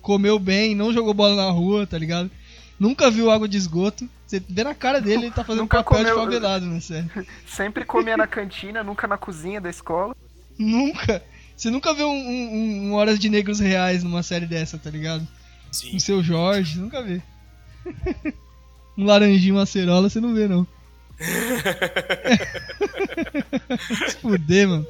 comeu 0.00 0.38
bem, 0.38 0.74
não 0.74 0.92
jogou 0.92 1.14
bola 1.14 1.36
na 1.36 1.50
rua, 1.50 1.86
tá 1.86 1.98
ligado? 1.98 2.30
Nunca 2.78 3.10
viu 3.10 3.30
água 3.30 3.48
de 3.48 3.56
esgoto. 3.56 4.08
Você 4.26 4.42
vê 4.48 4.64
na 4.64 4.74
cara 4.74 5.00
dele, 5.00 5.26
ele 5.26 5.34
tá 5.34 5.44
fazendo 5.44 5.62
nunca 5.62 5.82
papel 5.82 5.98
comeu... 5.98 6.14
de 6.14 6.20
favelado, 6.20 6.66
né, 6.66 6.80
sério. 6.80 7.10
Sempre 7.46 7.84
comia 7.84 8.16
na 8.16 8.26
cantina, 8.26 8.82
nunca 8.82 9.06
na 9.06 9.16
cozinha 9.16 9.60
da 9.60 9.70
escola. 9.70 10.14
Nunca. 10.58 11.22
Você 11.56 11.70
nunca 11.70 11.92
viu 11.94 12.08
um, 12.08 12.12
um, 12.12 12.88
um 12.88 12.94
Horas 12.94 13.18
de 13.18 13.28
Negros 13.28 13.58
Reais 13.58 14.04
numa 14.04 14.22
série 14.22 14.46
dessa, 14.46 14.78
tá 14.78 14.90
ligado? 14.90 15.26
Sim. 15.72 15.96
O 15.96 16.00
seu 16.00 16.22
Jorge, 16.22 16.78
nunca 16.78 17.02
vê. 17.02 17.20
um 18.96 19.04
laranjinho, 19.04 19.56
uma 19.56 19.62
acerola, 19.62 20.08
você 20.08 20.20
não 20.20 20.34
vê, 20.34 20.46
não. 20.46 20.66
Fuder, 24.20 24.68
mano. 24.68 24.86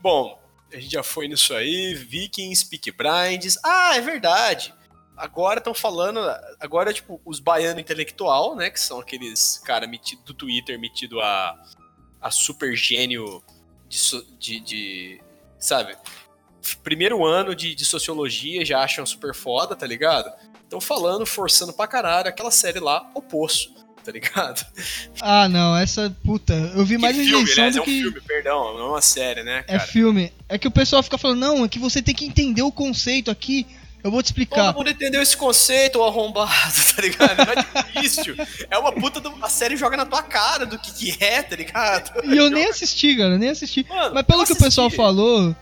Bom, 0.00 0.40
a 0.72 0.76
gente 0.76 0.92
já 0.92 1.02
foi 1.02 1.28
nisso 1.28 1.54
aí. 1.54 1.94
Vikings, 1.94 2.66
Peak 2.66 2.90
Blinds. 2.92 3.58
Ah, 3.64 3.96
é 3.96 4.00
verdade. 4.00 4.74
Agora 5.16 5.58
estão 5.58 5.72
falando. 5.74 6.20
Agora, 6.60 6.92
tipo, 6.92 7.20
os 7.24 7.40
baianos 7.40 7.80
intelectual, 7.80 8.54
né? 8.56 8.70
Que 8.70 8.80
são 8.80 9.00
aqueles 9.00 9.58
cara 9.64 9.86
metido, 9.86 10.22
do 10.22 10.34
Twitter 10.34 10.78
metido 10.78 11.20
a, 11.20 11.58
a 12.20 12.30
super 12.30 12.76
gênio 12.76 13.42
de, 13.88 13.98
de, 14.38 14.60
de 14.60 15.22
sabe? 15.58 15.96
Primeiro 16.82 17.24
ano 17.24 17.54
de, 17.54 17.74
de 17.74 17.84
sociologia 17.84 18.64
já 18.64 18.80
acham 18.80 19.06
super 19.06 19.32
foda, 19.34 19.76
tá 19.76 19.86
ligado? 19.86 20.30
Estão 20.62 20.80
falando, 20.80 21.24
forçando 21.24 21.72
pra 21.72 21.86
caralho 21.86 22.28
aquela 22.28 22.50
série 22.50 22.80
lá, 22.80 23.08
O 23.14 23.22
Poço 23.22 23.85
tá 24.06 24.12
ligado? 24.12 24.64
Ah, 25.20 25.48
não, 25.48 25.76
essa 25.76 26.14
puta. 26.24 26.54
Eu 26.74 26.84
vi 26.84 26.94
que 26.94 27.02
mais 27.02 27.16
filme, 27.16 27.44
rejeição 27.44 27.70
do 27.70 27.78
é 27.80 27.84
que. 27.84 27.90
É 27.90 28.00
um 28.00 28.02
filme, 28.02 28.20
perdão, 28.20 28.74
não 28.74 28.80
é 28.80 28.88
uma 28.90 29.00
série, 29.00 29.42
né? 29.42 29.58
É 29.58 29.62
cara? 29.62 29.82
É 29.82 29.86
filme. 29.86 30.32
É 30.48 30.56
que 30.56 30.68
o 30.68 30.70
pessoal 30.70 31.02
fica 31.02 31.18
falando, 31.18 31.40
não, 31.40 31.64
é 31.64 31.68
que 31.68 31.78
você 31.78 32.00
tem 32.00 32.14
que 32.14 32.24
entender 32.24 32.62
o 32.62 32.70
conceito 32.70 33.30
aqui. 33.30 33.66
Eu 34.04 34.10
vou 34.10 34.22
te 34.22 34.26
explicar. 34.26 34.66
Todo 34.66 34.76
mundo 34.76 34.90
entendeu 34.90 35.20
esse 35.20 35.36
conceito, 35.36 35.98
o 35.98 36.04
arrombado, 36.04 36.74
tá 36.94 37.02
ligado? 37.02 37.36
Não 37.38 37.52
é 37.52 37.82
difícil. 37.82 38.36
é 38.70 38.78
uma 38.78 38.92
puta. 38.92 39.20
Do... 39.20 39.34
A 39.42 39.48
série 39.48 39.76
joga 39.76 39.96
na 39.96 40.06
tua 40.06 40.22
cara 40.22 40.64
do 40.64 40.78
que, 40.78 40.92
que 40.92 41.24
é, 41.24 41.42
tá 41.42 41.56
ligado? 41.56 42.12
E 42.24 42.36
eu 42.36 42.48
nem 42.50 42.68
assisti, 42.68 43.16
cara, 43.16 43.36
nem 43.36 43.48
assisti. 43.48 43.84
Mano, 43.88 44.14
Mas 44.14 44.24
pelo 44.24 44.38
que 44.38 44.52
assisti. 44.52 44.62
o 44.62 44.64
pessoal 44.64 44.90
falou, 44.90 45.56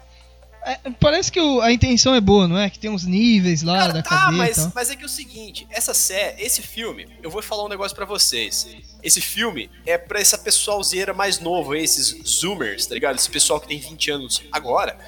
é, 0.64 0.90
parece 0.98 1.30
que 1.30 1.40
o, 1.40 1.60
a 1.60 1.72
intenção 1.72 2.14
é 2.14 2.20
boa, 2.20 2.48
não 2.48 2.58
é? 2.58 2.70
Que 2.70 2.78
tem 2.78 2.90
uns 2.90 3.04
níveis 3.04 3.62
lá 3.62 3.78
Cara, 3.78 3.92
da 3.92 4.02
tá, 4.02 4.10
cadeia 4.10 4.38
mas, 4.38 4.72
mas 4.74 4.90
é 4.90 4.96
que 4.96 5.02
é 5.02 5.06
o 5.06 5.08
seguinte, 5.08 5.66
essa 5.70 5.92
série, 5.92 6.42
esse 6.42 6.62
filme, 6.62 7.06
eu 7.22 7.30
vou 7.30 7.42
falar 7.42 7.64
um 7.64 7.68
negócio 7.68 7.94
para 7.94 8.06
vocês. 8.06 8.66
Esse 9.02 9.20
filme 9.20 9.70
é 9.84 9.98
pra 9.98 10.20
essa 10.20 10.38
pessoalzeira 10.38 11.12
mais 11.12 11.38
novo, 11.38 11.74
esses 11.74 12.16
zoomers, 12.26 12.86
tá 12.86 12.94
ligado? 12.94 13.16
Esse 13.16 13.30
pessoal 13.30 13.60
que 13.60 13.68
tem 13.68 13.78
20 13.78 14.10
anos 14.10 14.42
agora. 14.50 14.98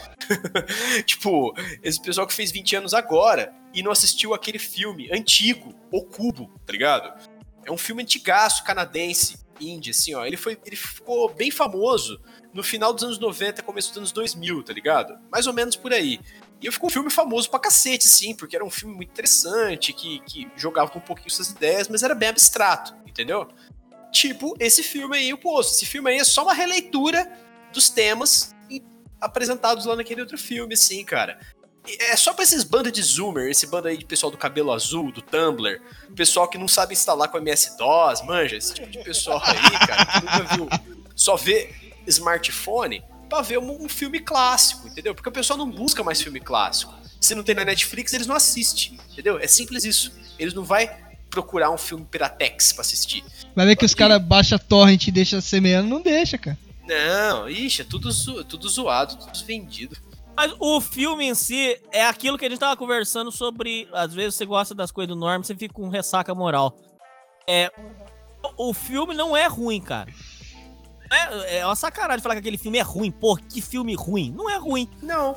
tipo, 1.07 1.55
esse 1.83 2.01
pessoal 2.01 2.27
que 2.27 2.35
fez 2.35 2.51
20 2.51 2.77
anos 2.77 2.95
agora 2.95 3.53
e 3.73 3.83
não 3.83 3.91
assistiu 3.91 4.35
aquele 4.35 4.59
filme 4.59 5.09
antigo, 5.13 5.75
O 5.91 6.03
Cubo, 6.03 6.51
tá 6.67 6.73
ligado? 6.73 7.13
É 7.65 7.73
um 7.73 7.79
filme 7.79 8.03
antigaço, 8.03 8.63
canadense, 8.65 9.39
indie, 9.61 9.91
assim, 9.91 10.15
ó. 10.15 10.25
Ele, 10.25 10.37
foi, 10.37 10.59
ele 10.65 10.77
ficou 10.77 11.33
bem 11.35 11.51
famoso 11.51 12.21
no 12.57 12.63
final 12.63 12.91
dos 12.95 13.05
anos 13.05 13.19
90, 13.19 13.63
começo 13.63 13.91
dos 13.91 13.99
anos 13.99 14.13
2000, 14.13 14.63
tá 14.63 14.73
ligado? 14.73 15.19
Mais 15.31 15.47
ou 15.47 15.53
menos 15.53 15.77
por 15.77 15.93
aí. 15.93 16.19
E 16.61 16.73
ficou 16.73 16.89
um 16.89 16.91
filme 16.91 17.11
famoso 17.11 17.51
pra 17.51 17.61
cacete, 17.61 18.09
sim, 18.09 18.35
porque 18.35 18.57
era 18.57 18.65
um 18.65 18.71
filme 18.71 18.97
muito 18.97 19.11
interessante, 19.11 19.93
que, 19.93 20.21
que 20.21 20.49
jogava 20.57 20.91
um 20.97 21.01
pouquinho 21.01 21.31
suas 21.31 21.51
ideias, 21.51 21.87
mas 21.87 22.03
era 22.03 22.15
bem 22.15 22.31
abstrato, 22.31 22.95
entendeu? 23.07 23.47
Tipo 24.11 24.57
esse 24.59 24.83
filme 24.83 25.19
aí, 25.19 25.33
o 25.35 25.39
Poço. 25.39 25.75
Esse 25.75 25.85
filme 25.85 26.11
aí 26.11 26.17
é 26.17 26.25
só 26.25 26.45
uma 26.45 26.55
releitura 26.55 27.31
dos 27.75 27.91
temas 27.91 28.55
apresentados 29.21 29.85
lá 29.85 29.95
naquele 29.95 30.23
outro 30.23 30.39
filme, 30.39 30.73
assim, 30.73 31.05
cara. 31.05 31.39
É 32.01 32.17
só 32.17 32.33
pra 32.33 32.43
esses 32.43 32.65
bandos 32.65 32.91
de 32.91 33.03
zoomer, 33.03 33.51
esse 33.51 33.67
bando 33.67 33.87
aí 33.87 33.99
de 33.99 34.07
pessoal 34.07 34.33
do 34.33 34.39
cabelo 34.39 34.73
azul, 34.73 35.13
do 35.13 35.21
Tumblr, 35.21 35.81
pessoal 36.17 36.49
que 36.49 36.57
não 36.57 36.67
sabe 36.67 36.95
instalar 36.95 37.29
com 37.29 37.37
MS-DOS, 37.37 38.23
manja, 38.23 38.57
esse 38.57 38.75
tipo 38.75 38.91
de 38.91 39.05
pessoal 39.05 39.41
aí, 39.45 39.87
cara, 39.87 40.07
que 40.07 40.21
nunca 40.21 40.57
viu, 40.57 40.69
só 41.15 41.37
vê 41.37 41.86
smartphone 42.07 43.03
pra 43.29 43.43
ver 43.43 43.59
um, 43.59 43.85
um 43.85 43.89
filme 43.89 44.21
clássico, 44.21 44.87
entendeu? 44.87 45.15
Porque 45.15 45.29
o 45.29 45.33
pessoal 45.33 45.59
não 45.59 45.71
busca 45.71 46.03
mais 46.03 46.21
filme 46.21 46.41
clássico. 46.41 46.95
Se 47.21 47.35
não 47.35 47.43
tem 47.43 47.55
na 47.55 47.65
Netflix, 47.65 48.13
eles 48.13 48.27
não 48.27 48.37
assistem, 48.37 48.99
entendeu? 49.13 49.39
É 49.39 49.47
simples 49.47 49.85
isso. 49.85 50.13
Eles 50.39 50.55
não 50.55 50.65
vai 50.65 51.05
procurar 51.31 51.71
um 51.71 51.79
filme 51.79 52.05
Piratex 52.05 52.73
pra 52.73 52.83
assistir. 52.83 53.25
Vai 53.55 53.67
ver 53.67 53.77
que 53.77 53.85
os 53.85 53.95
caras 53.95 54.23
baixam 54.23 54.59
torrent 54.59 55.07
e 55.07 55.11
deixam 55.11 55.41
semeando, 55.41 55.89
não 55.89 56.01
deixa, 56.01 56.39
cara. 56.39 56.59
Não, 56.87 57.49
ixi, 57.49 57.83
é 57.83 57.85
tudo, 57.85 58.11
zo 58.13 58.45
tudo 58.45 58.69
zoado, 58.69 59.17
tudo 59.17 59.45
vendido. 59.45 59.97
Mas 60.37 60.55
o 60.61 60.81
filme 60.81 61.27
em 61.27 61.35
si 61.35 61.81
é 61.91 62.05
aquilo 62.05 62.39
que 62.39 62.45
a 62.45 62.49
gente 62.49 62.59
tava 62.59 62.77
conversando 62.77 63.33
sobre. 63.33 63.89
Às 63.93 64.13
vezes 64.13 64.35
você 64.35 64.45
gosta 64.45 64.75
das 64.75 64.93
coisas 64.93 65.09
do 65.09 65.19
Norm, 65.19 65.43
você 65.43 65.55
fica 65.55 65.75
com 65.75 65.89
ressaca 65.89 66.35
moral. 66.35 66.79
É. 67.49 67.71
O 68.57 68.73
filme 68.73 69.15
não 69.15 69.37
é 69.37 69.47
ruim, 69.47 69.81
cara. 69.81 70.13
É, 71.11 71.59
é 71.59 71.67
uma 71.67 71.77
sacanagem 71.77 72.23
falar 72.23 72.35
que 72.35 72.41
aquele 72.41 72.59
filme 72.59 72.79
é 72.79 72.83
ruim. 72.83 73.11
Pô, 73.11 73.37
que 73.37 73.61
filme 73.61 73.95
ruim. 73.95 74.33
Não 74.37 74.51
é 74.51 74.57
ruim. 74.57 74.89
Não. 75.03 75.37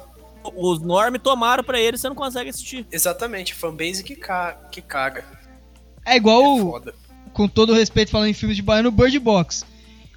Os 0.56 0.80
Norm 0.80 1.16
tomaram 1.16 1.64
pra 1.64 1.80
ele, 1.80 1.98
você 1.98 2.08
não 2.08 2.16
consegue 2.16 2.50
assistir. 2.50 2.88
Exatamente, 2.92 3.54
fanbase 3.54 4.04
que, 4.04 4.16
ca 4.16 4.54
que 4.72 4.82
caga. 4.82 5.26
É 6.06 6.16
igual, 6.16 6.78
é 6.78 6.94
com 7.34 7.48
todo 7.48 7.74
respeito, 7.74 8.12
falando 8.12 8.30
em 8.30 8.34
filmes 8.34 8.56
de 8.56 8.64
baiano, 8.64 8.92
Bird 8.92 9.18
Box. 9.20 9.66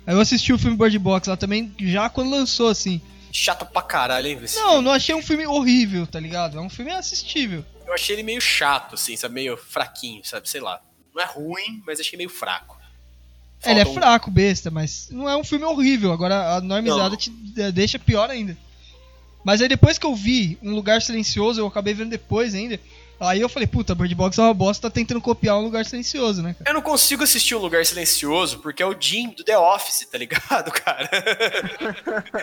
Aí 0.07 0.15
eu 0.15 0.21
assisti 0.21 0.53
o 0.53 0.59
filme 0.59 0.77
Bird 0.77 0.99
Box 0.99 1.29
lá 1.29 1.37
também, 1.37 1.75
já 1.81 2.09
quando 2.09 2.31
lançou, 2.31 2.69
assim. 2.69 3.01
Chato 3.33 3.65
pra 3.67 3.83
caralho, 3.83 4.27
hein? 4.27 4.37
não, 4.37 4.47
filme. 4.47 4.83
não 4.83 4.93
achei 4.93 5.15
um 5.15 5.23
filme 5.23 5.47
horrível, 5.47 6.07
tá 6.07 6.21
ligado? 6.21 6.59
É 6.59 6.61
um 6.61 6.69
filme 6.69 6.93
assistível. 6.93 7.65
Eu 7.87 7.95
achei 7.95 8.15
ele 8.15 8.23
meio 8.23 8.41
chato, 8.41 8.95
assim, 8.95 9.17
sabe? 9.17 9.35
Meio 9.35 9.57
fraquinho, 9.57 10.25
sabe? 10.25 10.49
Sei 10.49 10.61
lá. 10.61 10.81
Não 11.15 11.23
é 11.23 11.27
ruim, 11.27 11.83
mas 11.87 12.01
achei 12.01 12.17
meio 12.17 12.31
fraco. 12.31 12.79
Falta 13.63 13.71
ele 13.71 13.81
é 13.81 13.93
fraco, 13.93 14.31
besta, 14.31 14.71
mas 14.71 15.09
não 15.11 15.29
é 15.29 15.37
um 15.37 15.45
filme 15.45 15.65
horrível. 15.65 16.13
Agora 16.13 16.57
a 16.57 16.61
normizada 16.61 17.17
te 17.17 17.31
deixa 17.73 17.99
pior 17.99 18.29
ainda. 18.29 18.57
Mas 19.45 19.61
aí 19.61 19.69
depois 19.69 19.99
que 19.99 20.07
eu 20.07 20.15
vi 20.15 20.59
Um 20.63 20.75
Lugar 20.75 21.01
Silencioso, 21.01 21.61
eu 21.61 21.67
acabei 21.67 21.95
vendo 21.95 22.11
depois 22.11 22.55
ainda. 22.55 22.79
Aí 23.23 23.41
eu 23.41 23.49
falei, 23.49 23.67
puta, 23.67 23.95
Bird 23.95 24.15
Box 24.15 24.39
é 24.39 24.43
uma 24.43 24.55
bosta, 24.55 24.89
tá 24.89 24.95
tentando 24.95 25.21
copiar 25.21 25.57
um 25.57 25.63
lugar 25.63 25.85
silencioso, 25.85 26.43
né? 26.43 26.55
Cara? 26.59 26.71
Eu 26.71 26.75
não 26.75 26.83
consigo 26.83 27.23
assistir 27.23 27.55
um 27.55 27.59
lugar 27.59 27.85
silencioso 27.87 28.59
porque 28.59 28.83
é 28.83 28.87
o 28.87 28.97
Jim 28.99 29.31
do 29.31 29.45
The 29.45 29.57
Office, 29.57 30.07
tá 30.11 30.19
ligado, 30.19 30.71
cara? 30.73 31.09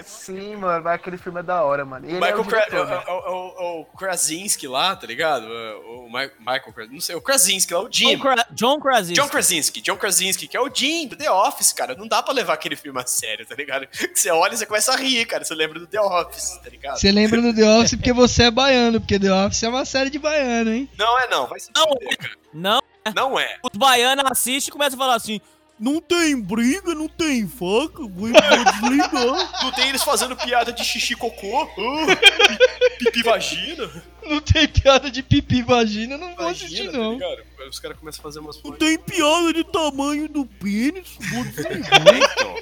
Sim, 0.05 0.55
mano, 0.55 0.87
aquele 0.87 1.17
filme 1.17 1.39
é 1.39 1.43
da 1.43 1.63
hora, 1.63 1.85
mano. 1.85 2.05
Ele 2.05 2.15
Michael 2.15 2.37
é 2.37 2.39
o, 2.39 2.43
diretor, 2.43 2.87
Kra 2.87 2.97
né? 2.97 3.03
o, 3.07 3.79
o, 3.79 3.81
o, 3.81 3.85
Krasinski 3.97 4.67
lá, 4.67 4.95
tá 4.95 5.05
ligado? 5.05 5.45
O, 5.45 6.09
Michael, 6.09 6.73
não 6.91 7.01
sei, 7.01 7.15
o 7.15 7.21
Krasinski 7.21 7.73
lá, 7.73 7.81
o 7.81 7.89
Jim. 7.91 8.15
John, 8.15 8.19
Kra 8.19 8.45
John 8.51 8.79
Krasinski. 8.79 9.13
John 9.13 9.27
Krasinski, 9.27 9.81
John 9.81 9.97
Krasinski, 9.97 10.47
que 10.47 10.57
é 10.57 10.61
o 10.61 10.73
Jim 10.73 11.07
do 11.07 11.15
The 11.15 11.29
Office, 11.29 11.73
cara. 11.73 11.95
Não 11.95 12.07
dá 12.07 12.23
pra 12.23 12.33
levar 12.33 12.53
aquele 12.53 12.75
filme 12.75 12.99
a 12.99 13.05
sério, 13.05 13.45
tá 13.45 13.55
ligado? 13.55 13.87
Que 13.87 14.07
você 14.15 14.29
olha 14.31 14.53
e 14.53 14.57
você 14.57 14.65
começa 14.65 14.93
a 14.93 14.95
rir, 14.95 15.25
cara. 15.25 15.43
Você 15.43 15.53
lembra 15.53 15.79
do 15.79 15.87
The 15.87 15.99
Office, 15.99 16.57
tá 16.63 16.69
ligado? 16.69 16.97
Você 16.97 17.11
lembra 17.11 17.41
do 17.41 17.53
The 17.53 17.69
Office 17.69 17.95
porque 17.95 18.13
você 18.13 18.43
é 18.43 18.51
baiano, 18.51 18.99
porque 18.99 19.19
The 19.19 19.31
Office 19.31 19.63
é 19.63 19.69
uma 19.69 19.85
série 19.85 20.09
de 20.09 20.19
baiano, 20.19 20.68
hein? 20.71 20.89
Não 20.97 21.19
é 21.19 21.27
não, 21.27 21.47
vai 21.47 21.59
se 21.59 21.71
não, 21.75 21.85
cara. 21.85 22.35
Não. 22.53 22.79
Não 23.15 23.39
é. 23.39 23.57
Os 23.63 23.77
baianos 23.77 24.23
assistem 24.29 24.69
e 24.69 24.71
começam 24.71 24.99
a 24.99 25.01
falar 25.01 25.15
assim: 25.15 25.41
não 25.79 26.01
tem 26.01 26.39
briga, 26.39 26.93
não 26.93 27.07
tem 27.07 27.47
faca, 27.47 28.03
vou 28.05 28.29
desligar. 28.29 29.09
Não 29.63 29.71
tem 29.71 29.89
eles 29.89 30.03
fazendo 30.03 30.35
piada 30.35 30.71
de 30.71 30.83
xixi 30.83 31.15
cocô, 31.15 31.63
uh, 31.63 32.97
pipi 32.97 33.21
vagina. 33.23 33.89
Não 34.23 34.41
tem 34.41 34.67
piada 34.67 35.09
de 35.09 35.21
pipi 35.21 35.61
vagina, 35.61 36.17
não 36.17 36.35
vou 36.35 36.47
assistir 36.47 36.91
não. 36.91 37.17
Tá 37.17 37.25
Os 37.69 37.79
caras 37.79 37.97
começam 37.97 38.19
a 38.19 38.23
fazer 38.23 38.39
umas 38.39 38.61
Não 38.63 38.71
tem 38.73 38.97
piada 38.97 39.53
de 39.53 39.63
tamanho 39.63 40.27
do 40.27 40.45
pênis, 40.45 41.17
vou 41.31 41.43
desligar. 41.45 42.01
então, 42.15 42.55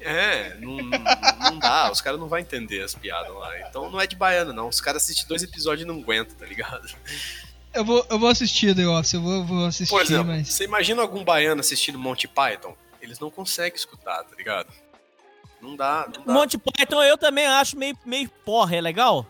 é, 0.00 0.56
não, 0.60 0.76
não 0.76 1.58
dá, 1.58 1.90
os 1.90 2.00
caras 2.00 2.20
não 2.20 2.28
vão 2.28 2.38
entender 2.38 2.82
as 2.82 2.94
piadas 2.94 3.34
lá. 3.34 3.68
Então 3.68 3.90
não 3.90 4.00
é 4.00 4.06
de 4.06 4.16
baiano 4.16 4.52
não, 4.52 4.68
os 4.68 4.80
caras 4.80 5.02
assistem 5.02 5.26
dois 5.26 5.42
episódios 5.42 5.84
e 5.84 5.88
não 5.88 6.00
aguentam, 6.00 6.36
tá 6.36 6.46
ligado? 6.46 6.88
Eu 7.74 7.84
vou, 7.84 8.06
eu 8.08 8.18
vou 8.20 8.28
assistir 8.28 8.74
The 8.74 8.86
Office, 8.86 9.14
eu 9.14 9.20
vou, 9.20 9.44
vou 9.44 9.66
assistir, 9.66 9.90
Por 9.90 10.02
exemplo, 10.02 10.26
mas... 10.26 10.48
você 10.48 10.62
imagina 10.62 11.02
algum 11.02 11.24
baiano 11.24 11.60
assistindo 11.60 11.98
Monty 11.98 12.28
Python? 12.28 12.76
Eles 13.02 13.18
não 13.18 13.30
conseguem 13.30 13.76
escutar, 13.76 14.22
tá 14.22 14.36
ligado? 14.36 14.72
Não 15.60 15.74
dá, 15.74 16.08
não 16.14 16.24
dá. 16.24 16.32
Monty 16.32 16.56
Python 16.56 17.02
eu 17.02 17.18
também 17.18 17.46
acho 17.46 17.76
meio, 17.76 17.98
meio 18.06 18.28
porra, 18.44 18.76
é 18.76 18.80
legal? 18.80 19.26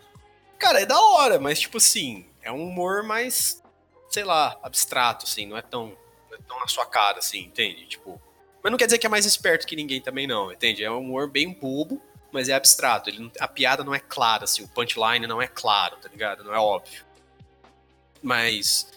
Cara, 0.59 0.79
é 0.79 0.85
da 0.85 0.99
hora, 0.99 1.39
mas 1.39 1.59
tipo 1.59 1.77
assim, 1.77 2.27
é 2.43 2.51
um 2.51 2.67
humor 2.67 3.01
mais, 3.01 3.63
sei 4.09 4.23
lá, 4.23 4.55
abstrato, 4.61 5.25
assim, 5.25 5.47
não 5.47 5.57
é 5.57 5.63
tão, 5.63 5.97
não 6.29 6.37
é 6.37 6.41
tão 6.47 6.59
na 6.59 6.67
sua 6.67 6.85
cara, 6.85 7.17
assim, 7.17 7.39
entende? 7.39 7.87
Tipo, 7.87 8.21
mas 8.61 8.71
não 8.71 8.77
quer 8.77 8.85
dizer 8.85 8.99
que 8.99 9.07
é 9.07 9.09
mais 9.09 9.25
esperto 9.25 9.65
que 9.65 9.75
ninguém 9.75 10.01
também 10.01 10.27
não, 10.27 10.51
entende? 10.51 10.83
É 10.83 10.91
um 10.91 10.99
humor 10.99 11.31
bem 11.31 11.51
bobo, 11.51 11.99
mas 12.31 12.47
é 12.47 12.53
abstrato. 12.53 13.09
Ele, 13.09 13.31
a 13.39 13.47
piada 13.47 13.83
não 13.83 13.95
é 13.95 13.99
clara, 13.99 14.43
assim, 14.43 14.63
o 14.63 14.67
punchline 14.67 15.25
não 15.25 15.41
é 15.41 15.47
claro, 15.47 15.97
tá 15.97 16.07
ligado? 16.09 16.43
Não 16.43 16.53
é 16.53 16.59
óbvio 16.59 17.04
mas 18.25 18.91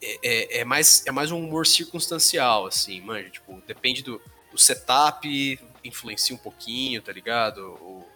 é, 0.00 0.18
é, 0.22 0.58
é, 0.58 0.64
mais, 0.64 1.04
é 1.06 1.10
mais 1.10 1.32
um 1.32 1.42
humor 1.42 1.66
circunstancial, 1.66 2.66
assim, 2.66 3.00
manja, 3.00 3.30
tipo, 3.30 3.62
depende 3.66 4.02
do, 4.02 4.20
do 4.52 4.58
setup, 4.58 5.58
influencia 5.82 6.36
um 6.36 6.38
pouquinho, 6.38 7.00
tá 7.00 7.10
ligado? 7.10 7.60
O, 7.80 8.06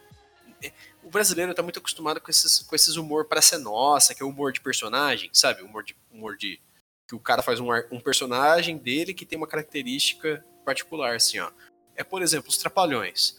é, 0.63 0.71
o 1.03 1.09
brasileiro 1.09 1.55
tá 1.55 1.63
muito 1.63 1.79
acostumado 1.79 2.21
com 2.21 2.29
esses, 2.29 2.59
com 2.59 2.75
esses 2.75 2.97
humor 2.97 3.25
para 3.25 3.41
ser 3.41 3.57
nossa, 3.57 4.13
que 4.13 4.21
é 4.21 4.25
humor 4.25 4.53
de 4.53 4.61
personagem, 4.61 5.31
sabe? 5.33 5.63
Humor 5.63 5.83
de, 5.83 5.97
humor 6.11 6.37
de 6.37 6.61
que 7.07 7.15
o 7.15 7.19
cara 7.19 7.41
faz 7.41 7.59
um, 7.59 7.69
um 7.91 7.99
personagem 7.99 8.77
dele 8.77 9.15
que 9.15 9.25
tem 9.25 9.37
uma 9.37 9.47
característica 9.47 10.45
particular, 10.63 11.15
assim, 11.15 11.39
ó. 11.39 11.51
É, 11.95 12.03
por 12.03 12.21
exemplo, 12.21 12.49
os 12.49 12.57
Trapalhões. 12.57 13.35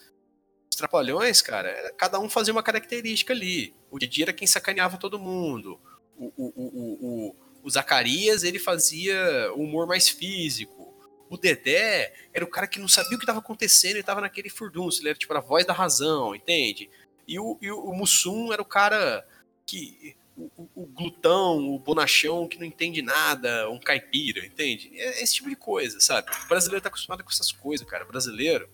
Os 0.69 0.77
Trapalhões, 0.77 1.41
cara, 1.41 1.95
cada 1.97 2.19
um 2.19 2.29
fazia 2.29 2.53
uma 2.53 2.63
característica 2.63 3.33
ali. 3.33 3.73
O 3.89 4.01
Didi 4.01 4.25
era 4.25 4.33
quem 4.33 4.49
sacaneava 4.49 4.99
todo 4.99 5.17
mundo 5.17 5.81
o, 6.17 6.33
o, 6.37 6.53
o, 6.57 7.37
o, 7.63 7.71
Zacarias 7.71 8.43
ele 8.43 8.59
fazia 8.59 9.53
humor 9.55 9.87
mais 9.87 10.09
físico. 10.09 10.93
O 11.29 11.37
Dedé 11.37 12.13
era 12.33 12.45
o 12.45 12.49
cara 12.49 12.67
que 12.67 12.79
não 12.79 12.89
sabia 12.89 13.17
o 13.17 13.19
que 13.19 13.25
estava 13.25 13.39
acontecendo, 13.39 13.93
ele 13.93 14.01
estava 14.01 14.21
naquele 14.21 14.51
furdunço, 14.51 15.01
ele 15.01 15.09
era 15.09 15.19
tipo 15.19 15.33
a 15.35 15.41
voz 15.41 15.65
da 15.65 15.73
razão, 15.73 16.35
entende? 16.35 16.91
E 17.27 17.39
o, 17.39 17.59
e 17.61 17.71
o 17.71 17.93
Mussum 17.93 18.53
era 18.53 18.61
o 18.61 18.67
cara 18.67 19.27
que. 19.67 20.17
O, 20.35 20.67
o, 20.75 20.87
glutão, 20.87 21.75
o 21.75 21.79
bonachão 21.79 22.49
que 22.49 22.59
não 22.59 22.65
entende 22.65 23.03
nada, 23.03 23.69
um 23.69 23.79
caipira, 23.79 24.45
entende? 24.45 24.91
É 24.95 25.23
esse 25.23 25.35
tipo 25.35 25.49
de 25.49 25.55
coisa, 25.55 26.01
sabe? 26.01 26.31
O 26.45 26.49
brasileiro 26.49 26.83
tá 26.83 26.89
acostumado 26.89 27.23
com 27.23 27.31
essas 27.31 27.53
coisas, 27.53 27.87
cara. 27.87 28.05
O 28.05 28.09
brasileiro. 28.09 28.69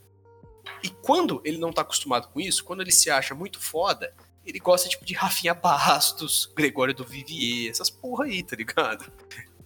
E 0.84 0.88
quando 0.88 1.42
ele 1.44 1.58
não 1.58 1.72
tá 1.72 1.82
acostumado 1.82 2.28
com 2.28 2.40
isso, 2.40 2.64
quando 2.64 2.80
ele 2.80 2.92
se 2.92 3.10
acha 3.10 3.34
muito 3.34 3.60
foda, 3.60 4.14
ele 4.48 4.58
gosta, 4.58 4.88
tipo, 4.88 5.04
de 5.04 5.12
Rafinha 5.12 5.52
Bastos, 5.52 6.50
Gregório 6.56 6.94
do 6.94 7.04
Vivier, 7.04 7.70
essas 7.70 7.90
porra 7.90 8.24
aí, 8.24 8.42
tá 8.42 8.56
ligado? 8.56 9.12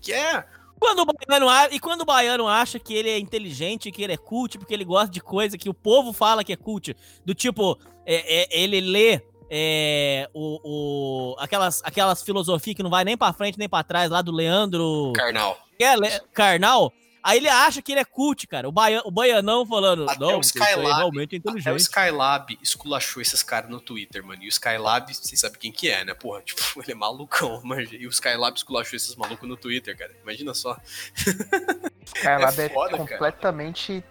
Que 0.00 0.12
é. 0.12 0.44
Quando 0.80 1.02
o 1.02 1.06
baiano, 1.06 1.46
e 1.70 1.78
quando 1.78 2.00
o 2.00 2.04
baiano 2.04 2.48
acha 2.48 2.76
que 2.80 2.92
ele 2.92 3.08
é 3.08 3.16
inteligente, 3.16 3.92
que 3.92 4.02
ele 4.02 4.14
é 4.14 4.16
cult, 4.16 4.58
porque 4.58 4.74
ele 4.74 4.84
gosta 4.84 5.08
de 5.08 5.20
coisa 5.20 5.56
que 5.56 5.68
o 5.68 5.74
povo 5.74 6.12
fala 6.12 6.42
que 6.42 6.52
é 6.52 6.56
cult, 6.56 6.96
do 7.24 7.32
tipo, 7.32 7.78
é, 8.04 8.42
é, 8.42 8.60
ele 8.60 8.80
lê 8.80 9.22
é, 9.48 10.28
o, 10.34 10.58
o, 10.64 11.36
aquelas, 11.38 11.80
aquelas 11.84 12.20
filosofias 12.20 12.74
que 12.74 12.82
não 12.82 12.90
vai 12.90 13.04
nem 13.04 13.16
pra 13.16 13.32
frente 13.32 13.56
nem 13.56 13.68
pra 13.68 13.84
trás, 13.84 14.10
lá 14.10 14.20
do 14.20 14.32
Leandro... 14.32 15.12
Carnal. 15.14 15.56
É, 15.78 15.94
Le, 15.94 16.20
Carnal, 16.32 16.92
Aí 17.22 17.38
ele 17.38 17.48
acha 17.48 17.80
que 17.80 17.92
ele 17.92 18.00
é 18.00 18.04
cult, 18.04 18.46
cara. 18.46 18.68
O, 18.68 18.72
baia, 18.72 19.00
o 19.04 19.10
baianão 19.10 19.64
falando, 19.64 20.10
até 20.10 20.18
não, 20.18 20.38
o 20.38 20.40
Skylab, 20.40 20.96
realmente 20.96 21.36
é 21.36 21.38
inteligente. 21.38 21.68
Até 21.68 21.72
o 21.72 21.76
Skylab 21.76 22.58
esculachou 22.60 23.22
esses 23.22 23.42
caras 23.42 23.70
no 23.70 23.80
Twitter, 23.80 24.24
mano. 24.24 24.42
E 24.42 24.46
o 24.46 24.48
Skylab, 24.48 25.14
vocês 25.14 25.38
sabem 25.38 25.58
quem 25.58 25.70
que 25.70 25.88
é, 25.88 26.04
né? 26.04 26.14
Porra, 26.14 26.42
tipo, 26.46 26.60
ele 26.82 26.92
é 26.92 26.94
malucão, 26.94 27.60
mano. 27.62 27.82
E 27.82 28.06
o 28.06 28.10
Skylab 28.10 28.56
esculachou 28.56 28.96
esses 28.96 29.14
malucos 29.14 29.48
no 29.48 29.56
Twitter, 29.56 29.96
cara. 29.96 30.12
Imagina 30.22 30.52
só. 30.52 30.76
Skylab 32.04 32.58
é, 32.60 32.68
foda, 32.68 32.96
é 32.96 32.98
completamente 32.98 34.04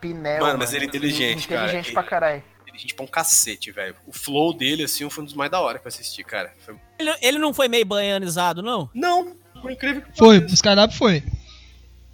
pinel. 0.00 0.42
Mano, 0.42 0.58
mas 0.58 0.74
ele 0.74 0.84
é 0.84 0.88
inteligente, 0.88 1.48
cara. 1.48 1.68
Inteligente 1.68 1.92
pra 1.92 2.02
caralho 2.02 2.42
inteligente 2.76 2.94
pra 2.94 3.04
um 3.04 3.08
cacete, 3.08 3.70
velho. 3.70 3.96
O 4.06 4.12
flow 4.12 4.52
dele, 4.52 4.84
assim, 4.84 5.08
foi 5.08 5.22
um 5.22 5.24
dos 5.24 5.34
mais 5.34 5.50
da 5.50 5.60
hora 5.60 5.78
que 5.78 5.86
eu 5.86 5.88
assisti, 5.88 6.22
cara. 6.22 6.52
Foi... 6.64 6.76
Ele, 6.98 7.14
ele 7.22 7.38
não 7.38 7.54
foi 7.54 7.68
meio 7.68 7.86
baianizado, 7.86 8.62
não? 8.62 8.90
Não, 8.92 9.34
por 9.60 9.70
incrível 9.70 10.02
que 10.02 10.16
Foi, 10.16 10.38
o 10.38 10.46
Skylab 10.46 10.94
foi. 10.94 11.22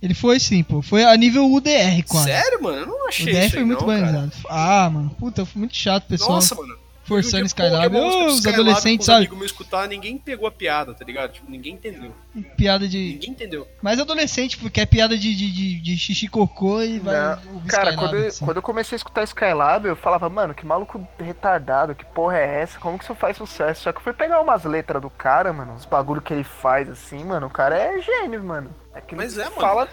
Ele 0.03 0.15
foi 0.15 0.41
sim, 0.41 0.65
pô. 0.65 0.83
Foi 0.83 1.05
a 1.05 1.17
nível 1.17 1.51
UDR, 1.51 2.03
quase. 2.09 2.27
Sério, 2.27 2.61
mano? 2.61 2.79
Eu 2.79 2.87
não 2.87 3.09
achei 3.09 3.33
O 3.33 3.37
UDR 3.37 3.51
foi 3.51 3.65
muito 3.65 3.87
bem 3.87 3.99
analisado. 3.99 4.33
Ah, 4.49 4.91
mano. 4.91 5.11
Puta, 5.11 5.47
foi 5.47 5.61
muito 5.61 5.77
chato, 5.77 6.09
pessoal. 6.09 6.33
Nossa, 6.33 6.57
mano. 6.57 6.77
forçando 7.05 7.47
Skylab. 7.47 7.95
Oh, 7.97 8.27
os 8.27 8.45
adolescentes, 8.45 9.07
sabe? 9.07 9.29
me 9.29 9.47
escutar, 9.47 9.87
ninguém 9.87 10.19
pegou 10.19 10.49
a 10.49 10.51
piada, 10.51 10.93
tá 10.93 11.05
ligado? 11.05 11.35
Tipo, 11.35 11.49
ninguém 11.49 11.75
entendeu. 11.75 12.13
Piada 12.57 12.89
de. 12.89 12.99
Ninguém 12.99 13.31
entendeu. 13.31 13.69
Mas 13.81 14.01
adolescente, 14.01 14.59
porque 14.59 14.81
é 14.81 14.87
piada 14.87 15.17
de, 15.17 15.35
de, 15.37 15.53
de, 15.53 15.81
de 15.81 15.99
xixi 15.99 16.27
cocô 16.27 16.83
e 16.83 16.99
vai. 16.99 17.15
Cara, 17.15 17.41
Skylab, 17.67 17.97
quando, 17.97 18.17
eu, 18.17 18.27
assim. 18.27 18.45
quando 18.45 18.57
eu 18.57 18.63
comecei 18.63 18.97
a 18.97 18.99
escutar 18.99 19.23
Skylab, 19.23 19.87
eu 19.87 19.95
falava, 19.95 20.29
mano, 20.29 20.53
que 20.53 20.67
maluco 20.67 21.07
retardado, 21.19 21.95
que 21.95 22.05
porra 22.05 22.39
é 22.39 22.63
essa? 22.63 22.81
Como 22.81 22.99
que 22.99 23.05
isso 23.05 23.15
faz 23.15 23.37
sucesso? 23.37 23.83
Só 23.83 23.93
que 23.93 23.99
eu 23.99 24.03
fui 24.03 24.13
pegar 24.13 24.41
umas 24.41 24.65
letras 24.65 25.01
do 25.01 25.11
cara, 25.11 25.53
mano, 25.53 25.75
os 25.75 25.85
bagulho 25.85 26.21
que 26.21 26.33
ele 26.33 26.45
faz 26.45 26.89
assim, 26.89 27.23
mano. 27.23 27.47
O 27.47 27.51
cara 27.51 27.77
é 27.77 28.01
gênio, 28.01 28.43
mano. 28.43 28.82
É 28.95 29.01
que 29.01 29.15
Mas 29.15 29.39
é, 29.39 29.45
mano. 29.45 29.61
Fala, 29.61 29.89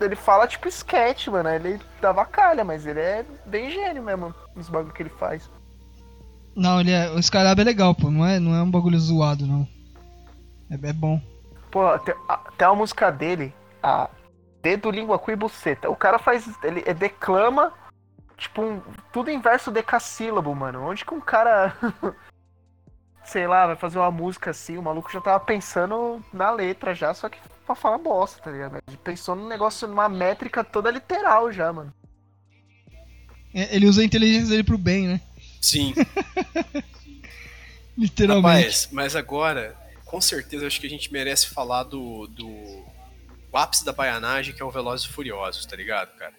ele 0.00 0.16
fala 0.16 0.46
tipo 0.46 0.68
sketch, 0.68 1.28
mano. 1.28 1.48
Ele 1.48 1.80
dava 2.00 2.24
calha, 2.24 2.64
mas 2.64 2.86
ele 2.86 3.00
é 3.00 3.24
bem 3.46 3.70
gênio 3.70 4.02
mesmo, 4.02 4.34
os 4.56 4.68
bagulho 4.68 4.92
que 4.92 5.02
ele 5.02 5.10
faz. 5.10 5.48
Não, 6.54 6.80
ele 6.80 6.90
é, 6.90 7.10
o 7.10 7.18
Skylab 7.18 7.60
é 7.60 7.64
legal, 7.64 7.94
pô. 7.94 8.10
Não 8.10 8.26
é, 8.26 8.38
não 8.38 8.54
é 8.54 8.62
um 8.62 8.70
bagulho 8.70 8.98
zoado, 8.98 9.46
não. 9.46 9.66
É, 10.70 10.88
é 10.88 10.92
bom. 10.92 11.20
Pô, 11.70 11.98
tem, 12.00 12.14
tem 12.58 12.68
uma 12.68 12.76
música 12.76 13.10
dele, 13.10 13.54
a 13.82 14.10
Dedo, 14.62 14.90
Língua, 14.90 15.18
Cu 15.18 15.30
e 15.30 15.36
Buceta. 15.36 15.90
O 15.90 15.96
cara 15.96 16.18
faz. 16.18 16.46
Ele, 16.62 16.80
ele 16.80 16.94
declama, 16.94 17.72
tipo, 18.36 18.62
um, 18.62 18.80
tudo 19.12 19.30
em 19.30 19.40
verso 19.40 19.70
decassílabo, 19.70 20.54
mano. 20.54 20.82
Onde 20.82 21.04
que 21.04 21.14
um 21.14 21.20
cara. 21.20 21.74
sei 23.24 23.46
lá, 23.46 23.66
vai 23.66 23.76
fazer 23.76 23.98
uma 23.98 24.10
música 24.10 24.50
assim, 24.50 24.76
o 24.76 24.82
maluco 24.82 25.12
já 25.12 25.20
tava 25.20 25.40
pensando 25.40 26.24
na 26.32 26.50
letra 26.50 26.94
já, 26.94 27.12
só 27.14 27.28
que 27.28 27.38
pra 27.64 27.74
falar 27.74 27.98
bosta, 27.98 28.42
tá 28.42 28.50
ligado? 28.50 28.82
Ele 28.86 28.96
pensou 28.98 29.34
num 29.34 29.48
negócio, 29.48 29.86
numa 29.88 30.08
métrica 30.08 30.64
toda 30.64 30.90
literal 30.90 31.52
já, 31.52 31.72
mano. 31.72 31.92
É, 33.54 33.74
ele 33.74 33.86
usa 33.86 34.02
a 34.02 34.04
inteligência 34.04 34.48
dele 34.48 34.64
pro 34.64 34.78
bem, 34.78 35.06
né? 35.08 35.20
Sim. 35.60 35.94
Literalmente. 37.96 38.64
Rapaz, 38.64 38.88
mas 38.90 39.14
agora, 39.14 39.76
com 40.04 40.20
certeza, 40.20 40.66
acho 40.66 40.80
que 40.80 40.86
a 40.86 40.90
gente 40.90 41.12
merece 41.12 41.48
falar 41.48 41.84
do, 41.84 42.26
do 42.26 42.46
o 43.52 43.56
ápice 43.56 43.84
da 43.84 43.92
baianagem, 43.92 44.54
que 44.54 44.62
é 44.62 44.64
o 44.64 44.70
Velozes 44.70 45.06
e 45.06 45.12
Furiosos, 45.12 45.66
tá 45.66 45.76
ligado, 45.76 46.16
cara? 46.16 46.32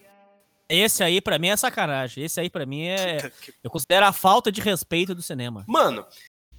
Esse 0.67 1.03
aí, 1.03 1.21
pra 1.21 1.37
mim, 1.37 1.49
é 1.49 1.57
sacanagem. 1.57 2.23
Esse 2.23 2.39
aí, 2.39 2.49
pra 2.49 2.65
mim, 2.65 2.87
é. 2.87 3.31
Eu 3.63 3.69
considero 3.69 4.05
a 4.05 4.11
falta 4.11 4.51
de 4.51 4.61
respeito 4.61 5.13
do 5.13 5.21
cinema. 5.21 5.63
Mano. 5.67 6.05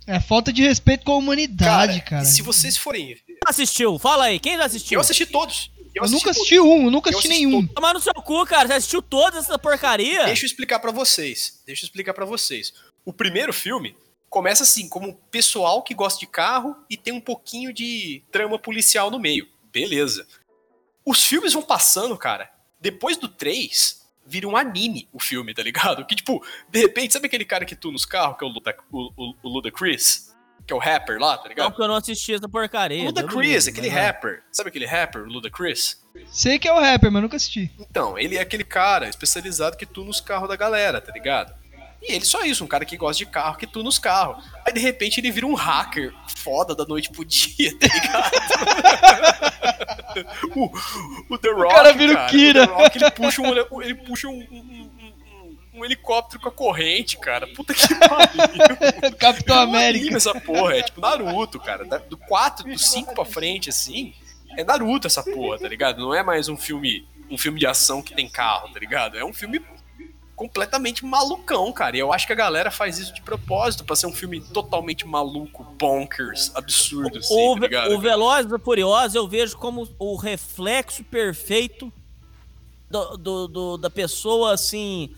É 0.07 0.21
falta 0.21 0.53
de 0.53 0.63
respeito 0.63 1.05
com 1.05 1.13
a 1.13 1.17
humanidade, 1.17 2.01
cara. 2.01 2.23
cara. 2.23 2.25
se 2.25 2.43
vocês 2.43 2.77
forem. 2.77 3.17
Assistiu? 3.47 3.99
Fala 3.99 4.25
aí, 4.25 4.39
quem 4.39 4.57
já 4.57 4.65
assistiu? 4.65 4.97
Eu 4.97 5.01
assisti 5.01 5.27
todos. 5.27 5.71
Eu, 5.95 6.05
eu 6.05 6.11
nunca 6.11 6.31
assisti 6.31 6.59
um, 6.59 6.85
eu 6.87 6.91
nunca 6.91 7.11
assisti, 7.11 7.29
assisti 7.29 7.47
nenhum. 7.47 7.67
Tomar 7.69 7.95
no 7.95 8.01
seu 8.01 8.13
cu, 8.15 8.45
cara. 8.45 8.67
Você 8.69 8.75
assistiu 8.75 9.01
toda 9.01 9.39
essa 9.39 9.59
porcaria? 9.59 10.25
Deixa 10.27 10.45
eu 10.45 10.47
explicar 10.47 10.81
para 10.81 10.91
vocês. 10.91 11.63
Deixa 11.65 11.85
eu 11.85 11.87
explicar 11.87 12.13
para 12.13 12.25
vocês. 12.25 12.75
O 13.05 13.13
primeiro 13.13 13.53
filme 13.53 13.97
começa 14.29 14.65
assim, 14.65 14.89
como 14.89 15.09
um 15.09 15.13
pessoal 15.13 15.83
que 15.83 15.95
gosta 15.95 16.19
de 16.19 16.27
carro 16.27 16.77
e 16.91 16.97
tem 16.97 17.13
um 17.13 17.21
pouquinho 17.21 17.73
de 17.73 18.23
trama 18.33 18.59
policial 18.59 19.11
no 19.11 19.21
meio. 19.21 19.47
Beleza. 19.73 20.27
Os 21.05 21.25
filmes 21.25 21.53
vão 21.53 21.63
passando, 21.63 22.17
cara. 22.17 22.51
Depois 22.81 23.17
do 23.17 23.29
3, 23.29 24.04
vira 24.27 24.49
um 24.49 24.57
anime 24.57 25.09
o 25.13 25.21
filme, 25.21 25.55
tá 25.55 25.63
ligado? 25.63 26.05
Que, 26.07 26.15
tipo, 26.15 26.45
de 26.69 26.81
repente, 26.81 27.13
sabe 27.13 27.27
aquele 27.27 27.45
cara 27.45 27.65
que 27.65 27.77
tu 27.77 27.93
nos 27.93 28.05
carros, 28.05 28.37
que 28.39 28.45
é 28.45 28.49
o, 28.49 28.51
Luda, 28.51 28.77
o, 28.91 29.11
o, 29.17 29.35
o 29.43 29.49
Ludacris? 29.49 30.35
que 30.67 30.73
é 30.73 30.77
o 30.77 30.79
rapper 30.79 31.19
lá, 31.19 31.37
tá 31.37 31.49
ligado? 31.49 31.65
Não, 31.65 31.71
porque 31.71 31.83
eu 31.83 31.89
não 31.89 31.97
assisti 31.97 32.35
essa 32.35 32.49
porcaria. 32.49 33.05
Luda 33.05 33.25
Chris, 33.25 33.69
aquele 33.69 33.91
né? 33.91 34.07
rapper. 34.07 34.43
Sabe 34.51 34.71
aquele 34.71 34.87
rapper, 34.87 35.25
Luda 35.25 35.51
Chris? 35.51 36.03
Sei 36.29 36.59
que 36.59 36.67
é 36.67 36.73
o 36.73 36.81
rapper, 36.81 37.11
mas 37.11 37.23
nunca 37.23 37.37
assisti. 37.37 37.71
Então, 37.79 38.19
ele 38.19 38.37
é 38.37 38.41
aquele 38.41 38.65
cara 38.65 39.09
especializado 39.09 39.77
que 39.77 39.85
tu 39.85 40.05
nos 40.05 40.21
carros 40.21 40.49
da 40.49 40.57
galera, 40.57 41.01
tá 41.01 41.13
ligado? 41.13 41.55
E 42.07 42.13
ele 42.13 42.25
só 42.25 42.45
isso, 42.45 42.63
um 42.63 42.67
cara 42.67 42.85
que 42.85 42.97
gosta 42.97 43.25
de 43.25 43.31
carro, 43.31 43.57
que 43.57 43.67
tu 43.67 43.83
nos 43.83 43.99
carros. 43.99 44.45
Aí 44.67 44.73
de 44.73 44.81
repente 44.81 45.21
ele 45.21 45.31
vira 45.31 45.47
um 45.47 45.55
hacker 45.55 46.13
foda 46.37 46.75
da 46.75 46.85
noite 46.85 47.11
pro 47.11 47.25
dia, 47.27 47.73
tá 47.79 47.87
ligado? 47.87 48.31
o, 50.55 50.71
o 51.35 51.39
The 51.39 51.51
Rock. 51.51 51.65
O 51.73 51.77
cara 51.77 51.93
vira 51.95 52.25
o 52.25 52.27
Kira. 52.29 52.65
O 52.65 52.67
The 52.67 52.73
Rock, 52.73 52.99
ele 52.99 53.11
puxa 53.11 53.43
um, 53.43 53.83
ele 53.83 53.95
puxa 53.95 54.29
um, 54.29 54.39
um 54.51 54.85
um 55.75 55.85
helicóptero 55.85 56.41
com 56.41 56.49
a 56.49 56.53
corrente, 56.53 57.19
cara. 57.19 57.49
Puta 57.49 57.75
que 57.75 57.95
pariu. 57.99 59.17
Capitão 59.19 59.59
América. 59.59 60.17
essa 60.17 60.33
porra, 60.41 60.77
é 60.77 60.83
tipo 60.83 61.01
Naruto, 61.01 61.59
cara. 61.59 61.85
Do 62.09 62.17
4, 62.17 62.71
do 62.71 62.79
5 62.79 63.13
pra 63.13 63.25
frente, 63.25 63.71
assim, 63.71 64.15
é 64.57 64.63
Naruto 64.63 65.09
essa 65.09 65.23
porra, 65.23 65.59
tá 65.59 65.69
ligado? 65.69 65.99
Não 65.99 66.15
é 66.15 66.23
mais 66.23 66.49
um 66.49 66.57
filme, 66.57 67.07
um 67.29 67.37
filme 67.37 67.59
de 67.59 67.67
ação 67.67 68.01
que 68.01 68.15
tem 68.15 68.29
carro, 68.29 68.73
tá 68.73 68.79
ligado? 68.79 69.19
É 69.19 69.25
um 69.25 69.33
filme 69.33 69.61
completamente 70.37 71.05
malucão, 71.05 71.73
cara. 71.73 71.97
E 71.97 72.01
eu 72.01 72.13
acho 72.13 72.27
que 72.27 72.33
a 72.33 72.37
galera 72.37 72.71
faz 72.71 72.99
isso 72.99 73.15
de 73.15 73.23
propósito 73.23 73.85
para 73.85 73.97
ser 73.97 74.07
um 74.07 74.13
filme 74.13 74.41
totalmente 74.41 75.07
maluco, 75.07 75.65
bonkers, 75.79 76.51
absurdo, 76.55 77.19
assim, 77.19 77.35
o, 77.35 77.55
tá 77.55 77.61
ligado? 77.61 77.95
O 77.95 78.01
Velozes 78.01 78.51
e 78.53 78.59
Furiosos 78.59 79.15
eu 79.15 79.29
vejo 79.29 79.57
como 79.57 79.89
o 79.99 80.17
reflexo 80.17 81.05
perfeito 81.05 81.93
do, 82.91 83.17
do, 83.17 83.49
do, 83.49 83.77
da 83.77 83.91
pessoa, 83.91 84.53
assim, 84.55 85.15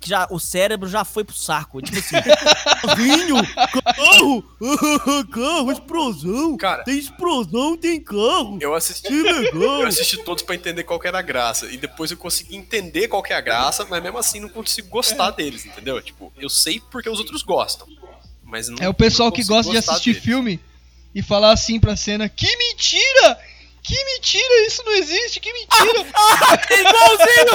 que 0.00 0.08
já, 0.08 0.26
o 0.30 0.38
cérebro 0.38 0.88
já 0.88 1.04
foi 1.04 1.24
pro 1.24 1.34
saco. 1.34 1.82
Tipo 1.82 1.98
assim, 1.98 2.16
vinho, 2.96 3.36
carro, 3.84 4.42
carro, 5.30 5.72
explosão. 5.72 6.56
Cara, 6.56 6.84
tem 6.84 6.98
explosão, 6.98 7.76
tem 7.76 8.00
carro. 8.00 8.58
Eu 8.60 8.74
assisti, 8.74 9.12
legal. 9.12 9.82
eu 9.82 9.86
assisti 9.86 10.18
todos 10.18 10.42
para 10.42 10.54
entender 10.54 10.84
qual 10.84 10.98
que 10.98 11.08
era 11.08 11.18
a 11.18 11.22
graça. 11.22 11.66
E 11.66 11.76
depois 11.76 12.10
eu 12.10 12.16
consegui 12.16 12.56
entender 12.56 13.08
qual 13.08 13.22
que 13.22 13.32
é 13.32 13.36
a 13.36 13.40
graça, 13.40 13.86
mas 13.88 14.02
mesmo 14.02 14.18
assim 14.18 14.40
não 14.40 14.48
consigo 14.48 14.88
gostar 14.88 15.28
é. 15.28 15.32
deles, 15.32 15.66
entendeu? 15.66 16.00
Tipo, 16.00 16.32
eu 16.38 16.48
sei 16.48 16.80
porque 16.90 17.08
os 17.08 17.18
outros 17.18 17.42
gostam. 17.42 17.86
Mas 18.42 18.68
não, 18.68 18.78
é 18.80 18.88
o 18.88 18.94
pessoal 18.94 19.30
que 19.30 19.44
gosta 19.44 19.70
de 19.70 19.78
assistir 19.78 20.12
deles. 20.12 20.24
filme 20.24 20.60
e 21.14 21.22
falar 21.22 21.52
assim 21.52 21.78
pra 21.78 21.96
cena: 21.96 22.28
Que 22.28 22.56
mentira! 22.56 23.38
Que 23.88 24.04
mentira, 24.04 24.66
isso 24.66 24.82
não 24.84 24.92
existe, 24.92 25.40
que 25.40 25.50
mentira! 25.50 26.06
Ah, 26.14 26.58
igualzinho! 26.74 27.54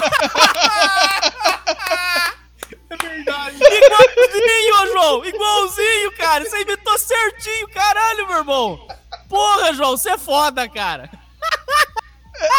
é 2.90 2.96
verdade. 2.98 3.56
Igualzinho, 3.58 4.88
João! 4.94 5.26
Igualzinho, 5.26 6.12
cara! 6.18 6.44
Você 6.44 6.60
inventou 6.60 6.98
certinho, 6.98 7.68
caralho, 7.70 8.28
meu 8.28 8.38
irmão! 8.38 8.88
Porra, 9.30 9.74
João, 9.76 9.92
você 9.92 10.10
é 10.10 10.18
foda, 10.18 10.68
cara! 10.68 11.08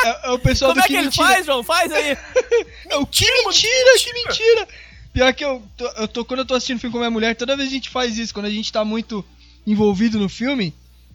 É, 0.05 0.29
é, 0.29 0.31
o 0.31 0.39
pessoal 0.39 0.71
Como 0.71 0.81
do 0.81 0.85
é 0.85 0.87
que, 0.87 0.93
que 0.93 0.99
ele 0.99 1.07
mentira. 1.07 1.27
faz, 1.27 1.47
João? 1.47 1.65
Faz 1.65 1.93
aí! 1.93 2.17
É 2.91 2.97
o 2.97 3.05
que 3.05 3.29
mentira, 3.45 3.99
que 3.99 4.13
mentira! 4.13 4.69
Pior 5.13 5.35
que 5.35 5.45
eu 5.45 5.61
tô, 5.77 5.87
eu 5.89 6.07
tô, 6.07 6.25
quando 6.25 6.41
eu 6.41 6.47
tô 6.47 6.55
assistindo 6.55 6.79
filme 6.79 6.93
com 6.93 6.99
a 6.99 7.01
minha 7.01 7.11
mulher, 7.11 7.35
toda 7.35 7.57
vez 7.57 7.69
a 7.69 7.73
gente 7.73 7.91
faz 7.91 8.17
isso, 8.19 8.33
quando 8.33 8.47
a 8.47 8.51
gente 8.51 8.71
tá 8.73 8.85
muito 8.85 9.25
envolvido 9.67 10.17
no 10.17 10.29
filme, 10.29 10.73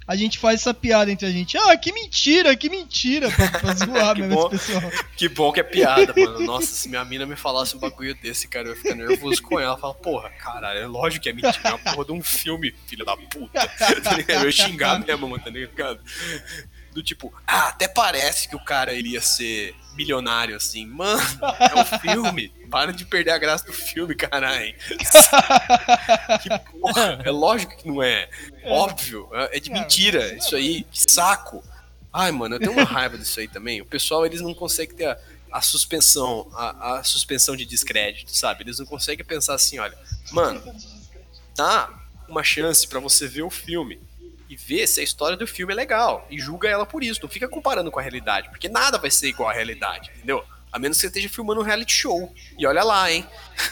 a 0.09 0.15
gente 0.15 0.39
faz 0.39 0.61
essa 0.61 0.73
piada 0.73 1.11
entre 1.11 1.27
a 1.27 1.29
gente. 1.29 1.55
Ah, 1.55 1.77
que 1.77 1.93
mentira, 1.93 2.55
que 2.55 2.67
mentira. 2.67 3.29
Pra, 3.29 3.47
pra 3.59 3.73
zoar 3.77 4.17
mesmo 4.17 4.33
bom, 4.33 4.49
esse 4.51 4.73
pessoal. 4.73 4.91
Que 5.15 5.29
bom 5.29 5.51
que 5.51 5.59
é 5.59 5.63
piada, 5.63 6.11
mano. 6.17 6.39
Nossa, 6.39 6.65
se 6.65 6.89
minha 6.89 7.05
mina 7.05 7.27
me 7.27 7.35
falasse 7.35 7.75
um 7.75 7.79
bagulho 7.79 8.15
desse, 8.15 8.47
cara, 8.47 8.69
eu 8.69 8.71
ia 8.71 8.75
ficar 8.81 8.95
nervoso 8.95 9.39
com 9.43 9.59
ela. 9.59 9.77
Fala, 9.77 9.93
porra, 9.93 10.31
caralho, 10.31 10.79
é 10.79 10.87
lógico 10.87 11.21
que 11.21 11.29
é 11.29 11.33
mentira. 11.33 11.59
É 11.63 11.69
uma 11.69 11.77
porra 11.77 12.05
de 12.05 12.11
um 12.11 12.23
filme, 12.23 12.73
filha 12.87 13.05
da 13.05 13.15
puta. 13.15 13.69
Tá 13.79 14.17
eu 14.27 14.45
ia 14.45 14.51
xingar 14.51 14.99
mesmo, 14.99 15.29
mano, 15.29 15.43
tá 15.43 15.49
ligado? 15.51 15.99
Do 16.93 17.03
tipo, 17.03 17.33
ah, 17.45 17.69
até 17.69 17.87
parece 17.87 18.47
que 18.49 18.55
o 18.55 18.63
cara 18.63 18.93
iria 18.93 19.21
ser 19.21 19.75
milionário, 19.93 20.55
assim. 20.55 20.85
Mano, 20.85 21.21
é 21.59 21.75
um 21.79 21.85
filme. 21.99 22.49
Para 22.69 22.93
de 22.93 23.03
perder 23.03 23.31
a 23.31 23.37
graça 23.37 23.65
do 23.65 23.73
filme, 23.73 24.15
caralho. 24.15 24.73
que 26.41 26.49
porra. 26.79 27.19
É 27.23 27.31
lógico 27.31 27.75
que 27.75 27.87
não 27.87 28.01
é. 28.01 28.29
Óbvio. 28.63 29.29
É 29.51 29.59
de 29.59 29.71
mentira. 29.71 30.35
Isso 30.35 30.55
aí. 30.55 30.83
Que 30.83 31.11
saco. 31.11 31.63
Ai, 32.11 32.31
mano, 32.31 32.55
eu 32.55 32.59
tenho 32.59 32.71
uma 32.71 32.83
raiva 32.83 33.17
disso 33.17 33.39
aí 33.39 33.47
também. 33.47 33.81
O 33.81 33.85
pessoal, 33.85 34.25
eles 34.25 34.41
não 34.41 34.53
conseguem 34.53 34.95
ter 34.95 35.05
a, 35.05 35.17
a 35.51 35.61
suspensão, 35.61 36.49
a, 36.53 36.95
a, 36.95 37.03
suspensão 37.03 37.55
de 37.55 37.65
descrédito, 37.65 38.35
sabe? 38.35 38.63
Eles 38.63 38.79
não 38.79 38.85
conseguem 38.85 39.23
pensar 39.23 39.53
assim, 39.53 39.77
olha, 39.77 39.97
mano, 40.31 40.61
dá 41.55 41.89
uma 42.27 42.43
chance 42.43 42.87
para 42.87 42.99
você 42.99 43.27
ver 43.27 43.43
o 43.43 43.49
filme 43.49 43.99
e 44.49 44.55
ver 44.55 44.87
se 44.87 44.99
a 44.99 45.03
história 45.03 45.37
do 45.37 45.45
filme 45.45 45.71
é 45.71 45.75
legal 45.75 46.25
e 46.29 46.39
julga 46.39 46.67
ela 46.67 46.85
por 46.85 47.03
isso. 47.03 47.21
Não 47.21 47.29
fica 47.29 47.47
comparando 47.47 47.91
com 47.91 47.99
a 47.99 48.01
realidade, 48.01 48.49
porque 48.49 48.67
nada 48.67 48.97
vai 48.97 49.11
ser 49.11 49.29
igual 49.29 49.49
à 49.49 49.53
realidade, 49.53 50.11
entendeu? 50.15 50.43
A 50.71 50.77
menos 50.77 50.97
que 50.97 51.01
você 51.01 51.07
esteja 51.07 51.29
filmando 51.29 51.61
um 51.61 51.63
reality 51.63 51.91
show. 51.93 52.33
E 52.57 52.65
olha 52.65 52.83
lá, 52.83 53.11
hein? 53.11 53.25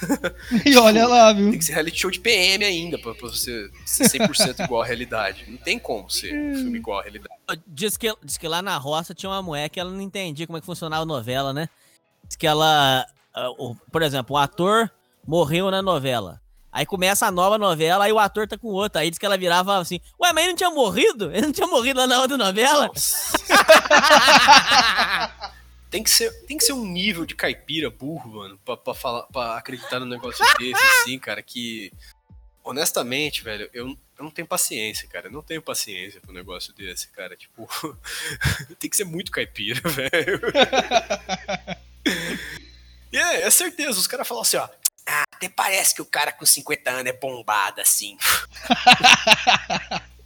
E 0.66 0.76
olha 0.78 1.08
lá, 1.08 1.32
viu? 1.32 1.50
Tem 1.50 1.60
que 1.60 1.66
ser 1.66 1.74
reality 1.74 2.00
show 2.00 2.10
de 2.10 2.20
PM 2.20 2.64
ainda, 2.64 2.98
pra, 2.98 3.14
pra 3.14 3.28
você 3.28 3.70
ser 3.86 4.06
100% 4.06 4.64
igual 4.64 4.82
à 4.82 4.86
realidade. 4.86 5.46
Não 5.48 5.58
tem 5.58 5.78
como 5.78 6.10
ser 6.10 6.34
um 6.34 6.56
filme 6.62 6.78
igual 6.80 7.00
à 7.00 7.04
realidade. 7.04 7.34
Diz 7.68 7.98
que, 7.98 8.12
diz 8.24 8.38
que 8.38 8.48
lá 8.48 8.62
na 8.62 8.78
roça 8.78 9.14
tinha 9.14 9.30
uma 9.30 9.42
mulher 9.42 9.70
que 9.70 9.80
ela 9.80 9.92
não 9.92 10.02
entendia 10.02 10.48
como 10.48 10.58
é 10.58 10.60
que 10.60 10.66
funcionava 10.66 11.04
a 11.04 11.06
novela, 11.06 11.54
né? 11.54 11.70
Diz 12.28 12.36
que 12.36 12.48
ela. 12.48 13.06
Uh, 13.36 13.76
por 13.92 14.02
exemplo, 14.02 14.36
o 14.36 14.40
ator 14.40 14.90
morreu 15.26 15.70
na 15.70 15.84
novela. 15.84 16.42
Aí 16.72 16.86
começa 16.86 17.26
a 17.26 17.32
nova 17.32 17.58
novela, 17.58 18.06
aí 18.06 18.12
o 18.12 18.20
ator 18.20 18.48
tá 18.48 18.58
com 18.58 18.68
outro. 18.68 19.00
Aí 19.00 19.10
diz 19.10 19.18
que 19.18 19.26
ela 19.26 19.38
virava 19.38 19.78
assim, 19.78 20.00
ué, 20.20 20.32
mas 20.34 20.44
ele 20.44 20.52
não 20.52 20.58
tinha 20.58 20.70
morrido? 20.70 21.32
Ele 21.32 21.48
não 21.48 21.52
tinha 21.52 21.68
morrido 21.68 22.00
lá 22.00 22.08
na 22.08 22.22
outra 22.22 22.38
novela? 22.38 22.90
tem, 25.90 26.04
que 26.04 26.10
ser, 26.10 26.32
tem 26.46 26.58
que 26.58 26.64
ser 26.64 26.74
um 26.74 26.86
nível 26.86 27.26
de 27.26 27.36
caipira 27.36 27.90
burro, 27.90 28.30
mano, 28.30 28.60
pra, 28.64 28.78
pra, 28.78 28.94
falar, 28.94 29.24
pra 29.24 29.58
acreditar 29.58 30.00
num 30.00 30.06
negócio 30.06 30.46
desse, 30.60 30.84
assim, 31.02 31.18
cara, 31.18 31.42
que... 31.42 31.92
honestamente, 32.64 33.44
velho, 33.44 33.70
eu, 33.74 33.98
eu 34.18 34.24
não 34.24 34.32
tenho 34.32 34.48
paciência, 34.48 35.08
cara. 35.08 35.28
Eu 35.28 35.32
não 35.32 35.44
tenho 35.44 35.62
paciência 35.62 36.20
pra 36.20 36.32
um 36.32 36.34
negócio 36.34 36.74
desse, 36.74 37.08
cara. 37.10 37.36
Tipo, 37.36 37.68
tem 38.80 38.90
que 38.90 38.98
ser 38.98 39.06
muito 39.06 39.32
caipira, 39.32 39.80
velho. 39.88 40.42
e 43.12 43.18
é, 43.18 43.44
é 43.44 43.50
certeza, 43.50 44.00
os 44.00 44.08
caras 44.08 44.28
falam 44.28 44.42
assim, 44.42 44.58
ó. 44.58 44.68
Ah, 45.08 45.24
até 45.34 45.48
parece 45.48 45.96
que 45.96 46.02
o 46.02 46.06
cara 46.06 46.32
com 46.34 46.46
50 46.46 46.90
anos 46.90 47.06
é 47.06 47.14
bombado 47.14 47.80
assim. 47.82 48.18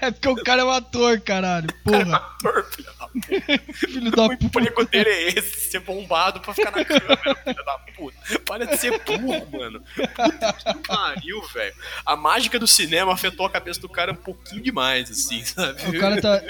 É 0.00 0.10
porque 0.10 0.28
o 0.28 0.36
cara 0.36 0.62
é 0.62 0.64
um 0.64 0.70
ator, 0.70 1.20
caralho. 1.20 1.68
Porra. 1.84 2.04
Cara, 2.04 2.14
é 2.14 2.60
ator, 2.60 2.70
filho 2.70 2.86
da 2.96 3.08
puta. 3.08 3.72
Filho 3.74 4.10
da 4.10 4.24
O 4.24 4.28
puta. 4.30 4.44
emprego 4.44 4.84
dele 4.84 5.10
é 5.10 5.28
esse, 5.38 5.70
ser 5.70 5.80
bombado 5.80 6.40
pra 6.40 6.54
ficar 6.54 6.70
na 6.70 6.84
câmera, 6.84 7.16
filho 7.44 7.64
da 7.64 7.78
puta. 7.96 8.16
Para 8.46 8.66
de 8.66 8.76
ser 8.76 8.98
burro, 9.04 9.46
mano. 9.50 9.82
Puta 10.14 10.52
que 10.52 10.74
pariu, 10.86 11.42
velho. 11.48 11.74
A 12.04 12.14
mágica 12.16 12.58
do 12.58 12.66
cinema 12.66 13.12
afetou 13.12 13.44
a 13.44 13.50
cabeça 13.50 13.80
do 13.80 13.88
cara 13.88 14.12
um 14.12 14.16
pouquinho 14.16 14.62
demais, 14.62 15.10
assim, 15.10 15.44
sabe? 15.44 15.82
O 15.88 16.00
cara 16.00 16.20
tá. 16.20 16.42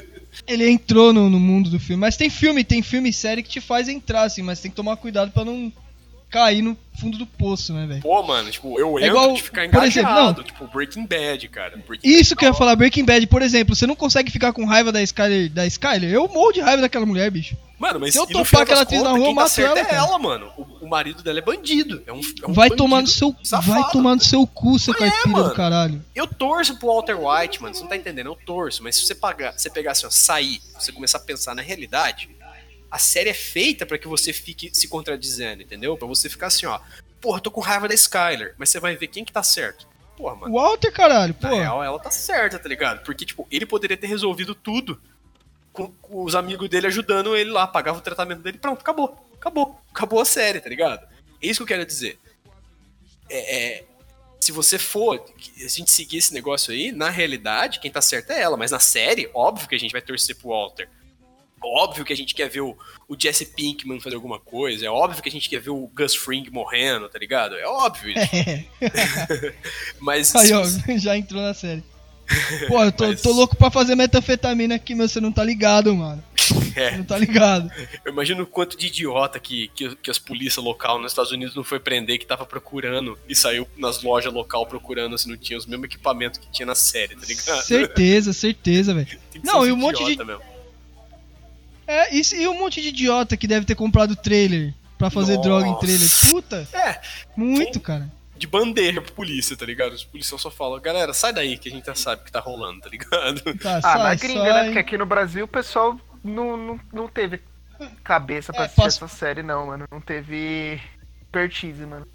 Ele 0.46 0.68
entrou 0.68 1.12
no, 1.12 1.30
no 1.30 1.40
mundo 1.40 1.70
do 1.70 1.80
filme. 1.80 2.00
Mas 2.00 2.16
tem 2.16 2.28
filme, 2.28 2.62
tem 2.64 2.82
filme 2.82 3.08
e 3.08 3.12
série 3.12 3.42
que 3.42 3.48
te 3.48 3.60
faz 3.60 3.88
entrar, 3.88 4.22
assim, 4.22 4.42
mas 4.42 4.60
tem 4.60 4.70
que 4.70 4.76
tomar 4.76 4.96
cuidado 4.98 5.30
pra 5.30 5.44
não 5.44 5.72
cair 6.30 6.62
no 6.62 6.76
fundo 6.98 7.18
do 7.18 7.26
poço, 7.26 7.72
né, 7.74 7.86
velho? 7.86 8.02
Pô, 8.02 8.22
mano, 8.22 8.50
tipo, 8.50 8.78
eu 8.80 8.98
É 8.98 9.06
igual, 9.06 9.34
de 9.34 9.42
ficar 9.42 9.68
por 9.68 9.84
exemplo, 9.84 10.10
engajado, 10.10 10.42
tipo, 10.44 10.66
Breaking 10.66 11.06
Bad, 11.06 11.48
cara. 11.48 11.76
Breaking 11.86 12.08
Isso 12.08 12.30
Bad 12.34 12.38
que 12.38 12.44
eu 12.44 12.48
ia 12.48 12.54
falar, 12.54 12.76
Breaking 12.76 13.04
Bad, 13.04 13.26
por 13.26 13.42
exemplo, 13.42 13.74
você 13.76 13.86
não 13.86 13.96
consegue 13.96 14.30
ficar 14.30 14.52
com 14.52 14.64
raiva 14.64 14.90
da 14.90 15.02
Skyler, 15.02 15.50
da 15.50 15.66
Skyler? 15.66 16.10
Eu 16.10 16.26
morro 16.28 16.52
de 16.52 16.60
raiva 16.60 16.82
daquela 16.82 17.06
mulher, 17.06 17.30
bicho. 17.30 17.56
Mano, 17.78 18.00
mas 18.00 18.14
Se 18.14 18.18
eu 18.18 18.26
topar 18.26 18.62
aquela 18.62 18.80
atriz 18.82 19.02
na 19.02 19.10
rua, 19.10 19.26
eu 19.26 19.34
mato 19.34 19.60
ela, 19.60 19.78
é 19.78 19.94
ela, 19.94 20.18
mano. 20.18 20.50
O, 20.56 20.86
o 20.86 20.88
marido 20.88 21.22
dela 21.22 21.38
é 21.38 21.42
bandido. 21.42 22.02
É 22.06 22.12
um, 22.12 22.20
é 22.42 22.48
um 22.48 22.54
vai 22.54 22.70
bandido 22.70 22.76
tomar 22.76 23.02
no 23.02 23.06
seu. 23.06 23.36
safado. 23.44 23.70
Vai 23.82 23.90
tomar 23.92 24.14
no 24.14 24.22
seu 24.22 24.46
cu, 24.46 24.78
seu 24.78 24.94
É, 24.94 24.96
caipira 24.96 25.28
mano. 25.28 25.48
do 25.50 25.54
caralho. 25.54 26.02
Eu 26.14 26.26
torço 26.26 26.78
pro 26.78 26.88
Walter 26.88 27.18
White, 27.20 27.60
mano. 27.60 27.74
Você 27.74 27.82
não 27.82 27.88
tá 27.90 27.96
entendendo? 27.96 28.28
Eu 28.28 28.34
torço. 28.46 28.82
Mas 28.82 28.96
se 28.96 29.04
você, 29.04 29.14
pagar, 29.14 29.52
você 29.52 29.68
pegar 29.68 29.92
assim, 29.92 30.06
ó, 30.06 30.10
sair, 30.10 30.62
você 30.78 30.90
começar 30.90 31.18
a 31.18 31.20
pensar 31.20 31.54
na 31.54 31.60
realidade, 31.60 32.30
a 32.90 32.98
série 32.98 33.30
é 33.30 33.34
feita 33.34 33.84
pra 33.84 33.98
que 33.98 34.08
você 34.08 34.32
fique 34.32 34.70
se 34.72 34.88
contradizendo, 34.88 35.62
entendeu? 35.62 35.96
Pra 35.96 36.06
você 36.06 36.28
ficar 36.28 36.46
assim, 36.48 36.66
ó. 36.66 36.80
Porra, 37.20 37.38
eu 37.38 37.42
tô 37.42 37.50
com 37.50 37.60
raiva 37.60 37.88
da 37.88 37.94
Skyler. 37.94 38.54
Mas 38.58 38.70
você 38.70 38.78
vai 38.80 38.96
ver 38.96 39.08
quem 39.08 39.24
que 39.24 39.32
tá 39.32 39.42
certo. 39.42 39.86
Porra, 40.16 40.34
mano. 40.36 40.54
Walter, 40.54 40.92
caralho, 40.92 41.34
Na 41.40 41.48
pô. 41.48 41.54
real, 41.54 41.84
ela 41.84 41.98
tá 41.98 42.10
certa, 42.10 42.58
tá 42.58 42.68
ligado? 42.68 43.02
Porque, 43.04 43.24
tipo, 43.24 43.46
ele 43.50 43.66
poderia 43.66 43.96
ter 43.96 44.06
resolvido 44.06 44.54
tudo 44.54 45.00
com, 45.72 45.90
com 46.00 46.24
os 46.24 46.34
amigos 46.34 46.68
dele 46.68 46.86
ajudando 46.86 47.36
ele 47.36 47.50
lá, 47.50 47.66
pagava 47.66 47.98
o 47.98 48.02
tratamento 48.02 48.40
dele, 48.42 48.58
pronto, 48.58 48.80
acabou. 48.80 49.28
Acabou. 49.34 49.80
Acabou 49.90 50.20
a 50.20 50.24
série, 50.24 50.60
tá 50.60 50.68
ligado? 50.68 51.06
É 51.42 51.46
isso 51.46 51.58
que 51.58 51.62
eu 51.64 51.76
quero 51.76 51.86
dizer. 51.86 52.18
É, 53.28 53.56
é, 53.56 53.84
se 54.40 54.52
você 54.52 54.78
for, 54.78 55.22
a 55.62 55.68
gente 55.68 55.90
seguir 55.90 56.18
esse 56.18 56.32
negócio 56.32 56.72
aí, 56.72 56.92
na 56.92 57.10
realidade, 57.10 57.80
quem 57.80 57.90
tá 57.90 58.00
certo 58.00 58.30
é 58.30 58.40
ela, 58.40 58.56
mas 58.56 58.70
na 58.70 58.78
série, 58.78 59.28
óbvio 59.34 59.68
que 59.68 59.74
a 59.74 59.78
gente 59.78 59.92
vai 59.92 60.00
torcer 60.00 60.36
pro 60.36 60.50
Walter. 60.50 60.88
Óbvio 61.62 62.04
que 62.04 62.12
a 62.12 62.16
gente 62.16 62.34
quer 62.34 62.48
ver 62.48 62.60
o, 62.60 62.76
o 63.08 63.16
Jesse 63.18 63.46
Pinkman 63.46 64.00
fazer 64.00 64.14
alguma 64.16 64.38
coisa, 64.38 64.86
é 64.86 64.90
óbvio 64.90 65.22
que 65.22 65.28
a 65.28 65.32
gente 65.32 65.48
quer 65.48 65.60
ver 65.60 65.70
o 65.70 65.90
Gus 65.94 66.14
Fring 66.14 66.48
morrendo, 66.50 67.08
tá 67.08 67.18
ligado? 67.18 67.56
É 67.56 67.66
óbvio 67.66 68.10
isso. 68.12 68.30
Mas 70.00 70.34
Aí, 70.34 70.52
ó, 70.52 70.62
já 70.98 71.16
entrou 71.16 71.42
na 71.42 71.54
série. 71.54 71.82
Pô, 72.66 72.82
eu 72.82 72.90
tô, 72.92 73.06
Mas- 73.06 73.22
tô 73.22 73.32
louco 73.32 73.56
pra 73.56 73.70
fazer 73.70 73.94
metanfetamina 73.94 74.74
aqui, 74.74 74.94
meu, 74.94 75.08
você 75.08 75.20
não 75.20 75.30
tá 75.32 75.44
ligado, 75.44 75.94
mano. 75.94 76.22
é, 76.74 76.90
Você 76.90 76.96
não 76.98 77.04
tá 77.04 77.16
ligado. 77.16 77.70
Eu 78.04 78.12
imagino 78.12 78.42
o 78.42 78.46
quanto 78.46 78.76
de 78.76 78.88
idiota 78.88 79.38
que, 79.38 79.68
que, 79.68 79.94
que 79.96 80.10
as 80.10 80.18
polícias 80.18 80.62
local 80.64 80.98
nos 80.98 81.12
Estados 81.12 81.30
Unidos 81.30 81.54
não 81.54 81.62
foi 81.62 81.78
prender, 81.78 82.18
que 82.18 82.26
tava 82.26 82.44
procurando 82.44 83.16
e 83.28 83.34
saiu 83.34 83.66
nas 83.76 84.02
lojas 84.02 84.32
local 84.32 84.66
procurando 84.66 85.16
se 85.16 85.28
não 85.28 85.36
tinha 85.36 85.56
os 85.56 85.66
mesmos 85.66 85.86
equipamentos 85.86 86.38
que 86.40 86.50
tinha 86.50 86.66
na 86.66 86.74
série, 86.74 87.14
tá 87.14 87.24
ligado? 87.26 87.62
Certeza, 87.62 88.32
certeza, 88.32 88.92
velho. 88.92 89.18
Não, 89.44 89.64
e 89.66 89.70
um 89.70 89.76
monte 89.76 90.04
de- 90.04 90.16
mesmo. 90.24 90.42
É, 91.86 92.14
isso, 92.14 92.34
e 92.34 92.46
um 92.48 92.58
monte 92.58 92.80
de 92.82 92.88
idiota 92.88 93.36
que 93.36 93.46
deve 93.46 93.64
ter 93.66 93.74
comprado 93.74 94.16
trailer 94.16 94.74
pra 94.98 95.10
fazer 95.10 95.36
Nossa. 95.36 95.48
droga 95.48 95.68
em 95.68 95.78
trailer. 95.78 96.08
Puta, 96.30 96.68
É, 96.72 97.00
muito, 97.36 97.78
cara. 97.80 98.10
de 98.36 98.46
bandeja 98.46 99.00
pro 99.00 99.12
polícia, 99.12 99.56
tá 99.56 99.64
ligado? 99.64 99.92
Os 99.92 100.04
policiais 100.04 100.40
só 100.42 100.50
falam, 100.50 100.80
galera, 100.80 101.14
sai 101.14 101.32
daí 101.32 101.56
que 101.56 101.68
a 101.68 101.72
gente 101.72 101.86
já 101.86 101.94
sabe 101.94 102.22
o 102.22 102.24
que 102.24 102.32
tá 102.32 102.40
rolando, 102.40 102.80
tá 102.80 102.88
ligado? 102.88 103.40
Tá, 103.62 103.78
Ah, 103.78 103.82
sai, 103.82 104.02
na 104.02 104.14
gringa, 104.14 104.42
né? 104.44 104.52
sai. 104.52 104.64
Porque 104.64 104.78
aqui 104.78 104.98
no 104.98 105.06
Brasil 105.06 105.44
o 105.44 105.48
pessoal 105.48 105.98
não, 106.24 106.56
não, 106.56 106.80
não 106.92 107.08
teve 107.08 107.40
cabeça 108.02 108.52
pra 108.52 108.62
É, 108.62 108.64
assistir 108.66 108.82
posso- 108.82 109.04
essa 109.04 109.16
série, 109.16 109.42
não, 109.42 109.66
mano. 109.66 109.84
Não 109.90 110.00
teve 110.00 110.80
expertise, 111.22 111.84
mano. 111.86 112.06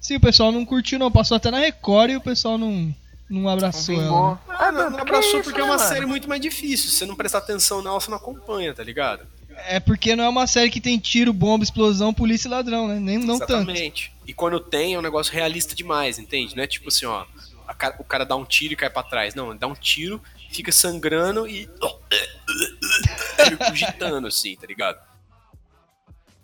Sim, 0.00 0.16
o 0.16 0.20
pessoal 0.20 0.50
não 0.52 0.64
curtiu, 0.66 0.98
não. 0.98 1.10
Passou 1.10 1.36
até 1.36 1.50
na 1.50 1.58
Record 1.58 2.10
e 2.10 2.16
o 2.16 2.20
pessoal 2.20 2.58
não, 2.58 2.94
não 3.32 3.42
Não 3.42 3.48
abraçou 3.50 3.94
ela. 3.94 4.02
vingou. 4.04 4.30
né? 4.32 4.38
Ah, 4.48 4.72
não, 4.72 4.90
não 4.90 4.98
abraçou 5.00 5.40
isso, 5.40 5.44
porque 5.44 5.60
é 5.60 5.64
né, 5.64 5.70
uma 5.70 5.76
mano? 5.76 5.88
série 5.88 6.06
muito 6.06 6.28
mais 6.28 6.40
difícil. 6.40 6.90
Se 6.90 6.96
você 6.96 7.06
não 7.06 7.16
prestar 7.16 7.38
atenção 7.38 7.82
nela, 7.82 7.98
você 8.00 8.10
não 8.10 8.18
acompanha, 8.18 8.74
tá 8.74 8.82
ligado? 8.84 9.26
É 9.66 9.78
porque 9.80 10.16
não 10.16 10.24
é 10.24 10.28
uma 10.28 10.46
série 10.46 10.70
que 10.70 10.80
tem 10.80 10.98
tiro, 10.98 11.32
bomba, 11.32 11.62
explosão, 11.62 12.12
polícia 12.12 12.48
e 12.48 12.50
ladrão, 12.50 12.88
né? 12.88 12.98
Nem, 12.98 13.18
não 13.18 13.38
tanto. 13.38 13.52
Exatamente. 13.52 14.12
E 14.26 14.32
quando 14.32 14.58
tem, 14.60 14.94
é 14.94 14.98
um 14.98 15.02
negócio 15.02 15.32
realista 15.32 15.74
demais, 15.74 16.18
entende? 16.18 16.56
Não 16.56 16.62
é 16.62 16.66
tipo 16.66 16.88
assim, 16.88 17.04
ó, 17.06 17.26
a 17.68 17.74
cara- 17.74 17.96
o 17.98 18.04
cara 18.04 18.24
dá 18.24 18.34
um 18.34 18.44
tiro 18.44 18.72
e 18.72 18.76
cai 18.76 18.88
pra 18.90 19.02
trás. 19.02 19.34
Não, 19.34 19.50
ele 19.50 19.58
dá 19.58 19.66
um 19.66 19.74
tiro, 19.74 20.20
fica 20.50 20.72
sangrando 20.72 21.46
e. 21.46 21.68
Cogitando, 23.68 24.26
assim, 24.28 24.56
tá 24.56 24.66
ligado? 24.66 24.98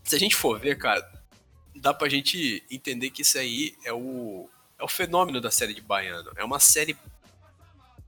Se 0.04 0.16
a 0.16 0.18
gente 0.18 0.34
for 0.34 0.58
ver, 0.58 0.76
cara, 0.78 1.06
dá 1.76 1.92
pra 1.92 2.08
gente 2.08 2.62
entender 2.70 3.10
que 3.10 3.22
isso 3.22 3.38
aí 3.38 3.74
é 3.84 3.92
o. 3.92 4.48
É 4.78 4.84
o 4.84 4.88
fenômeno 4.88 5.40
da 5.40 5.50
série 5.50 5.74
de 5.74 5.80
Baiano. 5.80 6.30
É 6.36 6.44
uma 6.44 6.60
série 6.60 6.96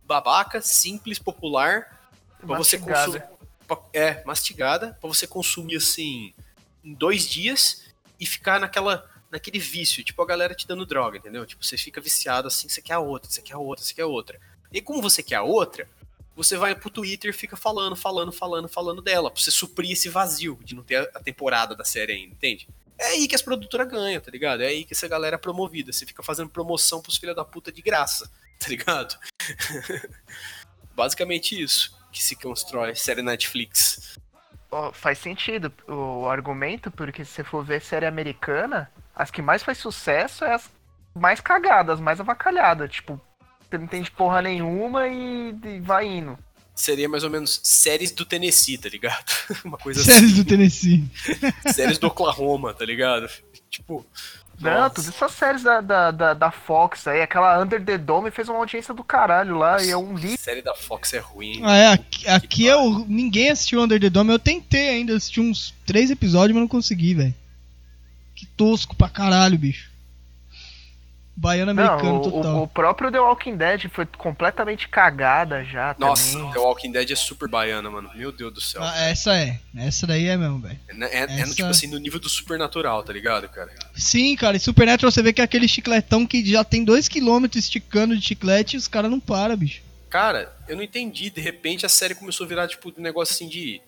babaca, 0.04 0.60
simples, 0.60 1.18
popular, 1.18 1.98
pra 2.38 2.46
você 2.58 2.78
consumir. 2.78 3.22
É, 3.92 4.24
mastigada, 4.24 4.96
pra 5.00 5.08
você 5.08 5.26
consumir 5.26 5.76
assim 5.76 6.34
em 6.82 6.92
dois 6.94 7.28
dias 7.28 7.84
e 8.18 8.26
ficar 8.26 8.58
naquela 8.60 9.08
naquele 9.30 9.60
vício, 9.60 10.02
tipo 10.02 10.20
a 10.20 10.26
galera 10.26 10.56
te 10.56 10.66
dando 10.66 10.84
droga, 10.84 11.16
entendeu? 11.18 11.46
Tipo, 11.46 11.64
você 11.64 11.78
fica 11.78 12.00
viciado 12.00 12.48
assim, 12.48 12.68
você 12.68 12.82
quer 12.82 12.94
a 12.94 12.98
outra, 12.98 13.30
você 13.30 13.40
quer 13.40 13.52
a 13.54 13.58
outra, 13.58 13.84
você 13.84 13.94
quer 13.94 14.02
a 14.02 14.06
outra. 14.06 14.40
E 14.72 14.82
como 14.82 15.00
você 15.00 15.22
quer 15.22 15.36
a 15.36 15.42
outra, 15.44 15.88
você 16.34 16.56
vai 16.56 16.74
pro 16.74 16.90
Twitter 16.90 17.30
e 17.30 17.32
fica 17.32 17.56
falando, 17.56 17.94
falando, 17.94 18.32
falando, 18.32 18.68
falando 18.68 19.00
dela, 19.00 19.30
pra 19.30 19.40
você 19.40 19.52
suprir 19.52 19.92
esse 19.92 20.08
vazio 20.08 20.58
de 20.64 20.74
não 20.74 20.82
ter 20.82 20.96
a- 20.96 21.10
a 21.14 21.20
temporada 21.20 21.76
da 21.76 21.84
série 21.84 22.12
ainda, 22.12 22.32
entende? 22.32 22.66
É 23.00 23.06
aí 23.12 23.26
que 23.26 23.34
as 23.34 23.40
produtoras 23.40 23.88
ganham, 23.88 24.20
tá 24.20 24.30
ligado? 24.30 24.62
É 24.62 24.66
aí 24.66 24.84
que 24.84 24.92
essa 24.92 25.08
galera 25.08 25.36
é 25.36 25.38
promovida. 25.38 25.90
Você 25.90 26.04
fica 26.04 26.22
fazendo 26.22 26.50
promoção 26.50 27.00
pros 27.00 27.16
filha 27.16 27.34
da 27.34 27.42
puta 27.42 27.72
de 27.72 27.80
graça, 27.80 28.30
tá 28.58 28.68
ligado? 28.68 29.18
Basicamente 30.94 31.58
isso 31.58 31.98
que 32.12 32.22
se 32.22 32.36
constrói 32.36 32.94
série 32.94 33.22
Netflix. 33.22 34.18
Ó, 34.70 34.92
faz 34.92 35.18
sentido 35.18 35.72
o 35.88 36.28
argumento, 36.28 36.90
porque 36.90 37.24
se 37.24 37.32
você 37.32 37.44
for 37.44 37.64
ver 37.64 37.80
série 37.80 38.04
americana, 38.04 38.90
as 39.16 39.30
que 39.30 39.40
mais 39.40 39.62
faz 39.62 39.78
sucesso 39.78 40.44
é 40.44 40.52
as 40.52 40.70
mais 41.14 41.40
cagadas, 41.40 41.94
as 41.94 42.00
mais 42.00 42.20
avacalhadas. 42.20 42.92
Tipo, 42.92 43.18
você 43.60 43.78
não 43.78 43.84
entende 43.86 44.10
porra 44.10 44.42
nenhuma 44.42 45.08
e, 45.08 45.56
e 45.64 45.80
vai 45.80 46.06
indo. 46.06 46.38
Seria 46.74 47.08
mais 47.08 47.24
ou 47.24 47.30
menos 47.30 47.60
séries 47.62 48.10
do 48.10 48.24
Tennessee, 48.24 48.78
tá 48.78 48.88
ligado? 48.88 49.24
Uma 49.64 49.76
coisa 49.76 50.02
Séries 50.02 50.32
assim. 50.32 50.42
do 50.42 50.44
Tennessee. 50.44 51.04
séries 51.74 51.98
do 51.98 52.06
Oklahoma, 52.06 52.72
tá 52.72 52.84
ligado? 52.84 53.28
Tipo. 53.68 54.06
Não, 54.60 54.72
nossa. 54.72 54.90
todas 54.90 55.08
essas 55.08 55.32
séries 55.32 55.62
da, 55.62 55.80
da, 55.80 56.10
da, 56.10 56.34
da 56.34 56.50
Fox 56.50 57.06
aí, 57.06 57.22
aquela 57.22 57.62
Under 57.62 57.82
the 57.82 57.96
Dome 57.96 58.30
fez 58.30 58.46
uma 58.48 58.58
audiência 58.58 58.92
do 58.92 59.02
caralho 59.02 59.56
lá 59.56 59.82
e 59.82 59.90
é 59.90 59.96
um 59.96 60.14
lixo. 60.14 60.36
série 60.38 60.60
da 60.60 60.74
Fox 60.74 61.14
é 61.14 61.18
ruim. 61.18 61.62
Ah, 61.64 61.76
é, 61.76 61.86
aqui, 61.92 62.28
aqui 62.28 62.68
é 62.68 62.76
o. 62.76 63.06
Ninguém 63.06 63.50
assistiu 63.50 63.80
Under 63.80 63.98
the 63.98 64.10
Dome. 64.10 64.32
Eu 64.32 64.38
tentei 64.38 64.90
ainda 64.90 65.16
assistir 65.16 65.40
uns 65.40 65.74
três 65.86 66.10
episódios, 66.10 66.52
mas 66.54 66.60
não 66.60 66.68
consegui, 66.68 67.14
velho. 67.14 67.34
Que 68.34 68.46
tosco 68.46 68.94
pra 68.94 69.08
caralho, 69.08 69.58
bicho. 69.58 69.89
Baiano 71.40 71.70
americano 71.70 72.12
Não, 72.12 72.20
total. 72.20 72.56
o, 72.56 72.62
o 72.64 72.68
próprio 72.68 73.10
The 73.10 73.18
Walking 73.18 73.56
Dead 73.56 73.88
foi 73.90 74.04
completamente 74.04 74.86
cagada 74.88 75.64
já 75.64 75.96
Nossa, 75.98 76.36
também. 76.36 76.52
The 76.52 76.58
Walking 76.58 76.92
Dead 76.92 77.10
é 77.10 77.16
super 77.16 77.48
baiana, 77.48 77.88
mano. 77.90 78.10
Meu 78.14 78.30
Deus 78.30 78.52
do 78.52 78.60
céu. 78.60 78.82
Ah, 78.82 78.94
essa 79.08 79.34
é. 79.34 79.58
Essa 79.74 80.06
daí 80.06 80.26
é 80.28 80.36
mesmo, 80.36 80.58
velho. 80.58 80.78
É, 80.86 81.04
é- 81.06 81.18
é 81.20 81.40
essa- 81.40 81.54
tipo 81.54 81.68
assim, 81.68 81.86
no 81.86 81.96
nível 81.98 82.20
do 82.20 82.28
supernatural, 82.28 83.02
tá 83.02 83.10
ligado, 83.10 83.48
cara? 83.48 83.70
Sim, 83.96 84.36
cara, 84.36 84.58
e 84.58 84.60
Supernatural 84.60 85.10
você 85.10 85.22
vê 85.22 85.32
que 85.32 85.40
é 85.40 85.44
aquele 85.44 85.66
chicletão 85.66 86.26
que 86.26 86.44
já 86.44 86.62
tem 86.62 86.84
2km 86.84 87.56
esticando 87.56 88.14
de 88.14 88.22
chiclete 88.22 88.76
e 88.76 88.78
os 88.78 88.86
caras 88.86 89.10
não 89.10 89.18
param, 89.18 89.56
bicho. 89.56 89.80
Cara, 90.10 90.52
eu 90.68 90.76
não 90.76 90.82
entendi. 90.82 91.30
De 91.30 91.40
repente 91.40 91.86
a 91.86 91.88
série 91.88 92.14
começou 92.14 92.44
a 92.44 92.48
virar, 92.48 92.68
tipo, 92.68 92.90
um 92.90 93.02
negócio 93.02 93.32
assim 93.32 93.48
de. 93.48 93.80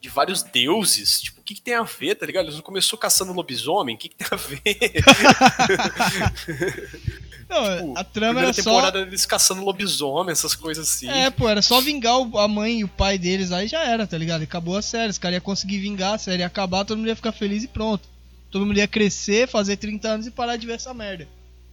De 0.00 0.08
vários 0.08 0.42
deuses. 0.42 1.20
Tipo, 1.20 1.40
o 1.40 1.44
que, 1.44 1.54
que 1.54 1.60
tem 1.60 1.74
a 1.74 1.82
ver, 1.82 2.14
tá 2.14 2.24
ligado? 2.24 2.46
Eles 2.46 2.54
não 2.56 2.62
começou 2.62 2.98
caçando 2.98 3.32
lobisomem? 3.32 3.94
O 3.94 3.98
que, 3.98 4.08
que 4.08 4.16
tem 4.16 4.26
a 4.30 4.36
ver? 4.36 4.62
Não, 7.50 7.76
Tipo, 7.78 7.98
a 7.98 8.04
trama 8.04 8.40
era 8.40 8.52
só. 8.52 8.62
temporada 8.62 9.00
eles 9.00 9.26
caçando 9.26 9.64
lobisomem, 9.64 10.30
essas 10.30 10.54
coisas 10.54 10.88
assim. 10.88 11.10
É, 11.10 11.28
pô, 11.30 11.48
era 11.48 11.60
só 11.60 11.80
vingar 11.80 12.14
a 12.36 12.46
mãe 12.46 12.78
e 12.78 12.84
o 12.84 12.88
pai 12.88 13.18
deles, 13.18 13.50
aí 13.50 13.66
já 13.66 13.82
era, 13.82 14.06
tá 14.06 14.16
ligado? 14.16 14.42
Acabou 14.42 14.76
a 14.76 14.82
série, 14.82 15.10
os 15.10 15.18
caras 15.18 15.34
iam 15.34 15.40
conseguir 15.42 15.80
vingar, 15.80 16.14
a 16.14 16.18
série 16.18 16.42
ia 16.42 16.46
acabar, 16.46 16.84
todo 16.84 16.98
mundo 16.98 17.08
ia 17.08 17.16
ficar 17.16 17.32
feliz 17.32 17.64
e 17.64 17.68
pronto. 17.68 18.08
Todo 18.52 18.64
mundo 18.64 18.78
ia 18.78 18.86
crescer, 18.86 19.48
fazer 19.48 19.76
30 19.78 20.08
anos 20.08 20.26
e 20.28 20.30
parar 20.30 20.56
de 20.56 20.64
ver 20.66 20.74
essa 20.74 20.94
merda. 20.94 21.26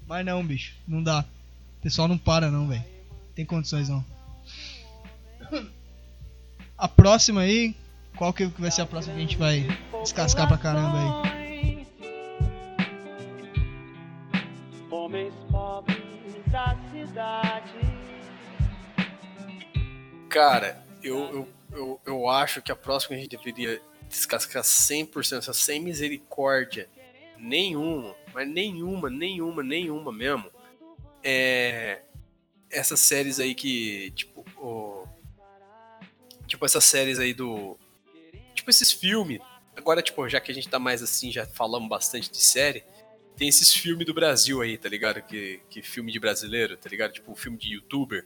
Mas 0.07 0.25
não, 0.25 0.43
bicho, 0.43 0.73
não 0.87 1.03
dá. 1.03 1.23
O 1.77 1.81
pessoal 1.83 2.07
não 2.07 2.17
para 2.17 2.49
não, 2.49 2.67
velho. 2.67 2.83
Tem 3.35 3.45
condições 3.45 3.87
não. 3.87 4.03
A 6.75 6.87
próxima 6.87 7.41
aí, 7.41 7.75
qual 8.17 8.33
que 8.33 8.45
vai 8.45 8.71
ser 8.71 8.81
a 8.81 8.85
próxima 8.85 9.15
que 9.15 9.19
a 9.19 9.23
gente 9.23 9.37
vai 9.37 9.65
descascar 10.01 10.47
pra 10.47 10.57
caramba 10.57 10.97
aí? 10.97 11.87
Homens 14.89 15.33
pobres 15.51 16.01
da 16.47 16.75
cidade. 16.91 17.73
Cara, 20.29 20.83
eu, 21.03 21.17
eu, 21.17 21.47
eu, 21.71 22.01
eu 22.05 22.29
acho 22.29 22.61
que 22.61 22.71
a 22.71 22.75
próxima 22.75 23.15
a 23.15 23.19
gente 23.19 23.37
deveria 23.37 23.81
descascar 24.09 24.63
100%, 24.63 25.37
essa 25.37 25.53
sem 25.53 25.81
misericórdia 25.81 26.89
nenhuma, 27.37 28.15
mas 28.33 28.47
nenhuma, 28.47 29.09
nenhuma, 29.09 29.63
nenhuma 29.63 30.11
mesmo. 30.11 30.49
É. 31.23 32.01
Essas 32.69 32.99
séries 32.99 33.39
aí 33.39 33.55
que, 33.55 34.11
tipo, 34.11 34.43
o, 34.57 35.07
tipo 36.45 36.65
essas 36.65 36.83
séries 36.83 37.19
aí 37.19 37.33
do. 37.33 37.77
Tipo 38.57 38.69
esses 38.71 38.91
filmes. 38.91 39.39
Agora, 39.75 40.01
tipo, 40.01 40.27
já 40.27 40.39
que 40.39 40.51
a 40.51 40.55
gente 40.55 40.67
tá 40.67 40.79
mais 40.79 41.03
assim, 41.03 41.31
já 41.31 41.45
falamos 41.45 41.87
bastante 41.87 42.31
de 42.31 42.37
série, 42.37 42.83
tem 43.37 43.47
esses 43.47 43.71
filmes 43.71 44.05
do 44.05 44.13
Brasil 44.13 44.61
aí, 44.61 44.77
tá 44.77 44.89
ligado? 44.89 45.21
Que, 45.21 45.61
que 45.69 45.83
filme 45.83 46.11
de 46.11 46.19
brasileiro, 46.19 46.75
tá 46.75 46.89
ligado? 46.89 47.13
Tipo, 47.13 47.35
filme 47.35 47.57
de 47.57 47.75
youtuber. 47.75 48.25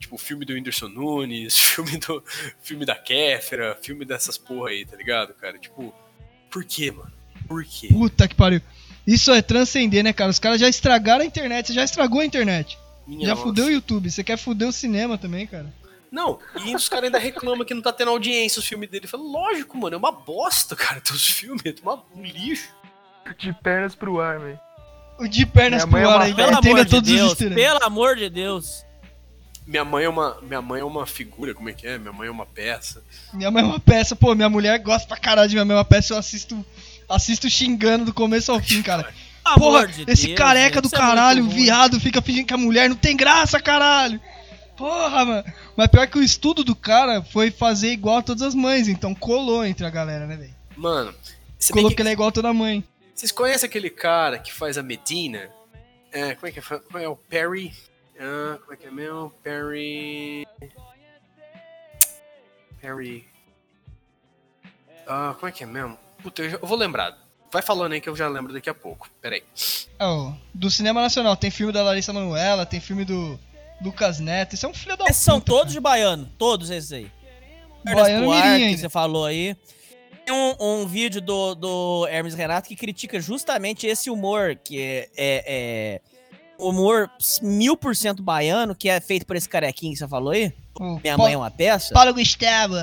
Tipo, 0.00 0.18
filme 0.18 0.44
do 0.44 0.52
Whindersson 0.52 0.88
Nunes, 0.88 1.56
filme 1.74 1.96
do. 1.98 2.22
filme 2.60 2.84
da 2.84 2.96
Kéfera, 2.96 3.78
filme 3.80 4.04
dessas 4.04 4.36
porra 4.36 4.70
aí, 4.70 4.84
tá 4.84 4.96
ligado, 4.96 5.32
cara? 5.34 5.56
Tipo, 5.58 5.94
por 6.50 6.64
quê, 6.64 6.90
mano? 6.90 7.12
Por 7.46 7.64
quê? 7.64 7.88
Puta 7.88 8.26
que 8.26 8.34
pariu. 8.34 8.60
Isso 9.06 9.32
é 9.32 9.40
transcender, 9.40 10.02
né, 10.02 10.12
cara? 10.12 10.30
Os 10.30 10.38
caras 10.40 10.60
já 10.60 10.68
estragaram 10.68 11.22
a 11.22 11.26
internet, 11.26 11.68
você 11.68 11.72
já 11.72 11.84
estragou 11.84 12.20
a 12.20 12.26
internet. 12.26 12.76
Minha 13.06 13.28
já 13.28 13.34
nossa. 13.34 13.46
fudeu 13.46 13.66
o 13.66 13.70
YouTube, 13.70 14.10
você 14.10 14.22
quer 14.22 14.36
fuder 14.36 14.68
o 14.68 14.72
cinema 14.72 15.16
também, 15.16 15.46
cara. 15.46 15.72
Não, 16.10 16.38
e 16.64 16.74
os 16.74 16.88
caras 16.88 17.04
ainda 17.06 17.18
reclamam 17.18 17.64
que 17.66 17.74
não 17.74 17.82
tá 17.82 17.92
tendo 17.92 18.10
audiência 18.10 18.60
os 18.60 18.66
filmes 18.66 18.88
dele. 18.88 19.06
Fala, 19.06 19.22
lógico, 19.22 19.76
mano, 19.76 19.94
é 19.94 19.98
uma 19.98 20.12
bosta, 20.12 20.74
cara, 20.74 21.00
teus 21.00 21.26
filmes, 21.28 21.62
é 21.66 21.74
uma- 21.82 22.02
um 22.14 22.22
lixo. 22.22 22.68
De 23.38 23.52
pernas 23.52 23.94
pro 23.94 24.20
ar, 24.20 24.38
velho. 24.38 24.58
O 25.20 25.26
de 25.28 25.44
pernas 25.44 25.84
Minha 25.84 25.92
mãe 25.92 26.00
é 26.00 26.04
pro 26.04 26.12
ar 26.12 26.16
uma- 26.18 26.24
aí, 26.24 26.34
Pelo 26.34 26.48
amor 26.56 26.84
de 26.84 26.90
todos 26.90 27.10
os 27.10 27.16
Deus, 27.16 27.32
eggs. 27.40 27.54
pelo 27.54 27.84
amor 27.84 28.16
de 28.16 28.30
Deus. 28.30 28.84
Minha 29.66 29.84
mãe 29.84 30.04
é 30.04 30.08
uma, 30.08 30.38
minha 30.40 30.62
mãe 30.62 30.80
é 30.80 30.84
uma 30.84 31.04
figura, 31.06 31.52
como 31.52 31.68
é 31.68 31.74
que 31.74 31.86
é? 31.86 31.98
Minha 31.98 32.12
mãe 32.12 32.28
é 32.28 32.30
uma 32.30 32.46
peça. 32.46 33.02
Minha 33.34 33.50
mãe 33.50 33.62
é 33.62 33.66
uma 33.66 33.78
peça, 33.80 34.16
pô, 34.16 34.34
minha 34.34 34.48
mulher 34.48 34.78
gosta 34.78 35.06
pra 35.06 35.18
caralho 35.18 35.46
de 35.48 35.56
minha 35.56 35.64
mãe 35.66 35.74
é 35.74 35.78
uma 35.78 35.84
peça, 35.84 36.14
eu 36.14 36.18
assisto, 36.18 36.64
assisto 37.06 37.50
xingando 37.50 38.06
do 38.06 38.14
começo 38.14 38.50
ao 38.50 38.58
fim, 38.60 38.80
cara. 38.82 39.12
Porra, 39.56 39.86
de 39.86 40.04
esse 40.10 40.26
Deus, 40.28 40.38
careca 40.38 40.80
do 40.80 40.88
é 40.88 40.90
caralho, 40.90 41.44
ruim. 41.44 41.54
viado, 41.54 42.00
fica 42.00 42.20
fingindo 42.22 42.46
que 42.46 42.54
a 42.54 42.58
mulher 42.58 42.88
não 42.88 42.96
tem 42.96 43.14
graça, 43.16 43.60
caralho. 43.60 44.18
Porra, 44.78 45.24
mano. 45.24 45.44
Mas 45.76 45.88
pior 45.88 46.06
que 46.06 46.18
o 46.18 46.22
estudo 46.22 46.62
do 46.64 46.74
cara 46.76 47.20
foi 47.22 47.50
fazer 47.50 47.90
igual 47.92 48.18
a 48.18 48.22
todas 48.22 48.42
as 48.42 48.54
mães, 48.54 48.86
então 48.88 49.14
colou 49.14 49.64
entre 49.66 49.84
a 49.84 49.90
galera, 49.90 50.24
né, 50.26 50.36
velho? 50.36 50.54
Mano, 50.76 51.12
você 51.58 51.72
Colou 51.72 51.90
que 51.90 51.96
que, 51.96 52.02
ele 52.02 52.08
é 52.10 52.12
igual 52.12 52.28
a 52.28 52.32
toda 52.32 52.52
mãe. 52.54 52.84
vocês 53.14 53.32
conhecem 53.32 53.66
aquele 53.68 53.90
cara 53.90 54.38
que 54.38 54.52
faz 54.52 54.78
a 54.78 54.82
Medina? 54.82 55.50
É, 56.12 56.34
como 56.36 56.46
é 56.46 56.52
que 56.52 56.60
é? 56.60 56.62
Como 56.62 56.98
é 56.98 57.08
o 57.08 57.16
Perry? 57.16 57.74
Ah, 58.20 58.56
como 58.60 58.72
é 58.72 58.76
que 58.76 58.86
é 58.86 58.90
mesmo? 58.90 59.30
Perry. 59.42 60.46
Perry. 62.80 63.26
Ah, 65.06 65.34
como 65.38 65.48
é 65.48 65.52
que 65.52 65.64
é 65.64 65.66
mesmo? 65.66 65.98
Puta, 66.22 66.42
eu, 66.42 66.50
já- 66.50 66.58
eu 66.60 66.66
vou 66.66 66.76
lembrar. 66.78 67.16
Vai 67.50 67.62
falando 67.62 67.92
aí 67.92 68.00
que 68.00 68.08
eu 68.08 68.14
já 68.16 68.28
lembro 68.28 68.52
daqui 68.52 68.68
a 68.68 68.74
pouco. 68.74 69.08
Pera 69.22 69.36
aí. 69.36 69.42
Ó, 69.98 70.32
do 70.52 70.70
cinema 70.70 71.00
nacional, 71.00 71.36
tem 71.36 71.50
filme 71.50 71.72
da 71.72 71.82
Larissa 71.82 72.12
Manoela, 72.12 72.66
tem 72.66 72.78
filme 72.80 73.04
do 73.04 73.38
Lucas 73.80 74.18
Neto, 74.18 74.54
isso 74.54 74.66
é 74.66 74.68
um 74.68 74.74
filho 74.74 74.96
da 74.96 75.04
puta. 75.04 75.12
São 75.12 75.40
todos 75.40 75.72
de 75.72 75.80
baiano, 75.80 76.28
todos 76.36 76.70
esses 76.70 76.92
aí. 76.92 77.10
Baiano 77.84 78.26
Buarque, 78.26 78.48
mirim 78.48 78.74
que 78.74 78.80
você 78.80 78.88
falou 78.88 79.24
aí. 79.24 79.56
Tem 80.26 80.34
um, 80.34 80.54
um 80.82 80.86
vídeo 80.86 81.20
do, 81.20 81.54
do 81.54 82.06
Hermes 82.08 82.34
Renato 82.34 82.68
que 82.68 82.76
critica 82.76 83.18
justamente 83.20 83.86
esse 83.86 84.10
humor, 84.10 84.56
que 84.56 84.78
é, 84.80 85.08
é- 85.16 85.44
é 85.46 86.00
humor 86.58 87.08
mil 87.40 87.76
por 87.76 87.94
cento 87.94 88.22
baiano, 88.22 88.74
que 88.74 88.88
é 88.88 89.00
feito 89.00 89.24
por 89.24 89.36
esse 89.36 89.48
carequinho 89.48 89.92
que 89.92 89.98
você 89.98 90.08
falou 90.08 90.32
aí. 90.32 90.52
O 90.78 90.98
Minha 91.00 91.16
mãe 91.16 91.32
é 91.32 91.36
uma 91.36 91.50
peça. 91.50 91.94
Paulo 91.94 92.12
Gustavo. 92.12 92.74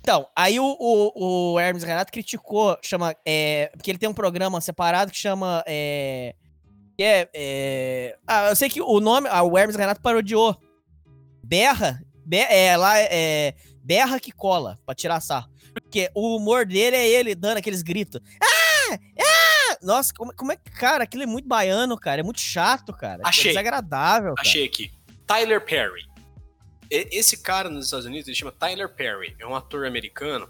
Então, 0.00 0.28
aí 0.36 0.60
o, 0.60 0.76
o, 0.78 1.52
o 1.54 1.58
Hermes 1.58 1.82
Renato 1.82 2.12
criticou, 2.12 2.78
chama. 2.80 3.16
É, 3.26 3.70
porque 3.72 3.90
ele 3.90 3.98
tem 3.98 4.08
um 4.08 4.14
programa 4.14 4.60
separado 4.60 5.10
que 5.10 5.18
chama. 5.18 5.64
É, 5.66 6.34
que 6.96 7.02
é, 7.02 7.28
é, 7.34 8.18
ah, 8.26 8.48
eu 8.48 8.56
sei 8.56 8.70
que 8.70 8.80
o 8.80 9.00
nome. 9.00 9.28
Ah, 9.30 9.42
o 9.42 9.56
Hermes 9.56 9.76
Renato 9.76 10.00
parodiou. 10.00 10.56
Berra. 11.44 12.02
Be, 12.24 12.38
é, 12.38 12.76
lá 12.76 12.98
é. 12.98 13.54
Berra 13.82 14.18
que 14.18 14.32
cola, 14.32 14.78
pra 14.84 14.94
tirar 14.94 15.20
sarro. 15.20 15.48
Porque 15.72 16.10
o 16.14 16.36
humor 16.36 16.64
dele 16.64 16.96
é 16.96 17.06
ele 17.06 17.34
dando 17.34 17.58
aqueles 17.58 17.82
gritos. 17.82 18.20
Ah! 18.42 18.98
Ah! 19.20 19.78
Nossa, 19.82 20.12
como, 20.14 20.34
como 20.34 20.52
é 20.52 20.56
que. 20.56 20.70
Cara, 20.70 21.04
aquilo 21.04 21.22
é 21.22 21.26
muito 21.26 21.46
baiano, 21.46 21.98
cara. 21.98 22.20
É 22.20 22.24
muito 22.24 22.40
chato, 22.40 22.92
cara. 22.94 23.20
Achei. 23.24 23.50
É 23.50 23.52
desagradável. 23.52 24.34
Cara. 24.34 24.48
Achei 24.48 24.64
aqui. 24.64 24.90
Tyler 25.26 25.60
Perry. 25.60 26.06
Esse 26.88 27.42
cara 27.42 27.68
nos 27.68 27.86
Estados 27.86 28.06
Unidos, 28.06 28.28
ele 28.28 28.36
chama 28.36 28.52
Tyler 28.52 28.88
Perry. 28.88 29.36
É 29.38 29.46
um 29.46 29.54
ator 29.54 29.86
americano. 29.86 30.48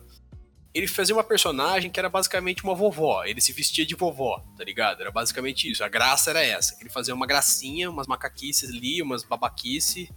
Ele 0.77 0.87
fazia 0.87 1.15
uma 1.15 1.25
personagem 1.25 1.91
que 1.91 1.99
era 1.99 2.09
basicamente 2.09 2.63
uma 2.63 2.75
vovó. 2.75 3.25
Ele 3.25 3.41
se 3.41 3.53
vestia 3.53 3.87
de 3.87 3.95
vovó, 3.95 4.45
tá 4.57 4.63
ligado? 4.65 5.01
Era 5.01 5.11
basicamente 5.11 5.71
isso. 5.71 5.83
A 5.83 5.89
graça 5.89 6.31
era 6.31 6.43
essa. 6.43 6.77
Ele 6.81 6.91
fazia 6.91 7.15
uma 7.15 7.27
gracinha, 7.27 7.89
umas 7.91 8.07
macaquices 8.07 8.69
ali, 8.71 9.01
umas 9.01 9.23
babaquice 9.25 10.11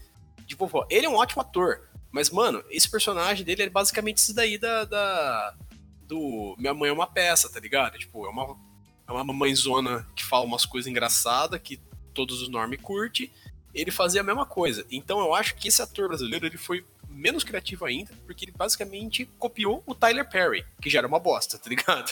de 0.46 0.56
vovó. 0.56 0.86
Ele 0.90 1.06
é 1.06 1.10
um 1.10 1.16
ótimo 1.16 1.42
ator. 1.42 1.88
Mas, 2.12 2.30
mano, 2.30 2.64
esse 2.70 2.90
personagem 2.90 3.46
dele 3.46 3.64
é 3.64 3.70
basicamente 3.70 4.18
isso 4.18 4.34
daí 4.34 4.58
da. 4.58 4.84
da- 4.86 5.56
do 6.04 6.56
Minha 6.58 6.74
Mãe 6.74 6.90
é 6.90 6.94
uma 6.94 7.06
peça, 7.06 7.48
tá 7.50 7.60
ligado? 7.60 7.98
Tipo, 8.00 8.26
é 8.26 8.30
uma, 8.30 8.58
é 9.08 9.12
uma 9.12 9.24
mamãezona 9.24 10.08
que 10.16 10.26
fala 10.26 10.44
umas 10.44 10.66
coisas 10.66 10.90
engraçadas 10.90 11.62
que 11.64 11.80
todos 12.16 12.42
os 12.42 12.50
normes 12.50 12.82
curte 12.82 13.32
ele 13.76 13.92
fazia 13.92 14.22
a 14.22 14.24
mesma 14.24 14.44
coisa. 14.46 14.84
Então 14.90 15.20
eu 15.20 15.36
acho 15.36 15.56
que 15.56 15.68
esse 15.68 15.82
ator 15.84 16.08
brasileiro 16.08 16.48
ele 16.48 16.58
foi 16.58 16.84
menos 17.10 17.44
criativo 17.44 17.86
ainda, 17.86 18.12
porque 18.26 18.46
ele 18.46 18.54
basicamente 18.56 19.28
copiou 19.38 19.84
o 19.86 19.94
Tyler 19.94 20.28
Perry, 20.30 20.66
que 20.82 20.90
já 20.90 21.00
era 21.00 21.08
uma 21.08 21.20
bosta, 21.20 21.58
tá 21.58 21.70
ligado? 21.70 22.10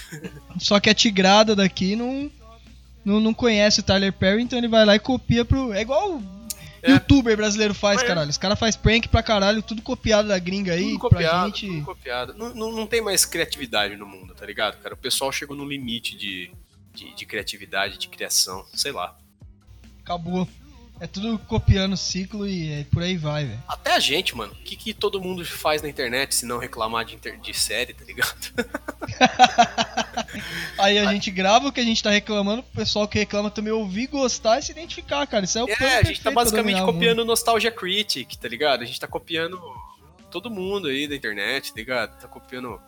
Só 0.58 0.80
que 0.80 0.88
a 0.88 0.94
tigrada 0.94 1.54
daqui 1.54 1.94
não, 1.96 2.30
não, 3.04 3.20
não 3.20 3.34
conhece 3.34 3.80
o 3.80 3.82
Tyler 3.82 4.12
Perry, 4.12 4.42
então 4.42 4.58
ele 4.58 4.68
vai 4.68 4.84
lá 4.84 4.94
e 4.96 4.98
copia 5.00 5.44
pro. 5.44 5.72
É 5.72 5.82
igual 5.82 6.22
É. 6.82 6.92
youtuber 6.92 7.36
brasileiro 7.36 7.74
faz, 7.74 8.00
É. 8.02 8.06
caralho. 8.06 8.30
Os 8.30 8.38
caras 8.38 8.58
fazem 8.58 8.80
prank 8.80 9.08
pra 9.08 9.22
caralho, 9.22 9.62
tudo 9.62 9.82
copiado 9.82 10.28
da 10.28 10.38
gringa 10.38 10.72
aí, 10.72 10.92
tudo 10.92 10.98
copiado, 11.00 11.46
gente. 11.56 11.66
tudo 11.66 11.84
copiado. 11.84 12.34
Não, 12.34 12.54
não, 12.54 12.72
não 12.72 12.86
tem 12.86 13.00
mais 13.02 13.24
criatividade 13.26 13.96
no 13.96 14.06
mundo, 14.06 14.34
tá 14.34 14.46
ligado, 14.46 14.78
cara? 14.80 14.94
O 14.94 14.98
pessoal 14.98 15.30
chegou 15.32 15.56
no 15.56 15.64
limite 15.68 16.16
de, 16.16 16.50
de, 16.94 17.14
de 17.14 17.26
criatividade, 17.26 17.98
de 17.98 18.08
criação, 18.08 18.64
sei 18.72 18.92
lá. 18.92 19.16
Acabou. 20.02 20.48
É 21.00 21.06
tudo 21.06 21.38
copiando 21.46 21.92
o 21.92 21.96
ciclo 21.96 22.46
e 22.46 22.72
é 22.72 22.84
por 22.84 23.02
aí 23.02 23.16
vai, 23.16 23.44
velho. 23.44 23.62
Até 23.68 23.94
a 23.94 24.00
gente, 24.00 24.36
mano. 24.36 24.52
O 24.52 24.56
que, 24.64 24.74
que 24.74 24.92
todo 24.92 25.20
mundo 25.20 25.44
faz 25.44 25.80
na 25.80 25.88
internet 25.88 26.34
se 26.34 26.44
não 26.44 26.58
reclamar 26.58 27.04
de, 27.04 27.14
inter- 27.14 27.38
de 27.40 27.54
série, 27.54 27.94
tá 27.94 28.04
ligado? 28.04 28.34
Aí 30.78 30.98
a 30.98 31.12
gente 31.12 31.30
grava 31.30 31.68
o 31.68 31.72
que 31.72 31.80
a 31.80 31.84
gente 31.84 32.02
tá 32.02 32.10
reclamando, 32.10 32.60
o 32.60 32.76
pessoal 32.76 33.06
que 33.08 33.18
reclama 33.18 33.50
também 33.50 33.72
ouvir, 33.72 34.06
gostar 34.08 34.58
e 34.58 34.62
se 34.62 34.72
identificar, 34.72 35.26
cara. 35.26 35.44
Isso 35.44 35.58
é 35.58 35.64
o 35.64 35.68
É, 35.68 35.98
a 35.98 36.02
gente 36.02 36.20
tá 36.20 36.30
basicamente 36.30 36.80
mundo. 36.80 36.92
copiando 36.92 37.18
o 37.20 37.24
Nostalgia 37.24 37.70
Critic, 37.70 38.34
tá 38.36 38.48
ligado? 38.48 38.82
A 38.82 38.84
gente 38.84 38.98
tá 39.00 39.06
copiando 39.06 39.60
todo 40.30 40.50
mundo 40.50 40.88
aí 40.88 41.08
da 41.08 41.14
internet, 41.16 41.72
tá 41.72 41.76
ligado? 41.78 42.20
Tá 42.20 42.28
copiando 42.28 42.80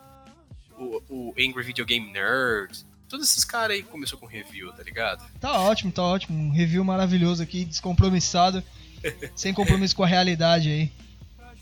o, 0.77 1.01
o 1.09 1.33
Angry 1.39 1.63
Video 1.63 1.85
Game 1.85 2.11
Nerd. 2.11 2.85
Todos 3.11 3.29
esses 3.29 3.43
caras 3.43 3.75
aí 3.75 3.83
começou 3.83 4.17
com 4.17 4.25
review, 4.25 4.71
tá 4.71 4.81
ligado? 4.81 5.21
Tá 5.37 5.59
ótimo, 5.59 5.91
tá 5.91 6.01
ótimo. 6.01 6.41
Um 6.41 6.49
review 6.49 6.81
maravilhoso 6.81 7.43
aqui, 7.43 7.65
descompromissado, 7.65 8.63
sem 9.35 9.53
compromisso 9.53 9.93
com 9.93 10.03
a 10.03 10.07
realidade 10.07 10.69
aí. 10.69 10.91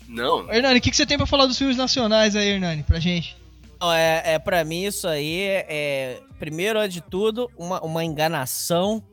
Não, 0.08 0.48
Hernani, 0.54 0.78
o 0.78 0.82
que, 0.82 0.92
que 0.92 0.96
você 0.96 1.08
tem 1.08 1.18
pra 1.18 1.26
falar 1.26 1.48
dos 1.48 1.58
filmes 1.58 1.76
nacionais 1.76 2.36
aí, 2.36 2.50
Hernani, 2.50 2.84
pra 2.84 3.00
gente? 3.00 3.36
Não, 3.82 3.92
é, 3.92 4.34
é 4.36 4.40
para 4.40 4.64
mim 4.64 4.86
isso 4.86 5.08
aí 5.08 5.42
é, 5.42 6.22
primeiro 6.38 6.80
antes 6.80 6.94
de 6.94 7.02
tudo, 7.02 7.50
uma, 7.58 7.82
uma 7.82 8.06
enganação. 8.06 9.04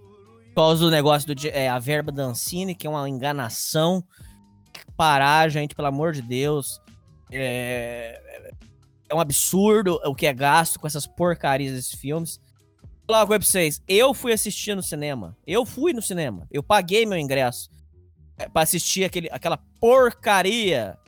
Por 0.48 0.62
causa 0.62 0.84
do 0.84 0.90
negócio 0.90 1.34
do 1.34 1.48
é, 1.48 1.70
a 1.70 1.78
verba 1.78 2.12
da 2.12 2.24
Ancine, 2.24 2.74
que 2.74 2.86
é 2.86 2.90
uma 2.90 3.08
enganação. 3.08 4.04
Parar, 4.94 5.48
gente, 5.48 5.74
pelo 5.74 5.88
amor 5.88 6.12
de 6.12 6.20
Deus. 6.20 6.82
É, 7.30 8.45
é 9.08 9.14
um 9.14 9.20
absurdo 9.20 10.00
o 10.04 10.14
que 10.14 10.26
é 10.26 10.32
gasto 10.32 10.78
com 10.80 10.86
essas 10.86 11.06
porcarias 11.06 11.72
desses 11.74 11.94
filmes. 11.94 12.40
Vou 12.82 12.90
falar 13.08 13.20
uma 13.20 13.26
coisa 13.26 13.40
pra 13.40 13.48
vocês. 13.48 13.82
Eu 13.86 14.12
fui 14.12 14.32
assistir 14.32 14.74
no 14.74 14.82
cinema. 14.82 15.36
Eu 15.46 15.64
fui 15.64 15.92
no 15.92 16.02
cinema. 16.02 16.46
Eu 16.50 16.62
paguei 16.62 17.06
meu 17.06 17.18
ingresso 17.18 17.70
é, 18.36 18.48
pra 18.48 18.62
assistir 18.62 19.04
aquele, 19.04 19.28
aquela 19.30 19.56
porcaria 19.80 20.98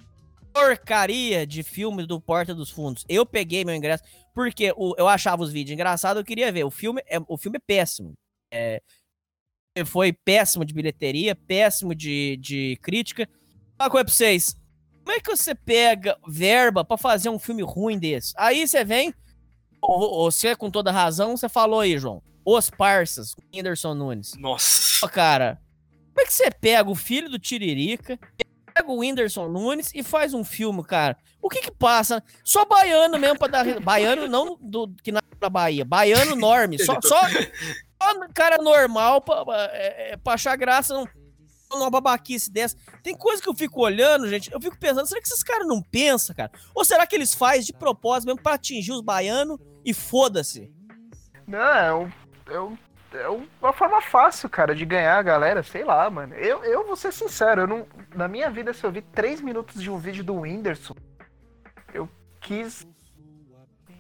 porcaria 0.53 1.47
de 1.47 1.63
filme 1.63 2.05
do 2.07 2.21
Porta 2.21 2.55
dos 2.55 2.71
Fundos. 2.71 3.05
Eu 3.09 3.25
peguei 3.25 3.65
meu 3.65 3.75
ingresso 3.75 4.03
porque 4.35 4.73
o- 4.77 4.95
eu 4.97 5.07
achava 5.07 5.43
os 5.43 5.53
vídeos 5.53 5.75
engraçados, 5.75 6.21
eu 6.21 6.25
queria 6.25 6.51
ver. 6.51 6.65
O 6.65 6.71
filme 6.71 7.03
é, 7.07 7.19
o 7.29 7.37
filme 7.37 7.59
é 7.59 7.63
péssimo. 7.65 8.15
É, 8.53 8.81
foi 9.87 10.13
péssimo 10.13 10.65
de 10.65 10.75
bilheteria, 10.75 11.35
péssimo 11.37 11.95
de, 11.95 12.37
de 12.39 12.77
crítica. 12.83 13.29
Uma 13.81 13.89
coisa 13.91 14.05
pra 14.07 14.15
vocês. 14.15 14.57
Como 15.09 15.17
é 15.17 15.21
que 15.23 15.35
você 15.35 15.55
pega 15.55 16.19
verba 16.29 16.85
pra 16.85 16.99
fazer 16.99 17.31
um 17.31 17.39
filme 17.39 17.63
ruim 17.63 17.99
desse? 17.99 18.35
Aí 18.37 18.69
você 18.69 18.85
vem, 18.85 19.15
você 19.83 20.55
com 20.55 20.71
toda 20.71 20.93
razão, 20.93 21.35
você 21.35 21.49
falou 21.49 21.81
aí, 21.81 21.97
João. 21.97 22.23
Os 22.45 22.69
Parsas, 22.69 23.33
o 23.33 23.37
Whindersson 23.57 23.95
Nunes. 23.95 24.35
Nossa. 24.37 25.09
Cara, 25.09 25.59
como 26.13 26.21
é 26.21 26.27
que 26.27 26.35
você 26.35 26.51
pega 26.51 26.91
o 26.91 26.95
filho 26.95 27.31
do 27.31 27.39
Tiririca, 27.39 28.19
pega 28.75 28.93
o 28.93 28.99
Whindersson 28.99 29.49
Nunes 29.49 29.91
e 29.95 30.03
faz 30.03 30.35
um 30.35 30.45
filme, 30.45 30.85
cara? 30.85 31.17
O 31.41 31.49
que 31.49 31.63
que 31.63 31.71
passa? 31.71 32.23
Só 32.45 32.67
baiano 32.67 33.19
mesmo 33.19 33.39
pra 33.39 33.49
dar... 33.49 33.81
Baiano 33.81 34.29
não 34.29 34.59
do 34.61 34.95
que 35.03 35.11
na 35.11 35.23
Bahia. 35.51 35.87
Baiano 35.87 36.37
norme. 36.37 36.79
Só, 36.85 36.99
só, 37.01 37.19
só 37.31 38.29
cara 38.35 38.59
normal 38.59 39.23
pra, 39.23 39.43
pra- 39.43 39.71
é, 39.73 40.13
é, 40.13 40.17
pra 40.19 40.35
achar 40.35 40.55
graça 40.57 40.93
num- 40.93 41.07
numa 41.77 41.91
babaquice 41.91 42.51
dessa. 42.51 42.77
Tem 43.03 43.17
coisa 43.17 43.43
que 43.43 43.49
eu 43.49 43.55
fico 43.55 43.83
olhando, 43.83 44.29
gente, 44.29 44.53
eu 44.53 44.61
fico 44.61 44.79
pensando, 44.79 45.07
será 45.07 45.21
que 45.21 45.27
esses 45.27 45.43
caras 45.43 45.67
não 45.67 45.83
pensam, 45.83 46.35
cara? 46.35 46.51
Ou 46.75 46.85
será 46.85 47.07
que 47.07 47.15
eles 47.15 47.35
fazem 47.35 47.63
de 47.63 47.73
propósito 47.73 48.27
mesmo 48.27 48.43
pra 48.43 48.55
atingir 48.55 48.93
os 48.93 49.01
baianos 49.01 49.59
e 49.85 49.93
foda-se? 49.93 50.73
Não, 51.47 51.61
é, 51.61 51.95
um, 51.95 52.11
é, 52.51 52.61
um, 52.61 52.77
é 53.13 53.29
uma 53.61 53.73
forma 53.73 54.01
fácil, 54.01 54.49
cara, 54.49 54.75
de 54.75 54.85
ganhar 54.85 55.19
a 55.19 55.23
galera, 55.23 55.63
sei 55.63 55.85
lá, 55.85 56.09
mano. 56.11 56.35
Eu, 56.35 56.63
eu 56.65 56.87
vou 56.87 56.97
ser 56.97 57.13
sincero, 57.13 57.63
eu 57.63 57.67
não, 57.67 57.87
na 58.15 58.29
minha 58.29 58.51
vida, 58.51 58.73
se 58.73 58.85
eu 58.85 58.93
vi 58.93 59.03
três 59.03 59.41
minutos 59.41 59.83
de 59.83 59.91
um 59.91 59.99
vídeo 59.99 60.23
do 60.23 60.41
Whindersson, 60.41 60.95
eu 61.93 62.09
quis 62.41 62.87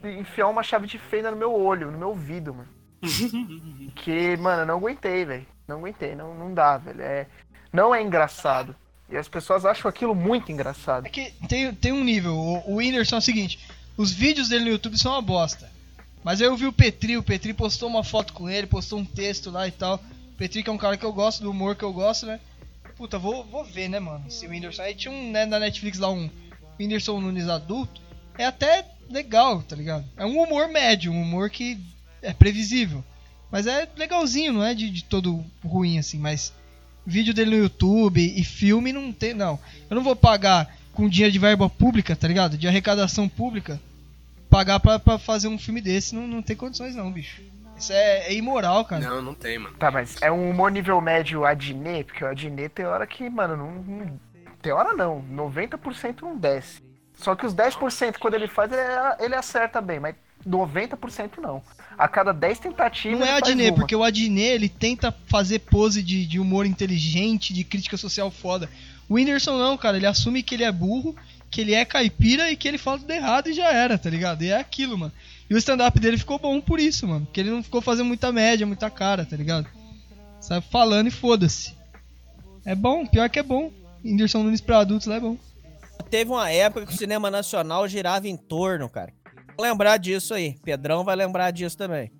enfiar 0.04 0.48
uma 0.48 0.62
chave 0.62 0.86
de 0.86 0.98
fenda 0.98 1.30
no 1.30 1.36
meu 1.36 1.52
olho, 1.52 1.90
no 1.90 1.98
meu 1.98 2.08
ouvido, 2.08 2.54
mano. 2.54 2.68
que, 3.94 4.36
mano, 4.36 4.62
eu 4.62 4.66
não 4.66 4.76
aguentei, 4.76 5.24
velho. 5.24 5.46
Não 5.66 5.78
aguentei, 5.78 6.14
não, 6.14 6.34
não 6.34 6.54
dá, 6.54 6.78
velho. 6.78 7.02
É, 7.02 7.26
não 7.72 7.94
é 7.94 8.02
engraçado. 8.02 8.74
E 9.10 9.16
as 9.16 9.28
pessoas 9.28 9.64
acham 9.64 9.88
aquilo 9.88 10.14
muito 10.14 10.52
engraçado. 10.52 11.06
É 11.06 11.10
que 11.10 11.32
tem, 11.48 11.74
tem 11.74 11.92
um 11.92 12.04
nível. 12.04 12.36
O, 12.36 12.72
o 12.72 12.76
Whindersson 12.76 13.16
é 13.16 13.18
o 13.18 13.22
seguinte: 13.22 13.58
os 13.96 14.12
vídeos 14.12 14.48
dele 14.48 14.64
no 14.64 14.70
YouTube 14.70 14.98
são 14.98 15.12
uma 15.12 15.22
bosta. 15.22 15.70
Mas 16.22 16.40
aí 16.40 16.46
eu 16.46 16.56
vi 16.56 16.66
o 16.66 16.72
Petri, 16.72 17.16
o 17.16 17.22
Petri 17.22 17.54
postou 17.54 17.88
uma 17.88 18.04
foto 18.04 18.32
com 18.32 18.50
ele, 18.50 18.66
postou 18.66 18.98
um 18.98 19.04
texto 19.04 19.50
lá 19.50 19.66
e 19.66 19.70
tal. 19.70 19.96
O 20.32 20.36
Petri 20.36 20.62
que 20.62 20.68
é 20.68 20.72
um 20.72 20.78
cara 20.78 20.96
que 20.96 21.04
eu 21.04 21.12
gosto, 21.12 21.42
do 21.42 21.50
humor 21.50 21.74
que 21.74 21.84
eu 21.84 21.92
gosto, 21.92 22.26
né? 22.26 22.38
Puta, 22.96 23.18
vou, 23.18 23.44
vou 23.44 23.64
ver, 23.64 23.88
né, 23.88 24.00
mano? 24.00 24.30
Se 24.30 24.46
o 24.46 24.50
Whindersson. 24.50 24.82
Aí 24.82 24.94
tinha 24.94 25.12
um, 25.12 25.30
né, 25.30 25.46
na 25.46 25.58
Netflix 25.58 25.98
lá, 25.98 26.10
um 26.10 26.28
Whindersson 26.78 27.20
Nunes 27.20 27.48
adulto. 27.48 28.00
É 28.36 28.44
até 28.44 28.84
legal, 29.08 29.62
tá 29.62 29.74
ligado? 29.74 30.04
É 30.16 30.26
um 30.26 30.38
humor 30.42 30.68
médio, 30.68 31.12
um 31.12 31.22
humor 31.22 31.48
que 31.48 31.80
é 32.20 32.32
previsível. 32.32 33.02
Mas 33.50 33.66
é 33.66 33.88
legalzinho, 33.96 34.52
não 34.52 34.64
é 34.64 34.74
de, 34.74 34.90
de 34.90 35.04
todo 35.04 35.44
ruim 35.64 35.98
assim, 35.98 36.18
mas 36.18 36.52
vídeo 37.08 37.34
dele 37.34 37.50
no 37.50 37.62
YouTube 37.62 38.20
e 38.20 38.44
filme 38.44 38.92
não 38.92 39.12
tem, 39.12 39.34
não. 39.34 39.58
Eu 39.88 39.96
não 39.96 40.02
vou 40.02 40.14
pagar 40.14 40.76
com 40.92 41.08
dinheiro 41.08 41.32
de 41.32 41.38
verba 41.38 41.68
pública, 41.68 42.14
tá 42.14 42.28
ligado? 42.28 42.58
De 42.58 42.68
arrecadação 42.68 43.28
pública, 43.28 43.80
pagar 44.50 44.80
pra, 44.80 44.98
pra 44.98 45.18
fazer 45.18 45.48
um 45.48 45.58
filme 45.58 45.80
desse 45.80 46.14
não, 46.14 46.26
não 46.26 46.42
tem 46.42 46.56
condições 46.56 46.94
não, 46.94 47.10
bicho. 47.10 47.40
Isso 47.78 47.92
é, 47.92 48.26
é 48.26 48.34
imoral, 48.34 48.84
cara. 48.84 49.08
Não, 49.08 49.22
não 49.22 49.34
tem, 49.34 49.58
mano. 49.58 49.76
Tá, 49.76 49.90
mas 49.90 50.20
é 50.20 50.30
um 50.30 50.50
humor 50.50 50.70
nível 50.70 51.00
médio 51.00 51.44
Adnet, 51.44 52.04
porque 52.04 52.24
o 52.24 52.28
Adnet 52.28 52.68
tem 52.70 52.84
hora 52.84 53.06
que, 53.06 53.30
mano, 53.30 53.56
não. 53.56 53.72
não 53.72 54.18
tem 54.60 54.72
hora 54.72 54.92
não. 54.94 55.22
90% 55.32 56.22
não 56.22 56.36
desce. 56.36 56.82
Só 57.14 57.34
que 57.36 57.46
os 57.46 57.54
10% 57.54 58.18
quando 58.18 58.34
ele 58.34 58.48
faz, 58.48 58.70
ele, 58.72 58.82
ele 59.20 59.34
acerta 59.34 59.80
bem, 59.80 60.00
mas 60.00 60.14
90% 60.48 61.38
não. 61.38 61.62
A 61.96 62.08
cada 62.08 62.32
10 62.32 62.58
tentativas. 62.58 63.18
Não 63.18 63.26
é 63.26 63.30
faz 63.30 63.42
Adnet, 63.42 63.74
porque 63.74 63.94
o 63.94 64.02
Adnet 64.02 64.54
ele 64.54 64.68
tenta 64.68 65.14
fazer 65.26 65.60
pose 65.60 66.02
de, 66.02 66.24
de 66.26 66.38
humor 66.38 66.64
inteligente, 66.66 67.52
de 67.52 67.64
crítica 67.64 67.96
social 67.96 68.30
foda. 68.30 68.68
O 69.08 69.14
Whindersson 69.14 69.58
não, 69.58 69.76
cara, 69.76 69.96
ele 69.96 70.06
assume 70.06 70.42
que 70.42 70.54
ele 70.54 70.64
é 70.64 70.72
burro, 70.72 71.16
que 71.50 71.60
ele 71.60 71.74
é 71.74 71.84
caipira 71.84 72.50
e 72.50 72.56
que 72.56 72.68
ele 72.68 72.78
fala 72.78 72.98
tudo 72.98 73.10
errado 73.10 73.48
e 73.48 73.54
já 73.54 73.72
era, 73.72 73.98
tá 73.98 74.10
ligado? 74.10 74.42
E 74.42 74.50
é 74.50 74.58
aquilo, 74.58 74.98
mano. 74.98 75.12
E 75.48 75.54
o 75.54 75.58
stand-up 75.58 75.98
dele 75.98 76.18
ficou 76.18 76.38
bom 76.38 76.60
por 76.60 76.78
isso, 76.78 77.06
mano. 77.06 77.24
Porque 77.24 77.40
ele 77.40 77.50
não 77.50 77.62
ficou 77.62 77.80
fazendo 77.80 78.06
muita 78.06 78.30
média, 78.30 78.66
muita 78.66 78.90
cara, 78.90 79.24
tá 79.24 79.36
ligado? 79.36 79.66
Sai 80.40 80.60
falando 80.60 81.08
e 81.08 81.10
foda-se. 81.10 81.74
É 82.64 82.74
bom, 82.74 83.06
pior 83.06 83.28
que 83.30 83.38
é 83.38 83.42
bom. 83.42 83.72
Whindersson 84.04 84.42
Nunes 84.42 84.60
pra 84.60 84.80
adultos 84.80 85.06
lá 85.06 85.16
é 85.16 85.20
bom. 85.20 85.36
Teve 86.10 86.30
uma 86.30 86.50
época 86.50 86.86
que 86.86 86.92
o 86.92 86.96
cinema 86.96 87.30
nacional 87.30 87.88
girava 87.88 88.28
em 88.28 88.36
torno, 88.36 88.88
cara. 88.88 89.12
Lembrar 89.60 89.96
disso 89.96 90.34
aí. 90.34 90.56
Pedrão 90.62 91.04
vai 91.04 91.16
lembrar 91.16 91.50
disso 91.50 91.76
também. 91.76 92.10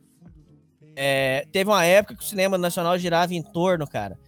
É, 0.97 1.47
teve 1.53 1.71
uma 1.71 1.85
época 1.85 2.17
que 2.17 2.23
o 2.25 2.27
cinema 2.27 2.59
nacional 2.59 2.99
girava 2.99 3.33
em 3.35 3.43
torno, 3.43 3.87
cara. 3.87 4.19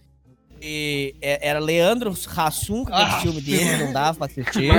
E 0.61 1.15
é- 1.21 1.49
era 1.49 1.59
Leandro 1.59 2.11
Hassum, 2.35 2.85
que 2.85 2.93
aquele 2.93 3.09
Ah, 3.09 3.19
filme 3.21 3.41
dele, 3.41 3.83
não 3.85 3.91
dava 3.93 4.17
pra 4.19 4.27
assistir. 4.27 4.69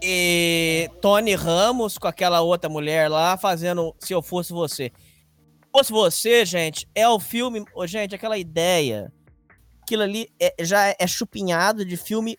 E 0.00 0.88
Tony 1.02 1.34
Ramos 1.34 1.98
com 1.98 2.06
aquela 2.06 2.40
outra 2.40 2.70
mulher 2.70 3.08
lá 3.10 3.36
fazendo 3.36 3.94
Se 3.98 4.14
Eu 4.14 4.22
Fosse 4.22 4.52
Você. 4.52 4.92
Se 4.94 5.70
Fosse 5.72 5.92
Você, 5.92 6.46
gente, 6.46 6.88
é 6.94 7.08
o 7.08 7.18
filme. 7.18 7.64
Gente, 7.86 8.14
aquela 8.14 8.38
ideia. 8.38 9.12
Aquilo 9.82 10.02
ali 10.04 10.28
é- 10.40 10.54
já 10.60 10.94
é 10.98 11.06
chupinhado 11.06 11.84
de 11.84 11.96
filme 11.96 12.38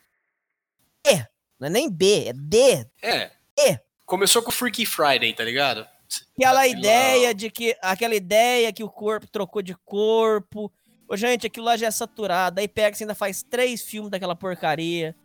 E. 1.05 1.17
Não 1.59 1.67
é 1.67 1.69
nem 1.69 1.91
B, 1.91 2.27
é 2.29 2.33
D. 2.33 2.85
É. 3.03 3.31
É. 3.59 3.79
Começou 4.09 4.41
com 4.41 4.49
Freaky 4.49 4.87
Friday, 4.87 5.31
tá 5.35 5.43
ligado? 5.43 5.87
Aquela 6.35 6.67
ideia 6.67 7.31
de 7.31 7.51
que. 7.51 7.77
Aquela 7.79 8.15
ideia 8.15 8.73
que 8.73 8.83
o 8.83 8.89
corpo 8.89 9.27
trocou 9.27 9.61
de 9.61 9.75
corpo. 9.85 10.71
Ô, 11.07 11.15
gente, 11.15 11.45
aquilo 11.45 11.67
lá 11.67 11.77
já 11.77 11.85
é 11.85 11.91
saturado. 11.91 12.59
Aí 12.59 12.67
pega 12.67 12.97
e 12.97 13.03
ainda 13.03 13.13
faz 13.13 13.43
três 13.43 13.83
filmes 13.83 14.09
daquela 14.09 14.35
porcaria. 14.35 15.15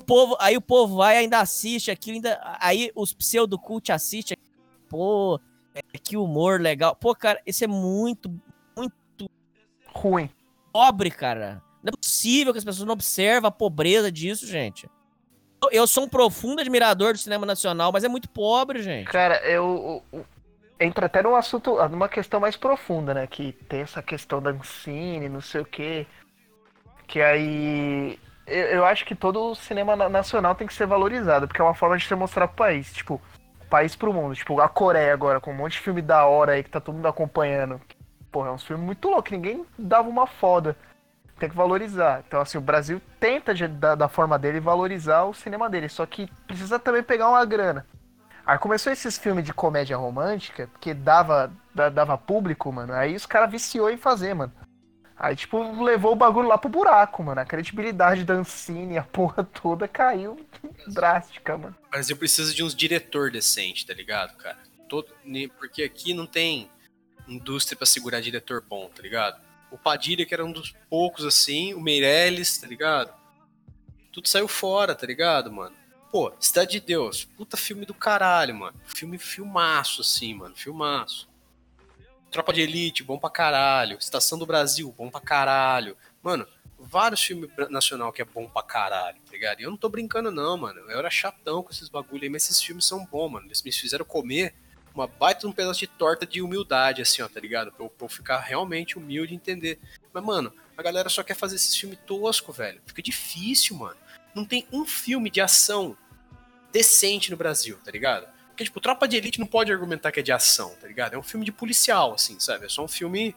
O 0.00 0.04
povo, 0.04 0.38
aí 0.40 0.56
o 0.56 0.60
povo 0.62 0.96
vai 0.96 1.16
e 1.16 1.18
ainda 1.18 1.38
assiste 1.38 1.90
aquilo. 1.90 2.16
Ainda, 2.16 2.40
aí 2.58 2.90
os 2.94 3.12
pseudocult 3.12 3.92
assistem. 3.92 4.38
Pô, 4.88 5.38
é, 5.74 5.82
que 5.98 6.16
humor 6.16 6.62
legal. 6.62 6.96
Pô, 6.96 7.14
cara, 7.14 7.42
isso 7.44 7.62
é 7.62 7.66
muito 7.66 8.32
Ruim. 9.88 10.30
pobre, 10.72 11.10
cara. 11.10 11.62
Não 11.82 11.90
é 11.90 11.96
possível 12.00 12.54
que 12.54 12.58
as 12.58 12.64
pessoas 12.64 12.86
não 12.86 12.94
observam 12.94 13.48
a 13.48 13.52
pobreza 13.52 14.10
disso, 14.10 14.46
gente. 14.46 14.88
Eu- 15.72 15.80
Eu 15.80 15.86
sou 15.86 16.04
um 16.04 16.08
profundo 16.08 16.60
admirador 16.60 17.12
do 17.12 17.18
cinema 17.18 17.44
nacional, 17.46 17.90
mas 17.92 18.04
é 18.04 18.08
muito 18.08 18.28
pobre, 18.28 18.82
gente. 18.82 19.06
Cara, 19.10 19.36
eu. 19.46 20.02
o- 20.12 20.24
Entra 20.80 21.06
até 21.06 21.22
num 21.22 21.36
assunto, 21.36 21.76
numa 21.88 22.08
questão 22.08 22.40
mais 22.40 22.56
profunda, 22.56 23.14
né? 23.14 23.26
Que 23.28 23.52
tem 23.68 23.80
essa 23.82 24.02
questão 24.02 24.42
da 24.42 24.50
Ancine, 24.50 25.28
não 25.28 25.40
sei 25.40 25.60
o 25.60 25.64
quê. 25.64 26.04
Que 27.06 27.20
aí. 27.20 28.18
Eu, 28.46 28.66
eu 28.66 28.84
acho 28.84 29.04
que 29.06 29.14
todo 29.14 29.40
o 29.52 29.54
cinema 29.54 29.94
na- 29.96 30.08
nacional 30.08 30.54
tem 30.54 30.66
que 30.66 30.74
ser 30.74 30.86
valorizado, 30.86 31.46
porque 31.46 31.60
é 31.60 31.64
uma 31.64 31.74
forma 31.74 31.96
de 31.96 32.04
você 32.04 32.14
mostrar 32.16 32.48
pro 32.48 32.56
país. 32.56 32.92
Tipo, 32.92 33.22
país 33.70 33.94
pro 33.94 34.12
mundo. 34.12 34.34
Tipo, 34.34 34.60
a 34.60 34.68
Coreia 34.68 35.12
agora, 35.12 35.40
com 35.40 35.52
um 35.52 35.56
monte 35.56 35.72
de 35.74 35.78
filme 35.80 36.02
da 36.02 36.26
hora 36.26 36.52
aí 36.52 36.62
que 36.64 36.70
tá 36.70 36.80
todo 36.80 36.96
mundo 36.96 37.06
acompanhando. 37.08 37.80
Porra, 38.32 38.48
é 38.48 38.52
uns 38.52 38.64
filmes 38.64 38.84
muito 38.84 39.08
loucos, 39.08 39.30
ninguém 39.30 39.64
dava 39.78 40.08
uma 40.08 40.26
foda. 40.26 40.76
Tem 41.38 41.48
que 41.48 41.56
valorizar. 41.56 42.22
Então, 42.26 42.40
assim, 42.40 42.56
o 42.58 42.60
Brasil 42.60 43.00
tenta, 43.18 43.52
de- 43.54 43.66
da, 43.66 43.94
da 43.94 44.08
forma 44.08 44.38
dele, 44.38 44.60
valorizar 44.60 45.24
o 45.24 45.34
cinema 45.34 45.68
dele. 45.68 45.88
Só 45.88 46.06
que 46.06 46.30
precisa 46.46 46.78
também 46.78 47.02
pegar 47.02 47.28
uma 47.28 47.44
grana. 47.44 47.86
Aí 48.46 48.58
começou 48.58 48.92
esses 48.92 49.16
filmes 49.18 49.44
de 49.44 49.52
comédia 49.54 49.96
romântica, 49.96 50.68
porque 50.68 50.92
dava, 50.94 51.50
da- 51.74 51.88
dava 51.88 52.16
público, 52.16 52.70
mano. 52.70 52.92
Aí 52.92 53.16
os 53.16 53.26
caras 53.26 53.50
viciou 53.50 53.90
em 53.90 53.96
fazer, 53.96 54.34
mano. 54.34 54.52
Aí, 55.16 55.34
tipo, 55.36 55.82
levou 55.82 56.12
o 56.12 56.16
bagulho 56.16 56.48
lá 56.48 56.58
pro 56.58 56.68
buraco, 56.68 57.22
mano. 57.22 57.40
A 57.40 57.44
credibilidade 57.44 58.24
da 58.24 58.34
Ancine, 58.34 58.98
a 58.98 59.02
porra 59.04 59.44
toda 59.44 59.86
caiu 59.88 60.36
drástica, 60.88 61.56
mano. 61.56 61.74
Mas 61.90 62.10
eu 62.10 62.16
preciso 62.16 62.54
de 62.54 62.62
uns 62.62 62.74
diretor 62.74 63.30
decente, 63.30 63.86
tá 63.86 63.94
ligado, 63.94 64.36
cara? 64.36 64.58
Todo, 64.88 65.08
porque 65.58 65.82
aqui 65.82 66.12
não 66.14 66.26
tem 66.26 66.68
indústria 67.26 67.76
pra 67.76 67.86
segurar 67.86 68.20
diretor 68.20 68.62
bom, 68.68 68.90
tá 68.94 69.00
ligado? 69.02 69.40
O 69.74 69.78
Padilha, 69.78 70.24
que 70.24 70.32
era 70.32 70.44
um 70.44 70.52
dos 70.52 70.72
poucos 70.88 71.24
assim, 71.24 71.74
o 71.74 71.80
Meirelles, 71.80 72.58
tá 72.58 72.66
ligado? 72.68 73.12
Tudo 74.12 74.28
saiu 74.28 74.46
fora, 74.46 74.94
tá 74.94 75.04
ligado, 75.04 75.52
mano? 75.52 75.74
Pô, 76.12 76.32
Cidade 76.38 76.70
de 76.70 76.80
Deus, 76.80 77.24
puta 77.24 77.56
filme 77.56 77.84
do 77.84 77.92
caralho, 77.92 78.54
mano. 78.54 78.80
Filme 78.84 79.18
filmaço, 79.18 80.02
assim, 80.02 80.32
mano, 80.32 80.54
filmaço. 80.54 81.28
Tropa 82.30 82.52
de 82.52 82.60
Elite, 82.60 83.02
bom 83.02 83.18
pra 83.18 83.28
caralho. 83.28 83.98
Estação 83.98 84.38
do 84.38 84.46
Brasil, 84.46 84.94
bom 84.96 85.10
pra 85.10 85.20
caralho. 85.20 85.96
Mano, 86.22 86.46
vários 86.78 87.20
filmes 87.20 87.50
nacional 87.68 88.12
que 88.12 88.22
é 88.22 88.24
bom 88.24 88.48
pra 88.48 88.62
caralho, 88.62 89.18
tá 89.26 89.32
ligado? 89.32 89.58
E 89.58 89.64
eu 89.64 89.70
não 89.70 89.76
tô 89.76 89.88
brincando, 89.88 90.30
não, 90.30 90.56
mano. 90.56 90.78
Eu 90.82 91.00
era 91.00 91.10
chatão 91.10 91.64
com 91.64 91.72
esses 91.72 91.88
bagulho 91.88 92.22
aí, 92.22 92.28
mas 92.28 92.44
esses 92.44 92.62
filmes 92.62 92.84
são 92.84 93.04
bons, 93.04 93.28
mano. 93.28 93.46
Eles 93.46 93.60
me 93.60 93.72
fizeram 93.72 94.04
comer 94.04 94.54
uma 94.94 95.08
baita 95.08 95.46
um 95.46 95.52
pedaço 95.52 95.80
de 95.80 95.88
torta 95.88 96.24
de 96.24 96.40
humildade, 96.40 97.02
assim, 97.02 97.20
ó, 97.20 97.28
tá 97.28 97.40
ligado? 97.40 97.72
Pra 97.72 97.84
eu, 97.84 97.90
pra 97.90 98.04
eu 98.04 98.08
ficar 98.08 98.38
realmente 98.38 98.96
humilde 98.96 99.32
e 99.32 99.36
entender. 99.36 99.78
Mas, 100.12 100.24
mano, 100.24 100.52
a 100.76 100.82
galera 100.82 101.08
só 101.08 101.22
quer 101.22 101.34
fazer 101.34 101.56
esses 101.56 101.76
filmes 101.76 101.98
tosco, 102.06 102.52
velho. 102.52 102.80
Fica 102.86 103.02
difícil, 103.02 103.76
mano. 103.76 103.96
Não 104.34 104.44
tem 104.44 104.66
um 104.72 104.86
filme 104.86 105.30
de 105.30 105.40
ação 105.40 105.96
decente 106.72 107.30
no 107.30 107.36
Brasil, 107.36 107.76
tá 107.84 107.90
ligado? 107.90 108.32
Porque, 108.48 108.64
tipo, 108.64 108.80
Tropa 108.80 109.08
de 109.08 109.16
Elite 109.16 109.40
não 109.40 109.46
pode 109.48 109.72
argumentar 109.72 110.12
que 110.12 110.20
é 110.20 110.22
de 110.22 110.30
ação, 110.30 110.76
tá 110.80 110.86
ligado? 110.86 111.14
É 111.14 111.18
um 111.18 111.22
filme 111.22 111.44
de 111.44 111.50
policial, 111.50 112.14
assim, 112.14 112.38
sabe? 112.38 112.66
É 112.66 112.68
só 112.68 112.84
um 112.84 112.88
filme 112.88 113.34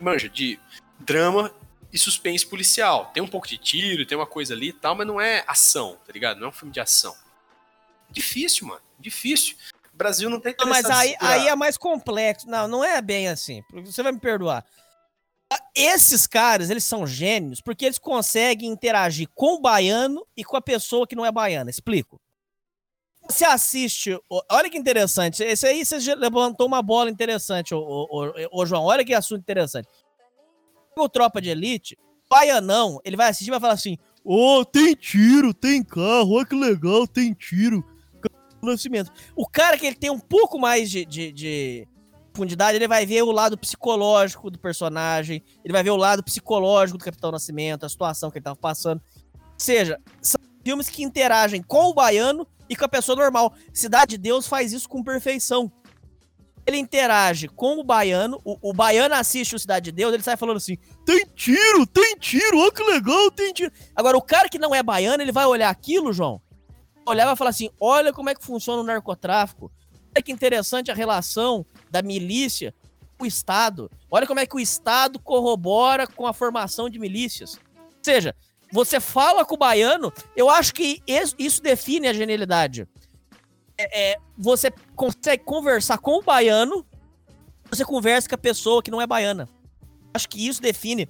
manja, 0.00 0.28
de 0.28 0.58
drama 0.98 1.54
e 1.92 1.98
suspense 1.98 2.46
policial. 2.46 3.10
Tem 3.12 3.22
um 3.22 3.28
pouco 3.28 3.46
de 3.46 3.58
tiro, 3.58 4.06
tem 4.06 4.16
uma 4.16 4.26
coisa 4.26 4.54
ali 4.54 4.68
e 4.68 4.72
tal, 4.72 4.94
mas 4.94 5.06
não 5.06 5.20
é 5.20 5.44
ação, 5.46 5.98
tá 6.06 6.12
ligado? 6.12 6.38
Não 6.38 6.46
é 6.46 6.48
um 6.48 6.52
filme 6.52 6.72
de 6.72 6.80
ação. 6.80 7.14
Difícil, 8.10 8.66
mano. 8.66 8.80
Difícil. 8.98 9.56
Brasil 10.02 10.28
não 10.28 10.40
tem 10.40 10.54
Não, 10.58 10.66
mas 10.66 10.84
aí, 10.86 11.16
aí 11.20 11.48
é 11.48 11.56
mais 11.56 11.76
complexo. 11.76 12.48
Não, 12.48 12.66
não 12.66 12.84
é 12.84 13.00
bem 13.00 13.28
assim. 13.28 13.62
Você 13.84 14.02
vai 14.02 14.12
me 14.12 14.18
perdoar. 14.18 14.64
Esses 15.74 16.26
caras, 16.26 16.70
eles 16.70 16.84
são 16.84 17.06
gênios 17.06 17.60
porque 17.60 17.84
eles 17.84 17.98
conseguem 17.98 18.70
interagir 18.70 19.28
com 19.34 19.54
o 19.54 19.60
baiano 19.60 20.26
e 20.36 20.44
com 20.44 20.56
a 20.56 20.62
pessoa 20.62 21.06
que 21.06 21.14
não 21.14 21.26
é 21.26 21.30
baiana. 21.30 21.70
Explico. 21.70 22.20
Você 23.28 23.44
assiste. 23.44 24.18
Olha 24.50 24.68
que 24.68 24.76
interessante. 24.76 25.42
Esse 25.42 25.66
aí 25.66 25.84
você 25.84 26.14
levantou 26.14 26.66
uma 26.66 26.82
bola 26.82 27.10
interessante, 27.10 27.74
ô, 27.74 27.78
ô, 27.80 28.32
ô, 28.50 28.66
João. 28.66 28.84
Olha 28.84 29.04
que 29.04 29.14
assunto 29.14 29.40
interessante. 29.40 29.88
O 30.96 31.08
Tropa 31.08 31.40
de 31.40 31.48
Elite, 31.50 31.96
baianão, 32.28 33.00
ele 33.04 33.16
vai 33.16 33.28
assistir 33.28 33.48
e 33.48 33.52
vai 33.52 33.60
falar 33.60 33.74
assim: 33.74 33.96
Ô, 34.24 34.58
oh, 34.58 34.64
tem 34.64 34.94
tiro, 34.94 35.54
tem 35.54 35.82
carro, 35.82 36.32
olha 36.32 36.46
que 36.46 36.54
legal, 36.54 37.06
tem 37.06 37.32
tiro. 37.32 37.84
Nascimento. 38.70 39.10
O 39.34 39.46
cara 39.46 39.76
que 39.76 39.86
ele 39.86 39.96
tem 39.96 40.10
um 40.10 40.20
pouco 40.20 40.58
mais 40.58 40.88
de, 40.88 41.04
de, 41.04 41.32
de 41.32 41.88
profundidade, 42.32 42.76
ele 42.76 42.86
vai 42.86 43.04
ver 43.04 43.22
o 43.22 43.32
lado 43.32 43.58
psicológico 43.58 44.50
do 44.50 44.58
personagem, 44.58 45.42
ele 45.64 45.72
vai 45.72 45.82
ver 45.82 45.90
o 45.90 45.96
lado 45.96 46.22
psicológico 46.22 46.96
do 46.96 47.04
Capitão 47.04 47.32
Nascimento, 47.32 47.84
a 47.84 47.88
situação 47.88 48.30
que 48.30 48.38
ele 48.38 48.44
tava 48.44 48.56
passando. 48.56 49.02
Ou 49.34 49.50
seja, 49.58 50.00
são 50.20 50.40
filmes 50.64 50.88
que 50.88 51.02
interagem 51.02 51.62
com 51.62 51.90
o 51.90 51.94
baiano 51.94 52.46
e 52.68 52.76
com 52.76 52.84
a 52.84 52.88
pessoa 52.88 53.16
normal. 53.16 53.52
Cidade 53.72 54.12
de 54.12 54.18
Deus 54.18 54.46
faz 54.46 54.72
isso 54.72 54.88
com 54.88 55.02
perfeição. 55.02 55.70
Ele 56.64 56.76
interage 56.76 57.48
com 57.48 57.80
o 57.80 57.84
baiano, 57.84 58.40
o, 58.44 58.70
o 58.70 58.72
baiano 58.72 59.16
assiste 59.16 59.56
o 59.56 59.58
Cidade 59.58 59.86
de 59.86 59.92
Deus, 59.92 60.14
ele 60.14 60.22
sai 60.22 60.36
falando 60.36 60.58
assim: 60.58 60.78
tem 61.04 61.26
tiro, 61.34 61.84
tem 61.84 62.16
tiro, 62.16 62.58
olha 62.58 62.70
que 62.70 62.84
legal, 62.84 63.30
tem 63.32 63.52
tiro. 63.52 63.72
Agora, 63.96 64.16
o 64.16 64.22
cara 64.22 64.48
que 64.48 64.60
não 64.60 64.72
é 64.72 64.80
baiano, 64.80 65.20
ele 65.20 65.32
vai 65.32 65.44
olhar 65.44 65.68
aquilo, 65.68 66.12
João, 66.12 66.40
olhar 67.06 67.32
e 67.32 67.36
falar 67.36 67.50
assim: 67.50 67.70
olha 67.80 68.12
como 68.12 68.30
é 68.30 68.34
que 68.34 68.44
funciona 68.44 68.82
o 68.82 68.84
narcotráfico. 68.84 69.70
Olha 70.14 70.22
que 70.22 70.32
interessante 70.32 70.90
a 70.90 70.94
relação 70.94 71.64
da 71.90 72.02
milícia 72.02 72.74
com 73.16 73.24
o 73.24 73.28
Estado. 73.28 73.90
Olha 74.10 74.26
como 74.26 74.40
é 74.40 74.46
que 74.46 74.56
o 74.56 74.60
Estado 74.60 75.18
corrobora 75.18 76.06
com 76.06 76.26
a 76.26 76.32
formação 76.32 76.90
de 76.90 76.98
milícias. 76.98 77.58
Ou 77.76 78.02
seja, 78.02 78.34
você 78.70 79.00
fala 79.00 79.44
com 79.44 79.54
o 79.54 79.58
baiano, 79.58 80.12
eu 80.36 80.48
acho 80.48 80.74
que 80.74 81.02
isso 81.06 81.62
define 81.62 82.08
a 82.08 82.12
genialidade. 82.12 82.88
É, 83.78 84.12
é, 84.12 84.16
você 84.36 84.70
consegue 84.94 85.44
conversar 85.44 85.98
com 85.98 86.18
o 86.18 86.22
baiano, 86.22 86.86
você 87.70 87.84
conversa 87.84 88.28
com 88.28 88.34
a 88.34 88.38
pessoa 88.38 88.82
que 88.82 88.90
não 88.90 89.00
é 89.00 89.06
baiana. 89.06 89.48
Acho 90.14 90.28
que 90.28 90.46
isso 90.46 90.60
define 90.60 91.08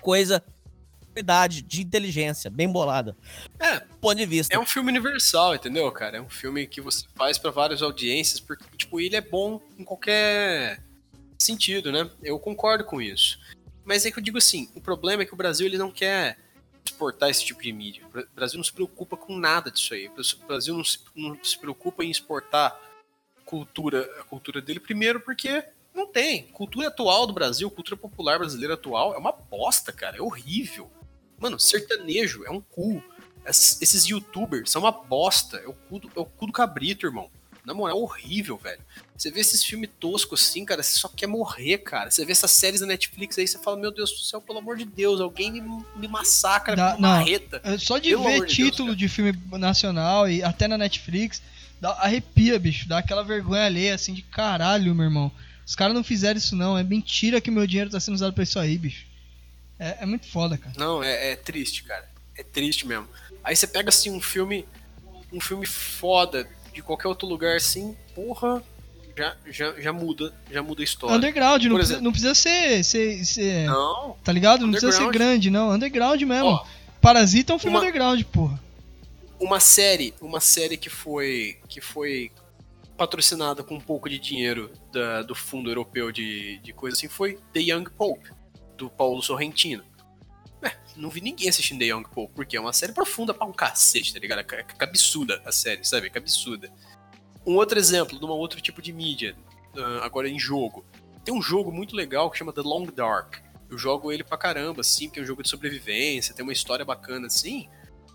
coisa 0.00 0.42
de 1.22 1.82
inteligência, 1.82 2.50
bem 2.50 2.68
bolada. 2.68 3.16
É, 3.58 3.80
ponto 4.00 4.16
de 4.16 4.26
vista. 4.26 4.54
É 4.54 4.58
um 4.58 4.66
filme 4.66 4.90
universal, 4.90 5.54
entendeu, 5.54 5.90
cara? 5.92 6.18
É 6.18 6.20
um 6.20 6.28
filme 6.28 6.66
que 6.66 6.80
você 6.80 7.06
faz 7.14 7.38
para 7.38 7.50
várias 7.50 7.82
audiências, 7.82 8.40
porque, 8.40 8.64
tipo, 8.76 9.00
ele 9.00 9.16
é 9.16 9.20
bom 9.20 9.60
em 9.78 9.84
qualquer 9.84 10.82
sentido, 11.38 11.92
né? 11.92 12.10
Eu 12.22 12.38
concordo 12.38 12.84
com 12.84 13.00
isso. 13.00 13.38
Mas 13.84 14.04
é 14.04 14.10
que 14.10 14.18
eu 14.18 14.22
digo 14.22 14.38
assim, 14.38 14.68
o 14.74 14.80
problema 14.80 15.22
é 15.22 15.26
que 15.26 15.34
o 15.34 15.36
Brasil 15.36 15.66
ele 15.66 15.78
não 15.78 15.90
quer 15.90 16.38
exportar 16.84 17.30
esse 17.30 17.44
tipo 17.44 17.62
de 17.62 17.72
mídia. 17.72 18.04
O 18.06 18.34
Brasil 18.34 18.56
não 18.56 18.64
se 18.64 18.72
preocupa 18.72 19.16
com 19.16 19.36
nada 19.36 19.70
disso 19.70 19.94
aí. 19.94 20.08
O 20.08 20.46
Brasil 20.46 20.74
não 20.76 20.84
se, 20.84 20.98
não 21.14 21.38
se 21.42 21.58
preocupa 21.58 22.04
em 22.04 22.10
exportar 22.10 22.78
cultura, 23.44 24.02
a 24.20 24.24
cultura 24.24 24.60
dele 24.60 24.80
primeiro 24.80 25.20
porque 25.20 25.64
não 25.94 26.06
tem. 26.06 26.44
Cultura 26.48 26.88
atual 26.88 27.26
do 27.26 27.32
Brasil, 27.32 27.70
cultura 27.70 27.96
popular 27.96 28.38
brasileira 28.38 28.74
atual 28.74 29.14
é 29.14 29.18
uma 29.18 29.32
bosta, 29.32 29.92
cara. 29.92 30.18
É 30.18 30.20
horrível. 30.20 30.90
Mano, 31.38 31.58
sertanejo 31.58 32.44
é 32.44 32.50
um 32.50 32.60
cu. 32.60 33.02
Esses 33.46 34.06
youtubers 34.06 34.70
são 34.70 34.82
uma 34.82 34.92
bosta. 34.92 35.58
É 35.58 35.68
o 35.68 35.72
cu 35.72 36.00
do, 36.00 36.10
é 36.16 36.20
o 36.20 36.24
cu 36.24 36.46
do 36.46 36.52
cabrito, 36.52 37.06
irmão. 37.06 37.30
Na 37.64 37.74
moral, 37.74 37.96
é 37.96 38.00
horrível, 38.00 38.56
velho. 38.56 38.80
Você 39.16 39.28
vê 39.28 39.40
esses 39.40 39.64
filmes 39.64 39.90
toscos 39.98 40.40
assim, 40.40 40.64
cara, 40.64 40.84
você 40.84 40.96
só 40.96 41.08
quer 41.08 41.26
morrer, 41.26 41.78
cara. 41.78 42.10
Você 42.10 42.24
vê 42.24 42.30
essas 42.30 42.52
séries 42.52 42.80
da 42.80 42.86
Netflix 42.86 43.36
aí, 43.38 43.46
você 43.46 43.58
fala, 43.58 43.76
meu 43.76 43.90
Deus 43.90 44.12
do 44.12 44.18
céu, 44.18 44.40
pelo 44.40 44.60
amor 44.60 44.76
de 44.76 44.84
Deus, 44.84 45.20
alguém 45.20 45.50
me, 45.50 45.84
me 45.96 46.06
massacra 46.06 46.76
Dá, 46.76 46.92
com 46.92 46.98
uma 46.98 47.08
marreta. 47.08 47.60
É 47.64 47.76
só 47.76 47.98
de 47.98 48.14
ver 48.14 48.46
título 48.46 48.94
de, 48.94 48.98
Deus, 48.98 48.98
de 48.98 49.08
filme 49.08 49.58
nacional 49.58 50.30
e 50.30 50.44
até 50.44 50.68
na 50.68 50.78
Netflix, 50.78 51.42
dá, 51.80 51.90
arrepia, 51.92 52.56
bicho. 52.58 52.88
Dá 52.88 52.98
aquela 52.98 53.24
vergonha 53.24 53.64
alheia, 53.64 53.96
assim, 53.96 54.14
de 54.14 54.22
caralho, 54.22 54.94
meu 54.94 55.06
irmão. 55.06 55.32
Os 55.66 55.74
caras 55.74 55.94
não 55.94 56.04
fizeram 56.04 56.38
isso, 56.38 56.54
não. 56.54 56.78
É 56.78 56.84
mentira 56.84 57.40
que 57.40 57.50
meu 57.50 57.66
dinheiro 57.66 57.90
tá 57.90 57.98
sendo 57.98 58.14
usado 58.14 58.32
pra 58.32 58.44
isso 58.44 58.60
aí, 58.60 58.78
bicho. 58.78 59.05
É, 59.78 59.98
é 60.00 60.06
muito 60.06 60.26
foda, 60.30 60.56
cara. 60.56 60.74
Não, 60.76 61.02
é, 61.02 61.32
é 61.32 61.36
triste, 61.36 61.84
cara. 61.84 62.08
É 62.36 62.42
triste 62.42 62.86
mesmo. 62.86 63.08
Aí 63.42 63.54
você 63.54 63.66
pega, 63.66 63.88
assim, 63.88 64.10
um 64.10 64.20
filme. 64.20 64.66
Um 65.32 65.40
filme 65.40 65.66
foda 65.66 66.48
de 66.72 66.82
qualquer 66.82 67.08
outro 67.08 67.26
lugar 67.26 67.56
assim, 67.56 67.96
porra, 68.14 68.62
já, 69.16 69.34
já, 69.46 69.80
já 69.80 69.92
muda, 69.92 70.32
já 70.50 70.62
muda 70.62 70.82
a 70.82 70.84
história. 70.84 71.16
Underground, 71.16 71.64
não, 71.64 71.76
precisa, 71.76 72.00
não 72.00 72.10
precisa 72.12 72.34
ser, 72.34 72.84
ser, 72.84 73.24
ser. 73.24 73.66
Não. 73.66 74.16
Tá 74.22 74.30
ligado? 74.30 74.62
Não 74.62 74.70
precisa 74.70 74.92
ser 74.92 75.10
grande, 75.10 75.48
não. 75.50 75.70
Underground 75.70 76.20
mesmo. 76.22 76.48
Ó, 76.48 76.66
Parasita 77.00 77.52
é 77.52 77.56
um 77.56 77.58
filme 77.58 77.76
uma, 77.76 77.82
underground, 77.82 78.22
porra. 78.24 78.60
Uma 79.40 79.58
série, 79.58 80.12
uma 80.20 80.40
série 80.40 80.76
que 80.76 80.90
foi. 80.90 81.58
que 81.68 81.80
foi 81.80 82.30
patrocinada 82.96 83.62
com 83.62 83.74
um 83.74 83.80
pouco 83.80 84.08
de 84.08 84.18
dinheiro 84.18 84.70
da, 84.90 85.20
do 85.22 85.34
fundo 85.34 85.70
europeu 85.70 86.10
de, 86.10 86.58
de 86.60 86.72
coisa 86.72 86.96
assim 86.96 87.08
foi 87.08 87.38
The 87.52 87.60
Young 87.60 87.84
Pope, 87.90 88.30
do 88.76 88.90
Paulo 88.90 89.22
Sorrentino. 89.22 89.84
É, 90.62 90.76
não 90.96 91.10
vi 91.10 91.20
ninguém 91.20 91.48
assistindo 91.48 91.78
The 91.78 91.86
Young 91.86 92.04
Pope, 92.04 92.34
porque 92.34 92.56
é 92.56 92.60
uma 92.60 92.72
série 92.72 92.92
profunda 92.92 93.34
pra 93.34 93.46
um 93.46 93.52
cacete, 93.52 94.12
tá 94.12 94.18
ligado? 94.18 94.40
É 94.40 94.62
cabeçuda 94.62 95.42
a 95.44 95.52
série, 95.52 95.84
sabe? 95.84 96.06
É 96.06 96.10
cabeçuda. 96.10 96.72
Um 97.46 97.54
outro 97.54 97.78
exemplo 97.78 98.18
de 98.18 98.24
um 98.24 98.28
outro 98.28 98.60
tipo 98.60 98.82
de 98.82 98.92
mídia, 98.92 99.36
uh, 99.76 100.02
agora 100.02 100.28
em 100.28 100.38
jogo. 100.38 100.84
Tem 101.24 101.34
um 101.34 101.42
jogo 101.42 101.72
muito 101.72 101.94
legal 101.94 102.30
que 102.30 102.38
chama 102.38 102.52
The 102.52 102.62
Long 102.62 102.86
Dark. 102.86 103.36
Eu 103.68 103.76
jogo 103.76 104.12
ele 104.12 104.22
pra 104.22 104.38
caramba, 104.38 104.80
assim, 104.80 105.06
porque 105.08 105.20
é 105.20 105.22
um 105.22 105.26
jogo 105.26 105.42
de 105.42 105.48
sobrevivência, 105.48 106.34
tem 106.34 106.42
uma 106.42 106.52
história 106.52 106.84
bacana, 106.84 107.26
assim. 107.26 107.68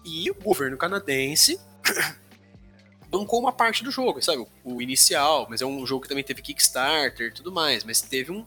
E 0.05 0.29
o 0.31 0.35
governo 0.35 0.77
canadense 0.77 1.59
bancou 3.09 3.39
uma 3.39 3.51
parte 3.51 3.83
do 3.83 3.91
jogo, 3.91 4.21
sabe? 4.21 4.45
O 4.63 4.81
inicial, 4.81 5.45
mas 5.49 5.61
é 5.61 5.65
um 5.65 5.85
jogo 5.85 6.03
que 6.03 6.09
também 6.09 6.23
teve 6.23 6.41
Kickstarter 6.41 7.27
e 7.27 7.33
tudo 7.33 7.51
mais, 7.51 7.83
mas 7.83 8.01
teve 8.01 8.31
um, 8.31 8.45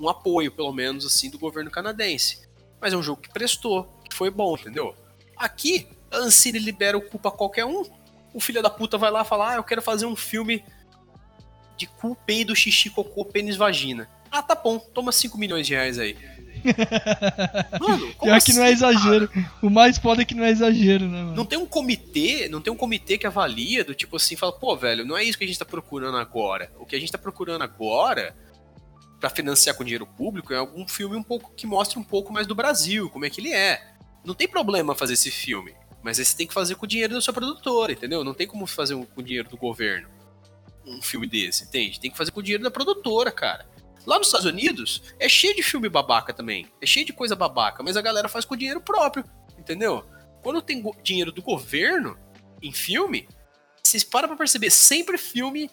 um 0.00 0.08
apoio, 0.08 0.50
pelo 0.50 0.72
menos, 0.72 1.04
assim, 1.04 1.28
do 1.30 1.38
governo 1.38 1.70
canadense. 1.70 2.40
Mas 2.80 2.92
é 2.92 2.96
um 2.96 3.02
jogo 3.02 3.20
que 3.20 3.28
prestou, 3.28 3.84
que 4.08 4.16
foi 4.16 4.30
bom, 4.30 4.54
entendeu? 4.54 4.94
Aqui, 5.36 5.86
a 6.10 6.18
Ancine 6.18 6.58
libera 6.58 6.96
o 6.96 7.02
cu 7.02 7.18
pra 7.18 7.30
qualquer 7.30 7.66
um. 7.66 7.84
O 8.32 8.40
filho 8.40 8.62
da 8.62 8.70
puta 8.70 8.96
vai 8.96 9.10
lá 9.10 9.24
falar: 9.24 9.52
Ah, 9.52 9.56
eu 9.56 9.64
quero 9.64 9.82
fazer 9.82 10.06
um 10.06 10.16
filme 10.16 10.64
de 11.76 11.86
cu, 11.86 12.16
peido, 12.26 12.56
xixi, 12.56 12.90
cocô, 12.90 13.24
pênis, 13.24 13.56
vagina. 13.56 14.08
Ah, 14.30 14.42
tá 14.42 14.54
bom, 14.54 14.78
toma 14.78 15.12
5 15.12 15.36
milhões 15.36 15.66
de 15.66 15.74
reais 15.74 15.98
aí. 15.98 16.16
mano, 17.80 18.14
como 18.14 18.30
Pior 18.30 18.36
assim, 18.36 18.52
que 18.52 18.58
não 18.58 18.64
é 18.64 18.66
assim, 18.66 18.74
exagero. 18.74 19.28
Cara? 19.28 19.52
O 19.62 19.70
mais 19.70 19.98
foda 19.98 20.22
é 20.22 20.24
que 20.24 20.34
não 20.34 20.44
é 20.44 20.50
exagero, 20.50 21.06
né, 21.08 21.22
mano? 21.22 21.34
Não 21.34 21.46
tem 21.46 21.58
um 21.58 21.66
comitê, 21.66 22.48
não 22.48 22.60
tem 22.60 22.72
um 22.72 22.76
comitê 22.76 23.18
que 23.18 23.26
avalia 23.26 23.82
do 23.82 23.94
tipo 23.94 24.16
assim, 24.16 24.36
fala, 24.36 24.52
pô, 24.52 24.76
velho, 24.76 25.04
não 25.04 25.16
é 25.16 25.24
isso 25.24 25.38
que 25.38 25.44
a 25.44 25.46
gente 25.46 25.58
tá 25.58 25.64
procurando 25.64 26.18
agora. 26.18 26.70
O 26.78 26.84
que 26.84 26.94
a 26.94 27.00
gente 27.00 27.10
tá 27.10 27.18
procurando 27.18 27.62
agora 27.62 28.36
para 29.20 29.28
financiar 29.28 29.76
com 29.76 29.84
dinheiro 29.84 30.06
público 30.06 30.52
é 30.52 30.56
algum 30.56 30.88
filme 30.88 31.14
um 31.14 31.22
pouco 31.22 31.52
que 31.54 31.66
mostre 31.66 31.98
um 31.98 32.02
pouco 32.02 32.32
mais 32.32 32.46
do 32.46 32.54
Brasil, 32.54 33.10
como 33.10 33.26
é 33.26 33.30
que 33.30 33.40
ele 33.40 33.52
é. 33.52 33.92
Não 34.24 34.34
tem 34.34 34.48
problema 34.48 34.94
fazer 34.94 35.12
esse 35.12 35.30
filme, 35.30 35.76
mas 36.02 36.16
você 36.16 36.34
tem 36.34 36.46
que 36.46 36.54
fazer 36.54 36.74
com 36.74 36.86
o 36.86 36.88
dinheiro 36.88 37.12
da 37.12 37.20
sua 37.20 37.34
produtora, 37.34 37.92
entendeu? 37.92 38.24
Não 38.24 38.32
tem 38.32 38.46
como 38.46 38.66
fazer 38.66 38.94
com 38.94 39.20
o 39.20 39.22
dinheiro 39.22 39.48
do 39.48 39.58
governo 39.58 40.08
um 40.86 41.02
filme 41.02 41.26
desse, 41.26 41.64
entende? 41.64 42.00
Tem 42.00 42.10
que 42.10 42.16
fazer 42.16 42.30
com 42.30 42.40
o 42.40 42.42
dinheiro 42.42 42.64
da 42.64 42.70
produtora, 42.70 43.30
cara. 43.30 43.68
Lá 44.06 44.18
nos 44.18 44.28
Estados 44.28 44.46
Unidos 44.46 45.02
é 45.18 45.28
cheio 45.28 45.54
de 45.54 45.62
filme 45.62 45.88
babaca 45.88 46.32
também, 46.32 46.66
é 46.80 46.86
cheio 46.86 47.04
de 47.04 47.12
coisa 47.12 47.36
babaca, 47.36 47.82
mas 47.82 47.98
a 47.98 48.02
galera 48.02 48.28
faz 48.28 48.46
com 48.46 48.54
o 48.54 48.56
dinheiro 48.56 48.80
próprio, 48.80 49.22
entendeu? 49.58 50.04
Quando 50.42 50.62
tem 50.62 50.82
dinheiro 51.02 51.30
do 51.30 51.42
governo 51.42 52.18
em 52.62 52.72
filme, 52.72 53.28
vocês 53.82 54.02
param 54.02 54.28
pra 54.28 54.38
perceber, 54.38 54.70
sempre 54.70 55.18
filme 55.18 55.70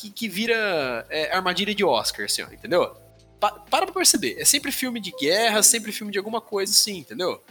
que, 0.00 0.10
que 0.10 0.28
vira 0.28 1.06
é, 1.10 1.34
armadilha 1.34 1.74
de 1.74 1.84
Oscar, 1.84 2.24
assim, 2.24 2.42
ó, 2.42 2.46
entendeu? 2.46 2.96
Pa 3.38 3.50
para 3.52 3.86
pra 3.86 3.94
perceber. 3.94 4.36
É 4.38 4.44
sempre 4.44 4.72
filme 4.72 5.00
de 5.00 5.12
guerra, 5.12 5.62
sempre 5.62 5.92
filme 5.92 6.12
de 6.12 6.18
alguma 6.18 6.40
coisa 6.40 6.72
assim, 6.72 6.98
entendeu? 6.98 7.42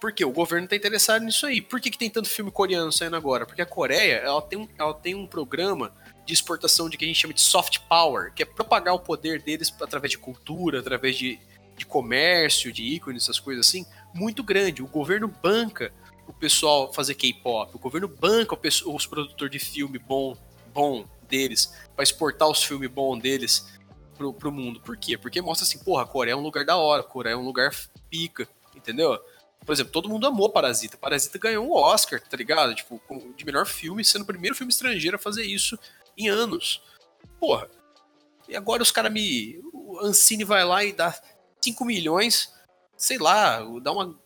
Porque 0.00 0.24
o 0.24 0.30
governo 0.30 0.68
tá 0.68 0.76
interessado 0.76 1.24
nisso 1.24 1.46
aí. 1.46 1.60
Por 1.60 1.80
que, 1.80 1.90
que 1.90 1.98
tem 1.98 2.10
tanto 2.10 2.28
filme 2.28 2.50
coreano 2.50 2.92
saindo 2.92 3.16
agora? 3.16 3.46
Porque 3.46 3.62
a 3.62 3.66
Coreia, 3.66 4.16
ela 4.16 4.42
tem, 4.42 4.58
um, 4.58 4.68
ela 4.78 4.92
tem 4.92 5.14
um 5.14 5.26
programa 5.26 5.94
de 6.26 6.34
exportação 6.34 6.88
de 6.88 6.98
que 6.98 7.04
a 7.04 7.08
gente 7.08 7.18
chama 7.18 7.32
de 7.32 7.40
soft 7.40 7.78
power, 7.88 8.32
que 8.34 8.42
é 8.42 8.46
propagar 8.46 8.94
o 8.94 8.98
poder 8.98 9.40
deles 9.40 9.74
através 9.80 10.10
de 10.10 10.18
cultura, 10.18 10.80
através 10.80 11.16
de, 11.16 11.38
de 11.76 11.86
comércio, 11.86 12.72
de 12.72 12.82
ícones, 12.82 13.22
essas 13.22 13.40
coisas 13.40 13.66
assim, 13.66 13.86
muito 14.12 14.42
grande. 14.42 14.82
O 14.82 14.86
governo 14.86 15.28
banca 15.28 15.92
o 16.26 16.32
pessoal 16.32 16.92
fazer 16.92 17.14
K-pop, 17.14 17.74
o 17.74 17.78
governo 17.78 18.08
banca 18.08 18.58
os 18.86 19.06
produtores 19.06 19.52
de 19.52 19.58
filme 19.58 19.98
bom 19.98 20.36
bom 20.76 21.08
deles, 21.26 21.72
para 21.94 22.02
exportar 22.02 22.48
os 22.48 22.62
filmes 22.62 22.90
bons 22.90 23.18
deles 23.18 23.66
pro, 24.14 24.32
pro 24.34 24.52
mundo. 24.52 24.78
Por 24.80 24.96
quê? 24.96 25.16
Porque 25.16 25.40
mostra 25.40 25.66
assim, 25.66 25.78
porra, 25.78 26.02
a 26.02 26.06
Coreia 26.06 26.34
é 26.34 26.36
um 26.36 26.42
lugar 26.42 26.64
da 26.66 26.76
hora, 26.76 27.00
a 27.00 27.04
Coreia 27.04 27.32
é 27.32 27.36
um 27.36 27.44
lugar 27.44 27.74
pica, 28.10 28.46
entendeu? 28.74 29.18
Por 29.64 29.72
exemplo, 29.72 29.90
todo 29.90 30.08
mundo 30.08 30.26
amou 30.26 30.50
Parasita. 30.52 30.98
Parasita 30.98 31.38
ganhou 31.38 31.66
um 31.66 31.72
Oscar, 31.72 32.20
tá 32.20 32.36
ligado? 32.36 32.74
Tipo, 32.74 33.00
de 33.34 33.44
melhor 33.44 33.66
filme, 33.66 34.04
sendo 34.04 34.22
o 34.22 34.26
primeiro 34.26 34.54
filme 34.54 34.70
estrangeiro 34.70 35.16
a 35.16 35.18
fazer 35.18 35.44
isso 35.44 35.78
em 36.16 36.28
anos. 36.28 36.82
Porra. 37.40 37.68
E 38.48 38.54
agora 38.54 38.82
os 38.82 38.92
caras 38.92 39.10
me. 39.10 39.58
O 39.72 39.98
Ancine 40.04 40.44
vai 40.44 40.64
lá 40.64 40.84
e 40.84 40.92
dá 40.92 41.12
5 41.60 41.84
milhões, 41.84 42.52
sei 42.96 43.18
lá, 43.18 43.58
dá 43.82 43.90
uma. 43.90 44.16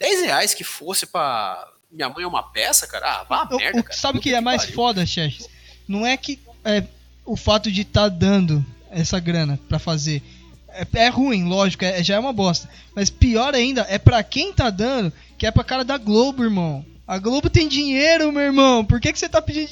10 0.00 0.22
reais 0.22 0.54
que 0.54 0.64
fosse 0.64 1.06
pra. 1.06 1.70
Minha 1.90 2.08
mãe 2.08 2.24
é 2.24 2.26
uma 2.26 2.50
peça, 2.50 2.86
cara. 2.88 3.20
Ah, 3.20 3.24
vá 3.24 3.42
a 3.42 3.56
merda, 3.56 3.82
cara. 3.84 3.96
sabe 3.96 4.18
o 4.18 4.20
que 4.20 4.30
Puta 4.30 4.38
é 4.38 4.40
mais 4.40 4.62
pariu. 4.62 4.74
foda, 4.74 5.06
Chess? 5.06 5.48
Não 5.88 6.06
é 6.06 6.16
que 6.16 6.38
é, 6.64 6.84
o 7.24 7.34
fato 7.36 7.72
de 7.72 7.80
estar 7.80 8.08
dando 8.08 8.64
essa 8.90 9.18
grana 9.18 9.58
pra 9.68 9.78
fazer. 9.78 10.22
É, 10.68 10.86
é 11.04 11.08
ruim, 11.08 11.44
lógico, 11.44 11.84
é- 11.84 12.02
já 12.04 12.16
é 12.16 12.18
uma 12.18 12.32
bosta. 12.32 12.68
Mas 12.94 13.08
pior 13.10 13.54
ainda 13.54 13.86
é 13.88 13.98
pra 13.98 14.22
quem 14.22 14.52
tá 14.52 14.68
dando, 14.70 15.12
que 15.38 15.46
é 15.46 15.50
pra 15.50 15.64
cara 15.64 15.84
da 15.84 15.96
Globo, 15.96 16.44
irmão. 16.44 16.84
A 17.06 17.18
Globo 17.18 17.48
tem 17.48 17.66
dinheiro, 17.66 18.30
meu 18.30 18.42
irmão. 18.42 18.84
Por 18.84 19.00
que, 19.00 19.12
que 19.12 19.18
você 19.18 19.28
tá 19.28 19.40
pedindo. 19.40 19.70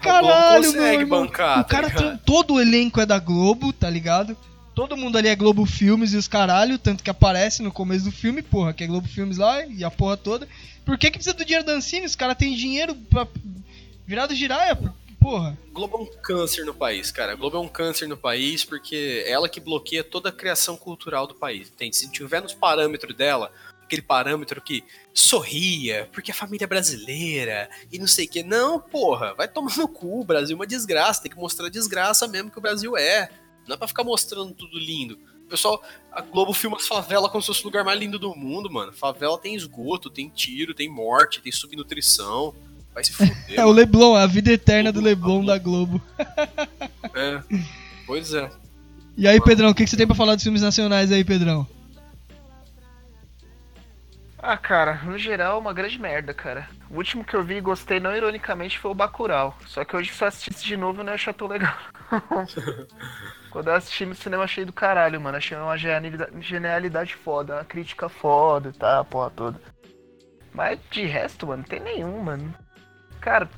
Caralho, 0.00 0.72
meu 0.72 0.84
irmão. 0.84 1.22
bancar, 1.26 1.60
o 1.60 1.64
tá 1.64 1.68
cara 1.68 1.90
tem- 1.90 2.16
todo 2.24 2.54
o 2.54 2.60
elenco 2.60 3.00
é 3.00 3.06
da 3.06 3.18
Globo, 3.18 3.72
tá 3.72 3.88
ligado? 3.88 4.36
Todo 4.74 4.96
mundo 4.96 5.18
ali 5.18 5.28
é 5.28 5.36
Globo 5.36 5.66
Filmes 5.66 6.12
e 6.12 6.16
os 6.16 6.26
caralho, 6.26 6.78
tanto 6.78 7.04
que 7.04 7.10
aparece 7.10 7.62
no 7.62 7.70
começo 7.70 8.06
do 8.06 8.10
filme, 8.12 8.40
porra, 8.42 8.72
que 8.72 8.82
é 8.82 8.86
Globo 8.86 9.06
Filmes 9.06 9.36
lá 9.36 9.64
e 9.66 9.84
a 9.84 9.90
porra 9.90 10.16
toda. 10.16 10.48
Por 10.84 10.96
que, 10.98 11.10
que 11.10 11.18
precisa 11.18 11.36
do 11.36 11.44
dinheiro 11.44 11.64
da 11.66 11.74
Ancine? 11.74 12.06
Os 12.06 12.16
caras 12.16 12.36
têm 12.38 12.56
dinheiro 12.56 12.94
pra 13.10 13.26
virar 14.06 14.26
do 14.26 14.34
giraia, 14.34 14.76
porra. 15.22 15.58
Globo 15.72 15.98
é 15.98 16.00
um 16.00 16.06
câncer 16.20 16.64
no 16.64 16.74
país, 16.74 17.10
cara. 17.10 17.34
Globo 17.34 17.56
é 17.56 17.60
um 17.60 17.68
câncer 17.68 18.06
no 18.06 18.16
país 18.16 18.64
porque 18.64 19.24
é 19.26 19.30
ela 19.30 19.48
que 19.48 19.60
bloqueia 19.60 20.02
toda 20.02 20.28
a 20.28 20.32
criação 20.32 20.76
cultural 20.76 21.26
do 21.26 21.34
país. 21.34 21.68
Entende? 21.68 21.96
Se 21.96 22.10
tiver 22.10 22.42
nos 22.42 22.52
parâmetros 22.52 23.16
dela, 23.16 23.52
aquele 23.82 24.02
parâmetro 24.02 24.60
que 24.60 24.82
sorria, 25.14 26.08
porque 26.12 26.30
a 26.30 26.34
família 26.34 26.64
é 26.64 26.66
brasileira 26.66 27.70
e 27.90 27.98
não 27.98 28.06
sei 28.06 28.26
o 28.26 28.28
que. 28.28 28.42
Não, 28.42 28.80
porra, 28.80 29.34
vai 29.34 29.46
tomar 29.46 29.76
no 29.76 29.86
cu. 29.86 30.20
O 30.20 30.24
Brasil 30.24 30.54
é 30.54 30.58
uma 30.58 30.66
desgraça. 30.66 31.22
Tem 31.22 31.30
que 31.30 31.38
mostrar 31.38 31.66
a 31.66 31.70
desgraça 31.70 32.26
mesmo 32.26 32.50
que 32.50 32.58
o 32.58 32.62
Brasil 32.62 32.96
é. 32.96 33.30
Não 33.66 33.74
é 33.74 33.78
pra 33.78 33.86
ficar 33.86 34.02
mostrando 34.02 34.52
tudo 34.52 34.78
lindo. 34.78 35.18
Pessoal, 35.48 35.82
a 36.10 36.22
Globo 36.22 36.52
filma 36.54 36.78
as 36.78 36.88
favelas 36.88 37.30
como 37.30 37.42
se 37.42 37.48
fosse 37.48 37.60
o 37.60 37.66
lugar 37.66 37.84
mais 37.84 37.98
lindo 37.98 38.18
do 38.18 38.34
mundo, 38.34 38.70
mano. 38.70 38.92
Favela 38.92 39.38
tem 39.38 39.54
esgoto, 39.54 40.08
tem 40.08 40.28
tiro, 40.30 40.74
tem 40.74 40.88
morte, 40.88 41.42
tem 41.42 41.52
subnutrição. 41.52 42.54
Vai 42.94 43.04
se 43.04 43.12
fuder. 43.14 43.34
É 43.50 43.64
o 43.64 43.70
Leblon, 43.70 44.14
a 44.16 44.26
vida 44.26 44.52
eterna 44.52 44.92
do 44.92 45.00
Leblon 45.00 45.44
da 45.44 45.58
Globo. 45.58 46.00
É. 47.14 47.42
Pois 48.06 48.32
é. 48.34 48.50
E 49.16 49.28
aí, 49.28 49.40
Pedrão, 49.40 49.70
o 49.70 49.74
que, 49.74 49.84
que 49.84 49.90
você 49.90 49.96
tem 49.96 50.06
pra 50.06 50.16
falar 50.16 50.34
dos 50.34 50.44
filmes 50.44 50.62
nacionais 50.62 51.12
aí, 51.12 51.22
Pedrão? 51.24 51.66
Ah, 54.44 54.56
cara, 54.56 54.94
no 55.04 55.16
geral, 55.16 55.60
uma 55.60 55.72
grande 55.72 56.00
merda, 56.00 56.34
cara. 56.34 56.68
O 56.90 56.96
último 56.96 57.24
que 57.24 57.34
eu 57.34 57.44
vi 57.44 57.56
e 57.56 57.60
gostei, 57.60 58.00
não 58.00 58.14
ironicamente, 58.14 58.76
foi 58.76 58.90
o 58.90 58.94
Bacurau. 58.94 59.56
Só 59.66 59.84
que 59.84 59.94
hoje, 59.94 60.12
se 60.12 60.24
eu 60.24 60.28
assistisse 60.28 60.64
de 60.64 60.76
novo, 60.76 61.00
eu 61.00 61.04
não 61.04 61.12
ia 61.12 61.14
achar 61.14 61.32
tão 61.32 61.46
legal. 61.46 61.76
Quando 63.50 63.68
eu 63.68 63.74
assisti 63.74 64.04
no 64.04 64.16
cinema, 64.16 64.42
achei 64.42 64.64
do 64.64 64.72
caralho, 64.72 65.20
mano. 65.20 65.36
Achei 65.36 65.56
uma 65.56 65.76
genialidade, 65.76 67.14
foda, 67.14 67.54
uma 67.54 67.64
crítica 67.64 68.08
foda 68.08 68.70
e 68.70 68.72
tá, 68.72 68.98
a 68.98 69.04
porra 69.04 69.30
toda. 69.30 69.60
Mas 70.52 70.78
de 70.90 71.04
resto, 71.04 71.46
mano, 71.46 71.62
não 71.62 71.68
tem 71.68 71.78
nenhum, 71.78 72.20
mano. 72.22 72.52
Cara, 73.22 73.48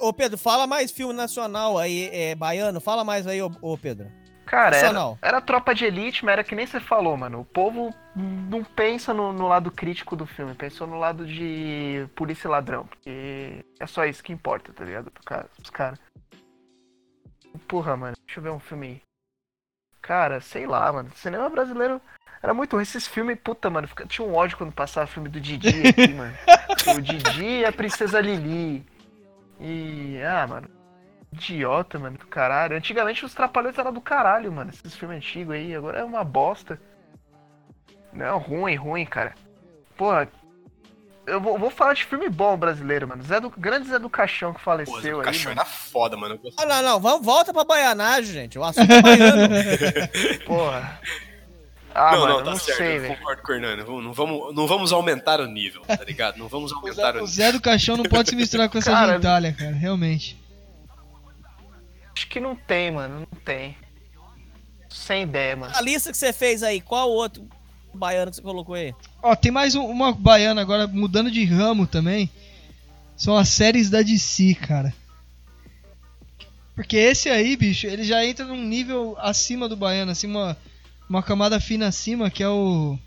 Ô, 0.00 0.12
Pedro, 0.12 0.36
fala 0.36 0.66
mais 0.66 0.90
filme 0.90 1.14
nacional 1.14 1.78
aí, 1.78 2.10
é, 2.12 2.34
baiano. 2.34 2.80
Fala 2.80 3.04
mais 3.04 3.26
aí, 3.26 3.40
ô, 3.40 3.50
ô 3.60 3.78
Pedro. 3.78 4.10
Cara, 4.44 4.76
era, 4.76 5.16
era 5.22 5.40
tropa 5.40 5.74
de 5.74 5.86
elite, 5.86 6.24
mas 6.24 6.34
era 6.34 6.44
que 6.44 6.54
nem 6.54 6.66
você 6.66 6.78
falou, 6.78 7.16
mano. 7.16 7.40
O 7.40 7.44
povo 7.44 7.94
não 8.14 8.62
pensa 8.62 9.14
no, 9.14 9.32
no 9.32 9.48
lado 9.48 9.70
crítico 9.70 10.14
do 10.14 10.26
filme, 10.26 10.54
pensou 10.54 10.86
no 10.86 10.98
lado 10.98 11.26
de 11.26 12.06
polícia 12.14 12.46
e 12.46 12.50
ladrão. 12.50 12.86
Porque 12.86 13.64
é 13.80 13.86
só 13.86 14.04
isso 14.04 14.22
que 14.22 14.32
importa, 14.32 14.72
tá 14.72 14.84
ligado? 14.84 15.10
Pro 15.10 15.24
cara, 15.24 15.48
pros 15.56 15.70
caras. 15.70 15.98
Porra, 17.66 17.96
mano, 17.96 18.16
deixa 18.26 18.38
eu 18.38 18.44
ver 18.44 18.50
um 18.50 18.60
filme 18.60 18.86
aí. 18.86 19.00
Cara, 20.02 20.40
sei 20.40 20.66
lá, 20.66 20.92
mano. 20.92 21.10
Cinema 21.14 21.48
brasileiro 21.48 22.00
era 22.42 22.52
muito 22.52 22.74
ruim. 22.74 22.82
Esses 22.82 23.06
filmes, 23.06 23.38
puta, 23.42 23.70
mano, 23.70 23.88
tinha 24.06 24.26
um 24.26 24.34
ódio 24.34 24.58
quando 24.58 24.72
passava 24.72 25.06
filme 25.06 25.30
do 25.30 25.40
Didi 25.40 25.88
aqui, 25.88 26.12
mano. 26.12 26.34
O 26.94 27.00
Didi 27.00 27.60
e 27.60 27.64
a 27.64 27.72
Princesa 27.72 28.20
Lili. 28.20 28.84
E. 29.60 30.20
Ah, 30.22 30.46
mano. 30.46 30.68
Idiota, 31.32 31.98
mano, 31.98 32.16
do 32.16 32.26
caralho. 32.26 32.76
Antigamente 32.76 33.24
os 33.24 33.34
Trapalhões 33.34 33.76
eram 33.76 33.92
do 33.92 34.00
caralho, 34.00 34.52
mano. 34.52 34.70
Esses 34.70 34.94
filmes 34.94 35.18
antigos 35.18 35.54
aí, 35.54 35.74
agora 35.74 35.98
é 35.98 36.04
uma 36.04 36.22
bosta. 36.22 36.80
Não, 38.12 38.38
ruim, 38.38 38.76
ruim, 38.76 39.04
cara. 39.04 39.34
Porra. 39.96 40.28
Eu 41.26 41.40
vou, 41.40 41.58
vou 41.58 41.70
falar 41.70 41.94
de 41.94 42.04
filme 42.04 42.28
bom 42.28 42.56
brasileiro, 42.56 43.08
mano. 43.08 43.22
Zé 43.22 43.40
do, 43.40 43.48
grande 43.48 43.88
Zé 43.88 43.98
do 43.98 44.10
Caixão 44.10 44.52
que 44.52 44.58
Pô, 44.58 44.64
faleceu 44.66 45.16
o 45.16 45.20
aí, 45.20 45.26
cachorro 45.26 45.54
mano. 45.54 45.60
era 45.62 45.64
foda, 45.64 46.16
mano. 46.16 46.38
Ah, 46.58 46.66
não, 46.66 46.82
não, 46.82 47.00
vamos, 47.00 47.24
volta 47.24 47.52
pra 47.52 47.64
baianagem, 47.64 48.32
gente. 48.32 48.58
O 48.58 48.62
assunto 48.62 48.92
é 48.92 49.00
baiano. 49.02 49.54
Porra. 50.46 51.00
Ah, 51.94 52.12
não, 52.12 52.20
mano, 52.20 52.34
não, 52.38 52.44
tá 52.44 52.50
não 52.50 52.58
certo. 52.58 52.76
sei, 52.78 52.98
eu 52.98 53.16
concordo 53.16 53.42
com 53.42 53.52
o. 53.52 53.84
Vamos- 53.84 54.04
Não 54.04 54.12
vamos, 54.12 54.54
não 54.54 54.66
vamos 54.66 54.92
aumentar 54.92 55.40
o 55.40 55.46
nível, 55.46 55.82
tá 55.82 56.02
ligado? 56.04 56.36
Não 56.38 56.48
vamos 56.48 56.70
O 56.72 56.76
aumentar 56.76 57.12
Zé, 57.12 57.20
o 57.20 57.24
o. 57.24 57.26
Zé 57.26 57.52
do 57.52 57.60
Caixão 57.60 57.96
não 57.96 58.04
pode 58.04 58.30
se 58.30 58.36
misturar 58.36 58.68
com 58.68 58.78
essa 58.78 58.90
Cara, 58.90 59.14
gentalha, 59.14 59.52
cara, 59.52 59.72
realmente. 59.72 60.36
Acho 62.16 62.28
que 62.28 62.40
não 62.40 62.54
tem, 62.56 62.90
mano. 62.90 63.20
Não 63.20 63.40
tem. 63.40 63.76
Sem 64.88 65.22
ideia, 65.22 65.56
mano. 65.56 65.72
A 65.76 65.80
lista 65.80 66.10
que 66.10 66.16
você 66.16 66.32
fez 66.32 66.62
aí, 66.62 66.80
qual 66.80 67.10
outro 67.10 67.46
baiano 67.92 68.30
que 68.30 68.36
você 68.36 68.42
colocou 68.42 68.74
aí? 68.74 68.94
Ó, 69.22 69.34
tem 69.34 69.50
mais 69.52 69.74
um- 69.74 69.84
uma 69.86 70.12
baiana 70.12 70.60
agora, 70.60 70.86
mudando 70.86 71.30
de 71.30 71.44
ramo 71.44 71.86
também. 71.86 72.30
São 73.16 73.36
as 73.36 73.48
séries 73.48 73.90
da 73.90 74.02
DC, 74.02 74.54
cara. 74.54 74.92
Porque 76.74 76.96
esse 76.96 77.28
aí, 77.30 77.56
bicho, 77.56 77.86
ele 77.86 78.02
já 78.02 78.24
entra 78.24 78.44
num 78.44 78.56
nível 78.64 79.16
acima 79.20 79.68
do 79.68 79.76
baiano, 79.76 80.10
assim, 80.10 80.26
uma, 80.26 80.56
uma 81.08 81.22
camada 81.22 81.60
fina 81.60 81.86
acima, 81.88 82.30
que 82.30 82.42
é 82.42 82.48
o. 82.48 82.98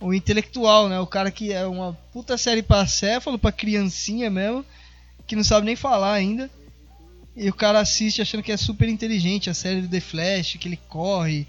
O 0.00 0.12
intelectual, 0.12 0.88
né? 0.88 1.00
O 1.00 1.06
cara 1.06 1.30
que 1.30 1.52
é 1.52 1.64
uma 1.66 1.94
puta 2.12 2.36
série 2.36 2.62
pra 2.62 2.86
céfalo, 2.86 3.38
pra 3.38 3.50
criancinha 3.52 4.28
mesmo, 4.28 4.64
que 5.26 5.34
não 5.36 5.42
sabe 5.44 5.64
nem 5.64 5.76
falar 5.76 6.12
ainda. 6.12 6.50
E 7.36 7.48
o 7.48 7.54
cara 7.54 7.80
assiste 7.80 8.20
achando 8.20 8.42
que 8.42 8.52
é 8.52 8.56
super 8.56 8.88
inteligente, 8.88 9.48
a 9.48 9.54
série 9.54 9.80
do 9.80 9.88
The 9.88 10.00
Flash, 10.00 10.56
que 10.60 10.68
ele 10.68 10.78
corre, 10.88 11.46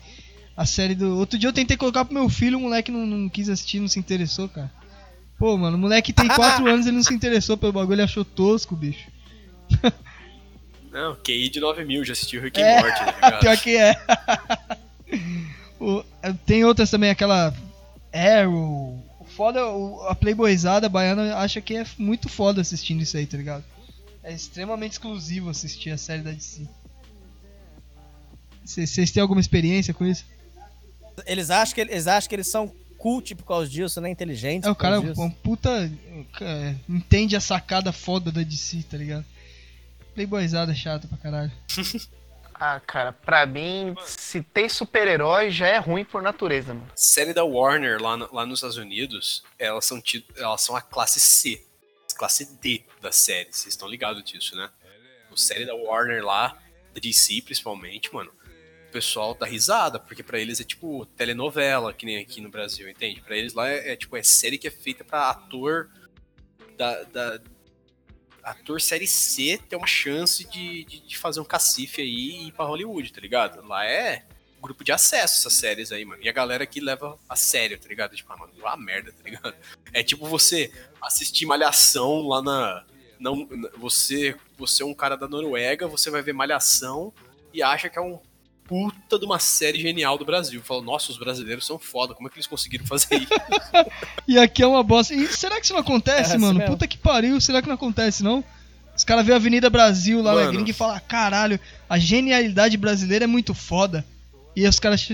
a 0.56 0.66
série 0.66 0.96
do. 0.96 1.18
Outro 1.18 1.38
dia 1.38 1.50
eu 1.50 1.54
tentei 1.54 1.76
colocar 1.76 2.06
pro 2.06 2.14
meu 2.14 2.30
filho, 2.30 2.58
o 2.58 2.62
moleque 2.62 2.92
não, 2.92 3.06
não 3.06 3.28
quis 3.30 3.50
assistir, 3.50 3.80
não 3.82 3.88
se 3.90 4.00
interessou, 4.00 4.48
cara. 4.48 4.72
Pô, 5.38 5.58
mano, 5.58 5.76
o 5.76 5.80
moleque 5.80 6.14
tem 6.14 6.28
4 6.34 6.66
anos 6.66 6.86
e 6.86 6.90
ele 6.90 6.96
não 6.98 7.04
se 7.04 7.14
interessou 7.14 7.58
pelo 7.58 7.74
bagulho, 7.74 7.96
ele 7.96 8.02
achou 8.04 8.24
tosco, 8.24 8.74
bicho. 8.76 9.10
Não, 10.92 11.14
QI 11.16 11.50
de 11.50 11.60
9 11.60 11.84
mil, 11.84 12.06
já 12.06 12.14
assistiu 12.14 12.42
Rick 12.42 12.60
É. 12.62 12.78
and 12.78 12.82
Morty, 12.82 13.00
tá 13.00 13.12
ligado? 13.16 13.40
Pior 13.42 13.58
que 13.58 13.76
é. 13.76 13.96
O- 15.80 16.04
tem 16.46 16.64
outras 16.64 16.90
também, 16.90 17.10
aquela 17.10 17.54
Arrow. 18.14 18.98
O 19.20 19.26
foda, 19.26 19.66
o- 19.68 20.02
a 20.08 20.16
playboyzada 20.16 20.88
baiana 20.88 21.36
acha 21.38 21.60
que 21.62 21.76
é 21.76 21.86
muito 21.98 22.30
foda 22.30 22.62
assistindo 22.62 23.02
isso 23.02 23.18
aí, 23.18 23.26
tá 23.26 23.38
ligado? 23.38 23.64
É 24.24 24.34
extremamente 24.34 24.94
exclusivo 24.94 25.50
assistir 25.50 25.92
a 25.92 25.98
série 25.98 26.22
da 26.22 26.32
DC. 26.32 26.68
Cê- 28.64 28.88
Vocês 28.88 29.12
têm 29.12 29.22
alguma 29.22 29.40
experiência 29.42 29.94
com 29.94 30.06
isso? 30.06 30.26
Eles 31.26 31.50
acham 31.50 31.76
que, 31.76 31.82
eles 31.82 32.08
acham 32.08 32.28
que 32.30 32.36
eles 32.36 32.50
são 32.50 32.72
cult 32.98 33.36
por 33.36 33.46
causa 33.46 33.70
disso, 33.70 34.02
né? 34.02 34.10
Inteligentes. 34.10 34.68
É, 34.68 34.72
o 34.72 34.76
cara 34.76 35.00
disso. 35.00 35.22
um 35.22 35.30
puta. 35.30 35.92
é, 36.42 36.76
entende 36.90 37.36
a 37.36 37.42
sacada 37.42 37.92
foda 37.92 38.32
da 38.32 38.42
DC, 38.42 38.84
tá 38.90 38.98
ligado? 38.98 39.26
Playboyzada 40.14 40.74
chata 40.74 41.08
pra 41.08 41.18
caralho. 41.18 41.52
Ah, 42.58 42.80
cara, 42.80 43.12
pra 43.12 43.46
mim, 43.46 43.94
se 44.06 44.42
tem 44.42 44.70
super-herói, 44.70 45.52
já 45.52 45.68
é 45.68 45.78
ruim 45.78 46.06
por 46.06 46.22
natureza, 46.22 46.74
mano. 46.74 46.90
Série 46.96 47.34
da 47.34 47.44
Warner 47.44 48.02
lá, 48.02 48.16
no- 48.16 48.34
lá 48.34 48.46
nos 48.46 48.60
Estados 48.60 48.78
Unidos, 48.78 49.44
elas 49.60 49.84
são, 49.86 50.02
tido- 50.02 50.26
elas 50.38 50.62
são 50.62 50.76
a 50.76 50.82
classe 50.82 51.20
C, 51.20 51.62
classe 52.18 52.46
D 52.62 52.84
da 53.02 53.12
série. 53.12 53.52
Vocês 53.52 53.74
estão 53.74 53.88
ligados 53.90 54.24
disso, 54.24 54.56
né? 54.56 54.70
O 55.30 55.36
série 55.38 55.66
da 55.66 55.76
Warner 55.76 56.24
lá, 56.24 56.58
da 56.94 57.00
DC 57.02 57.42
principalmente, 57.42 58.14
mano. 58.14 58.32
O 58.88 58.92
pessoal 58.92 59.34
dá 59.36 59.46
risada, 59.46 60.00
porque 60.00 60.24
pra 60.24 60.40
eles 60.40 60.62
é 60.62 60.64
tipo 60.64 61.06
telenovela, 61.18 61.94
que 61.94 62.06
nem 62.06 62.18
aqui 62.20 62.40
no 62.40 62.50
Brasil, 62.50 62.90
entende? 62.90 63.20
Pra 63.20 63.36
eles 63.36 63.54
lá 63.54 63.68
é, 63.70 63.92
é, 63.92 63.96
tipo 63.98 64.16
é 64.16 64.24
série 64.24 64.58
que 64.58 64.68
é 64.68 64.72
feita 64.72 65.04
pra 65.04 65.30
ator 65.30 65.90
da, 66.78 67.04
da- 67.04 67.40
ator 68.46 68.80
série 68.80 69.08
C 69.08 69.60
ter 69.68 69.76
uma 69.76 69.88
chance 69.88 70.48
de, 70.48 70.86
de, 70.86 71.00
de 71.02 71.18
fazer 71.18 71.40
um 71.40 71.46
cacife 71.46 72.02
aí 72.02 72.08
e 72.08 72.48
ir 72.48 72.52
pra 72.52 72.66
Hollywood, 72.66 73.12
tá 73.12 73.20
ligado? 73.20 73.68
Lá 73.68 73.86
é 73.86 74.24
grupo 74.62 74.84
de 74.84 74.92
acesso 74.92 75.40
essas 75.40 75.54
séries 75.54 75.92
aí, 75.92 76.04
mano. 76.06 76.22
E 76.24 76.30
a 76.30 76.32
galera 76.32 76.64
aqui 76.64 76.80
leva 76.80 77.20
a 77.30 77.36
sério, 77.36 77.80
tá 77.80 77.88
ligado? 77.88 78.16
Tipo, 78.16 78.34
ah, 78.34 78.38
mano, 78.38 78.54
a 78.66 78.78
merda, 78.78 79.12
tá 79.12 79.24
ligado? 79.24 79.56
É 79.94 80.02
tipo 80.02 80.28
você 80.28 80.72
assistir 81.02 81.46
Malhação 81.46 82.28
lá 82.28 82.42
na. 82.42 82.86
Não, 83.20 83.48
você, 83.78 84.36
você 84.58 84.84
é 84.84 84.86
um 84.86 84.94
cara 84.94 85.16
da 85.16 85.28
Noruega, 85.28 85.88
você 85.88 86.10
vai 86.10 86.22
ver 86.22 86.34
Malhação 86.34 87.14
e 87.54 87.64
acha 87.64 87.90
que 87.90 87.98
é 87.98 88.02
um 88.02 88.20
puta 88.68 89.20
de 89.20 89.26
uma 89.26 89.40
série 89.40 89.80
genial 89.80 90.18
do 90.18 90.26
Brasil. 90.26 90.62
Falo, 90.64 90.82
nossa, 90.82 91.12
os 91.12 91.18
brasileiros 91.18 91.66
são 91.66 91.78
foda, 91.80 92.14
como 92.14 92.28
é 92.28 92.32
que 92.32 92.38
eles 92.38 92.48
conseguiram 92.48 92.86
fazer 92.86 93.16
isso? 93.16 93.30
E 94.28 94.40
aqui 94.40 94.64
é 94.64 94.68
uma 94.68 94.82
bosta. 94.82 95.14
E 95.14 95.28
será 95.28 95.58
que 95.60 95.66
isso 95.66 95.74
não 95.74 95.82
acontece, 95.82 96.32
É 96.32 96.36
assim 96.36 96.38
mano? 96.38 96.60
mesmo. 96.60 96.74
Puta 96.74 96.88
que 96.88 96.98
pariu, 96.98 97.40
será 97.40 97.62
que 97.62 97.68
não 97.68 97.76
acontece, 97.76 98.24
não? 98.24 98.44
Os 98.98 99.04
caras 99.04 99.26
veem 99.26 99.34
a 99.34 99.38
Avenida 99.38 99.70
Brasil 99.70 100.22
lá 100.22 100.34
na 100.34 100.42
Mano. 100.42 100.54
gringa 100.54 100.72
e 100.72 100.74
falam, 100.74 101.00
caralho, 101.08 101.60
a 101.90 102.00
genialidade 102.00 102.76
brasileira 102.78 103.26
é 103.26 103.28
muito 103.28 103.54
foda. 103.54 104.06
E 104.56 104.68
os 104.68 104.80
caras. 104.80 105.08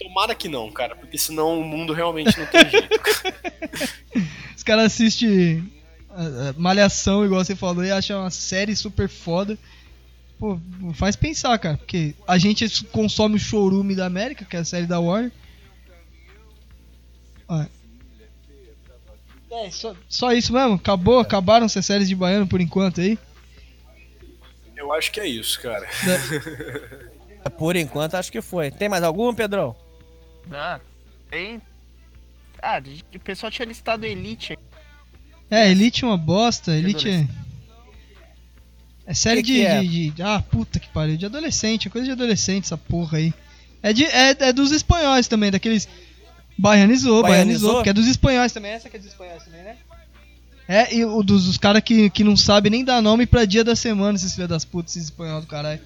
Tomara 0.00 0.34
que 0.34 0.48
não, 0.48 0.70
cara, 0.72 0.96
porque 0.96 1.18
senão 1.18 1.60
o 1.60 1.64
mundo 1.64 1.92
realmente 1.92 2.36
não 2.38 2.46
tem 2.46 2.68
jeito. 2.68 2.88
Os 4.56 4.62
caras 4.62 4.86
assistem 4.86 5.70
ah, 6.10 6.50
ah, 6.50 6.54
Malhação, 6.56 7.24
igual 7.24 7.44
você 7.44 7.54
falou, 7.54 7.84
e 7.84 7.90
acham 7.90 8.20
uma 8.20 8.30
série 8.30 8.74
super 8.74 9.08
foda. 9.08 9.56
Pô, 10.38 10.60
faz 10.94 11.16
pensar, 11.16 11.58
cara, 11.58 11.76
porque 11.78 12.14
a 12.26 12.36
gente 12.36 12.84
consome 12.86 13.36
o 13.36 13.38
Showroom 13.38 13.94
da 13.94 14.04
América, 14.04 14.44
que 14.44 14.56
é 14.56 14.60
a 14.60 14.64
série 14.64 14.86
da 14.86 15.00
Warner. 15.00 15.32
Ó. 17.48 17.64
É, 19.50 19.70
só, 19.70 19.96
só 20.08 20.32
isso 20.32 20.52
mesmo? 20.52 20.74
Acabou? 20.74 21.18
Acabaram 21.18 21.64
essas 21.64 21.86
séries 21.86 22.08
de 22.08 22.14
baiano 22.14 22.46
por 22.46 22.60
enquanto 22.60 23.00
aí? 23.00 23.18
Eu 24.76 24.92
acho 24.92 25.10
que 25.10 25.20
é 25.20 25.26
isso, 25.26 25.60
cara. 25.60 25.88
Por 27.56 27.76
enquanto, 27.76 28.16
acho 28.16 28.30
que 28.30 28.42
foi. 28.42 28.70
Tem 28.70 28.88
mais 28.88 29.02
algum, 29.02 29.34
Pedrão? 29.34 29.74
Ah, 30.52 30.80
tem. 31.30 31.62
Ah, 32.60 32.82
o 33.14 33.20
pessoal 33.20 33.50
tinha 33.50 33.66
listado 33.66 34.04
Elite. 34.04 34.58
É, 35.50 35.70
Elite 35.70 36.04
é 36.04 36.06
uma 36.06 36.16
bosta, 36.16 36.76
Elite 36.76 37.08
é. 37.08 37.26
É 39.06 39.14
série 39.14 39.42
Que 39.42 39.52
de, 39.52 39.58
que 39.60 39.66
é? 39.66 39.80
de- 39.80 40.10
de- 40.10 40.22
Ah, 40.22 40.42
puta 40.42 40.80
que 40.80 40.88
pariu, 40.88 41.16
de 41.16 41.26
adolescente, 41.26 41.86
é 41.86 41.90
coisa 41.90 42.04
de 42.06 42.12
adolescente 42.12 42.64
essa 42.64 42.76
porra 42.76 43.18
aí. 43.18 43.32
É, 43.82 43.92
de, 43.92 44.04
é, 44.04 44.36
é 44.40 44.52
dos 44.52 44.72
espanhóis 44.72 45.28
também, 45.28 45.50
daqueles. 45.50 45.88
Baianizou, 46.58 47.22
baianizou, 47.22 47.22
Baianizou? 47.22 47.74
porque 47.74 47.90
é 47.90 47.92
dos 47.92 48.06
espanhóis 48.06 48.50
também, 48.50 48.72
essa 48.72 48.88
que 48.88 48.96
é 48.96 48.98
dos 48.98 49.08
espanhóis 49.08 49.44
também, 49.44 49.62
né? 49.62 49.76
É, 50.68 50.92
e 50.96 51.04
o 51.04 51.22
dos, 51.22 51.44
dos 51.44 51.56
caras 51.58 51.80
que, 51.82 52.10
que 52.10 52.24
não 52.24 52.36
sabem 52.36 52.70
nem 52.72 52.84
dar 52.84 53.00
nome 53.00 53.26
pra 53.26 53.44
dia 53.44 53.62
da 53.62 53.76
semana, 53.76 54.16
esses 54.16 54.34
filhos 54.34 54.48
das 54.48 54.64
putas, 54.64 54.96
esses 54.96 55.04
espanhóis 55.10 55.44
do 55.44 55.48
caralho. 55.48 55.80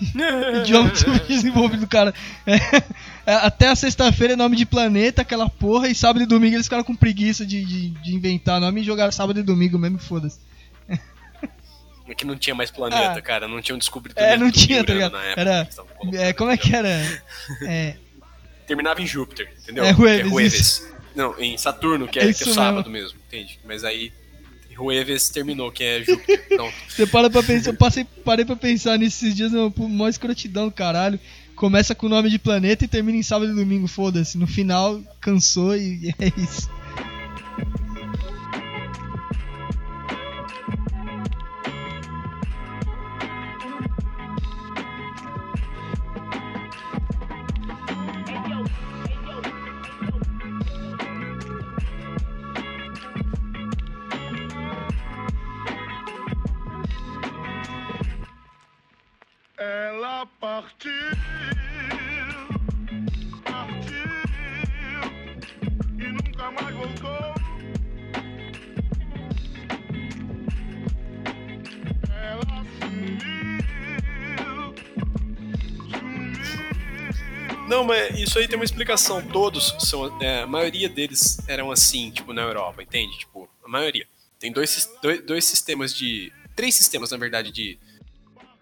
Idioma 0.62 0.90
desenvolvido 1.28 1.80
do 1.80 1.86
cara. 1.86 2.12
É, 2.46 2.54
é, 3.26 3.34
até 3.34 3.68
a 3.68 3.76
sexta-feira 3.76 4.32
é 4.32 4.36
nome 4.36 4.56
de 4.56 4.64
planeta, 4.66 5.22
aquela 5.22 5.48
porra, 5.48 5.88
e 5.88 5.94
sábado 5.94 6.22
e 6.22 6.26
domingo 6.26 6.56
eles 6.56 6.66
ficaram 6.66 6.82
com 6.82 6.96
preguiça 6.96 7.44
de, 7.44 7.64
de, 7.64 7.90
de 7.90 8.14
inventar 8.14 8.60
nome 8.60 8.80
e 8.80 8.84
jogaram 8.84 9.12
sábado 9.12 9.38
e 9.38 9.42
domingo 9.42 9.78
mesmo, 9.78 9.98
foda-se. 9.98 10.38
É 12.10 12.14
que 12.14 12.26
não 12.26 12.36
tinha 12.36 12.54
mais 12.54 12.70
planeta, 12.70 13.18
Ah. 13.18 13.22
cara. 13.22 13.46
Não 13.48 13.62
tinham 13.62 13.78
descoberto 13.78 14.18
É, 14.18 14.36
não 14.36 14.50
tinha, 14.50 14.82
tá 14.84 14.92
ligado? 14.92 15.16
Era. 15.16 15.68
É, 16.14 16.32
como 16.32 16.50
é 16.50 16.56
que 16.56 16.74
era? 16.74 16.88
É, 17.62 17.94
Terminava 18.66 19.00
em 19.00 19.06
Júpiter, 19.06 19.52
entendeu? 19.62 19.84
É, 19.84 19.92
Que 19.94 20.00
Jueves, 20.00 20.30
Jueves. 20.30 20.92
Não, 21.14 21.38
em 21.40 21.56
Saturno, 21.58 22.06
que 22.06 22.18
é, 22.18 22.28
É 22.28 22.32
que 22.34 22.42
é 22.44 22.52
sábado 22.52 22.88
mesmo, 22.90 23.18
entende? 23.26 23.58
Mas 23.64 23.82
aí 23.84 24.12
Jueves 24.70 25.28
terminou, 25.28 25.70
que 25.72 25.82
é 25.84 26.02
Júpiter. 26.04 26.44
Então, 26.50 26.70
você 26.88 27.06
para 27.06 27.28
pra 27.30 27.42
pensar, 27.42 27.70
eu 27.70 27.76
passei, 27.76 28.04
parei 28.24 28.44
pra 28.44 28.56
pensar 28.56 28.98
nesses 28.98 29.34
dias, 29.34 29.52
uma 29.52 29.72
mó 29.76 30.08
escrotidão 30.08 30.66
do 30.66 30.72
caralho. 30.72 31.18
Começa 31.56 31.94
com 31.94 32.06
o 32.06 32.08
nome 32.08 32.30
de 32.30 32.38
planeta 32.38 32.84
e 32.84 32.88
termina 32.88 33.18
em 33.18 33.22
sábado 33.22 33.52
e 33.52 33.54
domingo, 33.54 33.86
foda-se. 33.86 34.38
No 34.38 34.46
final, 34.46 35.00
cansou 35.20 35.76
e 35.76 36.14
é 36.18 36.32
isso. 36.40 36.70
Ela 59.60 60.24
partiu, 60.40 60.90
partiu 63.44 63.94
e 65.98 66.12
nunca 66.12 66.50
mais 66.50 66.74
voltou. 66.74 67.34
Ela 72.08 72.64
sumiu, 72.80 73.20
sumiu. 75.92 77.68
Não, 77.68 77.84
mas 77.84 78.18
isso 78.18 78.38
aí 78.38 78.48
tem 78.48 78.56
uma 78.56 78.64
explicação. 78.64 79.20
Todos 79.28 79.76
são. 79.80 80.18
é, 80.22 80.40
a 80.40 80.46
maioria 80.46 80.88
deles 80.88 81.38
eram 81.46 81.70
assim, 81.70 82.10
tipo, 82.10 82.32
na 82.32 82.40
Europa, 82.40 82.82
entende? 82.82 83.18
Tipo, 83.18 83.46
a 83.62 83.68
maioria. 83.68 84.08
Tem 84.38 84.50
dois, 84.50 84.90
dois, 85.02 85.22
dois 85.22 85.44
sistemas 85.44 85.94
de. 85.94 86.32
Três 86.56 86.74
sistemas, 86.74 87.10
na 87.10 87.18
verdade, 87.18 87.52
de, 87.52 87.78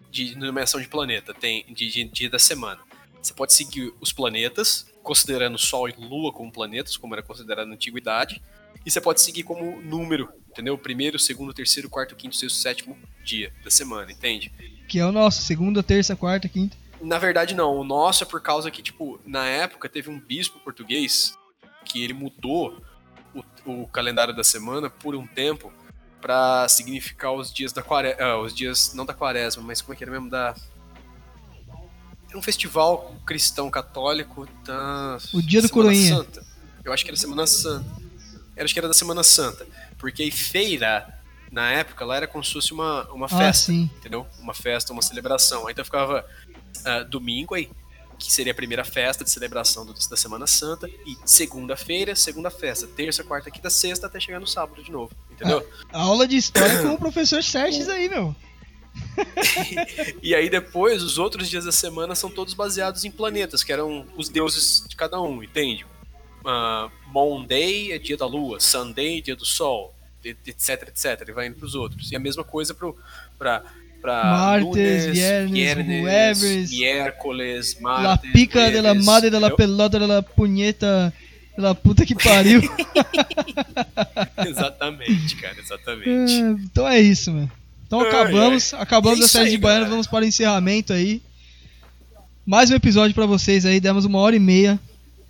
de 0.09 0.35
numeração 0.35 0.81
de 0.81 0.87
planeta. 0.87 1.33
Tem 1.33 1.65
de, 1.69 1.89
de 1.89 2.03
dia 2.05 2.29
da 2.29 2.39
semana. 2.39 2.81
Você 3.21 3.33
pode 3.33 3.53
seguir 3.53 3.93
os 3.99 4.13
planetas, 4.13 4.87
considerando 5.03 5.57
Sol 5.57 5.89
e 5.89 5.93
Lua 5.97 6.31
como 6.31 6.51
planetas, 6.51 6.95
como 6.95 7.13
era 7.13 7.23
considerado 7.23 7.67
na 7.67 7.75
antiguidade. 7.75 8.41
E 8.85 8.89
você 8.89 9.01
pode 9.01 9.21
seguir 9.21 9.43
como 9.43 9.81
número, 9.81 10.29
entendeu? 10.49 10.77
Primeiro, 10.77 11.19
segundo, 11.19 11.53
terceiro, 11.53 11.89
quarto, 11.89 12.15
quinto, 12.15 12.35
sexto, 12.35 12.57
sétimo 12.57 12.97
dia 13.23 13.53
da 13.63 13.69
semana, 13.69 14.11
entende? 14.11 14.51
Que 14.87 14.99
é 14.99 15.05
o 15.05 15.11
nosso, 15.11 15.41
segunda, 15.41 15.83
terça, 15.83 16.15
quarta, 16.15 16.47
quinta. 16.47 16.77
Na 17.01 17.17
verdade, 17.17 17.53
não. 17.55 17.77
O 17.77 17.83
nosso 17.83 18.23
é 18.23 18.27
por 18.27 18.41
causa 18.41 18.71
que, 18.71 18.81
tipo, 18.81 19.19
na 19.25 19.45
época 19.45 19.89
teve 19.89 20.09
um 20.09 20.19
bispo 20.19 20.59
português 20.59 21.37
que 21.85 22.03
ele 22.03 22.13
mudou 22.13 22.81
o, 23.33 23.83
o 23.83 23.87
calendário 23.87 24.35
da 24.35 24.43
semana 24.43 24.89
por 24.89 25.15
um 25.15 25.27
tempo 25.27 25.73
pra 26.21 26.67
significar 26.69 27.33
os 27.33 27.51
dias 27.53 27.71
da 27.73 27.81
quaresma. 27.81 28.37
os 28.37 28.53
dias, 28.53 28.93
não 28.93 29.05
da 29.05 29.13
quaresma, 29.13 29.63
mas 29.63 29.81
como 29.81 29.93
é 29.93 29.97
que 29.97 30.03
era 30.03 30.11
mesmo? 30.11 30.29
Da. 30.29 30.55
Era 32.29 32.37
um 32.37 32.41
festival 32.41 33.15
cristão 33.25 33.69
católico 33.71 34.47
da. 34.63 35.17
O 35.33 35.41
dia 35.41 35.61
do 35.61 35.69
Coroinha. 35.69 36.15
Santa. 36.17 36.45
Eu 36.83 36.93
acho 36.93 37.03
que 37.03 37.09
era 37.09 37.17
Semana 37.17 37.47
Santa. 37.47 37.85
Eu 38.55 38.63
acho 38.65 38.73
que 38.73 38.79
era 38.79 38.87
da 38.87 38.93
Semana 38.93 39.23
Santa. 39.23 39.65
Porque 39.97 40.29
feira, 40.31 41.07
na 41.51 41.71
época, 41.71 42.05
lá 42.05 42.17
era 42.17 42.27
como 42.27 42.43
se 42.43 42.53
fosse 42.53 42.71
uma, 42.71 43.03
uma 43.11 43.25
Ah, 43.25 43.29
festa 43.29 43.67
sim. 43.71 43.89
entendeu? 43.97 44.27
Uma 44.39 44.53
festa, 44.53 44.93
uma 44.93 45.01
celebração. 45.01 45.65
Aí 45.67 45.71
então 45.73 45.83
ficava 45.83 46.25
ah, 46.85 47.03
domingo 47.03 47.55
aí, 47.55 47.69
que 48.19 48.31
seria 48.31 48.51
a 48.51 48.55
primeira 48.55 48.83
festa 48.83 49.23
de 49.23 49.29
celebração 49.31 49.85
do- 49.85 49.93
da 49.93 50.17
Semana 50.17 50.45
Santa, 50.45 50.87
e 51.05 51.17
segunda-feira, 51.25 52.15
segunda 52.15 52.51
festa, 52.51 52.85
terça, 52.85 53.23
quarta, 53.23 53.49
quinta, 53.49 53.69
sexta, 53.69 54.05
até 54.07 54.19
chegar 54.19 54.39
no 54.39 54.45
sábado 54.47 54.83
de 54.83 54.91
novo, 54.91 55.11
entendeu? 55.31 55.65
Aula 55.91 56.27
de 56.27 56.35
história 56.35 56.81
com 56.83 56.89
o 56.93 56.97
professor 56.99 57.41
Sérgio 57.41 57.89
aí, 57.91 58.09
meu. 58.09 58.35
E 60.21 60.35
aí 60.35 60.49
depois, 60.49 61.01
os 61.03 61.17
outros 61.17 61.49
dias 61.49 61.65
da 61.65 61.71
semana 61.71 62.15
são 62.15 62.29
todos 62.29 62.53
baseados 62.53 63.05
em 63.05 63.11
planetas, 63.11 63.63
que 63.63 63.71
eram 63.71 64.05
os 64.17 64.29
deuses 64.29 64.83
de 64.87 64.95
cada 64.95 65.21
um, 65.21 65.41
entende? 65.43 65.85
Ah, 66.45 66.89
Monday 67.07 67.91
é 67.91 67.97
dia 67.97 68.17
da 68.17 68.25
lua, 68.25 68.59
Sunday 68.59 69.19
é 69.19 69.21
dia 69.21 69.35
do 69.35 69.45
sol, 69.45 69.93
etc, 70.23 70.87
etc, 70.89 71.27
e 71.27 71.31
vai 71.31 71.47
indo 71.47 71.57
pros 71.57 71.75
outros. 71.75 72.11
E 72.11 72.15
a 72.15 72.19
mesma 72.19 72.43
coisa 72.43 72.73
pro, 72.73 72.97
pra, 74.01 74.21
pra 74.21 74.31
Martes, 74.31 74.65
lunes, 74.67 75.05
viernes, 75.07 75.51
viernes, 75.53 76.01
jueves, 76.01 76.71
miércoles, 76.71 77.77
La 77.81 77.81
martes, 77.81 78.31
pica 78.31 78.69
de 78.71 78.81
la 78.81 78.93
madre 78.93 79.29
de 79.29 79.39
la 79.39 79.49
pelota 79.55 79.99
de 79.99 80.07
la 80.07 80.21
punheta 80.21 81.13
de 81.55 81.61
la 81.61 81.73
puta 81.73 82.05
que 82.05 82.15
pariu. 82.15 82.61
Exatamente, 84.47 85.35
cara, 85.35 85.55
exatamente. 85.59 86.09
É, 86.09 86.49
então 86.63 86.87
é 86.87 86.99
isso, 86.99 87.31
mano. 87.33 87.51
Então 87.85 88.01
Ai, 88.01 88.07
acabamos, 88.07 88.73
acabamos 88.73 89.21
É 89.21 89.23
a 89.25 89.27
série 89.27 89.45
aí, 89.45 89.51
de 89.51 89.57
baiano, 89.57 89.79
galera. 89.81 89.89
vamos 89.91 90.07
para 90.07 90.23
o 90.23 90.27
encerramento 90.27 90.93
aí. 90.93 91.21
Mais 92.45 92.69
um 92.71 92.75
episódio 92.75 93.13
pra 93.13 93.25
vocês 93.25 93.65
aí, 93.65 93.79
demos 93.79 94.05
uma 94.05 94.19
hora 94.19 94.35
e 94.35 94.39
meia 94.39 94.79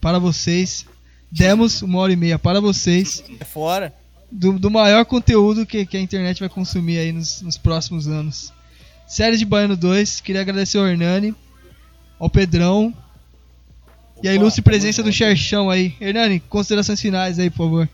para 0.01 0.19
vocês. 0.19 0.85
Demos 1.31 1.81
uma 1.81 1.99
hora 1.99 2.11
e 2.13 2.15
meia 2.15 2.39
para 2.39 2.59
vocês 2.59 3.23
É 3.39 3.45
fora. 3.45 3.93
do, 4.31 4.57
do 4.57 4.69
maior 4.71 5.05
conteúdo 5.05 5.65
que, 5.65 5.85
que 5.85 5.95
a 5.97 6.01
internet 6.01 6.39
vai 6.39 6.49
consumir 6.49 6.97
aí 6.97 7.11
nos, 7.11 7.41
nos 7.41 7.57
próximos 7.57 8.07
anos. 8.07 8.51
Série 9.09 9.37
de 9.37 9.43
Baiano 9.43 9.75
2, 9.75 10.21
queria 10.21 10.41
agradecer 10.41 10.77
ao 10.77 10.87
Hernani, 10.87 11.33
ao 12.19 12.29
Pedrão 12.29 12.93
e 14.21 14.27
a 14.27 14.31
Opa, 14.31 14.39
ilustre 14.39 14.61
presença 14.61 15.01
do. 15.01 15.11
Xerxão 15.11 15.67
aí. 15.67 15.95
Hernani, 15.99 16.39
considerações 16.41 17.01
finais 17.01 17.39
aí, 17.39 17.49
por 17.49 17.57
favor. 17.57 17.89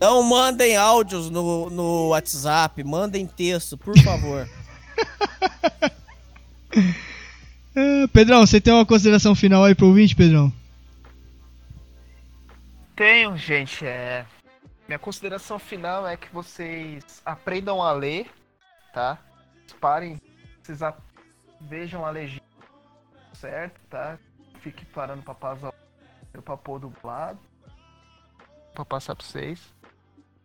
Não 0.00 0.24
mandem 0.24 0.76
áudios 0.76 1.30
no, 1.30 1.70
no 1.70 2.08
WhatsApp, 2.08 2.82
mandem 2.82 3.24
texto, 3.28 3.78
por 3.78 3.96
favor. 4.00 4.48
Pedrão, 8.12 8.44
você 8.44 8.60
tem 8.60 8.74
uma 8.74 8.84
consideração 8.84 9.36
final 9.36 9.64
aí 9.64 9.74
pro 9.76 9.86
ouvinte, 9.86 10.16
Pedrão? 10.16 10.52
Tenho, 12.96 13.36
gente, 13.36 13.86
é. 13.86 14.26
Minha 14.86 14.98
consideração 14.98 15.58
final 15.58 16.06
é 16.06 16.16
que 16.16 16.32
vocês 16.32 17.20
aprendam 17.24 17.82
a 17.82 17.92
ler, 17.92 18.30
tá? 18.92 19.18
Parem 19.80 20.20
Vocês 20.62 20.82
a- 20.82 20.96
vejam 21.60 22.04
a 22.04 22.10
legenda 22.10 22.44
certo, 23.34 23.80
tá? 23.90 24.18
Fique 24.60 24.84
parando 24.86 25.22
pra 25.22 25.34
passar 25.34 25.72
o 26.34 26.42
pra 26.42 26.56
pôr 26.56 26.78
dublado. 26.78 27.38
Pra 28.74 28.84
passar 28.84 29.14
pra 29.16 29.24
vocês. 29.26 29.74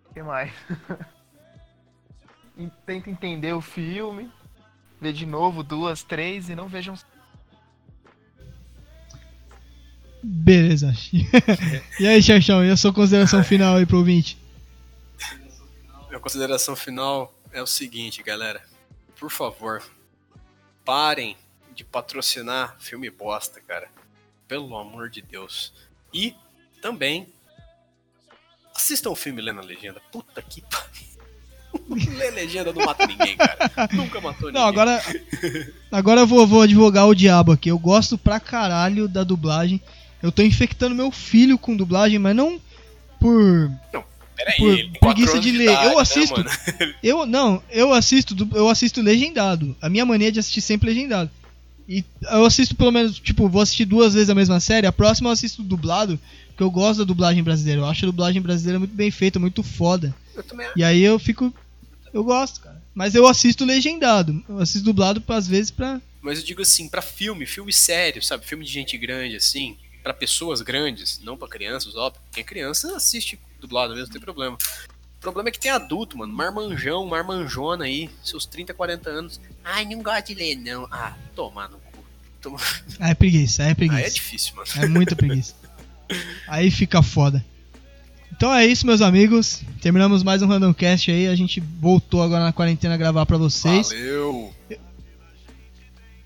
O 0.09 0.13
que 0.13 0.23
mais? 0.23 0.51
Tenta 2.85 3.09
entender 3.09 3.53
o 3.53 3.61
filme. 3.61 4.31
Vê 4.99 5.11
de 5.13 5.25
novo 5.25 5.63
duas, 5.63 6.03
três 6.03 6.49
e 6.49 6.55
não 6.55 6.67
vejam. 6.67 6.95
Beleza. 10.23 10.93
e 11.99 12.07
aí, 12.07 12.21
Xaxão, 12.21 12.63
e 12.63 12.69
a 12.69 12.77
sua 12.77 12.93
consideração 12.93 13.43
final 13.43 13.77
aí 13.77 13.85
pro 13.85 13.97
ouvinte? 13.97 14.37
Minha 16.07 16.19
consideração 16.19 16.75
final 16.75 17.33
é 17.51 17.61
o 17.61 17.67
seguinte, 17.67 18.21
galera. 18.21 18.61
Por 19.19 19.31
favor, 19.31 19.81
parem 20.85 21.35
de 21.75 21.83
patrocinar 21.83 22.75
filme 22.79 23.09
bosta, 23.09 23.59
cara. 23.61 23.87
Pelo 24.47 24.75
amor 24.77 25.09
de 25.09 25.21
Deus. 25.21 25.73
E 26.13 26.35
também 26.81 27.27
assistam 28.75 29.09
o 29.11 29.15
filme 29.15 29.41
lendo 29.41 29.61
a 29.61 29.63
legenda. 29.63 30.01
Puta 30.11 30.41
que 30.41 30.61
pariu. 30.61 31.11
Ler 32.17 32.31
legenda 32.31 32.73
não 32.73 32.85
mata 32.85 33.07
ninguém, 33.07 33.37
cara. 33.37 33.89
Nunca 33.93 34.19
matou 34.19 34.47
ninguém. 34.47 34.61
Não, 34.61 34.67
agora. 34.67 35.01
Agora 35.91 36.21
eu 36.21 36.27
vou, 36.27 36.45
vou 36.45 36.61
advogar 36.61 37.07
o 37.07 37.15
diabo 37.15 37.51
aqui. 37.51 37.69
Eu 37.69 37.79
gosto 37.79 38.17
pra 38.17 38.39
caralho 38.39 39.07
da 39.07 39.23
dublagem. 39.23 39.81
Eu 40.21 40.31
tô 40.31 40.41
infectando 40.41 40.95
meu 40.95 41.11
filho 41.11 41.57
com 41.57 41.75
dublagem, 41.75 42.19
mas 42.19 42.35
não 42.35 42.59
por. 43.19 43.71
Peraí, 44.35 44.57
por 44.57 44.73
ele 44.77 44.91
preguiça 44.99 45.39
de 45.39 45.51
ler. 45.51 45.65
idade, 45.65 45.85
Eu 45.85 45.95
né, 45.95 46.01
assisto. 46.01 46.37
mano? 46.37 46.49
Eu 47.03 47.25
não, 47.25 47.61
eu 47.69 47.93
assisto, 47.93 48.35
eu 48.55 48.67
assisto 48.69 49.01
legendado. 49.01 49.75
A 49.81 49.87
minha 49.89 50.05
mania 50.05 50.29
é 50.29 50.31
de 50.31 50.39
assistir 50.39 50.61
sempre 50.61 50.89
legendado. 50.89 51.29
E 51.87 52.03
eu 52.31 52.45
assisto 52.45 52.73
pelo 52.75 52.91
menos, 52.91 53.19
tipo, 53.19 53.47
vou 53.49 53.61
assistir 53.61 53.85
duas 53.85 54.13
vezes 54.13 54.29
a 54.29 54.35
mesma 54.35 54.59
série. 54.59 54.87
A 54.87 54.91
próxima 54.91 55.29
eu 55.29 55.33
assisto 55.33 55.61
dublado, 55.61 56.19
porque 56.47 56.63
eu 56.63 56.71
gosto 56.71 56.99
da 56.99 57.03
dublagem 57.05 57.43
brasileira. 57.43 57.81
Eu 57.81 57.85
acho 57.85 58.05
a 58.05 58.07
dublagem 58.07 58.41
brasileira 58.41 58.79
muito 58.79 58.95
bem 58.95 59.11
feita, 59.11 59.37
muito 59.39 59.61
foda. 59.61 60.15
Eu 60.35 60.41
também 60.43 60.67
E 60.75 60.83
aí 60.83 61.01
eu 61.01 61.19
fico. 61.19 61.53
Eu 62.13 62.23
gosto, 62.23 62.61
cara. 62.61 62.81
Mas 62.95 63.13
eu 63.13 63.27
assisto 63.27 63.65
legendado. 63.65 64.43
Eu 64.47 64.59
assisto 64.59 64.85
dublado 64.85 65.21
às 65.27 65.47
vezes 65.47 65.69
pra. 65.69 66.01
Mas 66.21 66.39
eu 66.39 66.45
digo 66.45 66.61
assim, 66.61 66.87
pra 66.87 67.01
filme, 67.01 67.45
filme 67.45 67.73
sério, 67.73 68.23
sabe? 68.23 68.45
Filme 68.45 68.63
de 68.63 68.71
gente 68.71 68.97
grande, 68.97 69.35
assim, 69.35 69.75
pra 70.03 70.13
pessoas 70.13 70.61
grandes, 70.61 71.19
não 71.23 71.37
pra 71.37 71.47
crianças, 71.47 71.95
óbvio. 71.95 72.21
Quem 72.31 72.41
é 72.41 72.45
criança 72.45 72.95
assiste 72.95 73.39
dublado 73.59 73.93
mesmo, 73.93 74.07
não 74.07 74.13
tem 74.13 74.21
problema. 74.21 74.57
O 75.17 75.21
problema 75.21 75.49
é 75.49 75.51
que 75.51 75.59
tem 75.59 75.69
adulto, 75.71 76.17
mano. 76.17 76.33
Marmanjão, 76.33 77.05
marmanjona 77.05 77.85
aí, 77.85 78.09
seus 78.23 78.45
30, 78.45 78.73
40 78.73 79.09
anos. 79.09 79.39
Ai, 79.63 79.85
não 79.85 80.01
gosto 80.01 80.27
de 80.27 80.33
ler, 80.33 80.55
não. 80.55 80.87
Ah, 80.91 81.15
tomar 81.35 81.69
no 81.69 81.77
cu. 81.77 82.03
Toma... 82.41 82.57
Ah, 82.99 83.11
é 83.11 83.13
preguiça, 83.13 83.63
é 83.63 83.75
preguiça. 83.75 84.01
Ah, 84.01 84.07
é 84.07 84.09
difícil, 84.09 84.55
mano. 84.55 84.67
É 84.77 84.87
muita 84.87 85.15
preguiça. 85.15 85.53
Aí 86.47 86.71
fica 86.71 87.03
foda. 87.03 87.45
Então 88.31 88.51
é 88.51 88.65
isso, 88.65 88.87
meus 88.87 89.01
amigos. 89.01 89.61
Terminamos 89.79 90.23
mais 90.23 90.41
um 90.41 90.47
Randomcast 90.47 91.11
aí. 91.11 91.27
A 91.27 91.35
gente 91.35 91.59
voltou 91.59 92.23
agora 92.23 92.43
na 92.43 92.51
quarentena 92.51 92.95
a 92.95 92.97
gravar 92.97 93.23
pra 93.27 93.37
vocês. 93.37 93.89
Valeu! 93.89 94.51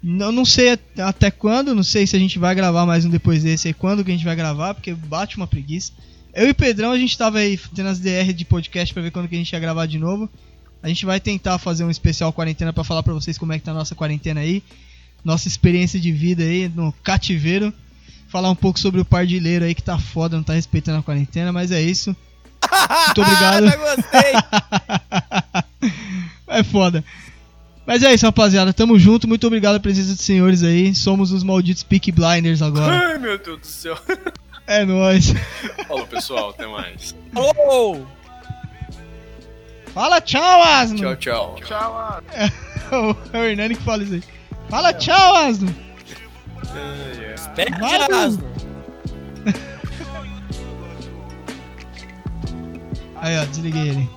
Não, 0.07 0.31
não 0.31 0.45
sei 0.45 0.69
at- 0.73 0.99
até 0.99 1.31
quando, 1.31 1.73
não 1.73 1.81
sei 1.81 2.05
se 2.05 2.15
a 2.15 2.19
gente 2.19 2.37
vai 2.37 2.53
gravar 2.53 2.85
mais 2.85 3.05
um 3.05 3.09
depois 3.09 3.41
desse 3.41 3.69
aí, 3.69 3.73
quando 3.73 4.05
que 4.05 4.11
a 4.11 4.13
gente 4.13 4.23
vai 4.23 4.35
gravar, 4.35 4.75
porque 4.75 4.93
bate 4.93 5.35
uma 5.35 5.47
preguiça. 5.47 5.91
Eu 6.31 6.47
e 6.47 6.51
o 6.51 6.55
Pedrão, 6.55 6.91
a 6.91 6.97
gente 6.99 7.17
tava 7.17 7.39
aí 7.39 7.59
tendo 7.73 7.89
as 7.89 7.97
DR 7.99 8.31
de 8.31 8.45
podcast 8.45 8.93
pra 8.93 9.01
ver 9.01 9.09
quando 9.09 9.27
que 9.27 9.33
a 9.33 9.37
gente 9.37 9.51
ia 9.51 9.59
gravar 9.59 9.87
de 9.87 9.97
novo. 9.97 10.29
A 10.83 10.87
gente 10.87 11.05
vai 11.07 11.19
tentar 11.19 11.57
fazer 11.57 11.83
um 11.83 11.89
especial 11.89 12.31
quarentena 12.31 12.71
pra 12.71 12.83
falar 12.83 13.01
pra 13.01 13.13
vocês 13.15 13.35
como 13.37 13.51
é 13.53 13.57
que 13.57 13.65
tá 13.65 13.71
a 13.71 13.73
nossa 13.73 13.95
quarentena 13.95 14.41
aí. 14.41 14.61
Nossa 15.23 15.47
experiência 15.47 15.99
de 15.99 16.11
vida 16.11 16.43
aí 16.43 16.69
no 16.69 16.91
cativeiro. 17.03 17.73
Falar 18.27 18.51
um 18.51 18.55
pouco 18.55 18.79
sobre 18.79 19.01
o 19.01 19.05
pardilheiro 19.05 19.65
aí 19.65 19.73
que 19.73 19.81
tá 19.81 19.97
foda, 19.97 20.35
não 20.37 20.43
tá 20.43 20.53
respeitando 20.53 20.99
a 20.99 21.03
quarentena, 21.03 21.51
mas 21.51 21.71
é 21.71 21.81
isso. 21.81 22.15
Muito 23.07 23.21
obrigado. 23.21 23.65
É 26.47 26.63
foda. 26.63 27.03
Mas 27.85 28.03
é 28.03 28.13
isso, 28.13 28.25
rapaziada. 28.25 28.73
Tamo 28.73 28.97
junto. 28.97 29.27
Muito 29.27 29.45
obrigado 29.45 29.75
a 29.75 29.79
presença 29.79 30.13
dos 30.13 30.21
senhores 30.21 30.63
aí. 30.63 30.95
Somos 30.95 31.31
os 31.31 31.43
malditos 31.43 31.83
Peak 31.83 32.11
Blinders 32.11 32.61
agora. 32.61 33.09
Ai, 33.13 33.17
meu 33.17 33.37
Deus 33.37 33.59
do 33.59 33.67
céu. 33.67 33.97
É 34.67 34.83
nóis. 34.83 35.31
Falou, 35.87 36.07
pessoal. 36.07 36.49
Até 36.49 36.65
mais. 36.65 37.15
Oh! 37.35 37.99
Fala 39.93 40.19
tchau, 40.19 40.63
Asno. 40.63 40.97
Tchau, 40.97 41.15
tchau. 41.15 41.55
Tchau, 41.63 41.95
ah. 41.95 42.21
É 43.31 43.37
o 43.37 43.43
Hernani 43.43 43.75
que 43.75 43.83
fala 43.83 44.01
isso 44.01 44.15
aí. 44.15 44.23
Fala 44.67 44.91
tchau, 44.91 45.35
Asno. 45.35 45.71
Pede 47.55 47.79
Vai, 47.79 48.01
asno. 48.11 48.43
Aí, 53.15 53.37
ó, 53.37 53.45
desliguei 53.45 53.89
ele. 53.89 54.09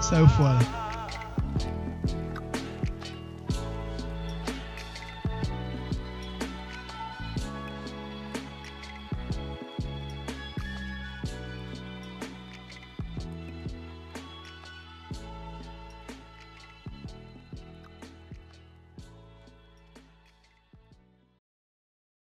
Saiu 0.00 0.28
fora. 0.30 0.58